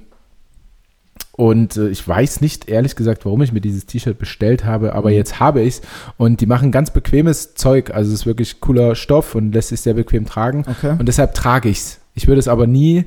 und 1.42 1.76
äh, 1.76 1.88
ich 1.88 2.06
weiß 2.06 2.40
nicht, 2.40 2.68
ehrlich 2.68 2.94
gesagt, 2.94 3.24
warum 3.24 3.42
ich 3.42 3.52
mir 3.52 3.60
dieses 3.60 3.86
T-Shirt 3.86 4.16
bestellt 4.18 4.64
habe, 4.64 4.94
aber 4.94 5.08
Mhm. 5.10 5.16
jetzt 5.16 5.40
habe 5.40 5.60
ich 5.62 5.74
es. 5.78 5.82
Und 6.16 6.40
die 6.40 6.46
machen 6.46 6.70
ganz 6.70 6.90
bequemes 6.92 7.54
Zeug. 7.54 7.90
Also 7.92 8.12
es 8.12 8.20
ist 8.20 8.26
wirklich 8.26 8.60
cooler 8.60 8.94
Stoff 8.94 9.34
und 9.34 9.52
lässt 9.52 9.70
sich 9.70 9.80
sehr 9.80 9.94
bequem 9.94 10.24
tragen. 10.26 10.64
Okay. 10.68 10.94
Und 10.98 11.06
deshalb 11.06 11.34
trage 11.34 11.68
ich 11.68 11.78
es. 11.78 11.98
Ich 12.14 12.28
würde 12.28 12.38
es 12.38 12.46
aber 12.48 12.66
nie 12.68 13.06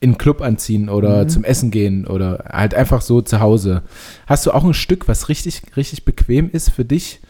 in 0.00 0.10
einen 0.10 0.18
Club 0.18 0.40
anziehen 0.40 0.88
oder 0.88 1.22
Mhm. 1.24 1.28
zum 1.28 1.44
Essen 1.44 1.70
gehen 1.70 2.06
oder 2.06 2.44
halt 2.52 2.74
einfach 2.74 3.00
so 3.00 3.22
zu 3.22 3.38
Hause. 3.38 3.82
Hast 4.26 4.44
du 4.46 4.50
auch 4.50 4.64
ein 4.64 4.74
Stück, 4.74 5.06
was 5.06 5.28
richtig, 5.28 5.62
richtig 5.76 6.04
bequem 6.04 6.50
ist 6.50 6.70
für 6.70 6.84
dich? 6.84 7.20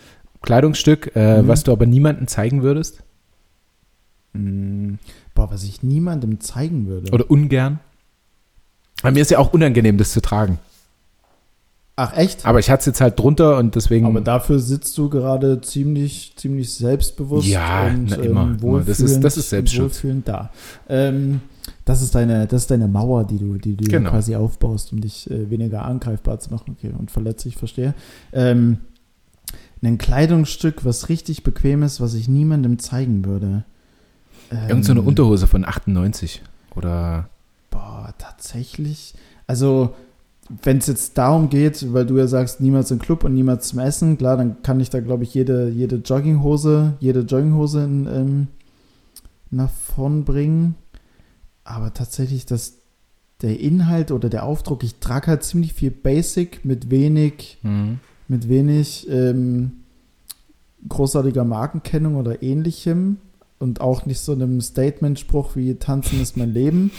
Kleidungsstück, 0.40 1.12
äh, 1.14 1.42
Mhm. 1.42 1.48
was 1.48 1.62
du 1.64 1.72
aber 1.72 1.84
niemandem 1.84 2.26
zeigen 2.26 2.62
würdest? 2.62 3.02
Mm, 4.32 4.94
Boah, 5.34 5.50
was 5.50 5.64
ich 5.64 5.82
niemandem 5.82 6.40
zeigen 6.40 6.86
würde. 6.86 7.10
Oder 7.12 7.30
ungern? 7.30 7.80
Bei 9.03 9.11
mir 9.11 9.20
ist 9.22 9.30
ja 9.30 9.38
auch 9.38 9.53
unangenehm, 9.53 9.98
das 9.98 10.12
zu 10.12 10.20
tragen. 10.22 10.59
Ach, 11.94 12.16
echt? 12.16 12.46
Aber 12.46 12.59
ich 12.59 12.70
hatte 12.70 12.80
es 12.80 12.86
jetzt 12.86 13.00
halt 13.03 13.18
drunter 13.18 13.59
und 13.59 13.74
deswegen. 13.74 14.07
Aber 14.07 14.22
dafür 14.22 14.59
sitzt 14.59 14.96
du 14.96 15.11
gerade 15.11 15.61
ziemlich, 15.61 16.32
ziemlich 16.36 16.72
selbstbewusst 16.72 17.46
Ja, 17.48 17.86
und 17.88 18.07
na, 18.11 18.16
immer, 18.16 18.42
ähm, 18.44 18.59
immer. 18.62 18.80
Das 18.80 18.98
ist- 19.00 19.20
das 19.22 19.36
ist 19.36 19.46
wohlfühlend- 19.46 19.48
Selbstschutz. 19.50 19.82
wohlfühlend 19.96 20.28
da. 20.28 20.50
Ähm, 20.88 21.40
das 21.84 22.00
ist 22.00 22.14
deine, 22.14 22.46
das 22.46 22.62
ist 22.62 22.70
deine 22.70 22.88
Mauer, 22.88 23.24
die 23.24 23.38
du, 23.38 23.59
die 23.59 23.76
du 23.76 23.84
Genau. 23.84 24.11
quasi 24.11 24.34
aufbaust, 24.36 24.92
um 24.92 25.00
dich 25.03 25.30
äh, 25.30 25.50
weniger 25.50 25.84
angreifbar 25.84 26.38
zu 26.40 26.50
machen. 26.50 26.76
Okay, 26.78 26.92
und 26.98 27.11
verletzlich, 27.11 27.57
verstehe. 27.57 27.94
Ähm, 28.32 28.78
ein 29.84 29.98
Kleidungsstück, 29.98 30.84
was 30.84 31.09
richtig 31.09 31.42
bequem 31.42 31.82
ist, 31.82 32.00
was 32.00 32.14
ich 32.14 32.26
niemandem 32.28 32.78
zeigen 32.78 33.24
würde. 33.26 33.64
Ähm, 34.50 34.68
Irgend 34.68 34.84
so 34.86 34.92
eine 34.92 35.03
Unterhose 35.03 35.46
von 35.46 35.64
98. 35.66 36.40
Oder. 36.74 37.28
Boah, 37.72 38.14
tatsächlich. 38.18 39.14
Also, 39.48 39.94
wenn 40.62 40.78
es 40.78 40.86
jetzt 40.86 41.18
darum 41.18 41.48
geht, 41.48 41.92
weil 41.92 42.06
du 42.06 42.16
ja 42.18 42.26
sagst, 42.28 42.60
niemals 42.60 42.90
im 42.90 42.98
Club 43.00 43.24
und 43.24 43.34
niemals 43.34 43.68
zum 43.68 43.80
Essen, 43.80 44.18
klar, 44.18 44.36
dann 44.36 44.62
kann 44.62 44.78
ich 44.78 44.90
da, 44.90 45.00
glaube 45.00 45.24
ich, 45.24 45.34
jede, 45.34 45.68
jede 45.70 45.96
Jogginghose, 45.96 46.94
jede 47.00 47.20
Jogginghose 47.20 47.82
in, 47.84 48.06
ähm, 48.06 48.46
nach 49.50 49.70
vorn 49.70 50.24
bringen. 50.24 50.74
Aber 51.64 51.92
tatsächlich, 51.94 52.46
das, 52.46 52.74
der 53.40 53.58
Inhalt 53.58 54.10
oder 54.10 54.28
der 54.28 54.44
Aufdruck, 54.44 54.84
ich 54.84 54.96
trage 54.96 55.28
halt 55.28 55.42
ziemlich 55.42 55.72
viel 55.72 55.90
Basic 55.90 56.64
mit 56.64 56.90
wenig, 56.90 57.58
Hm. 57.62 57.98
mit 58.28 58.48
wenig 58.48 59.08
ähm, 59.10 59.72
großartiger 60.88 61.44
Markenkennung 61.44 62.16
oder 62.16 62.42
ähnlichem 62.42 63.18
und 63.58 63.80
auch 63.80 64.06
nicht 64.06 64.20
so 64.20 64.32
einem 64.32 64.60
Statement-Spruch 64.60 65.54
wie 65.56 65.74
Tanzen 65.76 66.20
ist 66.20 66.36
mein 66.36 66.52
Leben, 66.52 66.90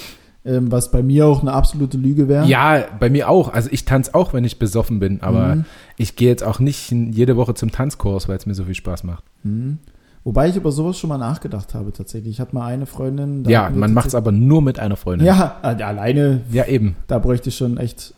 ähm, 0.46 0.72
was 0.72 0.92
bei 0.92 1.02
mir 1.04 1.26
auch 1.28 1.42
eine 1.42 1.54
absolute 1.54 1.98
Lüge 1.98 2.28
wäre. 2.28 2.46
Ja, 2.46 2.84
bei 3.00 3.10
mir 3.10 3.30
auch. 3.30 3.54
Also 3.54 3.70
ich 3.72 3.86
tanze 3.86 4.14
auch, 4.16 4.34
wenn 4.34 4.44
ich 4.44 4.60
besoffen 4.60 5.00
bin, 5.00 5.22
aber 5.22 5.56
Mhm. 5.56 5.66
ich 5.98 6.16
gehe 6.16 6.30
jetzt 6.30 6.44
auch 6.44 6.60
nicht 6.60 6.92
jede 6.92 7.38
Woche 7.38 7.54
zum 7.54 7.72
Tanzkurs, 7.72 8.28
weil 8.28 8.38
es 8.38 8.46
mir 8.46 8.54
so 8.54 8.64
viel 8.66 8.76
Spaß 8.76 9.04
macht. 9.04 9.24
Mhm. 9.44 9.78
Wobei 10.26 10.48
ich 10.48 10.56
über 10.56 10.72
sowas 10.72 10.98
schon 10.98 11.10
mal 11.10 11.18
nachgedacht 11.18 11.74
habe, 11.74 11.92
tatsächlich. 11.92 12.36
Ich 12.36 12.40
hatte 12.40 12.56
mal 12.56 12.66
eine 12.68 12.86
Freundin. 12.86 13.44
da 13.44 13.50
Ja, 13.50 13.70
man 13.70 13.94
macht 13.94 14.08
es 14.08 14.16
aber 14.16 14.32
nur 14.32 14.62
mit 14.62 14.80
einer 14.80 14.96
Freundin. 14.96 15.28
Ja, 15.28 15.58
alleine, 15.62 16.42
Ja, 16.52 16.66
eben. 16.66 16.96
da 17.08 17.20
bräuchte 17.20 17.50
ich 17.50 17.58
schon 17.58 17.76
echt, 17.78 18.14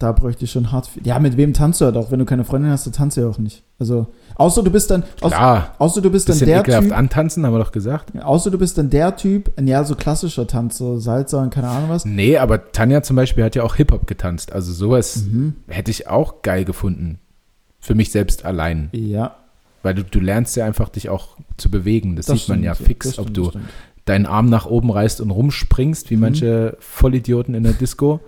da 0.00 0.10
bräuchte 0.12 0.44
ich 0.46 0.50
schon 0.50 0.72
hart 0.72 0.88
viel. 0.88 1.06
Ja, 1.06 1.18
mit 1.20 1.36
wem 1.36 1.52
tanzt 1.52 1.80
du 1.80 1.84
halt 1.84 1.96
auch? 1.96 2.10
Wenn 2.10 2.18
du 2.18 2.24
keine 2.24 2.42
Freundin 2.44 2.72
hast, 2.72 2.86
dann 2.86 2.92
tanzt 2.92 3.16
du 3.16 3.20
ja 3.20 3.28
auch 3.28 3.38
nicht. 3.38 3.62
Also, 3.78 4.08
außer 4.34 4.62
du 4.64 4.70
bist 4.70 4.90
dann, 4.90 5.04
außer, 5.20 5.36
Klar, 5.36 5.74
außer 5.78 6.00
du 6.02 6.10
bist 6.10 6.28
dann 6.28 6.38
der 6.38 6.60
ekelhaft 6.60 6.88
Typ, 6.88 6.96
antanzen, 6.98 7.46
haben 7.46 7.52
wir 7.54 7.58
doch 7.58 7.70
gesagt. 7.70 8.12
außer 8.20 8.50
du 8.50 8.58
bist 8.58 8.76
dann 8.78 8.90
der 8.90 9.14
Typ, 9.16 9.52
ein 9.56 9.68
ja, 9.68 9.84
so 9.84 9.94
klassischer 9.94 10.46
Tanz, 10.46 10.78
so 10.78 10.98
Salsa 10.98 11.42
und 11.42 11.50
keine 11.50 11.68
Ahnung 11.68 11.90
was. 11.90 12.04
Nee, 12.04 12.36
aber 12.38 12.72
Tanja 12.72 13.02
zum 13.02 13.14
Beispiel 13.16 13.44
hat 13.44 13.54
ja 13.54 13.62
auch 13.62 13.76
Hip-Hop 13.76 14.06
getanzt. 14.06 14.52
Also 14.52 14.72
sowas 14.72 15.24
Mhm. 15.30 15.54
hätte 15.68 15.90
ich 15.92 16.08
auch 16.08 16.42
geil 16.42 16.64
gefunden. 16.64 17.18
Für 17.78 17.94
mich 17.94 18.10
selbst 18.10 18.44
allein. 18.44 18.88
Ja, 18.92 19.36
Weil 19.82 19.94
du, 19.94 20.02
du 20.04 20.20
lernst 20.20 20.56
ja 20.56 20.66
einfach, 20.66 20.88
dich 20.90 21.08
auch 21.08 21.36
zu 21.56 21.70
bewegen. 21.70 22.16
Das, 22.16 22.26
sieht 22.26 22.48
man 22.50 22.62
ja 22.62 22.74
stimmt, 22.74 22.86
fix, 22.88 23.06
das 23.06 23.18
ob 23.18 23.24
stimmt, 23.26 23.36
du 23.36 23.42
das 23.44 23.50
stimmt. 23.52 23.68
deinen 24.06 24.26
Arm 24.26 24.50
nach 24.50 24.66
oben 24.66 24.90
reißt 24.90 25.20
und 25.22 25.30
rumspringst, 25.30 26.10
wie 26.10 26.16
Mhm. 26.16 26.20
manche 26.20 26.76
Vollidioten 26.80 27.54
in 27.54 27.62
der 27.64 27.72
Disco. 27.74 28.20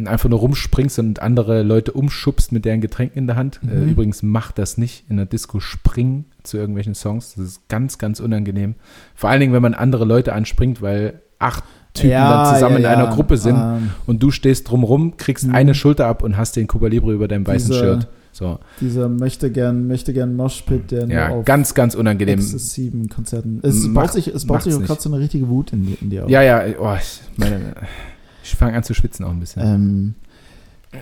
Und 0.00 0.08
einfach 0.08 0.28
nur 0.28 0.38
rumspringst 0.40 0.98
und 0.98 1.20
andere 1.22 1.62
Leute 1.62 1.92
umschubst 1.92 2.52
mit 2.52 2.64
deren 2.64 2.80
Getränken 2.80 3.18
in 3.18 3.26
der 3.26 3.36
Hand. 3.36 3.60
Äh, 3.62 3.74
Mhm. 3.76 3.88
übrigens, 3.90 4.22
mach 4.22 4.52
das 4.52 4.78
nicht 4.78 5.04
in 5.08 5.16
der 5.16 5.26
Disco 5.26 5.60
springen 5.60 6.24
zu 6.42 6.56
irgendwelchen 6.56 6.94
Songs. 6.94 7.34
Das 7.36 7.44
ist 7.44 7.68
ganz, 7.68 7.98
ganz 7.98 8.20
unangenehm. 8.20 8.74
Vor 9.14 9.30
allen 9.30 9.40
Dingen, 9.40 9.52
wenn 9.52 9.62
man 9.62 9.74
andere 9.74 10.04
Leute 10.04 10.32
anspringt, 10.32 10.80
weil 10.82 11.20
acht 11.38 11.64
Typen 11.92 12.10
Ja, 12.10 12.44
dann 12.44 12.54
zusammen 12.54 12.74
ja, 12.74 12.78
in 12.92 12.98
einer 12.98 13.04
ja. 13.10 13.14
Gruppe 13.14 13.36
sind 13.36 13.56
Ähm, 13.56 13.90
und 14.06 14.22
du 14.22 14.30
stehst 14.30 14.70
drumrum, 14.70 15.16
kriegst 15.16 15.46
Mhm. 15.48 15.54
eine 15.56 15.74
Schulter 15.74 16.06
ab 16.06 16.22
und 16.22 16.36
hast 16.36 16.54
den 16.54 16.66
Cuba 16.68 16.86
Libre 16.86 17.12
über 17.12 17.26
deinem 17.26 17.44
weißen 17.46 17.70
Dieser- 17.72 17.80
Shirt. 17.96 18.08
So, 18.32 18.60
dieser 18.80 19.08
möchte 19.08 19.50
gern, 19.50 19.88
möchte 19.88 20.12
gern 20.12 20.36
Moshpit, 20.36 20.92
der 20.92 21.08
ja, 21.08 21.28
nur 21.30 21.38
auf 21.38 21.44
ganz, 21.44 21.74
ganz 21.74 21.96
unangenehm. 21.96 22.38
exzessiven 22.38 23.08
Konzerten. 23.08 23.58
Es 23.64 23.88
Mach- 23.88 24.02
baut 24.04 24.12
sich, 24.12 24.28
es 24.28 24.46
baut 24.46 24.62
sich 24.62 24.72
auch 24.72 24.82
gerade 24.82 25.00
so 25.00 25.10
eine 25.12 25.18
richtige 25.20 25.48
Wut 25.48 25.72
in, 25.72 25.84
die- 25.84 25.98
in 26.00 26.10
dir 26.10 26.24
auf. 26.26 26.30
Ja, 26.30 26.40
ja, 26.40 26.62
oh, 26.80 26.94
ich 26.96 27.20
meine, 27.36 27.58
ich 28.52 28.56
fange 28.56 28.76
an 28.76 28.82
zu 28.82 28.94
schwitzen 28.94 29.24
auch 29.24 29.30
ein 29.30 29.40
bisschen. 29.40 29.62
Ähm, 29.62 30.14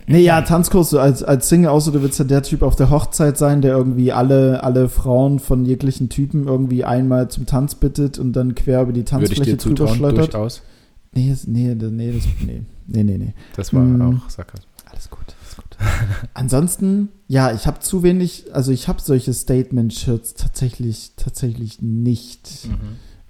nee, 0.07 0.21
ja, 0.21 0.43
Tanzkurs 0.43 0.93
als, 0.95 1.23
als 1.23 1.49
Single, 1.49 1.71
außer 1.71 1.93
du 1.93 2.03
willst 2.03 2.19
ja 2.19 2.25
der 2.25 2.43
Typ 2.43 2.63
auf 2.63 2.77
der 2.77 2.91
Hochzeit 2.91 3.39
sein, 3.39 3.63
der 3.63 3.77
irgendwie 3.77 4.13
alle, 4.13 4.63
alle 4.63 4.89
Frauen 4.89 5.39
von 5.39 5.65
jeglichen 5.65 6.09
Typen 6.09 6.47
irgendwie 6.47 6.85
einmal 6.85 7.29
zum 7.31 7.47
Tanz 7.47 7.75
bittet 7.75 8.19
und 8.19 8.33
dann 8.35 8.55
quer 8.55 8.83
über 8.83 8.93
die 8.93 9.01
Würde 9.01 9.25
ich 9.25 9.29
Tanzfläche 9.29 9.57
dir 9.57 9.57
drüber 9.57 9.89
schleudert. 9.89 10.35
durchaus. 10.35 10.63
Nee, 11.13 11.31
das- 11.31 11.47
nee, 11.47 11.75
das- 11.75 11.91
nee, 11.91 12.13
das, 12.13 12.25
nee, 12.47 12.63
nee, 12.87 13.03
nee, 13.03 13.19
nee. 13.19 13.35
Das 13.57 13.73
war 13.73 13.83
Mm. 13.83 14.03
auch 14.25 14.29
Sarkasmus. 14.31 14.69
Alles 14.91 15.09
gut, 15.11 15.21
alles 15.43 15.57
gut. 15.57 15.77
Ansonsten, 16.35 17.09
ja, 17.29 17.53
ich 17.53 17.67
habe 17.67 17.81
zu 17.81 18.03
wenig, 18.03 18.47
also 18.53 18.73
ich 18.73 18.89
habe 18.89 19.01
solche 19.01 19.33
Statement-Shirts 19.33 20.35
tatsächlich, 20.35 21.13
tatsächlich 21.17 21.81
nicht. 21.81 22.69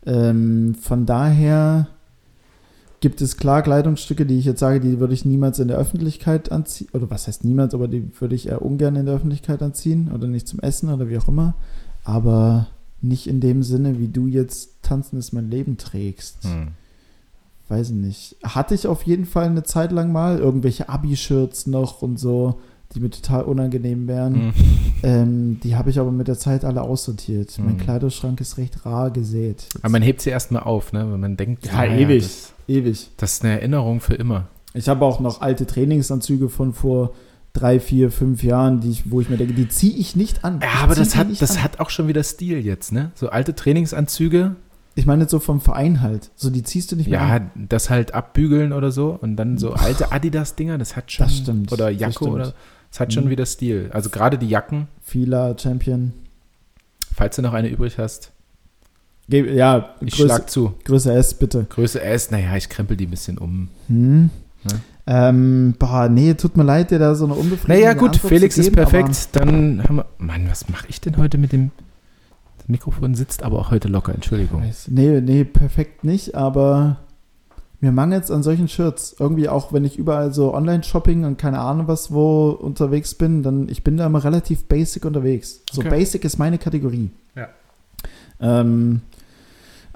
Ähm, 0.06 0.74
von 0.80 1.06
daher 1.06 1.88
gibt 3.01 3.20
es 3.20 3.36
klar 3.36 3.62
Kleidungsstücke, 3.62 4.26
die 4.26 4.38
ich 4.38 4.44
jetzt 4.44 4.61
sage, 4.61 4.80
die 4.80 4.99
würde 5.01 5.14
ich 5.14 5.24
niemals 5.24 5.59
in 5.59 5.68
der 5.68 5.76
Öffentlichkeit 5.78 6.51
anziehen. 6.51 6.88
Oder 6.92 7.11
was 7.11 7.26
heißt 7.28 7.44
niemals, 7.44 7.74
aber 7.74 7.88
die 7.88 8.09
würde 8.20 8.34
ich 8.34 8.49
eher 8.49 8.62
ungern 8.62 8.96
in 8.96 9.07
der 9.07 9.14
Öffentlichkeit 9.14 9.62
anziehen. 9.62 10.11
Oder 10.12 10.26
nicht 10.26 10.49
zum 10.49 10.59
Essen 10.61 10.90
oder 10.92 11.09
wie 11.09 11.18
auch 11.18 11.28
immer. 11.28 11.55
Aber 12.05 12.66
nicht 13.01 13.26
in 13.28 13.40
dem 13.40 13.62
Sinne, 13.62 13.99
wie 14.01 14.09
du 14.09 14.26
jetzt 14.26 14.82
Tanzen 14.82 15.18
ist 15.18 15.32
mein 15.32 15.51
Leben 15.51 15.76
trägst. 15.76 16.44
Hm. 16.44 16.68
Weiß 17.68 17.90
ich 17.90 17.96
nicht. 17.96 18.36
Hatte 18.42 18.74
ich 18.74 18.86
auf 18.86 19.03
jeden 19.03 19.26
Fall 19.26 19.44
eine 19.46 19.62
Zeit 19.62 19.92
lang 19.92 20.11
mal. 20.11 20.38
Irgendwelche 20.38 20.88
Abi-Shirts 20.88 21.66
noch 21.66 22.01
und 22.03 22.18
so, 22.18 22.59
die 22.94 23.01
mir 23.01 23.11
total 23.11 23.42
unangenehm 23.44 24.09
wären. 24.09 24.34
Hm. 24.34 24.53
Ähm, 25.03 25.61
die 25.62 25.76
habe 25.76 25.90
ich 25.90 26.01
aber 26.01 26.11
mit 26.11 26.26
der 26.26 26.38
Zeit 26.38 26.64
alle 26.64 26.82
aussortiert. 26.82 27.57
Mein 27.59 27.74
Mhm. 27.74 27.78
Kleiderschrank 27.78 28.40
ist 28.40 28.57
recht 28.57 28.84
rar 28.86 29.11
gesät. 29.11 29.66
Aber 29.82 29.90
man 29.92 30.03
hebt 30.03 30.22
sie 30.22 30.30
erstmal 30.30 30.62
auf, 30.62 30.92
ne? 30.92 31.01
wenn 31.12 31.20
man 31.20 31.36
denkt, 31.36 31.66
Ja, 31.66 31.74
naja, 31.74 31.96
ewig. 31.99 32.22
Das, 32.24 32.53
Ewig. 32.68 33.10
das 33.16 33.32
ist 33.34 33.44
eine 33.44 33.54
Erinnerung 33.54 34.00
für 34.00 34.14
immer. 34.14 34.46
Ich 34.74 34.88
habe 34.88 35.04
auch 35.04 35.18
noch 35.20 35.40
alte 35.40 35.66
Trainingsanzüge 35.66 36.48
von 36.48 36.72
vor 36.74 37.14
drei, 37.54 37.80
vier, 37.80 38.10
fünf 38.12 38.42
Jahren, 38.44 38.80
die 38.80 38.90
ich, 38.90 39.10
wo 39.10 39.20
ich 39.20 39.28
mir 39.30 39.36
denke, 39.38 39.54
die 39.54 39.68
ziehe 39.68 39.96
ich 39.96 40.14
nicht 40.14 40.44
an. 40.44 40.60
Ja, 40.62 40.82
aber 40.84 40.94
das 40.94 41.16
hat, 41.16 41.28
das 41.40 41.56
an. 41.56 41.62
hat 41.64 41.80
auch 41.80 41.90
schon 41.90 42.06
wieder 42.06 42.22
Stil 42.22 42.64
jetzt, 42.64 42.92
ne? 42.92 43.10
So 43.14 43.30
alte 43.30 43.54
Trainingsanzüge, 43.54 44.54
Ich 44.94 45.06
meine 45.06 45.28
so 45.28 45.38
vom 45.40 45.60
Verein 45.60 46.02
halt. 46.02 46.30
So, 46.36 46.50
die 46.50 46.62
ziehst 46.62 46.92
du 46.92 46.96
nicht 46.96 47.08
mehr 47.08 47.20
ja, 47.20 47.36
an. 47.36 47.50
das 47.68 47.88
halt 47.90 48.14
abbügeln 48.14 48.72
oder 48.72 48.92
so 48.92 49.18
und 49.20 49.36
dann 49.36 49.56
so 49.58 49.72
alte 49.72 50.12
Adidas-Dinger, 50.12 50.76
das 50.78 50.94
hat 50.96 51.10
schon, 51.10 51.26
Das 51.26 51.36
stimmt, 51.38 51.72
oder 51.72 51.90
das 51.90 52.00
Jacke 52.00 52.12
stimmt. 52.14 52.30
oder, 52.32 52.54
das 52.90 53.00
hat 53.00 53.12
schon 53.12 53.24
Mhm. 53.24 53.30
wieder 53.30 53.46
Stil. 53.46 53.90
Also 53.92 54.10
gerade 54.10 54.38
die 54.38 54.48
Jacken, 54.48 54.88
Fila, 55.00 55.56
Champion. 55.58 56.12
falls 57.14 57.36
du 57.36 57.42
noch 57.42 57.54
eine 57.54 57.68
übrig 57.68 57.98
hast, 57.98 58.32
ja, 59.28 59.94
ich 60.00 60.14
Größe, 60.14 60.26
schlag 60.26 60.50
zu. 60.50 60.74
Größe 60.84 61.12
S, 61.12 61.34
bitte. 61.34 61.66
Größe 61.68 62.02
S, 62.02 62.30
naja, 62.30 62.56
ich 62.56 62.68
krempel 62.68 62.96
die 62.96 63.06
ein 63.06 63.10
bisschen 63.10 63.38
um. 63.38 63.68
Hm. 63.88 64.30
Ja. 64.64 64.78
Ähm, 65.30 65.74
boah, 65.78 66.08
nee, 66.08 66.34
tut 66.34 66.56
mir 66.56 66.64
leid, 66.64 66.90
dir 66.90 66.98
da 66.98 67.14
so 67.14 67.24
eine 67.24 67.34
unbefriedigende 67.34 67.82
Naja, 67.82 67.94
gut, 67.94 68.14
Antwort 68.14 68.28
Felix 68.28 68.54
zu 68.56 68.60
ist 68.60 68.66
geben, 68.66 68.76
perfekt. 68.76 69.28
Dann 69.32 69.82
haben 69.84 69.96
wir. 69.96 70.06
Mann, 70.18 70.48
was 70.50 70.68
mache 70.68 70.86
ich 70.88 71.00
denn 71.00 71.16
heute 71.16 71.38
mit 71.38 71.52
dem. 71.52 71.70
Das 72.58 72.68
Mikrofon 72.68 73.14
sitzt 73.14 73.42
aber 73.42 73.58
auch 73.58 73.70
heute 73.70 73.88
locker, 73.88 74.14
Entschuldigung. 74.14 74.62
nee, 74.88 75.20
nee, 75.20 75.44
perfekt 75.44 76.04
nicht, 76.04 76.34
aber 76.34 76.98
mir 77.80 77.92
mangelt 77.92 78.24
es 78.24 78.30
an 78.30 78.42
solchen 78.42 78.68
Shirts. 78.68 79.14
Irgendwie 79.18 79.48
auch, 79.48 79.72
wenn 79.72 79.84
ich 79.84 79.96
überall 79.96 80.34
so 80.34 80.52
Online-Shopping 80.52 81.24
und 81.24 81.38
keine 81.38 81.60
Ahnung 81.60 81.86
was 81.88 82.12
wo 82.12 82.50
unterwegs 82.50 83.14
bin, 83.14 83.42
dann 83.42 83.68
ich 83.68 83.84
bin 83.84 83.96
da 83.96 84.06
immer 84.06 84.22
relativ 84.24 84.64
basic 84.64 85.04
unterwegs. 85.04 85.62
So 85.72 85.80
Okay. 85.80 85.90
basic 85.90 86.24
ist 86.24 86.38
meine 86.38 86.58
Kategorie. 86.58 87.10
Ja. 87.36 87.48
Ähm, 88.40 89.02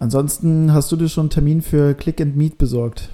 ansonsten 0.03 0.72
hast 0.74 0.90
du 0.92 0.96
dir 0.96 1.09
schon 1.09 1.22
einen 1.24 1.30
Termin 1.30 1.62
für 1.62 1.94
Click 1.94 2.20
and 2.20 2.36
Meet 2.36 2.59
besorgt? 2.59 3.09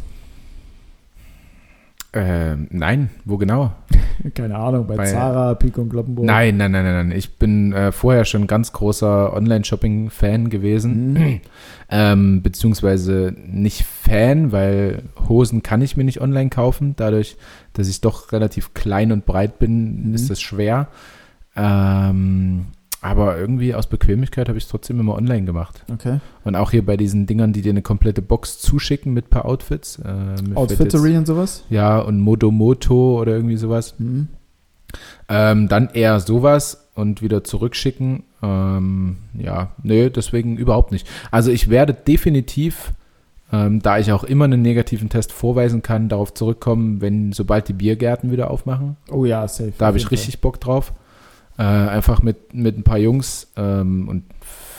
Ähm, 2.15 2.69
nein, 2.71 3.11
wo 3.27 3.37
genau? 3.37 3.73
Keine 4.35 4.57
Ahnung, 4.57 4.87
bei, 4.87 4.97
Bei- 4.97 5.05
Zara, 5.07 5.55
Pico 5.55 5.83
und 5.83 5.91
Kloppenburg. 5.91 6.25
Nein, 6.25 6.57
nein, 6.57 6.73
nein, 6.73 6.83
nein, 6.85 7.09
nein. 7.09 7.17
Ich 7.17 7.37
bin 7.39 7.73
äh, 7.75 7.93
vorher 7.93 8.25
schon 8.25 8.47
ganz 8.47 8.73
großer 8.73 9.33
Online-Shopping-Fan 9.35 10.49
gewesen. 10.51 11.13
Mhm. 11.13 11.41
Ähm, 11.91 12.43
beziehungsweise 12.43 13.35
nicht 13.47 13.83
Fan, 13.83 14.53
weil 14.53 15.05
Hosen 15.27 15.63
kann 15.63 15.81
ich 15.81 15.97
mir 15.97 16.05
nicht 16.05 16.21
online 16.21 16.51
kaufen. 16.51 16.93
Dadurch, 16.99 17.39
dass 17.73 17.89
ich 17.89 18.03
doch 18.03 18.31
relativ 18.33 18.75
klein 18.75 19.11
und 19.11 19.25
breit 19.25 19.59
bin, 19.59 20.09
Mhm. 20.09 20.15
ist 20.15 20.29
das 20.29 20.39
schwer. 20.39 20.89
Ähm, 21.57 22.67
aber 23.09 23.39
irgendwie 23.39 23.75
aus 23.75 23.87
Bequemlichkeit 23.87 24.49
habe 24.49 24.59
ich 24.59 24.65
es 24.65 24.71
trotzdem 24.71 25.01
immer 25.01 25.15
online 25.15 25.47
gemacht. 25.47 25.83
Okay. 25.91 26.21
Und 26.45 26.57
auch 26.57 26.73
hier 26.73 26.85
bei 26.85 26.99
diesen 26.99 27.27
Dingern, 27.27 27.55
die 27.55 27.63
dir 27.63 27.71
eine 27.71 27.81
komplette 27.81 28.21
Box 28.21 28.59
zuschicken 28.59 29.15
mit 29.15 29.27
ein 29.27 29.31
paar 29.31 29.47
Outfits. 29.47 29.99
Äh, 29.99 30.55
Outfittery 30.55 31.17
und 31.17 31.27
sowas? 31.27 31.65
Ja, 31.71 32.01
und 32.01 32.21
Modomoto 32.21 33.19
oder 33.19 33.33
irgendwie 33.33 33.57
sowas. 33.57 33.95
Mhm. 33.99 34.29
Ähm, 35.29 35.69
dann 35.69 35.89
eher 35.89 36.21
sowas 36.21 36.91
und 36.95 37.23
wieder 37.23 37.45
zurückschicken. 37.45 38.25
Ähm, 38.43 39.17
ja, 39.33 39.73
nö, 39.83 40.11
deswegen 40.11 40.59
überhaupt 40.59 40.93
nicht. 40.93 41.09
Also 41.31 41.51
ich 41.51 41.71
werde 41.71 41.95
definitiv, 41.95 42.93
ähm, 43.51 43.81
da 43.81 43.99
ich 43.99 44.13
auch 44.13 44.25
immer 44.25 44.45
einen 44.45 44.61
negativen 44.61 45.09
Test 45.09 45.33
vorweisen 45.33 45.81
kann, 45.81 46.11
darauf 46.11 46.35
zurückkommen, 46.35 47.01
wenn 47.01 47.33
sobald 47.33 47.69
die 47.69 47.73
Biergärten 47.73 48.31
wieder 48.31 48.51
aufmachen. 48.51 48.97
Oh 49.11 49.25
ja, 49.25 49.49
safe. 49.49 49.73
Da 49.79 49.87
habe 49.87 49.97
ich 49.97 50.11
richtig 50.11 50.43
Bock 50.43 50.61
drauf. 50.61 50.93
Äh, 51.59 51.63
einfach 51.63 52.23
mit, 52.23 52.55
mit 52.55 52.79
ein 52.79 52.85
paar 52.85 52.99
Jungs 52.99 53.49
ähm, 53.57 54.09
und 54.09 54.23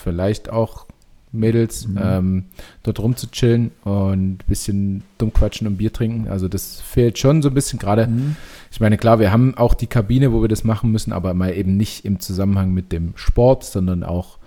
vielleicht 0.02 0.50
auch 0.50 0.86
Mädels 1.32 1.86
Mhm. 1.86 1.98
ähm, 2.02 2.44
dort 2.82 2.98
rumzuchillen 2.98 3.70
und 3.84 4.10
ein 4.32 4.38
bisschen 4.48 5.02
dumm 5.18 5.32
quatschen 5.32 5.66
und 5.68 5.76
Bier 5.76 5.92
trinken. 5.92 6.26
Also 6.28 6.48
das 6.48 6.80
fehlt 6.80 7.18
schon 7.18 7.42
so 7.42 7.48
ein 7.50 7.54
bisschen 7.54 7.78
gerade. 7.78 8.06
Mhm. 8.08 8.34
Ich 8.72 8.80
meine, 8.80 8.96
klar, 8.98 9.20
wir 9.20 9.30
haben 9.30 9.56
auch 9.56 9.74
die 9.74 9.86
Kabine, 9.86 10.32
wo 10.32 10.40
wir 10.42 10.48
das 10.48 10.64
machen 10.64 10.90
müssen, 10.90 11.12
aber 11.12 11.34
mal 11.34 11.52
eben 11.54 11.76
nicht 11.76 12.04
im 12.04 12.18
Zusammenhang 12.18 12.72
mit 12.72 12.90
dem 12.92 13.12
Sport, 13.14 13.62
sondern 13.64 14.02
auch 14.02 14.38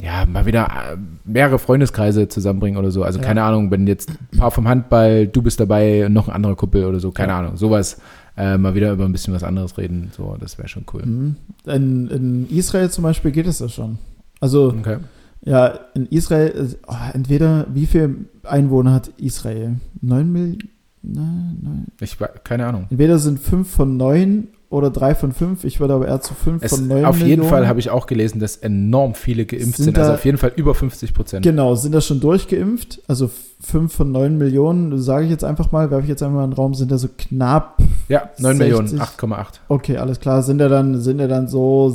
ja, 0.00 0.26
mal 0.26 0.44
wieder 0.46 0.66
äh, 0.66 0.96
mehrere 1.24 1.58
Freundeskreise 1.58 2.28
zusammenbringen 2.28 2.78
oder 2.78 2.90
so. 2.90 3.02
Also 3.02 3.18
Ja. 3.18 3.24
keine 3.24 3.42
Ahnung, 3.42 3.70
wenn 3.70 3.86
jetzt 3.86 4.10
ein 4.10 4.38
paar 4.38 4.50
vom 4.50 4.68
Handball, 4.68 5.26
du 5.26 5.42
bist 5.42 5.58
dabei 5.58 6.06
noch 6.10 6.28
ein 6.28 6.34
anderer 6.34 6.54
Kumpel 6.54 6.84
oder 6.84 7.00
so, 7.00 7.10
keine 7.12 7.32
Ja. 7.32 7.38
Ahnung, 7.40 7.56
sowas. 7.56 8.00
Äh, 8.38 8.56
mal 8.56 8.74
wieder 8.74 8.92
über 8.92 9.04
ein 9.04 9.12
bisschen 9.12 9.34
was 9.34 9.42
anderes 9.42 9.76
reden, 9.78 10.10
so, 10.16 10.36
das 10.38 10.56
wäre 10.58 10.68
schon 10.68 10.84
cool. 10.92 11.02
Mhm. 11.04 11.36
In, 11.66 12.08
in 12.08 12.48
Israel 12.50 12.88
zum 12.90 13.02
Beispiel 13.02 13.32
geht 13.32 13.46
es 13.48 13.58
ja 13.58 13.68
schon. 13.68 13.98
Also, 14.40 14.68
Okay. 14.78 14.98
ja, 15.44 15.78
in 15.94 16.06
Israel, 16.06 16.76
oh, 16.86 16.94
entweder, 17.12 17.66
wie 17.74 17.86
viele 17.86 18.14
Einwohner 18.44 18.92
hat 18.94 19.08
Israel? 19.18 19.76
Neun 20.00 20.30
Millionen? 20.32 20.58
Nein, 21.02 21.58
nein. 21.62 21.86
Ich 22.00 22.16
keine 22.44 22.66
Ahnung. 22.66 22.86
Entweder 22.90 23.18
sind 23.18 23.38
fünf 23.38 23.70
von 23.70 23.96
neun 23.96 24.48
oder 24.68 24.90
drei 24.90 25.14
von 25.14 25.32
fünf. 25.32 25.64
Ich 25.64 25.80
würde 25.80 25.94
aber 25.94 26.06
eher 26.08 26.20
zu 26.20 26.34
fünf 26.34 26.62
Es, 26.62 26.74
von 26.74 26.86
neun 26.88 27.04
auf 27.04 27.16
jeden 27.18 27.28
Millionen. 27.30 27.48
Fall 27.48 27.66
habe 27.68 27.78
ich 27.80 27.88
auch 27.90 28.06
gelesen, 28.06 28.40
dass 28.40 28.56
enorm 28.56 29.14
viele 29.14 29.46
geimpft 29.46 29.76
Sind 29.76 29.84
sind, 29.86 29.98
also 29.98 30.10
da- 30.10 30.14
auf 30.16 30.24
jeden 30.24 30.38
Fall 30.38 30.52
über 30.56 30.74
50 30.74 31.14
Prozent. 31.14 31.44
Genau, 31.44 31.74
sind 31.76 31.94
da 31.94 32.00
schon 32.00 32.20
durchgeimpft. 32.20 33.00
Also 33.08 33.30
5 33.60 33.92
von 33.92 34.12
9 34.12 34.38
Millionen, 34.38 35.00
sage 35.00 35.24
ich 35.24 35.30
jetzt 35.32 35.42
einfach 35.44 35.72
mal, 35.72 35.90
werfe 35.90 36.04
ich 36.04 36.08
jetzt 36.08 36.22
einfach 36.22 36.36
mal 36.36 36.44
in 36.44 36.50
den 36.50 36.56
Raum, 36.56 36.74
sind 36.74 36.90
ja 36.92 36.98
so 36.98 37.08
knapp. 37.16 37.78
Ja, 38.08 38.30
9 38.38 38.56
Millionen, 38.56 38.86
8,8. 38.88 39.46
Okay, 39.68 39.96
alles 39.98 40.20
klar. 40.20 40.42
Sind 40.42 40.60
ja 40.60 40.68
dann, 40.68 41.00
sind 41.00 41.18
ja 41.18 41.26
dann 41.26 41.48
so 41.48 41.90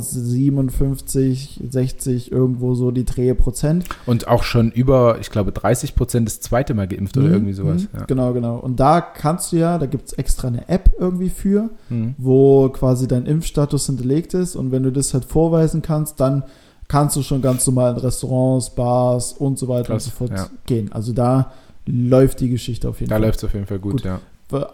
57, 0.68 1.60
60, 1.70 2.32
irgendwo 2.32 2.74
so 2.74 2.90
die 2.90 3.04
Drehe 3.04 3.34
Prozent. 3.34 3.84
Und 4.06 4.28
auch 4.28 4.42
schon 4.42 4.70
über, 4.70 5.18
ich 5.20 5.30
glaube, 5.30 5.52
30 5.52 5.94
Prozent 5.94 6.28
das 6.28 6.40
zweite 6.40 6.74
Mal 6.74 6.86
geimpft 6.86 7.16
oder 7.16 7.28
Mhm, 7.28 7.32
irgendwie 7.34 7.52
sowas. 7.52 7.82
mhm, 7.82 7.88
Ja. 7.98 8.04
Genau, 8.06 8.32
genau. 8.32 8.56
Und 8.58 8.78
da 8.80 9.00
kannst 9.00 9.52
du 9.52 9.56
ja, 9.56 9.78
da 9.78 9.86
gibt 9.86 10.08
es 10.08 10.12
extra 10.14 10.48
eine 10.48 10.68
App 10.68 10.90
irgendwie 10.98 11.30
für, 11.30 11.70
Mhm. 11.90 12.14
wo 12.18 12.68
quasi 12.68 13.08
dein 13.08 13.26
Impfstatus 13.26 13.86
hinterlegt 13.86 14.34
ist. 14.34 14.56
Und 14.56 14.70
wenn 14.70 14.82
du 14.82 14.92
das 14.92 15.14
halt 15.14 15.24
vorweisen 15.24 15.82
kannst, 15.82 16.20
dann 16.20 16.44
kannst 16.88 17.16
du 17.16 17.22
schon 17.22 17.42
ganz 17.42 17.66
normal 17.66 17.92
in 17.94 17.98
Restaurants, 17.98 18.70
Bars 18.70 19.32
und 19.32 19.58
so 19.58 19.68
weiter 19.68 19.94
Krass, 19.94 20.06
und 20.06 20.12
so 20.12 20.16
fort 20.16 20.30
ja. 20.38 20.48
gehen. 20.66 20.92
Also 20.92 21.12
da 21.12 21.52
läuft 21.86 22.40
die 22.40 22.48
Geschichte 22.50 22.88
auf 22.88 23.00
jeden 23.00 23.10
Da 23.10 23.16
Fall. 23.16 23.22
läuft 23.26 23.38
es 23.38 23.44
auf 23.44 23.54
jeden 23.54 23.66
Fall 23.66 23.78
gut, 23.78 23.92
Gut. 23.92 24.04
ja. 24.04 24.20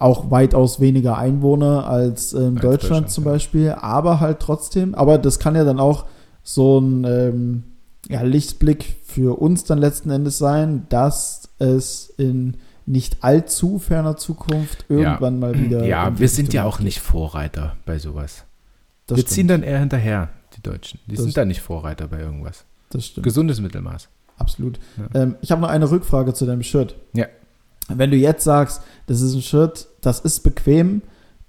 Auch 0.01 0.31
weitaus 0.31 0.81
weniger 0.81 1.17
Einwohner 1.17 1.87
als 1.87 2.35
Als 2.35 2.43
Deutschland, 2.43 2.65
Deutschland, 2.65 3.11
zum 3.11 3.25
ja. 3.25 3.31
Beispiel, 3.31 3.71
aber 3.71 4.21
halt 4.21 4.41
trotzdem, 4.41 4.95
aber 4.95 5.17
das 5.17 5.39
kann 5.39 5.55
ja 5.55 5.65
dann 5.65 5.79
auch 5.81 6.07
so 6.43 6.79
ein 6.81 7.05
ähm, 7.05 7.63
ja, 8.09 8.23
Lichtblick 8.23 8.97
für 9.05 9.41
uns 9.41 9.65
dann 9.65 9.79
letzten 9.79 10.11
Endes 10.11 10.39
sein, 10.39 10.87
dass 10.89 11.49
es 11.59 12.13
in 12.19 12.57
nicht 12.87 13.19
allzu 13.23 13.79
ferner 13.79 14.17
Zukunft 14.17 14.85
irgendwann 14.89 15.39
mal 15.39 15.59
wieder. 15.59 15.85
Ja, 15.85 16.09
in 16.09 16.19
wir 16.19 16.29
sind 16.29 16.53
ja 16.53 16.65
auch 16.65 16.81
nicht 16.81 17.01
Vorreiter 17.01 17.77
bei 17.87 17.99
sowas. 17.99 18.45
Das 19.07 19.17
wir 19.17 19.23
stimmt, 19.23 19.35
ziehen 19.35 19.49
dann 19.49 19.63
eher 19.63 19.79
hinterher, 19.79 20.29
die 20.65 20.71
Deutschen. 20.71 21.01
Die 21.07 21.15
Das- 21.17 21.25
sind 21.25 21.37
da 21.37 21.45
nicht 21.45 21.61
Vorreiter 21.61 22.09
bei 22.09 22.21
irgendwas. 22.21 22.65
Das 22.91 23.07
stimmt. 23.07 23.25
Gesundes 23.25 23.61
Mittelmaß. 23.61 24.09
Absolut. 24.39 24.79
Ja. 24.97 25.21
Ähm, 25.23 25.37
ich 25.43 25.51
habe 25.53 25.61
noch 25.61 25.69
eine 25.69 25.91
Rückfrage 25.91 26.33
zu 26.35 26.47
deinem 26.47 26.63
Shirt. 26.63 26.95
Ja. 27.13 27.27
Wenn 27.89 28.11
du 28.11 28.17
jetzt 28.17 28.45
sagst, 28.45 28.83
das 29.07 29.21
ist 29.21 29.35
ein 29.35 29.43
Shirt, 29.43 29.89
das 30.01 30.21
ist 30.21 30.41
bequem, 30.41 31.03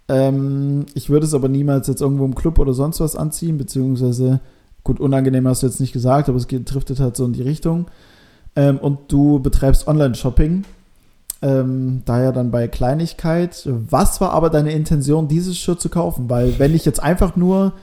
ähm, 0.08 0.86
ich 0.94 1.10
würde 1.10 1.26
es 1.26 1.34
aber 1.34 1.48
niemals 1.48 1.88
jetzt 1.88 2.02
irgendwo 2.02 2.26
im 2.26 2.36
Club 2.36 2.60
oder 2.60 2.74
sonst 2.74 3.00
was 3.00 3.16
anziehen, 3.16 3.58
beziehungsweise, 3.58 4.40
gut, 4.84 5.00
unangenehm 5.00 5.48
hast 5.48 5.62
du 5.64 5.68
jetzt 5.68 5.80
nicht 5.80 5.94
gesagt, 5.94 6.28
aber 6.30 6.38
es 6.38 6.48
geht, 6.48 6.72
driftet 6.74 7.00
halt 7.00 7.16
so 7.16 7.26
in 7.26 7.34
die 7.34 7.44
Richtung. 7.44 7.86
Ähm, 8.56 8.78
und 8.80 9.12
du 9.12 9.40
betreibst 9.40 9.88
Online-Shopping, 9.88 10.66
ähm, 11.44 12.02
daher 12.06 12.32
dann 12.34 12.52
bei 12.52 12.68
Kleinigkeit. 12.68 13.64
Was 13.66 14.20
war 14.20 14.32
aber 14.32 14.50
deine 14.50 14.74
Intention, 14.74 15.28
dieses 15.28 15.58
Shirt 15.58 15.80
zu 15.80 15.90
kaufen? 15.90 16.30
Weil 16.30 16.60
wenn 16.60 16.76
ich 16.76 16.84
jetzt 16.86 17.02
einfach 17.02 17.36
nur 17.36 17.74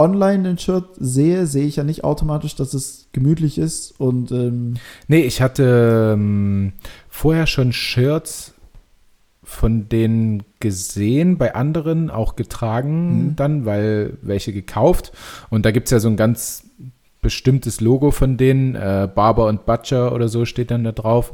online 0.00 0.48
ein 0.48 0.58
Shirt 0.58 0.86
sehe, 0.98 1.46
sehe 1.46 1.66
ich 1.66 1.76
ja 1.76 1.84
nicht 1.84 2.02
automatisch, 2.02 2.56
dass 2.56 2.74
es 2.74 3.08
gemütlich 3.12 3.58
ist 3.58 4.00
und 4.00 4.32
ähm, 4.32 4.74
Nee, 5.06 5.20
ich 5.22 5.40
hatte 5.42 6.14
ähm, 6.14 6.72
vorher 7.08 7.46
schon 7.46 7.72
Shirts 7.72 8.54
von 9.44 9.88
denen 9.88 10.42
gesehen, 10.60 11.36
bei 11.38 11.54
anderen 11.54 12.08
auch 12.10 12.36
getragen 12.36 13.26
Mhm. 13.26 13.36
dann, 13.36 13.64
weil 13.66 14.16
welche 14.22 14.52
gekauft. 14.52 15.12
Und 15.50 15.64
da 15.66 15.70
gibt 15.72 15.88
es 15.88 15.90
ja 15.90 15.98
so 16.00 16.08
ein 16.08 16.16
ganz 16.16 16.64
bestimmtes 17.20 17.80
Logo 17.80 18.12
von 18.12 18.36
denen, 18.36 18.76
äh, 18.76 19.08
Barber 19.12 19.46
und 19.46 19.66
Butcher 19.66 20.14
oder 20.14 20.28
so 20.28 20.44
steht 20.44 20.70
dann 20.70 20.84
da 20.84 20.92
drauf. 20.92 21.32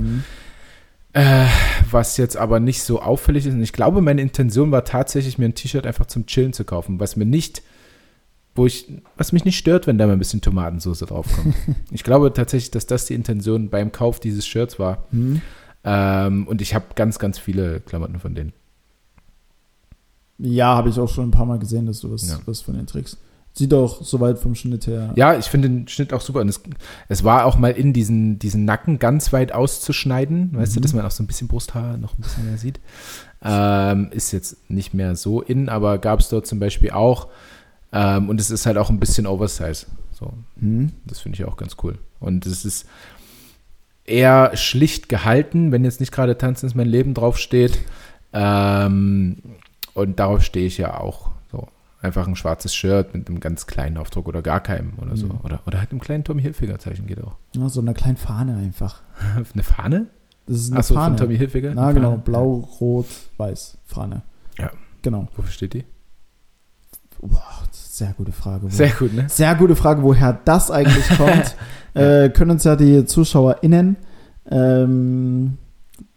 Äh, 1.12 1.46
was 1.90 2.16
jetzt 2.16 2.36
aber 2.36 2.58
nicht 2.60 2.82
so 2.82 3.00
auffällig 3.00 3.46
ist. 3.46 3.54
Und 3.54 3.62
ich 3.62 3.72
glaube, 3.72 4.02
meine 4.02 4.20
Intention 4.20 4.70
war 4.70 4.84
tatsächlich, 4.84 5.38
mir 5.38 5.46
ein 5.46 5.54
T-Shirt 5.54 5.86
einfach 5.86 6.06
zum 6.06 6.26
Chillen 6.26 6.52
zu 6.52 6.64
kaufen, 6.64 7.00
was 7.00 7.16
mir 7.16 7.24
nicht, 7.26 7.62
wo 8.56 8.66
ich, 8.66 8.86
was 9.16 9.32
mich 9.32 9.44
nicht 9.44 9.58
stört, 9.58 9.86
wenn 9.86 9.98
da 9.98 10.06
mal 10.06 10.14
ein 10.14 10.18
bisschen 10.18 10.40
Tomatensauce 10.40 11.00
draufkommt. 11.00 11.54
ich 11.90 12.02
glaube 12.04 12.32
tatsächlich, 12.32 12.70
dass 12.72 12.86
das 12.86 13.04
die 13.06 13.14
Intention 13.14 13.68
beim 13.70 13.92
Kauf 13.92 14.18
dieses 14.20 14.46
Shirts 14.46 14.78
war. 14.78 15.04
hm. 15.10 15.40
Ähm, 15.88 16.48
und 16.48 16.60
ich 16.62 16.74
habe 16.74 16.86
ganz, 16.96 17.20
ganz 17.20 17.38
viele 17.38 17.78
Klamotten 17.80 18.18
von 18.18 18.34
denen. 18.34 18.52
Ja, 20.38 20.74
habe 20.76 20.88
ich 20.90 20.98
auch 20.98 21.08
schon 21.08 21.28
ein 21.28 21.30
paar 21.30 21.46
Mal 21.46 21.58
gesehen, 21.58 21.86
dass 21.86 22.00
du 22.00 22.10
was, 22.12 22.28
Ja. 22.28 22.38
was 22.46 22.60
von 22.60 22.74
den 22.74 22.86
Tricks. 22.86 23.16
Sieht 23.54 23.72
auch 23.72 24.02
soweit 24.02 24.38
vom 24.38 24.54
Schnitt 24.54 24.86
her. 24.86 25.12
Ja, 25.16 25.38
ich 25.38 25.46
finde 25.46 25.68
den 25.70 25.88
Schnitt 25.88 26.12
auch 26.12 26.20
super. 26.20 26.40
Und 26.40 26.48
es, 26.50 26.60
es 27.08 27.24
war 27.24 27.46
auch 27.46 27.56
mal 27.56 27.70
in 27.70 27.94
diesen, 27.94 28.38
diesen 28.38 28.66
Nacken 28.66 28.98
ganz 28.98 29.32
weit 29.32 29.52
auszuschneiden. 29.52 30.50
Weißt 30.54 30.76
du, 30.76 30.80
Mhm. 30.80 30.82
dass 30.82 30.92
man 30.92 31.06
auch 31.06 31.10
so 31.10 31.22
ein 31.22 31.26
bisschen 31.26 31.48
Brusthaar 31.48 31.96
noch 31.96 32.18
ein 32.18 32.20
bisschen 32.22 32.44
mehr 32.44 32.58
sieht. 32.58 32.80
Ähm, 33.42 34.08
ist 34.10 34.32
jetzt 34.32 34.68
nicht 34.68 34.92
mehr 34.92 35.16
so 35.16 35.40
in, 35.40 35.70
aber 35.70 35.96
gab 35.98 36.20
es 36.20 36.28
dort 36.28 36.46
zum 36.46 36.58
Beispiel 36.58 36.90
auch. 36.90 37.28
Ähm, 37.98 38.28
und 38.28 38.40
es 38.40 38.50
ist 38.50 38.66
halt 38.66 38.76
auch 38.76 38.90
ein 38.90 39.00
bisschen 39.00 39.26
Oversize. 39.26 39.86
So, 40.12 40.32
Hm. 40.60 40.92
das 41.06 41.20
finde 41.20 41.36
ich 41.36 41.44
auch 41.44 41.56
ganz 41.56 41.76
cool. 41.82 41.98
Und 42.20 42.44
es 42.46 42.64
ist 42.64 42.86
eher 44.04 44.56
schlicht 44.56 45.08
gehalten, 45.08 45.72
wenn 45.72 45.84
jetzt 45.84 46.00
nicht 46.00 46.12
gerade 46.12 46.36
Tanzen 46.36 46.66
ist 46.66 46.74
mein 46.74 46.88
Leben 46.88 47.14
draufsteht. 47.14 47.78
Ähm, 48.32 49.38
und 49.94 50.18
darauf 50.18 50.42
stehe 50.44 50.66
ich 50.66 50.78
ja 50.78 50.98
auch. 51.00 51.30
So. 51.50 51.68
Einfach 52.02 52.26
ein 52.28 52.36
schwarzes 52.36 52.74
Shirt 52.74 53.14
mit 53.14 53.28
einem 53.28 53.40
ganz 53.40 53.66
kleinen 53.66 53.96
Aufdruck 53.96 54.28
oder 54.28 54.42
gar 54.42 54.60
keinem 54.60 54.92
oder 54.98 55.16
so. 55.16 55.26
Mhm. 55.26 55.40
Oder, 55.42 55.60
oder 55.66 55.78
halt 55.78 55.90
einem 55.90 56.00
kleinen 56.00 56.24
Tommy 56.24 56.42
Hilfiger 56.42 56.78
Zeichen 56.78 57.06
geht 57.06 57.22
auch. 57.22 57.36
Ja, 57.54 57.68
so 57.68 57.80
eine 57.80 57.94
kleine 57.94 58.16
Fahne 58.16 58.56
einfach. 58.56 59.02
Eine 59.54 59.62
Fahne? 59.62 60.06
Das 60.46 60.58
ist 60.58 60.70
eine 60.70 60.78
Achso, 60.80 60.94
Fahne. 60.94 61.16
von 61.16 61.26
Tommy 61.26 61.38
Hilfiger? 61.38 61.72
Na 61.74 61.92
genau, 61.92 62.10
Fahne? 62.10 62.22
blau, 62.22 62.52
rot, 62.80 63.06
weiß, 63.38 63.78
Fahne. 63.86 64.22
Ja. 64.58 64.70
Genau. 65.02 65.28
Wofür 65.34 65.50
steht 65.50 65.74
die? 65.74 65.84
Boah, 67.20 67.42
das 67.70 67.85
sehr 67.96 68.14
gute 68.16 68.32
Frage. 68.32 68.70
Sehr 68.70 68.90
gut, 68.90 69.14
ne? 69.14 69.26
sehr 69.28 69.54
gute 69.54 69.76
Frage, 69.76 70.02
woher 70.02 70.38
das 70.44 70.70
eigentlich 70.70 71.08
kommt. 71.16 71.56
äh, 71.94 72.28
können 72.28 72.50
uns 72.50 72.64
ja 72.64 72.76
die 72.76 73.04
ZuschauerInnen, 73.04 73.96
ähm, 74.50 75.58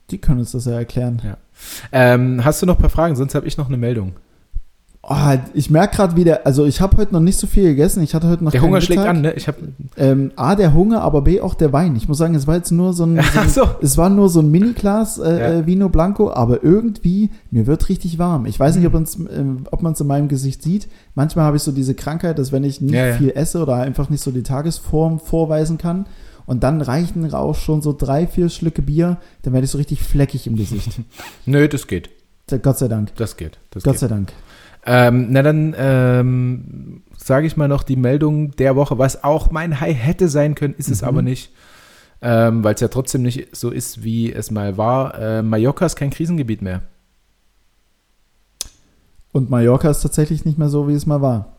die 0.10 0.18
können 0.18 0.40
uns 0.40 0.52
das 0.52 0.66
ja 0.66 0.74
erklären. 0.74 1.22
Ähm, 1.92 2.44
hast 2.44 2.62
du 2.62 2.66
noch 2.66 2.76
ein 2.76 2.82
paar 2.82 2.90
Fragen? 2.90 3.16
Sonst 3.16 3.36
habe 3.36 3.48
ich 3.48 3.58
noch 3.58 3.68
eine 3.68 3.78
Meldung. 3.78 4.14
Oh, 5.12 5.16
ich 5.56 5.72
merke 5.72 5.96
gerade 5.96 6.16
wieder, 6.16 6.46
also 6.46 6.66
ich 6.66 6.82
habe 6.82 6.96
heute 6.98 7.14
noch 7.14 7.20
nicht 7.20 7.40
so 7.40 7.48
viel 7.48 7.64
gegessen. 7.64 8.04
Ich 8.04 8.14
hatte 8.14 8.28
heute 8.30 8.44
noch 8.44 8.52
Der 8.52 8.62
Hunger 8.62 8.80
schlägt 8.80 9.00
Mittag. 9.02 9.16
an, 9.16 9.22
ne? 9.22 9.34
Ich 9.34 9.48
habe. 9.48 9.58
Ähm, 9.98 10.32
A, 10.36 10.56
der 10.56 10.72
Hunger, 10.76 11.02
aber 11.02 11.24
B, 11.24 11.42
auch 11.42 11.56
der 11.56 11.74
Wein. 11.74 11.96
Ich 11.96 12.08
muss 12.08 12.20
sagen, 12.20 12.36
es 12.36 12.46
war 12.46 12.56
jetzt 12.58 12.72
nur 12.72 12.94
so 12.94 13.06
ein, 13.06 13.20
so 13.34 13.40
ein 13.40 13.50
so. 13.50 13.64
es 13.82 13.98
war 13.98 14.10
nur 14.12 14.30
so 14.30 14.42
ein 14.42 14.52
Mini-Glas 14.52 15.18
äh, 15.18 15.24
Ja. 15.40 15.50
äh, 15.62 15.66
Vino 15.66 15.90
Blanco, 15.90 16.32
aber 16.32 16.64
irgendwie, 16.64 17.32
mir 17.50 17.66
wird 17.66 17.90
richtig 17.90 18.20
warm. 18.20 18.46
Ich 18.46 18.60
weiß 18.60 18.76
nicht, 18.76 18.88
Mhm. 18.88 18.96
ob, 18.96 19.32
ähm, 19.36 19.64
ob 19.72 19.82
man 19.82 19.94
es 19.94 20.00
in 20.00 20.06
meinem 20.06 20.28
Gesicht 20.28 20.62
sieht. 20.62 20.88
Manchmal 21.16 21.46
habe 21.46 21.58
ich 21.58 21.64
so 21.64 21.72
diese 21.72 21.96
Krankheit, 21.96 22.38
dass 22.38 22.52
wenn 22.52 22.64
ich 22.64 22.80
nicht 22.80 22.94
Ja, 22.94 23.08
ja. 23.08 23.14
viel 23.16 23.32
esse 23.32 23.64
oder 23.64 23.78
einfach 23.78 24.12
nicht 24.12 24.22
so 24.22 24.30
die 24.30 24.44
Tagesform 24.44 25.20
vorweisen 25.20 25.80
kann 25.80 26.06
und 26.46 26.62
dann 26.62 26.82
reichen 26.82 27.34
auch 27.34 27.56
schon 27.56 27.82
so 27.82 27.96
drei, 27.98 28.28
vier 28.28 28.50
Schlücke 28.50 28.84
Bier, 28.84 29.18
dann 29.42 29.54
werde 29.54 29.66
ich 29.66 29.72
so 29.72 29.80
richtig 29.80 30.04
fleckig 30.04 30.46
im 30.46 30.56
Gesicht. 30.56 31.00
Nö, 31.48 31.68
das 31.68 31.88
geht. 31.88 32.12
Gott 32.62 32.78
sei 32.78 32.88
Dank. 32.88 33.16
Das 33.16 33.38
geht. 33.38 33.58
Das 33.72 33.82
Gott 33.84 33.94
geht. 33.94 34.00
sei 34.02 34.08
Dank. 34.08 34.32
Ähm, 34.92 35.28
na 35.30 35.44
dann 35.44 35.76
ähm, 35.78 37.04
sage 37.16 37.46
ich 37.46 37.56
mal 37.56 37.68
noch 37.68 37.84
die 37.84 37.96
Meldung 37.96 38.52
der 38.56 38.76
Woche, 38.76 38.98
was 38.98 39.24
auch 39.24 39.52
mein 39.52 39.80
High 39.80 39.96
hätte 39.96 40.28
sein 40.30 40.56
können, 40.56 40.74
ist 40.78 40.90
es 40.90 41.04
Mhm. 41.04 41.08
aber 41.08 41.22
nicht. 41.22 41.52
Ähm, 42.24 42.64
Weil 42.64 42.74
es 42.74 42.82
ja 42.82 42.88
trotzdem 42.88 43.22
nicht 43.22 43.56
so 43.56 43.70
ist, 43.70 44.04
wie 44.04 44.34
es 44.34 44.50
mal 44.50 44.78
war. 44.78 45.14
Äh, 45.20 45.42
Mallorca 45.44 45.86
ist 45.86 45.96
kein 45.96 46.10
Krisengebiet 46.10 46.62
mehr. 46.64 46.82
Und 49.32 49.50
Mallorca 49.50 49.90
ist 49.92 50.02
tatsächlich 50.02 50.44
nicht 50.44 50.58
mehr 50.58 50.70
so, 50.70 50.88
wie 50.88 50.94
es 50.94 51.06
mal 51.06 51.22
war. 51.22 51.58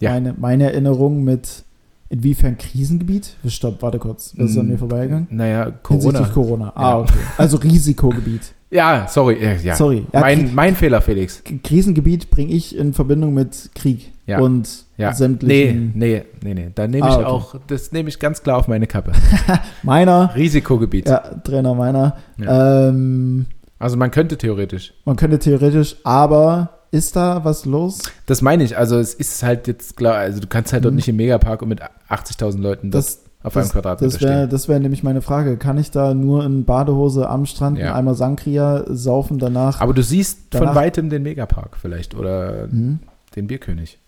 Ja. 0.00 0.10
Meine, 0.12 0.34
meine 0.38 0.64
Erinnerung 0.64 1.22
mit 1.22 1.64
inwiefern 2.08 2.56
Krisengebiet? 2.56 3.36
Stopp, 3.46 3.82
warte 3.82 3.98
kurz. 3.98 4.34
Was 4.36 4.52
ist 4.52 4.58
an 4.58 4.68
mir 4.68 4.78
vorbeigegangen? 4.78 5.26
Naja, 5.30 5.70
Corona. 5.70 6.02
Hinsichtlich 6.04 6.32
Corona. 6.34 6.72
Ah, 6.74 6.98
okay. 7.00 7.12
Also 7.36 7.56
Risikogebiet. 7.62 8.54
Ja, 8.74 9.06
sorry. 9.08 9.38
Ja. 9.62 9.76
Sorry. 9.76 10.04
Ja, 10.12 10.20
mein, 10.20 10.54
mein 10.54 10.74
Fehler, 10.74 11.00
Felix. 11.00 11.42
Krisengebiet 11.62 12.30
bringe 12.30 12.52
ich 12.52 12.76
in 12.76 12.92
Verbindung 12.92 13.32
mit 13.32 13.70
Krieg 13.74 14.10
Ja. 14.26 14.40
und 14.40 14.68
Ja. 14.96 15.10
Nee, 15.10 15.16
sämtlichen. 15.16 15.92
nee, 15.94 16.22
nee, 16.42 16.54
nee. 16.54 16.70
Da 16.74 16.88
nehme 16.88 17.06
Ah, 17.06 17.10
ich 17.10 17.16
okay. 17.18 17.24
auch, 17.26 17.54
das 17.68 17.92
nehme 17.92 18.08
ich 18.08 18.18
ganz 18.18 18.42
klar 18.42 18.58
auf 18.58 18.66
meine 18.68 18.86
Kappe. 18.88 19.12
Meiner, 19.84 20.34
Risikogebiet. 20.34 21.08
ja, 21.08 21.18
Trainer 21.44 21.74
meiner. 21.74 22.16
Ähm, 22.38 23.46
Also 23.78 23.96
man 23.96 24.10
könnte 24.10 24.36
theoretisch. 24.38 24.92
man 25.04 25.16
könnte 25.16 25.38
theoretisch, 25.38 25.96
aber 26.04 26.70
ist 26.90 27.16
da 27.16 27.44
was 27.44 27.64
los? 27.64 27.98
Das 28.26 28.40
meine 28.40 28.62
ich. 28.64 28.76
Also 28.78 28.98
es 28.98 29.14
ist 29.14 29.42
halt 29.42 29.66
jetzt 29.66 29.96
klar, 29.96 30.14
also 30.14 30.40
du 30.40 30.46
kannst 30.46 30.72
halt 30.72 30.84
dort 30.84 30.92
Mhm. 30.94 30.96
nicht 30.96 31.08
im 31.08 31.16
Megapark 31.16 31.62
und 31.62 31.68
mit 31.68 31.80
80.000 32.08 32.62
Leuten 32.62 32.90
dort 32.92 33.04
Das, 33.04 33.23
auf 33.44 33.56
einem 33.56 33.64
das, 33.66 33.72
Quadratmeter 33.72 34.10
das 34.12 34.20
wäre 34.22 34.32
stehen. 34.40 34.50
das 34.50 34.68
wär 34.68 34.80
nämlich 34.80 35.02
meine 35.04 35.22
Frage. 35.22 35.56
Kann 35.56 35.78
ich 35.78 35.90
da 35.92 36.14
nur 36.14 36.44
in 36.44 36.64
Badehose 36.64 37.28
am 37.28 37.46
Strand 37.46 37.78
Ja. 37.78 37.86
einen 37.88 37.94
Eimer 37.96 38.14
Sangria 38.14 38.84
saufen, 38.88 39.38
danach? 39.38 39.80
Aber 39.80 39.94
du 39.94 40.02
siehst 40.02 40.50
von 40.50 40.60
Danach- 40.62 40.74
weitem 40.74 41.10
den 41.10 41.22
Megapark 41.22 41.76
vielleicht 41.80 42.14
oder 42.16 42.66
Mhm. 42.68 42.98
den 43.36 43.46
Bierkönig. 43.46 43.98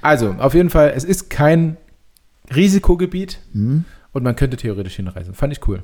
Also, 0.00 0.34
auf 0.38 0.54
jeden 0.54 0.70
Fall, 0.70 0.92
es 0.96 1.04
ist 1.04 1.28
kein 1.30 1.76
Risikogebiet 2.54 3.38
Mhm. 3.52 3.84
und 4.12 4.22
man 4.22 4.36
könnte 4.36 4.56
theoretisch 4.56 4.96
hinreisen. 4.96 5.34
Fand 5.34 5.52
ich 5.52 5.66
cool. 5.66 5.82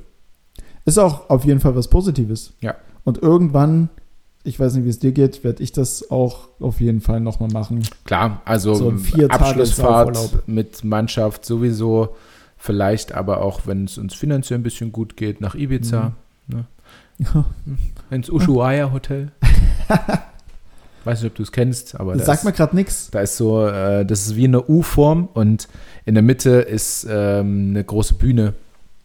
Ist 0.85 0.97
auch 0.97 1.29
auf 1.29 1.45
jeden 1.45 1.59
Fall 1.59 1.75
was 1.75 1.87
Positives. 1.89 2.53
Ja. 2.61 2.75
Und 3.03 3.17
irgendwann, 3.21 3.89
ich 4.43 4.59
weiß 4.59 4.73
nicht, 4.75 4.85
wie 4.85 4.89
es 4.89 4.99
dir 4.99 5.11
geht, 5.11 5.43
werde 5.43 5.61
ich 5.63 5.71
das 5.71 6.09
auch 6.11 6.47
auf 6.59 6.81
jeden 6.81 7.01
Fall 7.01 7.19
nochmal 7.19 7.49
machen. 7.49 7.83
Klar, 8.05 8.41
also 8.45 8.73
So 8.73 8.93
Abschlussfahrt 9.29 10.47
mit 10.47 10.83
Mannschaft 10.83 11.45
sowieso 11.45 12.15
Vielleicht 12.63 13.13
aber 13.13 13.41
auch, 13.41 13.61
wenn 13.65 13.85
es 13.85 13.97
uns 13.97 14.13
finanziell 14.13 14.59
ein 14.59 14.63
bisschen 14.63 14.91
gut 14.91 15.17
geht, 15.17 15.41
nach 15.41 15.55
Ibiza. 15.55 16.13
Ne? 16.47 16.65
Ja. 17.17 17.45
Ins 18.15 18.29
Ushuaia 18.29 18.91
Hotel. 18.91 19.31
Weiß 21.03 21.23
nicht, 21.23 21.31
ob 21.31 21.35
du 21.37 21.41
es 21.41 21.51
kennst, 21.51 21.99
aber 21.99 22.13
Das 22.13 22.25
da 22.25 22.33
sagt 22.33 22.43
mir 22.43 22.51
gerade 22.51 22.75
nichts. 22.75 23.09
da 23.09 23.21
ist 23.21 23.35
so, 23.35 23.65
äh, 23.65 24.05
das 24.05 24.27
ist 24.27 24.35
wie 24.35 24.43
eine 24.43 24.63
U-Form 24.69 25.27
und 25.33 25.67
in 26.05 26.13
der 26.13 26.21
Mitte 26.21 26.51
ist 26.51 27.07
ähm, 27.09 27.71
eine 27.71 27.83
große 27.83 28.13
Bühne 28.13 28.53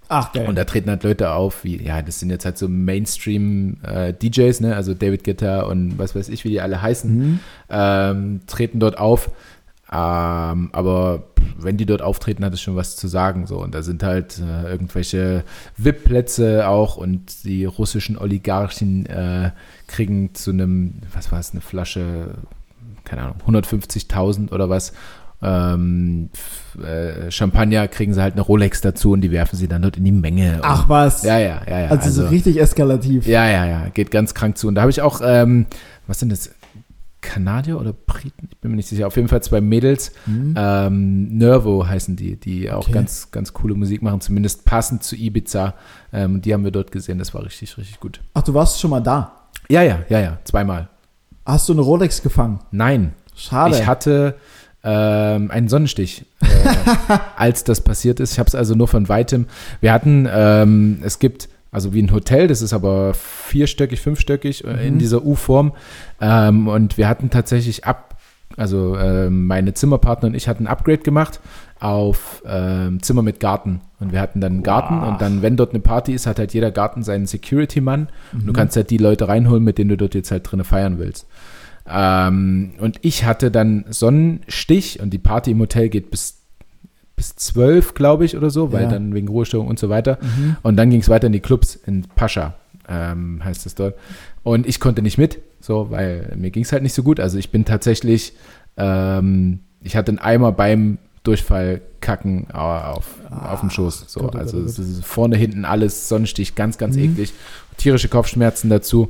Ach, 0.09 0.33
geil. 0.33 0.47
und 0.49 0.55
da 0.57 0.65
treten 0.65 0.89
halt 0.91 1.03
Leute 1.03 1.33
auf, 1.33 1.65
wie, 1.65 1.83
ja, 1.83 2.01
das 2.03 2.21
sind 2.21 2.31
jetzt 2.31 2.45
halt 2.45 2.59
so 2.59 2.69
Mainstream-DJs, 2.69 4.61
ne, 4.61 4.77
also 4.77 4.95
David 4.95 5.25
Guetta 5.25 5.63
und 5.63 5.99
was 5.99 6.15
weiß 6.15 6.29
ich, 6.29 6.45
wie 6.45 6.51
die 6.51 6.61
alle 6.61 6.81
heißen, 6.81 7.17
Mhm. 7.17 7.41
ähm, 7.71 8.41
treten 8.47 8.79
dort 8.81 8.99
auf. 8.99 9.31
Ähm, 9.91 10.71
aber 10.73 11.23
wenn 11.59 11.77
die 11.77 11.87
dort 11.87 12.03
auftreten, 12.03 12.45
hat 12.45 12.53
es 12.53 12.61
schon 12.61 12.75
was 12.75 12.97
zu 12.97 13.07
sagen. 13.07 13.47
So. 13.47 13.59
Und 13.63 13.73
da 13.75 13.83
sind 13.83 14.03
halt 14.03 14.39
äh, 14.41 14.69
irgendwelche 14.69 15.45
VIP-Plätze 15.77 16.67
auch 16.69 16.97
und 16.97 17.45
die 17.45 17.65
russischen 17.67 18.19
Oligarchen 18.19 19.07
äh, 19.07 19.53
kriegen 19.87 20.35
zu 20.35 20.51
einem, 20.51 20.95
was 21.15 21.31
war 21.31 21.39
es, 21.39 21.53
eine 21.53 21.61
Flasche, 21.61 22.35
keine 23.05 23.23
Ahnung, 23.23 23.37
150.000 23.47 24.51
oder 24.51 24.69
was. 24.69 24.93
Ähm, 25.43 26.31
äh, 26.83 27.31
Champagner 27.31 27.89
kriegen 27.89 28.15
sie 28.15 28.23
halt 28.23 28.35
eine 28.35 28.43
Rolex 28.43 28.81
dazu 28.81 29.13
und 29.13 29.21
die 29.21 29.31
werfen 29.31 29.57
sie 29.57 29.69
dann 29.69 29.83
dort 29.83 29.97
in 29.97 30.05
die 30.05 30.13
Menge. 30.13 30.61
Ach 30.63 30.89
was. 30.89 31.23
ja, 31.23 31.39
ja, 31.39 31.63
ja, 31.69 31.81
ja. 31.81 31.89
also, 31.89 32.11
so 32.23 32.29
richtig 32.29 32.59
eskalativ. 32.61 33.27
Ja, 33.27 33.47
ja, 33.49 33.67
ja, 33.67 33.89
geht 33.89 34.11
ganz 34.11 34.35
krank 34.35 34.57
zu. 34.57 34.69
Und 34.69 34.75
da 34.77 34.83
habe 34.83 34.91
ich 34.91 35.03
auch, 35.03 35.21
ähm, 35.23 35.67
was 36.07 36.21
sind 36.21 36.31
das? 36.33 36.51
Kanadier 37.23 37.81
oder 37.81 37.93
Briten? 37.93 38.49
Ich 38.51 38.59
bin 38.59 38.71
mir 38.71 38.77
nicht 38.77 38.89
sicher. 38.89 39.07
Auf 39.09 39.17
jeden 39.17 39.27
Fall 39.27 39.43
zwei 39.43 39.61
Mädels. 39.61 40.13
Mhm. 40.27 40.55
Ähm, 40.57 41.37
Nervo 41.39 41.85
heißen 41.85 42.15
die, 42.15 42.37
die 42.39 42.71
auch 42.71 42.85
Okay. 42.85 42.93
ganz, 42.93 43.33
ganz 43.33 43.53
coole 43.53 43.75
Musik 43.75 44.01
machen, 44.01 44.21
zumindest 44.21 44.65
passend 44.65 45.03
zu 45.03 45.17
Ibiza. 45.17 45.75
Ähm, 46.13 46.41
die 46.41 46.55
haben 46.55 46.63
wir 46.63 46.71
dort 46.71 46.93
gesehen. 46.93 47.19
Das 47.19 47.35
war 47.35 47.45
richtig, 47.45 47.77
richtig 47.79 47.99
gut. 47.99 48.21
Ach, 48.35 48.43
du 48.43 48.55
warst 48.55 48.81
schon 48.81 48.91
mal 48.91 49.01
da. 49.01 49.33
Ja, 49.69 49.83
ja, 49.83 50.01
ja, 50.09 50.21
ja, 50.21 50.39
zweimal. 50.45 50.89
Hast 51.45 51.69
du 51.69 51.73
eine 51.73 51.83
Rolex 51.83 52.23
gefangen? 52.23 52.61
Nein, 52.71 53.15
Schade. 53.35 53.77
ich 53.77 53.87
hatte 53.87 54.37
ähm, 54.89 55.51
einen 55.51 55.69
Sonnenstich, 55.69 56.25
äh, 56.41 56.47
als 57.37 57.65
das 57.65 57.81
passiert 57.81 58.21
ist. 58.21 58.33
Ich 58.35 58.39
habe 58.39 58.47
es 58.49 58.55
also 58.55 58.75
nur 58.77 58.87
von 58.89 59.09
weitem. 59.09 59.47
Wir 59.81 59.93
hatten, 59.93 60.29
ähm, 60.33 60.99
es 61.03 61.19
gibt 61.19 61.49
also 61.73 61.93
wie 61.93 62.01
ein 62.01 62.13
Hotel, 62.13 62.47
das 62.47 62.63
ist 62.63 62.73
aber 62.73 63.13
vierstöckig, 63.13 64.01
fünfstöckig 64.01 64.65
äh, 64.65 64.87
in 64.87 64.95
Mhm. 64.95 64.99
dieser 64.99 65.25
U-Form. 65.25 65.73
Ähm, 66.21 66.69
und 66.69 66.97
wir 66.97 67.09
hatten 67.09 67.29
tatsächlich 67.29 67.85
ab, 67.85 68.17
also 68.57 68.97
ähm, 68.97 69.47
meine 69.47 69.75
Zimmerpartner 69.75 70.29
und 70.29 70.35
ich 70.35 70.49
hatten 70.49 70.65
ein 70.65 70.69
Upgrade 70.69 70.99
gemacht 71.03 71.41
auf 71.79 72.43
ähm, 72.47 73.03
Zimmer 73.03 73.21
mit 73.23 73.41
Garten. 73.41 73.83
Und 74.01 74.13
wir 74.13 74.21
hatten 74.23 74.41
dann 74.41 74.53
einen 74.53 74.63
Garten 74.63 75.03
Wow. 75.03 75.09
und 75.09 75.21
dann, 75.21 75.43
wenn 75.43 75.57
dort 75.59 75.71
eine 75.73 75.81
Party 75.81 76.15
ist, 76.15 76.27
hat 76.27 76.39
halt 76.39 76.55
jeder 76.55 76.71
Garten 76.71 77.03
seinen 77.03 77.27
Security-Mann. 77.27 78.09
Und 78.33 78.43
Mhm. 78.45 78.47
du 78.47 78.53
kannst 78.55 78.77
halt 78.77 78.89
die 78.89 78.97
Leute 78.97 79.29
reinholen, 79.29 79.63
mit 79.65 79.77
denen 79.77 79.91
du 79.91 79.97
dort 79.99 80.15
jetzt 80.15 80.31
halt 80.31 80.51
drinne 80.51 80.65
feiern 80.65 80.99
willst. 80.99 81.27
Ähm, 81.89 82.73
und 82.79 82.99
ich 83.03 83.25
hatte 83.25 83.51
dann 83.51 83.85
Sonnenstich 83.89 85.01
und 85.01 85.11
die 85.11 85.19
Party 85.19 85.53
im 85.53 85.61
Hotel 85.61 85.89
geht 85.89 86.11
bis, 86.11 86.39
bis 87.15 87.37
12, 87.37 87.95
glaube 87.95 88.25
ich, 88.25 88.37
oder 88.37 88.51
so, 88.51 88.73
weil 88.73 88.85
Ja. 88.85 88.89
dann 88.91 89.15
wegen 89.15 89.29
Ruhestörung 89.29 89.69
und 89.69 89.79
so 89.79 89.89
weiter. 89.89 90.19
Mhm. 90.21 90.57
Und 90.63 90.77
dann 90.77 90.91
ging 90.91 91.01
es 91.01 91.09
weiter 91.09 91.29
in 91.29 91.33
die 91.33 91.41
Clubs 91.41 91.77
in 91.87 92.03
Pascha, 92.17 92.55
ähm, 92.89 93.41
heißt 93.45 93.67
es 93.67 93.75
dort. 93.75 93.95
Und 94.43 94.67
ich 94.67 94.81
konnte 94.81 95.03
nicht 95.03 95.19
mit, 95.19 95.39
so, 95.61 95.91
weil 95.91 96.33
mir 96.37 96.51
ging 96.51 96.63
es 96.65 96.73
halt 96.73 96.83
nicht 96.83 96.93
so 96.95 97.03
gut. 97.03 97.21
Also 97.21 97.39
ich 97.39 97.51
bin 97.51 97.65
tatsächlich, 97.65 98.33
ähm, 98.77 99.61
ich 99.83 99.97
hatte 99.97 100.11
einen 100.11 100.19
Eimer 100.19 100.53
beim 100.53 100.99
Durchfall 101.23 101.81
kacken 102.01 102.51
auf, 102.53 103.07
auf 103.31 103.61
dem 103.61 103.71
Schoß. 103.71 104.05
So, 104.07 104.21
Gott, 104.21 104.35
oh 104.37 104.39
also 104.39 104.57
Gott, 104.59 104.67
oh 104.67 104.69
es 104.69 104.79
ist 104.79 105.05
vorne, 105.05 105.37
hinten 105.37 105.65
alles 105.65 106.09
Sonnenstich, 106.09 106.55
ganz, 106.55 106.79
ganz 106.79 106.97
Mhm. 106.97 107.03
eklig. 107.15 107.33
Tierische 107.77 108.09
Kopfschmerzen 108.09 108.71
dazu. 108.71 109.09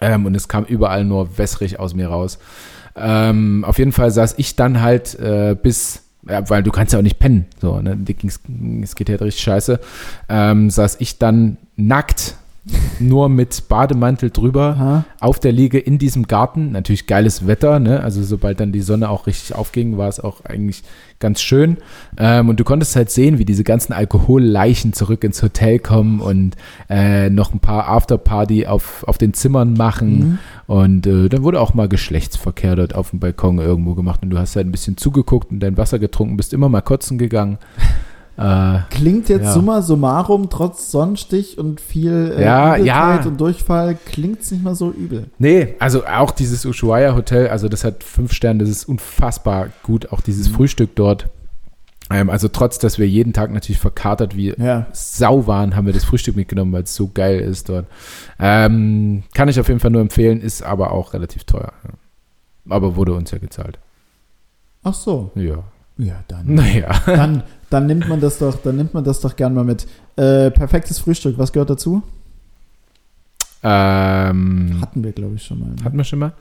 Ähm, 0.00 0.26
und 0.26 0.34
es 0.34 0.48
kam 0.48 0.64
überall 0.64 1.04
nur 1.04 1.38
wässrig 1.38 1.78
aus 1.78 1.94
mir 1.94 2.08
raus. 2.08 2.38
Ähm, 2.96 3.64
auf 3.66 3.78
jeden 3.78 3.92
Fall 3.92 4.10
saß 4.10 4.34
ich 4.38 4.56
dann 4.56 4.80
halt 4.80 5.18
äh, 5.18 5.56
bis, 5.60 6.02
ja, 6.28 6.48
weil 6.48 6.62
du 6.62 6.70
kannst 6.70 6.92
ja 6.92 6.98
auch 6.98 7.02
nicht 7.02 7.18
pennen, 7.18 7.46
so, 7.60 7.80
ne? 7.80 7.98
Es 8.82 8.94
geht 8.94 9.08
halt 9.08 9.22
richtig 9.22 9.42
scheiße. 9.42 9.80
Ähm, 10.28 10.70
saß 10.70 10.96
ich 11.00 11.18
dann 11.18 11.58
nackt, 11.76 12.36
nur 12.98 13.28
mit 13.28 13.68
Bademantel 13.68 14.30
drüber, 14.30 14.76
Aha. 14.78 15.04
auf 15.20 15.38
der 15.38 15.52
Liege 15.52 15.78
in 15.78 15.98
diesem 15.98 16.26
Garten. 16.26 16.72
Natürlich 16.72 17.06
geiles 17.06 17.46
Wetter, 17.46 17.78
ne? 17.78 18.00
Also 18.00 18.22
sobald 18.22 18.60
dann 18.60 18.72
die 18.72 18.80
Sonne 18.80 19.08
auch 19.08 19.26
richtig 19.26 19.54
aufging, 19.54 19.96
war 19.96 20.08
es 20.08 20.18
auch 20.18 20.44
eigentlich 20.44 20.82
ganz 21.18 21.40
schön. 21.40 21.78
Ähm, 22.18 22.48
und 22.48 22.58
du 22.58 22.64
konntest 22.64 22.96
halt 22.96 23.10
sehen, 23.10 23.38
wie 23.38 23.44
diese 23.44 23.64
ganzen 23.64 23.92
Alkoholleichen 23.92 24.92
zurück 24.92 25.24
ins 25.24 25.42
Hotel 25.42 25.78
kommen 25.78 26.20
und 26.20 26.56
äh, 26.90 27.30
noch 27.30 27.52
ein 27.52 27.60
paar 27.60 27.88
Afterparty 27.88 28.66
auf, 28.66 29.04
auf 29.06 29.18
den 29.18 29.32
Zimmern 29.32 29.74
machen. 29.74 30.18
Mhm. 30.18 30.38
Und 30.66 31.06
äh, 31.06 31.28
dann 31.28 31.42
wurde 31.42 31.60
auch 31.60 31.74
mal 31.74 31.88
Geschlechtsverkehr 31.88 32.76
dort 32.76 32.94
auf 32.94 33.10
dem 33.10 33.20
Balkon 33.20 33.58
irgendwo 33.58 33.94
gemacht 33.94 34.20
und 34.22 34.30
du 34.30 34.38
hast 34.38 34.56
halt 34.56 34.66
ein 34.66 34.72
bisschen 34.72 34.96
zugeguckt 34.96 35.50
und 35.50 35.60
dein 35.60 35.76
Wasser 35.76 35.98
getrunken, 35.98 36.36
bist 36.36 36.52
immer 36.52 36.68
mal 36.68 36.82
kotzen 36.82 37.18
gegangen. 37.18 37.58
Äh, 38.36 38.78
Klingt 38.90 39.28
jetzt 39.28 39.44
Ja. 39.44 39.52
summa 39.52 39.82
summarum, 39.82 40.50
trotz 40.50 40.90
Sonnenstich 40.90 41.58
und 41.58 41.80
viel 41.80 42.34
äh, 42.36 42.44
Ja, 42.44 42.76
ja. 42.76 43.22
und 43.24 43.40
Durchfall, 43.40 43.96
klingt 44.06 44.40
es 44.42 44.50
nicht 44.50 44.62
mal 44.62 44.74
so 44.74 44.90
übel. 44.90 45.26
Nee, 45.38 45.74
also 45.78 46.04
auch 46.06 46.30
dieses 46.30 46.64
Ushuaia 46.66 47.14
Hotel, 47.14 47.48
also 47.48 47.68
das 47.68 47.84
hat 47.84 48.04
fünf 48.04 48.32
Sterne, 48.32 48.60
das 48.60 48.68
ist 48.68 48.84
unfassbar 48.86 49.68
gut. 49.82 50.12
Auch 50.12 50.20
dieses 50.20 50.50
Mhm. 50.50 50.54
Frühstück 50.54 50.94
dort. 50.96 51.28
Ähm, 52.08 52.30
also 52.30 52.46
trotz, 52.48 52.78
dass 52.78 52.98
wir 52.98 53.08
jeden 53.08 53.32
Tag 53.32 53.50
natürlich 53.52 53.80
verkatert 53.80 54.36
wie 54.36 54.54
Ja. 54.56 54.86
Sau 54.92 55.46
waren, 55.48 55.74
haben 55.74 55.86
wir 55.86 55.92
das 55.92 56.04
Frühstück 56.04 56.36
mitgenommen, 56.36 56.72
weil 56.72 56.84
es 56.84 56.94
so 56.94 57.10
geil 57.12 57.40
ist 57.40 57.68
dort. 57.68 57.86
Ähm, 58.38 59.24
kann 59.34 59.48
ich 59.48 59.58
auf 59.58 59.66
jeden 59.68 59.80
Fall 59.80 59.90
nur 59.90 60.02
empfehlen, 60.02 60.40
ist 60.40 60.62
aber 60.62 60.92
auch 60.92 61.14
relativ 61.14 61.44
teuer. 61.44 61.72
Aber 62.68 62.96
wurde 62.96 63.12
uns 63.14 63.30
ja 63.32 63.38
gezahlt. 63.38 63.78
Ach 64.84 64.94
so. 64.94 65.32
Ja. 65.34 65.64
Ja, 65.98 66.22
dann. 66.28 66.44
Naja. 66.54 66.90
dann, 67.06 67.42
dann 67.70 67.86
nimmt 67.86 68.08
man 68.08 68.20
das 68.20 68.38
doch, 68.38 68.56
dann 68.62 68.76
nimmt 68.76 68.94
man 68.94 69.04
das 69.04 69.20
doch 69.20 69.36
gern 69.36 69.54
mal 69.54 69.64
mit. 69.64 69.86
Äh, 70.16 70.50
perfektes 70.50 70.98
Frühstück, 70.98 71.36
was 71.38 71.52
gehört 71.52 71.70
dazu? 71.70 72.02
Ähm, 73.62 74.78
Hatten 74.80 75.02
wir, 75.02 75.12
glaube 75.12 75.34
ich, 75.36 75.42
schon 75.44 75.58
mal. 75.60 75.68
ne? 75.70 75.84
hatten 75.84 75.96
wir 75.96 76.04
schon 76.04 76.18
mal? 76.20 76.32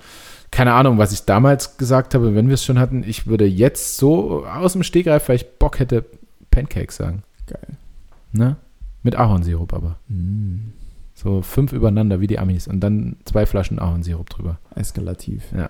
Keine 0.51 0.73
Ahnung, 0.73 0.97
was 0.97 1.11
ich 1.11 1.23
damals 1.25 1.77
gesagt 1.77 2.13
habe, 2.13 2.35
wenn 2.35 2.47
wir 2.47 2.53
es 2.53 2.63
schon 2.63 2.79
hatten. 2.79 3.03
Ich 3.05 3.27
würde 3.27 3.45
jetzt 3.45 3.97
so 3.97 4.45
aus 4.45 4.73
dem 4.73 4.83
Stegreif, 4.83 5.27
weil 5.27 5.37
ich 5.37 5.57
Bock 5.57 5.79
hätte, 5.79 6.05
Pancakes 6.51 6.97
sagen. 6.97 7.23
Geil. 7.47 7.77
Ne? 8.31 8.55
Mit 9.03 9.15
Ahornsirup 9.15 9.73
aber. 9.73 9.97
Mm, 10.07 10.71
So 11.15 11.41
fünf 11.41 11.73
übereinander 11.73 12.19
wie 12.21 12.27
die 12.27 12.39
Amis 12.39 12.67
und 12.67 12.79
dann 12.81 13.15
zwei 13.25 13.45
Flaschen 13.45 13.79
Ahornsirup 13.79 14.29
drüber. 14.29 14.57
eskalativ. 14.75 15.43
Ja. 15.55 15.69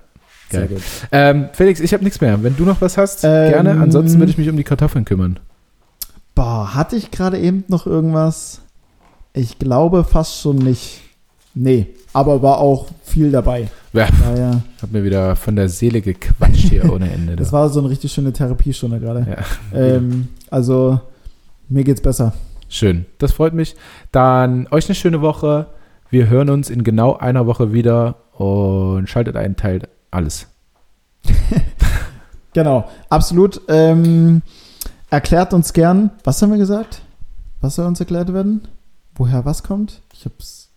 Sehr 0.50 0.62
Geil. 0.62 0.70
gut. 0.70 0.82
Ähm, 1.12 1.50
Felix, 1.54 1.80
ich 1.80 1.94
habe 1.94 2.04
nichts 2.04 2.22
mehr. 2.22 2.42
Wenn 2.44 2.56
du 2.56 2.64
noch 2.64 2.82
was 2.82 2.98
hast, 2.98 3.24
Ähm, 3.24 3.52
gerne. 3.52 3.72
Ansonsten 3.82 4.20
würde 4.20 4.32
ich 4.32 4.38
mich 4.38 4.50
um 4.50 4.58
die 4.58 4.64
Kartoffeln 4.64 5.06
kümmern. 5.06 5.40
Boah, 6.36 6.76
hatte 6.76 6.96
ich 6.96 7.12
gerade 7.12 7.40
eben 7.40 7.64
noch 7.68 7.86
irgendwas? 7.88 8.62
Ich 9.34 9.58
glaube 9.60 10.04
fast 10.04 10.40
schon 10.42 10.58
nicht. 10.58 11.02
Nee, 11.54 11.88
aber 12.14 12.42
war 12.42 12.58
auch 12.60 12.88
viel 13.04 13.32
dabei. 13.32 13.70
Ja. 13.94 14.08
Daher, 14.22 14.62
Hab 14.82 14.92
mir 14.92 15.04
wieder 15.06 15.36
von 15.38 15.56
der 15.56 15.70
Seele 15.70 16.02
gequatscht 16.02 16.68
hier 16.70 16.92
ohne 16.92 17.10
Ende. 17.12 17.36
das 17.38 17.48
du. 17.50 17.54
war 17.54 17.70
so 17.70 17.80
eine 17.80 17.90
richtig 17.90 18.12
schöne 18.12 18.34
Therapiestunde 18.34 19.00
gerade. 19.00 19.26
ja. 19.74 19.78
Ähm, 19.78 20.28
also, 20.50 21.00
mir 21.70 21.84
geht's 21.86 22.02
besser. 22.02 22.34
Schön. 22.68 23.06
Das 23.20 23.32
freut 23.32 23.54
mich. 23.54 23.76
Dann 24.12 24.68
euch 24.72 24.88
eine 24.88 24.96
schöne 24.96 25.22
Woche. 25.22 25.68
Wir 26.10 26.28
hören 26.30 26.50
uns 26.50 26.70
in 26.70 26.84
genau 26.84 27.16
einer 27.16 27.46
Woche 27.48 27.72
wieder 27.72 28.16
und 28.38 29.08
schaltet 29.08 29.38
einen 29.38 29.56
Teil 29.56 29.80
alles. 30.16 30.48
Genau, 32.56 32.90
absolut. 33.10 33.60
Ähm, 33.68 34.42
erklärt 35.10 35.54
uns 35.54 35.74
gern, 35.74 36.12
was 36.24 36.42
haben 36.42 36.52
wir 36.52 36.58
gesagt? 36.58 37.02
Was 37.60 37.76
soll 37.76 37.86
uns 37.86 38.00
erklärt 38.00 38.34
werden? 38.34 38.62
Woher 39.16 39.44
was 39.44 39.62
kommt? 39.62 40.02
Ich 40.14 40.24
hab's. 40.24 40.70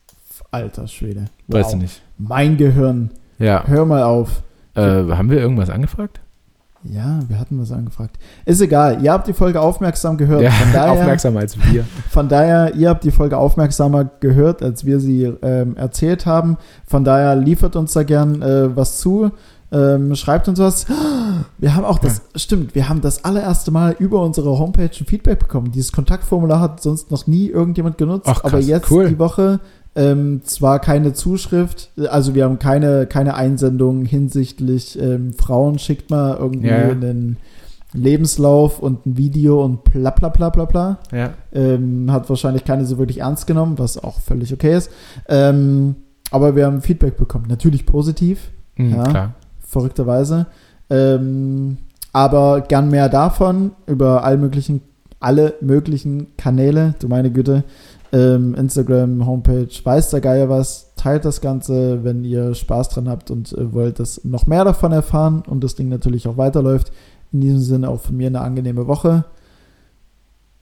Alter 0.50 0.88
Schwede. 0.88 1.26
Weißt 1.46 1.74
du 1.74 1.76
nicht. 1.76 2.02
Mein 2.18 2.56
Gehirn. 2.56 3.10
Ja. 3.38 3.62
Hör 3.64 3.84
mal 3.84 4.02
auf. 4.02 4.42
Äh, 4.74 4.80
haben 4.80 5.30
wir 5.30 5.38
irgendwas 5.38 5.70
angefragt? 5.70 6.20
Ja, 6.84 7.20
wir 7.28 7.38
hatten 7.38 7.60
was 7.60 7.72
angefragt. 7.72 8.16
Ist 8.44 8.60
egal. 8.60 9.02
Ihr 9.02 9.12
habt 9.12 9.26
die 9.26 9.32
Folge 9.32 9.60
aufmerksam 9.60 10.16
gehört. 10.16 10.42
Ja, 10.42 10.50
Von 10.50 10.68
daher, 10.72 10.92
aufmerksamer 10.92 11.40
als 11.40 11.56
wir. 11.70 11.84
Von 12.08 12.28
daher, 12.28 12.74
ihr 12.74 12.88
habt 12.88 13.04
die 13.04 13.10
Folge 13.10 13.36
aufmerksamer 13.36 14.04
gehört, 14.20 14.62
als 14.62 14.84
wir 14.84 15.00
sie 15.00 15.24
ähm, 15.42 15.76
erzählt 15.76 16.24
haben. 16.24 16.56
Von 16.86 17.04
daher 17.04 17.34
liefert 17.36 17.74
uns 17.76 17.92
da 17.92 18.04
gern 18.04 18.42
äh, 18.42 18.74
was 18.76 18.98
zu. 18.98 19.30
Ähm, 19.70 20.14
schreibt 20.14 20.48
uns 20.48 20.58
was. 20.58 20.86
Wir 21.58 21.74
haben 21.74 21.84
auch 21.84 21.98
das, 21.98 22.22
stimmt, 22.36 22.74
wir 22.74 22.88
haben 22.88 23.00
das 23.00 23.24
allererste 23.24 23.70
Mal 23.70 23.94
über 23.98 24.22
unsere 24.22 24.58
Homepage 24.58 24.84
ein 24.84 25.06
Feedback 25.06 25.38
bekommen. 25.38 25.70
Dieses 25.72 25.92
Kontaktformular 25.92 26.60
hat 26.60 26.82
sonst 26.82 27.10
noch 27.10 27.26
nie 27.26 27.48
irgendjemand 27.48 27.98
genutzt, 27.98 28.26
Ach, 28.28 28.40
krass, 28.40 28.52
aber 28.52 28.62
jetzt 28.62 28.90
cool. 28.90 29.08
die 29.08 29.18
Woche 29.18 29.60
ähm, 29.96 30.42
zwar 30.44 30.78
keine 30.80 31.12
Zuschrift, 31.12 31.90
also 32.10 32.34
wir 32.34 32.44
haben 32.44 32.58
keine, 32.58 33.06
keine 33.06 33.34
Einsendung 33.34 34.04
hinsichtlich 34.04 35.00
ähm, 35.00 35.32
Frauen, 35.32 35.78
schickt 35.78 36.10
mal 36.10 36.36
irgendwie 36.38 36.68
Ja, 36.68 36.78
ja. 36.86 36.90
einen 36.90 37.36
Lebenslauf 37.94 38.80
und 38.80 39.06
ein 39.06 39.16
Video 39.16 39.64
und 39.64 39.82
bla 39.84 40.10
bla 40.10 40.28
bla 40.28 40.50
bla 40.50 40.64
bla. 40.66 40.98
Ja. 41.10 41.30
Ähm, 41.52 42.12
hat 42.12 42.28
wahrscheinlich 42.28 42.64
keine 42.64 42.84
so 42.84 42.98
wirklich 42.98 43.20
ernst 43.20 43.46
genommen, 43.46 43.78
was 43.78 43.96
auch 44.02 44.20
völlig 44.20 44.52
okay 44.52 44.76
ist. 44.76 44.90
Ähm, 45.28 45.96
aber 46.30 46.54
wir 46.54 46.66
haben 46.66 46.82
Feedback 46.82 47.16
bekommen. 47.16 47.46
Natürlich 47.48 47.86
positiv, 47.86 48.50
Mhm, 48.76 48.90
Ja. 48.94 49.02
Klar. 49.04 49.34
verrückterweise. 49.60 50.46
Ähm, 50.90 51.78
aber 52.12 52.60
gern 52.62 52.90
mehr 52.90 53.08
davon 53.08 53.72
über 53.86 54.22
all 54.24 54.36
möglichen, 54.38 54.82
alle 55.20 55.54
möglichen 55.60 56.36
Kanäle. 56.36 56.94
Du 57.00 57.08
meine 57.08 57.30
Güte. 57.30 57.64
Ähm, 58.10 58.54
Instagram, 58.54 59.26
Homepage, 59.26 59.68
weiß 59.82 60.10
der 60.10 60.20
Geier 60.20 60.48
was. 60.48 60.94
Teilt 60.96 61.24
das 61.24 61.40
Ganze, 61.40 62.02
wenn 62.04 62.24
ihr 62.24 62.54
Spaß 62.54 62.88
dran 62.88 63.08
habt 63.08 63.30
und 63.30 63.52
äh, 63.52 63.72
wollt 63.72 64.00
das 64.00 64.24
noch 64.24 64.46
mehr 64.46 64.64
davon 64.64 64.92
erfahren 64.92 65.42
und 65.46 65.62
das 65.62 65.74
Ding 65.74 65.88
natürlich 65.88 66.26
auch 66.26 66.36
weiterläuft. 66.38 66.90
In 67.32 67.40
diesem 67.42 67.60
Sinne 67.60 67.90
auch 67.90 68.00
von 68.00 68.16
mir 68.16 68.28
eine 68.28 68.40
angenehme 68.40 68.86
Woche. 68.86 69.24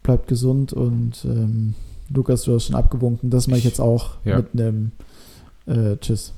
Bleibt 0.02 0.26
gesund 0.28 0.72
und 0.72 1.24
ähm, 1.24 1.74
Lukas, 2.12 2.42
du 2.42 2.54
hast 2.54 2.64
schon 2.66 2.76
abgewunken. 2.76 3.30
Das 3.30 3.46
mache 3.46 3.58
ich 3.58 3.64
jetzt 3.64 3.80
auch 3.80 4.10
Ja. 4.24 4.36
mit 4.38 4.48
einem 4.52 4.92
äh, 5.66 5.96
Tschüss. 5.98 6.00
Tschüss. 6.00 6.32